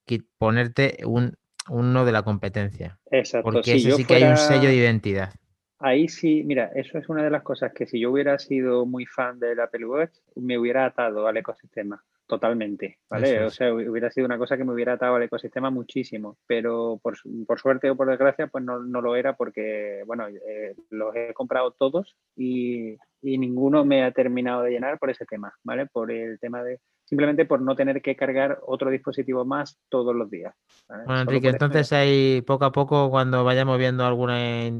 Sí. 0.07 0.23
ponerte 0.39 0.99
un, 1.05 1.35
uno 1.69 2.05
de 2.07 2.12
la 2.12 2.23
competencia. 2.23 2.99
Exacto. 3.11 3.45
Porque 3.51 3.78
si 3.78 3.89
ese 3.89 3.93
sí 3.99 4.05
que 4.07 4.15
hay 4.15 4.23
un 4.24 4.36
sello 4.39 4.69
de 4.69 4.74
identidad. 4.77 5.35
Ahí 5.81 6.09
sí, 6.09 6.43
mira, 6.45 6.73
eso 6.75 6.99
es 6.99 7.09
una 7.09 7.23
de 7.23 7.31
las 7.31 7.43
cosas 7.43 7.73
que 7.73 7.87
si 7.87 8.01
yo 8.01 8.11
hubiera 8.11 8.39
sido 8.39 8.85
muy 8.85 9.07
fan 9.07 9.39
del 9.39 9.61
Apple 9.61 9.87
Watch, 9.87 10.13
me 10.35 10.59
hubiera 10.59 10.85
atado 10.87 11.27
al 11.29 11.37
ecosistema 11.37 12.05
totalmente, 12.27 12.99
¿vale? 13.09 13.45
O 13.45 13.53
sea, 13.53 13.73
hu- 13.73 13.89
hubiera 13.91 14.11
sido 14.11 14.27
una 14.27 14.37
cosa 14.39 14.57
que 14.57 14.65
me 14.65 14.73
hubiera 14.73 14.95
atado 14.95 15.15
al 15.15 15.23
ecosistema 15.23 15.71
muchísimo, 15.71 16.37
pero 16.47 16.99
por, 17.03 17.17
por 17.47 17.61
suerte 17.61 17.89
o 17.91 17.97
por 17.97 18.09
desgracia, 18.11 18.49
pues 18.49 18.65
no, 18.65 18.81
no 18.81 19.01
lo 19.01 19.15
era 19.17 19.37
porque, 19.37 20.03
bueno, 20.07 20.27
eh, 20.29 20.75
los 20.91 21.15
he 21.15 21.33
comprado 21.33 21.71
todos 21.73 22.17
y, 22.37 22.97
y 23.23 23.39
ninguno 23.39 23.85
me 23.85 24.03
ha 24.05 24.11
terminado 24.13 24.63
de 24.63 24.73
llenar 24.73 24.99
por 24.99 25.11
ese 25.11 25.27
tema, 25.27 25.55
¿vale? 25.63 25.87
Por 25.87 26.11
el 26.11 26.39
tema 26.41 26.63
de, 26.65 26.81
simplemente 27.09 27.47
por 27.47 27.61
no 27.63 27.75
tener 27.75 28.03
que 28.03 28.15
cargar 28.17 28.59
otro 28.67 28.91
dispositivo 28.91 29.45
más 29.45 29.79
todos 29.89 30.15
los 30.15 30.31
días. 30.31 30.55
¿vale? 30.89 31.05
Bueno, 31.07 31.21
Enrique, 31.23 31.49
entonces 31.49 31.93
ahí 31.93 32.43
poco 32.47 32.67
a 32.67 32.73
poco, 32.73 33.09
cuando 33.11 33.45
vayamos 33.45 33.79
viendo 33.79 34.05
alguna 34.05 34.39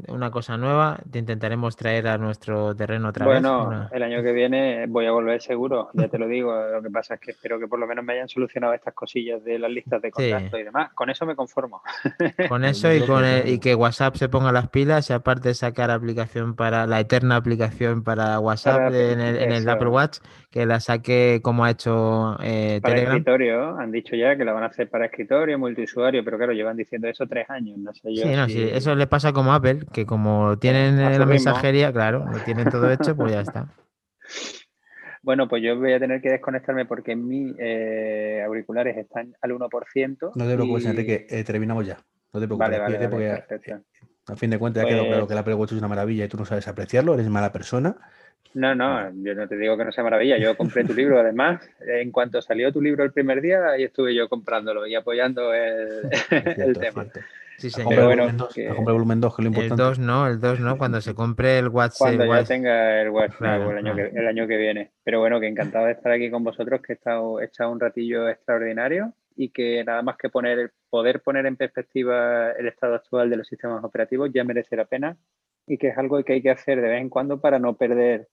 una 0.09 0.31
cosa 0.31 0.57
nueva, 0.59 0.99
te 1.11 1.19
intentaremos 1.21 1.75
traer 1.77 2.09
a 2.09 2.19
nuestro 2.19 2.75
terreno 2.77 3.09
otra 3.09 3.25
Bueno, 3.25 3.59
vez. 3.61 3.67
una- 3.69 3.89
el 3.93 4.03
año 4.03 4.23
que 4.23 4.33
viene 4.33 4.87
voy 4.89 5.07
a 5.07 5.11
volver 5.13 5.41
seguro, 5.41 5.89
ya 5.95 6.09
te 6.09 6.19
lo 6.19 6.29
digo. 6.29 6.55
Lo 6.71 6.83
que 6.83 6.91
pasa 6.91 7.15
es 7.15 7.21
que 7.21 7.31
espero 7.31 7.59
que 7.59 7.67
por 7.67 7.79
lo 7.79 7.87
menos 7.87 8.05
me 8.05 8.13
hayan 8.13 8.29
solucionado 8.29 8.75
estas 8.75 8.93
cosillas 8.95 9.43
de 9.43 9.59
las 9.59 9.71
listas 9.71 10.03
de 10.03 10.11
contacto 10.11 10.59
y 10.59 10.65
demás. 10.65 10.93
Con 10.93 11.09
eso 11.11 11.25
me 11.25 11.35
conformo. 11.35 11.81
Con 12.49 12.65
eso 12.65 12.93
y, 12.93 13.01
con 13.07 13.25
el- 13.25 13.49
y 13.49 13.59
que 13.59 13.75
WhatsApp 13.75 14.17
se 14.17 14.29
ponga 14.29 14.53
las 14.53 14.69
pilas 14.69 15.09
y 15.11 15.13
aparte 15.13 15.49
de 15.49 15.55
sacar 15.55 15.91
aplicación 15.91 16.55
para 16.55 16.87
la 16.87 17.01
eterna 17.01 17.37
aplicación 17.37 18.03
para 18.03 18.39
WhatsApp 18.39 18.77
Para- 18.77 18.99
en, 19.13 19.21
el, 19.21 19.37
en 19.37 19.53
el 19.53 19.63
eso. 19.63 19.71
Apple 19.71 19.89
Watch, 19.89 20.19
que 20.51 20.65
la 20.65 20.81
saque 20.81 21.41
como 21.43 21.65
ha 21.65 21.70
hecho 21.70 22.37
eh, 22.43 22.81
Para 22.83 22.95
Telegram. 22.95 23.16
escritorio, 23.19 23.77
han 23.79 23.93
dicho 23.93 24.16
ya 24.16 24.37
que 24.37 24.45
la 24.45 24.53
van 24.53 24.62
a 24.62 24.66
hacer 24.66 24.89
para 24.89 25.05
escritorio, 25.07 25.59
multiusuario, 25.59 26.25
pero 26.25 26.39
claro, 26.39 26.53
llevan 26.53 26.77
diciendo 26.77 27.07
eso 27.09 27.27
tres 27.27 27.49
años. 27.51 27.77
No 27.79 27.93
sé 27.93 28.15
yo. 28.15 28.23
Sí, 28.23 28.31
no, 28.35 28.47
si- 28.47 28.53
sí, 28.55 28.70
eso 28.73 28.95
le 28.95 29.07
pasa 29.07 29.33
como 29.33 29.53
a 29.53 29.57
Apple, 29.57 29.81
que 29.93 30.07
como 30.07 30.59
tienen 30.59 30.99
a 31.01 31.15
eh, 31.15 31.19
la 31.19 31.27
mensajería, 31.27 31.93
claro, 31.93 32.25
lo 32.33 32.39
tienen 32.41 32.70
todo 32.70 32.91
hecho, 32.91 33.15
pues 33.16 33.33
ya 33.33 33.41
está. 33.43 33.69
Bueno, 35.20 35.49
pues 35.49 35.62
yo 35.62 35.77
voy 35.77 35.93
a 35.93 35.99
tener 35.99 36.23
que 36.23 36.31
desconectarme 36.31 36.87
porque 36.87 37.16
mis 37.16 37.55
eh, 37.59 38.41
auriculares 38.47 38.97
están 38.97 39.35
al 39.43 39.51
1%. 39.51 40.31
No 40.37 40.47
te 40.47 40.55
preocupes, 40.55 40.85
y- 40.85 40.89
Enrique, 40.89 41.27
eh, 41.29 41.43
terminamos 41.45 41.85
ya. 41.87 41.97
No 42.33 42.41
te 42.41 42.47
preocupes, 42.47 42.59
Vale, 42.59 42.79
vale, 42.79 42.99
despídete 42.99 43.16
vale, 43.16 43.43
porque 43.57 44.33
a 44.33 44.37
fin 44.37 44.51
de 44.51 44.59
cuentas 44.59 44.85
ya 44.85 44.89
quedó 44.89 45.03
claro 45.03 45.16
Pues- 45.19 45.27
que 45.29 45.33
el 45.35 45.39
Apple 45.41 45.55
Watch 45.55 45.73
es 45.73 45.79
una 45.79 45.89
maravilla 45.89 46.25
y 46.25 46.29
tú 46.29 46.37
no 46.39 46.45
sabes 46.47 46.69
apreciarlo, 46.69 47.15
eres 47.15 47.29
mala 47.29 47.53
persona. 47.53 47.97
No, 48.55 48.74
no, 48.74 49.10
yo 49.23 49.35
no 49.35 49.47
te 49.47 49.56
digo 49.56 49.77
que 49.77 49.85
no 49.85 49.93
sea 49.93 50.02
maravilla. 50.02 50.39
Yo 50.39 50.56
compré 50.56 50.82
tu 50.85 50.94
libro, 50.94 51.20
además. 51.20 51.62
En 51.86 52.10
cuanto 52.10 52.40
salió 52.43 52.73
tu 52.73 52.81
libro 52.81 53.05
el 53.05 53.12
primer 53.12 53.40
día, 53.40 53.66
ahí 53.70 53.85
estuve 53.85 54.15
yo 54.15 54.28
comprándolo 54.28 54.86
y 54.86 54.94
apoyando 54.94 55.52
el, 55.55 56.09
el 56.56 56.78
tema. 56.78 57.02
cierto. 57.05 57.20
Sí, 57.59 57.70
señor. 57.70 57.93
el 57.94 58.05
bueno, 58.05 58.23
volumen 58.23 58.36
2, 58.39 58.55
que- 58.55 58.66
a 58.69 58.74
comprar 58.74 58.89
el 58.89 58.93
volumen 58.94 59.20
2, 59.20 59.36
que 59.36 59.43
es 59.43 59.44
lo 59.44 59.51
El 59.51 59.55
importante. 59.65 59.82
2 59.82 59.98
no, 59.98 60.27
el 60.28 60.40
2 60.40 60.60
no, 60.60 60.78
cuando 60.78 61.01
se 61.01 61.15
compre 61.15 61.59
el 61.59 61.69
WhatsApp. 61.69 61.98
Cuando 61.98 62.24
ya 62.24 62.31
WhatsApp- 62.31 62.47
tenga 62.48 63.02
el 63.02 63.10
Claro, 63.36 63.56
nuevo 63.65 63.70
el 63.73 63.78
año, 63.78 63.94
claro. 63.94 64.10
que, 64.12 64.19
el 64.19 64.28
año 64.28 64.47
que 64.47 64.56
viene. 64.56 64.90
Pero 65.05 65.19
bueno, 65.20 65.40
que 65.40 65.48
encantado 65.48 65.86
de 65.86 65.93
estar 65.93 66.12
aquí 66.12 66.31
con 66.31 66.44
vosotros, 66.44 66.81
que 66.82 66.93
he 66.93 66.97
estado, 66.97 67.40
he 67.40 67.44
echado 67.47 67.70
un 67.73 67.81
ratillo 67.81 68.28
extraordinario 68.28 69.12
y 69.39 69.51
que 69.51 69.85
nada 69.85 70.02
más 70.02 70.16
que 70.16 70.28
poner, 70.28 70.73
poder 70.90 71.23
poner 71.23 71.47
en 71.47 71.56
perspectiva 71.56 72.51
el 72.51 72.66
estado 72.66 72.97
actual 72.97 73.31
de 73.31 73.36
los 73.36 73.47
sistemas 73.47 73.85
operativos 73.85 74.31
ya 74.35 74.43
merece 74.43 74.74
la 74.74 74.85
pena 74.85 75.16
y 75.65 75.78
que 75.78 75.89
es 75.89 75.97
algo 75.97 76.23
que 76.24 76.32
hay 76.32 76.43
que 76.43 76.51
hacer 76.51 76.81
de 76.82 76.89
vez 76.89 77.01
en 77.01 77.09
cuando 77.09 77.40
para 77.40 77.60
no 77.60 77.77
perder 77.77 78.28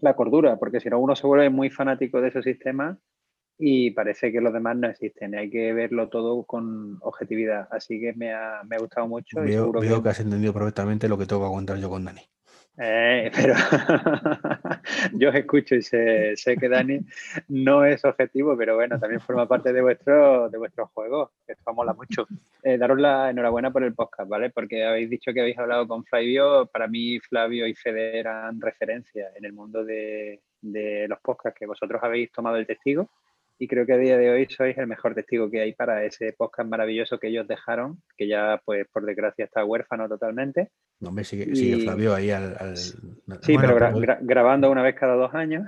la 0.00 0.14
cordura, 0.14 0.58
porque 0.58 0.80
si 0.80 0.90
no 0.90 0.98
uno 0.98 1.16
se 1.16 1.26
vuelve 1.26 1.48
muy 1.48 1.70
fanático 1.70 2.20
de 2.20 2.28
esos 2.28 2.44
sistemas 2.44 2.98
y 3.58 3.92
parece 3.92 4.32
que 4.32 4.42
los 4.42 4.52
demás 4.52 4.76
no 4.76 4.88
existen. 4.88 5.34
Hay 5.34 5.48
que 5.48 5.72
verlo 5.72 6.10
todo 6.10 6.44
con 6.44 6.98
objetividad. 7.00 7.66
Así 7.70 7.98
que 7.98 8.12
me 8.12 8.34
ha, 8.34 8.62
me 8.68 8.76
ha 8.76 8.80
gustado 8.80 9.08
mucho 9.08 9.42
y 9.42 9.48
Veo, 9.48 9.62
seguro 9.62 9.80
veo 9.80 9.96
que 9.96 10.02
que 10.02 10.08
has 10.10 10.20
entendido 10.20 10.52
perfectamente 10.52 11.08
lo 11.08 11.16
que 11.16 11.24
tengo 11.24 11.40
que 11.40 11.46
aguantar 11.46 11.78
yo 11.78 11.88
con 11.88 12.04
Dani. 12.04 12.22
Eh, 12.78 13.30
pero 13.34 13.54
yo 15.12 15.28
escucho 15.30 15.74
y 15.74 15.82
sé, 15.82 16.36
sé 16.36 16.56
que 16.56 16.68
Dani 16.68 17.00
no 17.48 17.84
es 17.84 18.04
objetivo, 18.04 18.56
pero 18.56 18.76
bueno, 18.76 18.98
también 18.98 19.20
forma 19.20 19.46
parte 19.46 19.72
de 19.72 19.82
vuestro, 19.82 20.48
de 20.48 20.58
vuestro 20.58 20.86
juego, 20.94 21.32
que 21.46 21.52
esto 21.52 21.72
mola 21.74 21.92
mucho. 21.92 22.26
Eh, 22.62 22.78
daros 22.78 22.98
la 22.98 23.30
enhorabuena 23.30 23.70
por 23.70 23.84
el 23.84 23.94
podcast, 23.94 24.28
¿vale? 24.28 24.50
Porque 24.50 24.84
habéis 24.84 25.10
dicho 25.10 25.32
que 25.32 25.40
habéis 25.40 25.58
hablado 25.58 25.86
con 25.86 26.04
Flavio. 26.04 26.66
Para 26.66 26.88
mí, 26.88 27.18
Flavio 27.20 27.66
y 27.66 27.74
Fede 27.74 28.18
eran 28.18 28.60
referencias 28.60 29.34
en 29.36 29.44
el 29.44 29.52
mundo 29.52 29.84
de, 29.84 30.40
de 30.60 31.06
los 31.08 31.20
podcasts 31.20 31.58
que 31.58 31.66
vosotros 31.66 32.00
habéis 32.02 32.30
tomado 32.32 32.56
el 32.56 32.66
testigo. 32.66 33.08
Y 33.62 33.68
creo 33.68 33.84
que 33.84 33.92
a 33.92 33.98
día 33.98 34.16
de 34.16 34.30
hoy 34.30 34.46
sois 34.48 34.76
el 34.78 34.86
mejor 34.86 35.14
testigo 35.14 35.50
que 35.50 35.60
hay 35.60 35.74
para 35.74 36.02
ese 36.04 36.32
podcast 36.32 36.66
maravilloso 36.66 37.18
que 37.18 37.28
ellos 37.28 37.46
dejaron, 37.46 38.02
que 38.16 38.26
ya, 38.26 38.58
pues, 38.64 38.86
por 38.90 39.04
desgracia 39.04 39.44
está 39.44 39.66
huérfano 39.66 40.08
totalmente. 40.08 40.70
No, 40.98 41.10
hombre, 41.10 41.24
sigue, 41.24 41.54
sigue 41.54 41.76
Y- 41.76 41.80
Flavio 41.82 42.14
ahí 42.14 42.30
al. 42.30 42.56
al- 42.58 42.76
Sí, 42.78 42.96
Bueno, 43.26 43.40
pero 43.60 43.76
gra- 43.76 43.92
pobre- 43.92 44.06
gra- 44.06 44.18
grabando 44.22 44.70
una 44.70 44.82
vez 44.82 44.94
cada 44.94 45.14
dos 45.14 45.34
años. 45.34 45.64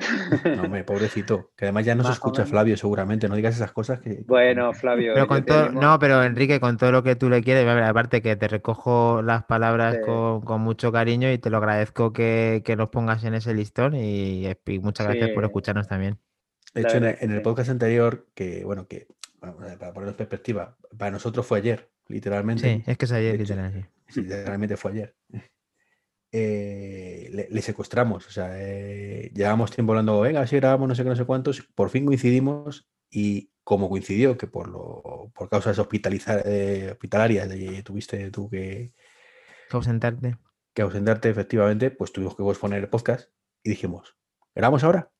No, 0.57 0.63
hombre, 0.63 0.85
pobrecito. 0.85 1.51
Que 1.55 1.67
además 1.67 1.85
ya 1.85 1.95
no 1.95 2.03
se 2.05 2.13
escucha. 2.13 2.47
Flavio, 2.47 2.79
seguramente. 2.79 3.29
No 3.29 3.37
digas 3.37 3.57
esas 3.57 3.73
cosas 3.73 4.01
que. 4.01 4.23
Bueno, 4.27 4.73
Flavio. 4.73 5.13
Pero 5.13 5.27
con 5.27 5.45
todo, 5.45 5.69
no, 5.71 5.99
pero 5.99 6.23
Enrique, 6.23 6.61
con 6.61 6.79
todo 6.79 6.93
lo 6.93 7.03
que 7.03 7.15
tú 7.17 7.29
le 7.29 7.43
quieres, 7.43 7.67
aparte 7.69 8.23
que 8.23 8.37
te 8.37 8.49
recojo 8.49 9.21
las 9.23 9.45
palabras 9.45 9.97
Sí. 9.97 10.01
con, 10.07 10.41
con 10.41 10.61
mucho 10.63 10.93
cariño 10.93 11.31
y 11.31 11.37
te 11.37 11.51
lo 11.51 11.59
agradezco 11.59 12.13
que, 12.15 12.63
que 12.65 12.75
nos 12.75 12.89
pongas 12.89 13.23
en 13.25 13.35
ese 13.35 13.53
listón 13.55 13.95
y, 13.95 14.47
y 14.67 14.79
muchas 14.79 15.07
gracias 15.07 15.31
por 15.31 15.45
escucharnos 15.45 15.89
también. 15.89 16.17
De 16.75 16.83
hecho, 16.83 16.97
en 16.97 17.05
el, 17.05 17.17
en 17.21 17.43
podcast 17.43 17.71
anterior, 17.71 18.27
que 18.35 18.65
bueno, 18.65 18.87
que 18.87 19.07
bueno, 19.41 19.57
para 19.79 19.93
ponerlo 19.93 20.11
en 20.13 20.17
perspectiva, 20.17 20.77
para 20.97 21.11
nosotros 21.11 21.47
fue 21.47 21.59
ayer, 21.59 21.91
literalmente. 22.09 22.63
Sí, 22.63 22.83
es 22.87 22.97
que 22.99 23.05
es 23.05 23.13
ayer, 23.13 23.35
hecho, 23.35 23.55
literal, 23.55 23.73
sí. 23.73 23.85
Sí, 24.09 24.21
literalmente 24.23 24.77
fue 24.77 24.93
ayer. 24.93 25.17
Eh, 26.35 27.29
le, 27.31 27.49
le 27.51 27.63
secuestramos, 27.63 28.27
o 28.27 28.31
sea, 28.31 28.53
eh, 28.55 29.31
llevábamos 29.35 29.71
tiempo 29.71 29.93
hablando, 29.93 30.21
venga, 30.21 30.47
si 30.47 30.57
grabamos 30.57 30.89
no 30.89 30.95
sé 30.95 31.03
qué, 31.03 31.11
no 31.11 31.17
sé 31.17 31.27
cuántos, 31.27 31.61
por 31.75 31.91
fin 31.91 32.07
coincidimos 32.07 32.89
y 33.11 33.51
como 33.65 33.91
coincidió 33.91 34.39
que 34.39 34.47
por 34.47 34.69
lo 34.69 35.31
por 35.35 35.51
causas 35.51 35.79
hospitalizar, 35.79 36.43
eh, 36.47 36.89
hospitalarias 36.93 37.49
tuviste 37.85 38.31
tú 38.31 38.49
que, 38.49 38.95
Que 39.69 39.77
ausentarte. 39.77 40.39
que 40.73 40.83
ausentarte 40.83 41.29
efectivamente, 41.29 41.91
pues 41.91 42.13
tuvimos 42.13 42.35
que 42.35 42.43
posponer 42.43 42.83
el 42.83 42.89
podcast 42.89 43.31
y 43.63 43.69
dijimos, 43.69 44.17
¿grabamos 44.55 44.83
ahora? 44.85 45.12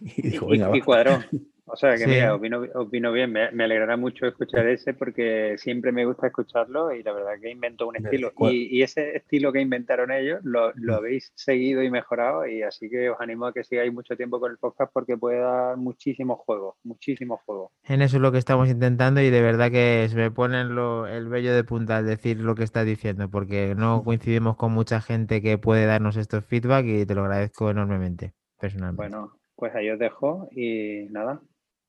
Y 0.00 0.04
Y, 0.26 0.30
dijo, 0.30 0.46
y- 0.48 0.52
venga, 0.52 0.68
va. 0.68 0.76
y 0.76 0.80
cuadró. 0.80 1.18
O 1.66 1.76
sea 1.76 1.92
que 1.92 2.04
Sí. 2.04 2.10
mira, 2.10 2.34
opino, 2.34 2.62
opino 2.74 3.10
bien. 3.10 3.32
Me, 3.32 3.50
me 3.52 3.64
alegrará 3.64 3.96
mucho 3.96 4.26
escuchar 4.26 4.66
ese 4.68 4.92
porque 4.92 5.54
siempre 5.56 5.92
me 5.92 6.04
gusta 6.04 6.26
escucharlo 6.26 6.92
y 6.94 7.02
la 7.02 7.12
verdad 7.14 7.32
que 7.40 7.50
inventó 7.50 7.88
un 7.88 7.96
estilo. 7.96 8.32
Y, 8.40 8.66
y 8.78 8.82
ese 8.82 9.16
estilo 9.16 9.50
que 9.50 9.62
inventaron 9.62 10.12
ellos 10.12 10.40
lo, 10.44 10.72
lo 10.74 10.92
Mm. 10.92 10.96
habéis 10.96 11.32
seguido 11.34 11.82
y 11.82 11.90
mejorado 11.90 12.46
y 12.46 12.62
así 12.62 12.90
que 12.90 13.08
os 13.08 13.18
animo 13.18 13.46
a 13.46 13.54
que 13.54 13.64
sigáis 13.64 13.90
mucho 13.94 14.14
tiempo 14.14 14.38
con 14.40 14.50
el 14.52 14.58
podcast 14.58 14.92
porque 14.92 15.16
puede 15.16 15.38
dar 15.38 15.78
muchísimos 15.78 16.38
juegos, 16.40 16.76
muchísimos 16.84 17.40
juegos. 17.46 17.72
En 17.84 18.02
eso 18.02 18.16
es 18.18 18.22
lo 18.22 18.30
que 18.30 18.38
estamos 18.38 18.68
intentando 18.68 19.22
y 19.22 19.30
de 19.30 19.40
verdad 19.40 19.70
que 19.70 20.06
se 20.10 20.16
me 20.16 20.30
pone 20.30 20.64
lo- 20.64 21.06
el 21.06 21.28
vello 21.28 21.54
de 21.54 21.64
punta 21.64 21.96
al 21.96 22.06
decir 22.06 22.40
lo 22.40 22.54
que 22.54 22.64
estás 22.64 22.84
diciendo, 22.84 23.30
porque 23.30 23.74
no 23.74 24.04
coincidimos 24.04 24.56
con 24.56 24.70
mucha 24.72 25.00
gente 25.00 25.40
que 25.40 25.56
puede 25.56 25.86
darnos 25.86 26.18
estos 26.18 26.44
feedback 26.44 26.84
y 26.84 27.06
te 27.06 27.14
lo 27.14 27.22
agradezco 27.22 27.70
enormemente, 27.70 28.34
personalmente. 28.64 28.96
Bueno, 28.96 29.32
pues 29.56 29.74
ahí 29.74 29.90
os 29.90 29.98
dejo 29.98 30.48
y 30.52 31.06
nada, 31.10 31.40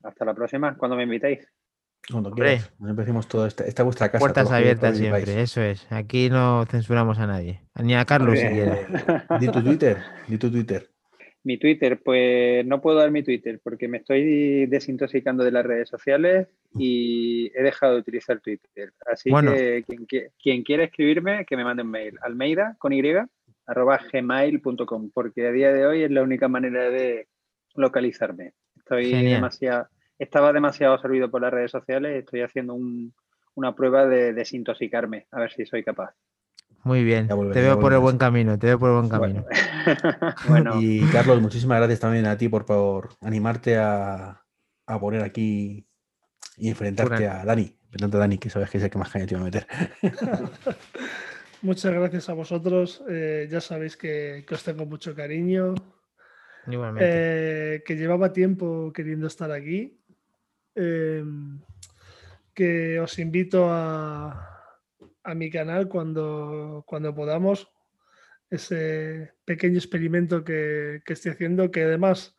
hasta 0.04 0.26
la 0.26 0.34
próxima, 0.34 0.76
cuando 0.78 0.96
me 0.98 1.04
invitéis. 1.04 1.48
Cuando 2.12 2.30
quieras. 2.32 2.72
Nos 2.80 2.92
empecemos 2.92 3.28
todo. 3.28 3.48
Esta, 3.48 3.64
esta 3.66 3.82
es 3.82 3.86
vuestra 3.86 4.10
casa. 4.12 4.20
Puertas 4.20 4.52
abiertas 4.52 4.96
siempre, 4.98 5.22
vais. 5.26 5.38
eso 5.38 5.62
es. 5.62 5.92
Aquí 5.92 6.30
no 6.30 6.64
censuramos 6.70 7.18
a 7.18 7.26
nadie, 7.28 7.62
ni 7.82 7.96
a 7.96 8.06
Carlos 8.06 8.38
si 8.40 8.48
quiere. 8.48 8.86
Di 9.40 9.48
tu 9.48 9.64
Twitter, 9.64 9.98
di 10.28 10.38
tu 10.38 10.52
Twitter. 10.52 10.90
Mi 11.44 11.58
Twitter, 11.60 12.02
pues 12.04 12.66
no 12.66 12.82
puedo 12.82 12.98
dar 12.98 13.12
mi 13.12 13.22
Twitter 13.24 13.60
porque 13.64 13.88
me 13.88 13.98
estoy 13.98 14.66
desintoxicando 14.66 15.44
de 15.44 15.52
las 15.52 15.64
redes 15.64 15.88
sociales 15.90 16.48
y 16.76 17.52
he 17.56 17.62
dejado 17.62 17.94
de 17.94 18.00
utilizar 18.00 18.40
Twitter. 18.40 18.94
Así 19.06 19.30
Bueno. 19.30 19.54
que 19.54 19.84
quien, 19.88 20.08
qui- 20.08 20.32
quien 20.42 20.64
quiera 20.64 20.84
escribirme, 20.86 21.46
que 21.46 21.56
me 21.56 21.64
mande 21.64 21.84
un 21.84 21.92
mail. 21.92 22.18
Almeida 22.24 22.76
con 22.80 22.94
y 22.94 23.02
arroba 23.68 24.00
gmail.com 24.12 25.12
porque 25.14 25.48
a 25.48 25.52
día 25.52 25.74
de 25.74 25.86
hoy 25.86 26.04
es 26.04 26.12
la 26.12 26.22
única 26.24 26.48
manera 26.48 26.90
de 26.90 27.28
localizarme. 27.76 28.54
Estoy 28.78 29.12
demasiado, 29.34 29.88
estaba 30.20 30.54
demasiado 30.54 30.98
servido 31.00 31.30
por 31.32 31.42
las 31.42 31.52
redes 31.54 31.72
sociales 31.72 32.18
estoy 32.18 32.42
haciendo 32.42 32.74
un- 32.74 33.14
una 33.56 33.74
prueba 33.74 34.06
de 34.06 34.34
desintoxicarme, 34.34 35.28
a 35.32 35.40
ver 35.40 35.52
si 35.54 35.66
soy 35.66 35.84
capaz. 35.84 36.14
Muy 36.84 37.04
bien, 37.04 37.28
volveré, 37.28 37.54
te 37.54 37.62
veo 37.62 37.80
por 37.80 37.94
el 37.94 38.00
buen 38.00 38.18
camino, 38.18 38.60
te 38.60 38.68
veo 38.68 38.78
por 38.80 38.90
el 38.90 38.96
buen 38.98 39.10
camino. 39.10 39.44
Bueno, 39.44 39.56
bueno, 40.50 40.82
Y 40.82 41.08
Carlos, 41.08 41.42
muchísimas 41.42 41.80
gracias 41.80 42.00
también 42.00 42.26
a 42.28 42.38
ti 42.38 42.48
por, 42.50 42.66
por 42.66 43.10
animarte 43.22 43.78
a, 43.78 44.42
a 44.86 45.00
poner 45.00 45.24
aquí 45.24 45.88
y 46.58 46.70
enfrentarte 46.70 47.24
Pura- 47.24 47.42
a 47.42 47.46
Dani. 47.46 47.76
Enfrentarte 47.86 48.18
a 48.18 48.20
Dani, 48.20 48.38
que 48.38 48.50
sabes 48.50 48.70
que 48.70 48.78
es 48.78 48.84
el 48.84 48.90
que 48.90 48.98
más 48.98 49.10
caña 49.12 49.26
te 49.26 49.34
iba 49.34 49.42
a 49.42 49.46
meter. 49.46 49.66
Muchas 51.66 51.92
gracias 51.96 52.30
a 52.30 52.34
vosotros. 52.34 53.04
eh, 53.10 53.48
ya 53.50 53.60
sabéis 53.60 53.98
que, 53.98 54.46
que 54.48 54.54
os 54.54 54.64
tengo 54.64 54.86
mucho 54.86 55.16
cariño. 55.16 55.74
Igualmente. 56.68 57.10
eh, 57.10 57.84
que 57.84 57.96
llevaba 57.96 58.32
tiempo 58.32 58.94
queriendo 58.94 59.26
estar 59.26 59.52
aquí. 59.52 60.00
em, 60.76 61.60
que 62.54 63.00
os 63.00 63.18
invito 63.18 63.66
a, 63.68 64.62
a 65.24 65.34
mi 65.34 65.50
canal 65.50 65.90
cuando, 65.90 66.84
cuando 66.86 67.16
podamos. 67.16 67.68
Ese 68.48 69.34
pequeño 69.44 69.78
experimento 69.78 70.44
que, 70.44 71.02
que 71.04 71.14
estoy 71.14 71.32
haciendo, 71.32 71.72
que 71.72 71.84
además, 71.84 72.38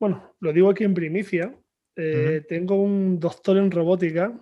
bueno, 0.00 0.34
lo 0.40 0.52
digo 0.52 0.70
aquí 0.70 0.82
en 0.82 0.94
primicia. 0.94 1.54
eh, 1.94 2.44
Tengo 2.48 2.82
un 2.82 3.20
doctor 3.20 3.58
en 3.58 3.70
robótica 3.70 4.32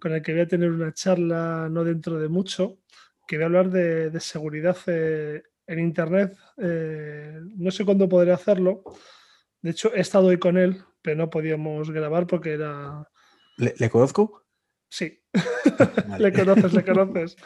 con 0.00 0.12
el 0.12 0.22
que 0.22 0.32
voy 0.32 0.42
a 0.42 0.48
tener 0.48 0.70
una 0.70 0.92
charla 0.92 1.68
no 1.70 1.84
dentro 1.84 2.18
de 2.18 2.28
mucho, 2.28 2.78
que 3.26 3.36
voy 3.36 3.44
a 3.44 3.46
hablar 3.46 3.70
de, 3.70 4.10
de 4.10 4.20
seguridad 4.20 4.76
eh, 4.86 5.42
en 5.66 5.78
Internet. 5.78 6.36
eh, 6.58 7.40
no 7.56 7.70
sé 7.70 7.84
cuándo 7.84 8.08
podré 8.08 8.32
hacerlo. 8.32 8.82
De 9.62 9.70
hecho, 9.70 9.92
he 9.94 10.00
estado 10.00 10.26
hoy 10.26 10.38
con 10.38 10.56
él, 10.58 10.82
pero 11.02 11.16
no 11.16 11.30
podíamos 11.30 11.90
grabar 11.90 12.26
porque 12.26 12.52
era... 12.52 13.08
¿Le, 13.56 13.74
le 13.78 13.90
conozco? 13.90 14.44
Sí, 14.88 15.20
Vale. 16.08 16.22
le 16.30 16.32
conoces, 16.32 16.72
le 16.72 16.84
conoces. 16.84 17.36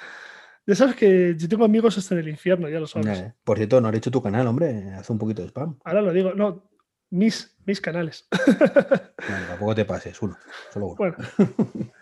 Ya 0.66 0.74
sabes 0.74 0.94
que 0.94 1.34
yo 1.36 1.48
tengo 1.48 1.64
amigos 1.64 1.96
hasta 1.96 2.14
en 2.14 2.20
el 2.20 2.28
infierno, 2.28 2.68
ya 2.68 2.78
lo 2.78 2.86
sabes. 2.86 3.32
Por 3.42 3.56
cierto, 3.56 3.80
no 3.80 3.88
has 3.88 3.94
hecho 3.94 4.10
tu 4.10 4.22
canal, 4.22 4.46
hombre. 4.46 4.90
Haz 4.92 5.08
un 5.08 5.18
poquito 5.18 5.40
de 5.42 5.48
spam. 5.48 5.78
Ahora 5.84 6.02
lo 6.02 6.12
digo, 6.12 6.34
no, 6.34 6.70
mis, 7.08 7.56
mis 7.64 7.80
canales. 7.80 8.28
Bueno, 8.46 9.46
tampoco 9.48 9.74
te 9.74 9.84
pases, 9.86 10.20
uno. 10.20 10.36
Solo 10.72 10.88
uno. 10.88 10.96
Bueno. 10.96 11.16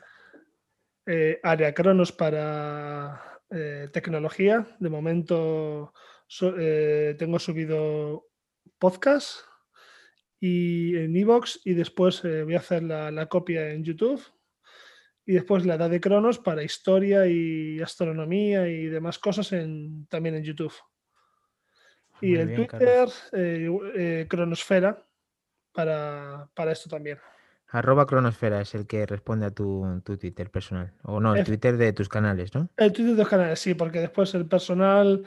Eh, 1.10 1.40
área 1.42 1.72
Cronos 1.72 2.12
para 2.12 3.40
eh, 3.48 3.88
tecnología. 3.90 4.76
De 4.78 4.90
momento 4.90 5.94
so- 6.26 6.54
eh, 6.58 7.14
tengo 7.18 7.38
subido 7.38 8.26
podcast 8.78 9.40
y 10.38 10.94
en 10.98 11.16
Evox 11.16 11.62
y 11.64 11.72
después 11.72 12.22
voy 12.22 12.54
a 12.54 12.58
hacer 12.58 12.82
la, 12.82 13.10
la 13.10 13.24
copia 13.26 13.70
en 13.70 13.82
YouTube 13.84 14.22
y 15.24 15.32
después 15.32 15.64
la 15.64 15.76
edad 15.76 15.88
de 15.88 15.98
Cronos 15.98 16.38
para 16.38 16.62
historia 16.62 17.26
y 17.26 17.80
astronomía 17.80 18.68
y 18.68 18.88
demás 18.88 19.18
cosas 19.18 19.50
en, 19.52 20.06
también 20.08 20.34
en 20.34 20.44
YouTube. 20.44 20.74
Y 22.20 22.34
el 22.36 22.48
bien, 22.48 22.66
Twitter, 22.66 23.08
Cronosfera, 24.28 25.02
para, 25.72 26.50
para 26.54 26.72
esto 26.72 26.90
también. 26.90 27.18
Arroba 27.70 28.06
Cronosfera 28.06 28.60
es 28.62 28.74
el 28.74 28.86
que 28.86 29.04
responde 29.04 29.46
a 29.46 29.50
tu, 29.50 30.00
tu 30.04 30.16
Twitter 30.16 30.50
personal. 30.50 30.92
O 31.02 31.20
no, 31.20 31.34
el 31.34 31.44
Twitter 31.44 31.76
de 31.76 31.92
tus 31.92 32.08
canales, 32.08 32.54
¿no? 32.54 32.68
El 32.76 32.92
Twitter 32.92 33.12
de 33.12 33.18
los 33.18 33.28
canales, 33.28 33.60
sí, 33.60 33.74
porque 33.74 34.00
después 34.00 34.34
el 34.34 34.46
personal 34.46 35.24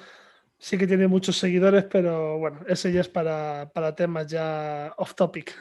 sí 0.57 0.77
que 0.77 0.87
tiene 0.87 1.07
muchos 1.07 1.37
seguidores, 1.37 1.83
pero 1.83 2.39
bueno, 2.39 2.61
ese 2.67 2.91
ya 2.91 3.01
es 3.01 3.09
para, 3.09 3.69
para 3.73 3.93
temas 3.95 4.27
ya 4.27 4.93
off 4.97 5.13
topic. 5.13 5.53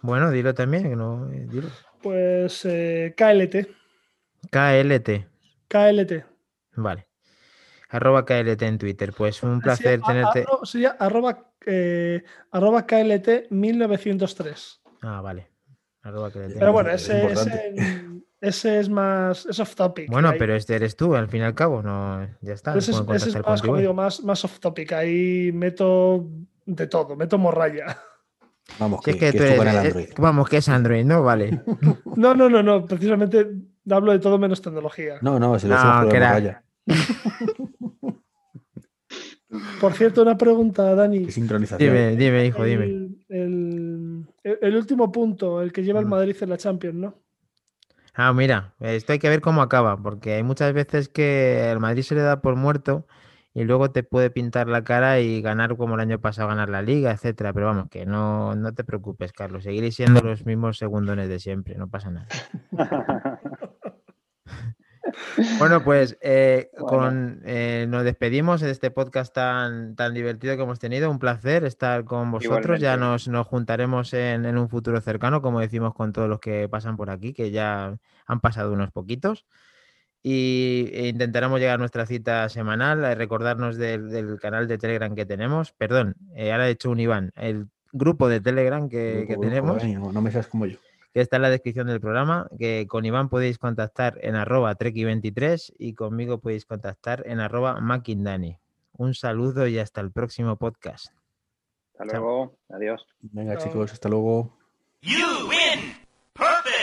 Bueno, 0.00 0.30
dilo 0.30 0.54
también, 0.54 0.84
que 0.84 0.94
no, 0.96 1.28
eh, 1.32 1.46
dilo. 1.48 1.68
Pues 2.00 2.64
eh, 2.64 3.14
KLT, 3.16 3.66
KLT. 4.50 5.26
KLT. 5.68 6.24
Vale. 6.76 7.08
Arroba 7.90 8.24
KLT 8.24 8.62
en 8.62 8.78
Twitter. 8.78 9.12
Pues 9.12 9.42
un 9.42 9.60
placer 9.60 10.00
tenerte. 10.02 10.40
a- 10.42 10.58
no, 10.60 10.64
sería 10.64 10.90
arroba, 11.00 11.50
eh, 11.66 12.22
arroba 12.52 12.86
KLT 12.86 13.48
1903. 13.50 14.80
Ah, 15.02 15.20
vale. 15.20 15.48
Arroba. 16.02 16.30
Pero 16.32 16.72
bueno, 16.72 16.90
es 16.90 17.02
ese, 17.08 17.20
importante. 17.20 17.72
ese, 17.76 18.04
ese 18.40 18.80
es 18.80 18.88
más, 18.88 19.46
es 19.46 19.58
off 19.60 19.74
topic. 19.74 20.08
Bueno, 20.10 20.32
pero 20.38 20.54
este 20.54 20.74
eres 20.76 20.96
tú, 20.96 21.14
al 21.14 21.28
fin 21.28 21.40
y 21.40 21.44
al 21.44 21.54
cabo, 21.54 21.82
no, 21.82 22.26
ya 22.40 22.52
está. 22.54 22.76
ese 22.76 22.92
es, 22.92 23.00
ese 23.26 23.40
más, 23.42 23.60
como 23.62 23.76
digo, 23.78 23.94
más, 23.94 24.22
más 24.22 24.44
off 24.44 24.58
topic. 24.60 24.92
Ahí 24.92 25.50
meto 25.52 26.26
de 26.66 26.86
todo, 26.86 27.16
meto 27.16 27.36
morralla. 27.38 27.98
Vamos, 28.78 29.00
Si 29.02 29.04
que, 29.04 29.10
es 29.12 29.16
que 29.16 29.32
que 29.32 29.38
tú 29.38 29.44
eres- 29.44 29.60
en 29.60 29.68
Android. 29.68 30.08
vamos, 30.18 30.48
que 30.48 30.56
es 30.58 30.68
Android, 30.68 31.04
¿no? 31.04 31.22
Vale. 31.22 31.62
No, 32.16 32.34
no, 32.34 32.48
no, 32.50 32.62
no. 32.62 32.84
Precisamente 32.84 33.46
hablo 33.90 34.12
de 34.12 34.18
todo 34.18 34.38
menos 34.38 34.60
tecnología. 34.60 35.18
No, 35.22 35.38
no, 35.38 35.58
si 35.58 35.66
lo 35.68 35.74
No, 35.74 35.80
hacemos 35.80 36.12
morralla. 36.14 36.62
Por 39.80 39.94
cierto, 39.94 40.20
una 40.22 40.36
pregunta, 40.36 40.94
Dani. 40.94 41.24
Qué 41.26 41.32
sincronización. 41.32 41.90
Dime, 41.90 42.16
dime, 42.16 42.44
hijo, 42.46 42.64
dime. 42.64 42.84
El, 42.84 43.24
el- 43.30 44.26
el- 44.60 44.76
último 44.76 45.10
punto, 45.12 45.60
el 45.62 45.72
que 45.72 45.82
lleva 45.82 46.00
el. 46.00 46.06
Madrid 46.06 46.36
en 46.40 46.48
la 46.50 46.56
Champions, 46.56 46.96
¿no? 46.96 47.14
Ah, 48.14 48.32
mira, 48.32 48.74
esto 48.80 49.12
hay 49.12 49.18
que 49.18 49.28
ver 49.28 49.40
cómo 49.40 49.62
acaba, 49.62 49.96
porque 49.96 50.34
hay 50.34 50.42
muchas 50.42 50.72
veces 50.72 51.08
que 51.08 51.70
el 51.70 51.78
Madrid 51.78 52.02
se 52.02 52.14
le 52.16 52.22
da 52.22 52.40
por 52.40 52.56
muerto 52.56 53.06
y 53.54 53.62
luego 53.64 53.90
te 53.92 54.02
puede 54.02 54.30
pintar 54.30 54.68
la 54.68 54.82
cara 54.82 55.20
y 55.20 55.40
ganar 55.40 55.76
como 55.76 55.94
el 55.94 56.00
año 56.00 56.20
pasado, 56.20 56.48
ganar 56.48 56.68
la 56.68 56.82
liga, 56.82 57.12
etcétera. 57.12 57.52
Pero 57.52 57.66
vamos, 57.66 57.88
que 57.90 58.06
no, 58.06 58.56
no 58.56 58.72
te 58.74 58.82
preocupes, 58.82 59.32
Carlos. 59.32 59.62
Seguiréis 59.64 59.94
siendo 59.94 60.20
los 60.20 60.44
mismos 60.44 60.78
segundones 60.78 61.28
de 61.28 61.38
siempre, 61.38 61.76
no 61.76 61.88
pasa 61.88 62.10
nada. 62.10 62.26
Bueno, 65.58 65.82
pues 65.84 66.16
eh, 66.20 66.70
Bueno. 66.78 66.86
con, 66.86 67.42
eh, 67.44 67.86
nos 67.88 68.04
despedimos 68.04 68.60
de 68.60 68.70
este 68.70 68.90
podcast 68.90 69.34
tan, 69.34 69.96
tan 69.96 70.14
divertido 70.14 70.56
que 70.56 70.62
hemos 70.62 70.78
tenido. 70.78 71.10
Un 71.10 71.18
placer 71.18 71.64
estar 71.64 72.04
con 72.04 72.30
vosotros. 72.30 72.80
Ya 72.80 72.96
nos, 72.96 73.28
nos 73.28 73.46
juntaremos 73.46 74.12
en, 74.14 74.44
en 74.44 74.58
un 74.58 74.68
futuro 74.68 75.00
cercano, 75.00 75.42
como 75.42 75.60
decimos 75.60 75.94
con 75.94 76.12
todos 76.12 76.28
los 76.28 76.40
que 76.40 76.68
pasan 76.68 76.96
por 76.96 77.10
aquí, 77.10 77.32
que 77.32 77.50
ya 77.50 77.98
han 78.26 78.40
pasado 78.40 78.72
unos 78.72 78.90
poquitos. 78.90 79.46
Y 80.22 80.90
e 80.92 81.08
intentaremos 81.08 81.60
llegar 81.60 81.76
a 81.76 81.78
nuestra 81.78 82.04
cita 82.04 82.48
semanal, 82.48 83.04
a 83.04 83.14
recordarnos 83.14 83.76
del, 83.76 84.10
del 84.10 84.38
canal 84.40 84.66
de 84.66 84.78
Telegram 84.78 85.14
que 85.14 85.24
tenemos. 85.24 85.72
Perdón, 85.72 86.16
eh, 86.34 86.52
ahora 86.52 86.68
he 86.68 86.72
hecho 86.72 86.90
un 86.90 87.00
Iván, 87.00 87.32
el 87.36 87.68
grupo 87.92 88.28
de 88.28 88.40
Telegram 88.40 88.88
que, 88.88 89.24
que 89.26 89.34
Grupo, 89.34 89.40
tenemos 89.42 89.84
no 90.12 90.20
me 90.20 90.30
seas 90.30 90.46
como 90.48 90.66
yo. 90.66 90.78
Que 91.18 91.22
está 91.22 91.34
en 91.34 91.42
la 91.42 91.50
descripción 91.50 91.88
del 91.88 92.00
programa, 92.00 92.48
que 92.60 92.86
con 92.86 93.04
Iván 93.04 93.28
podéis 93.28 93.58
contactar 93.58 94.20
en 94.22 94.36
arroba 94.36 94.76
treki23 94.76 95.74
y 95.76 95.94
conmigo 95.94 96.38
podéis 96.38 96.64
contactar 96.64 97.24
en 97.26 97.40
arroba 97.40 97.80
makindani. 97.80 98.56
Un 98.92 99.14
saludo 99.14 99.66
y 99.66 99.80
hasta 99.80 100.00
el 100.00 100.12
próximo 100.12 100.54
podcast. 100.54 101.08
Hasta 101.98 102.12
Chao. 102.12 102.22
luego. 102.22 102.58
Adiós. 102.68 103.04
Venga, 103.20 103.56
Chao. 103.56 103.66
chicos, 103.66 103.92
hasta 103.94 104.08
luego. 104.08 104.56
You 105.02 105.48
win! 105.48 106.77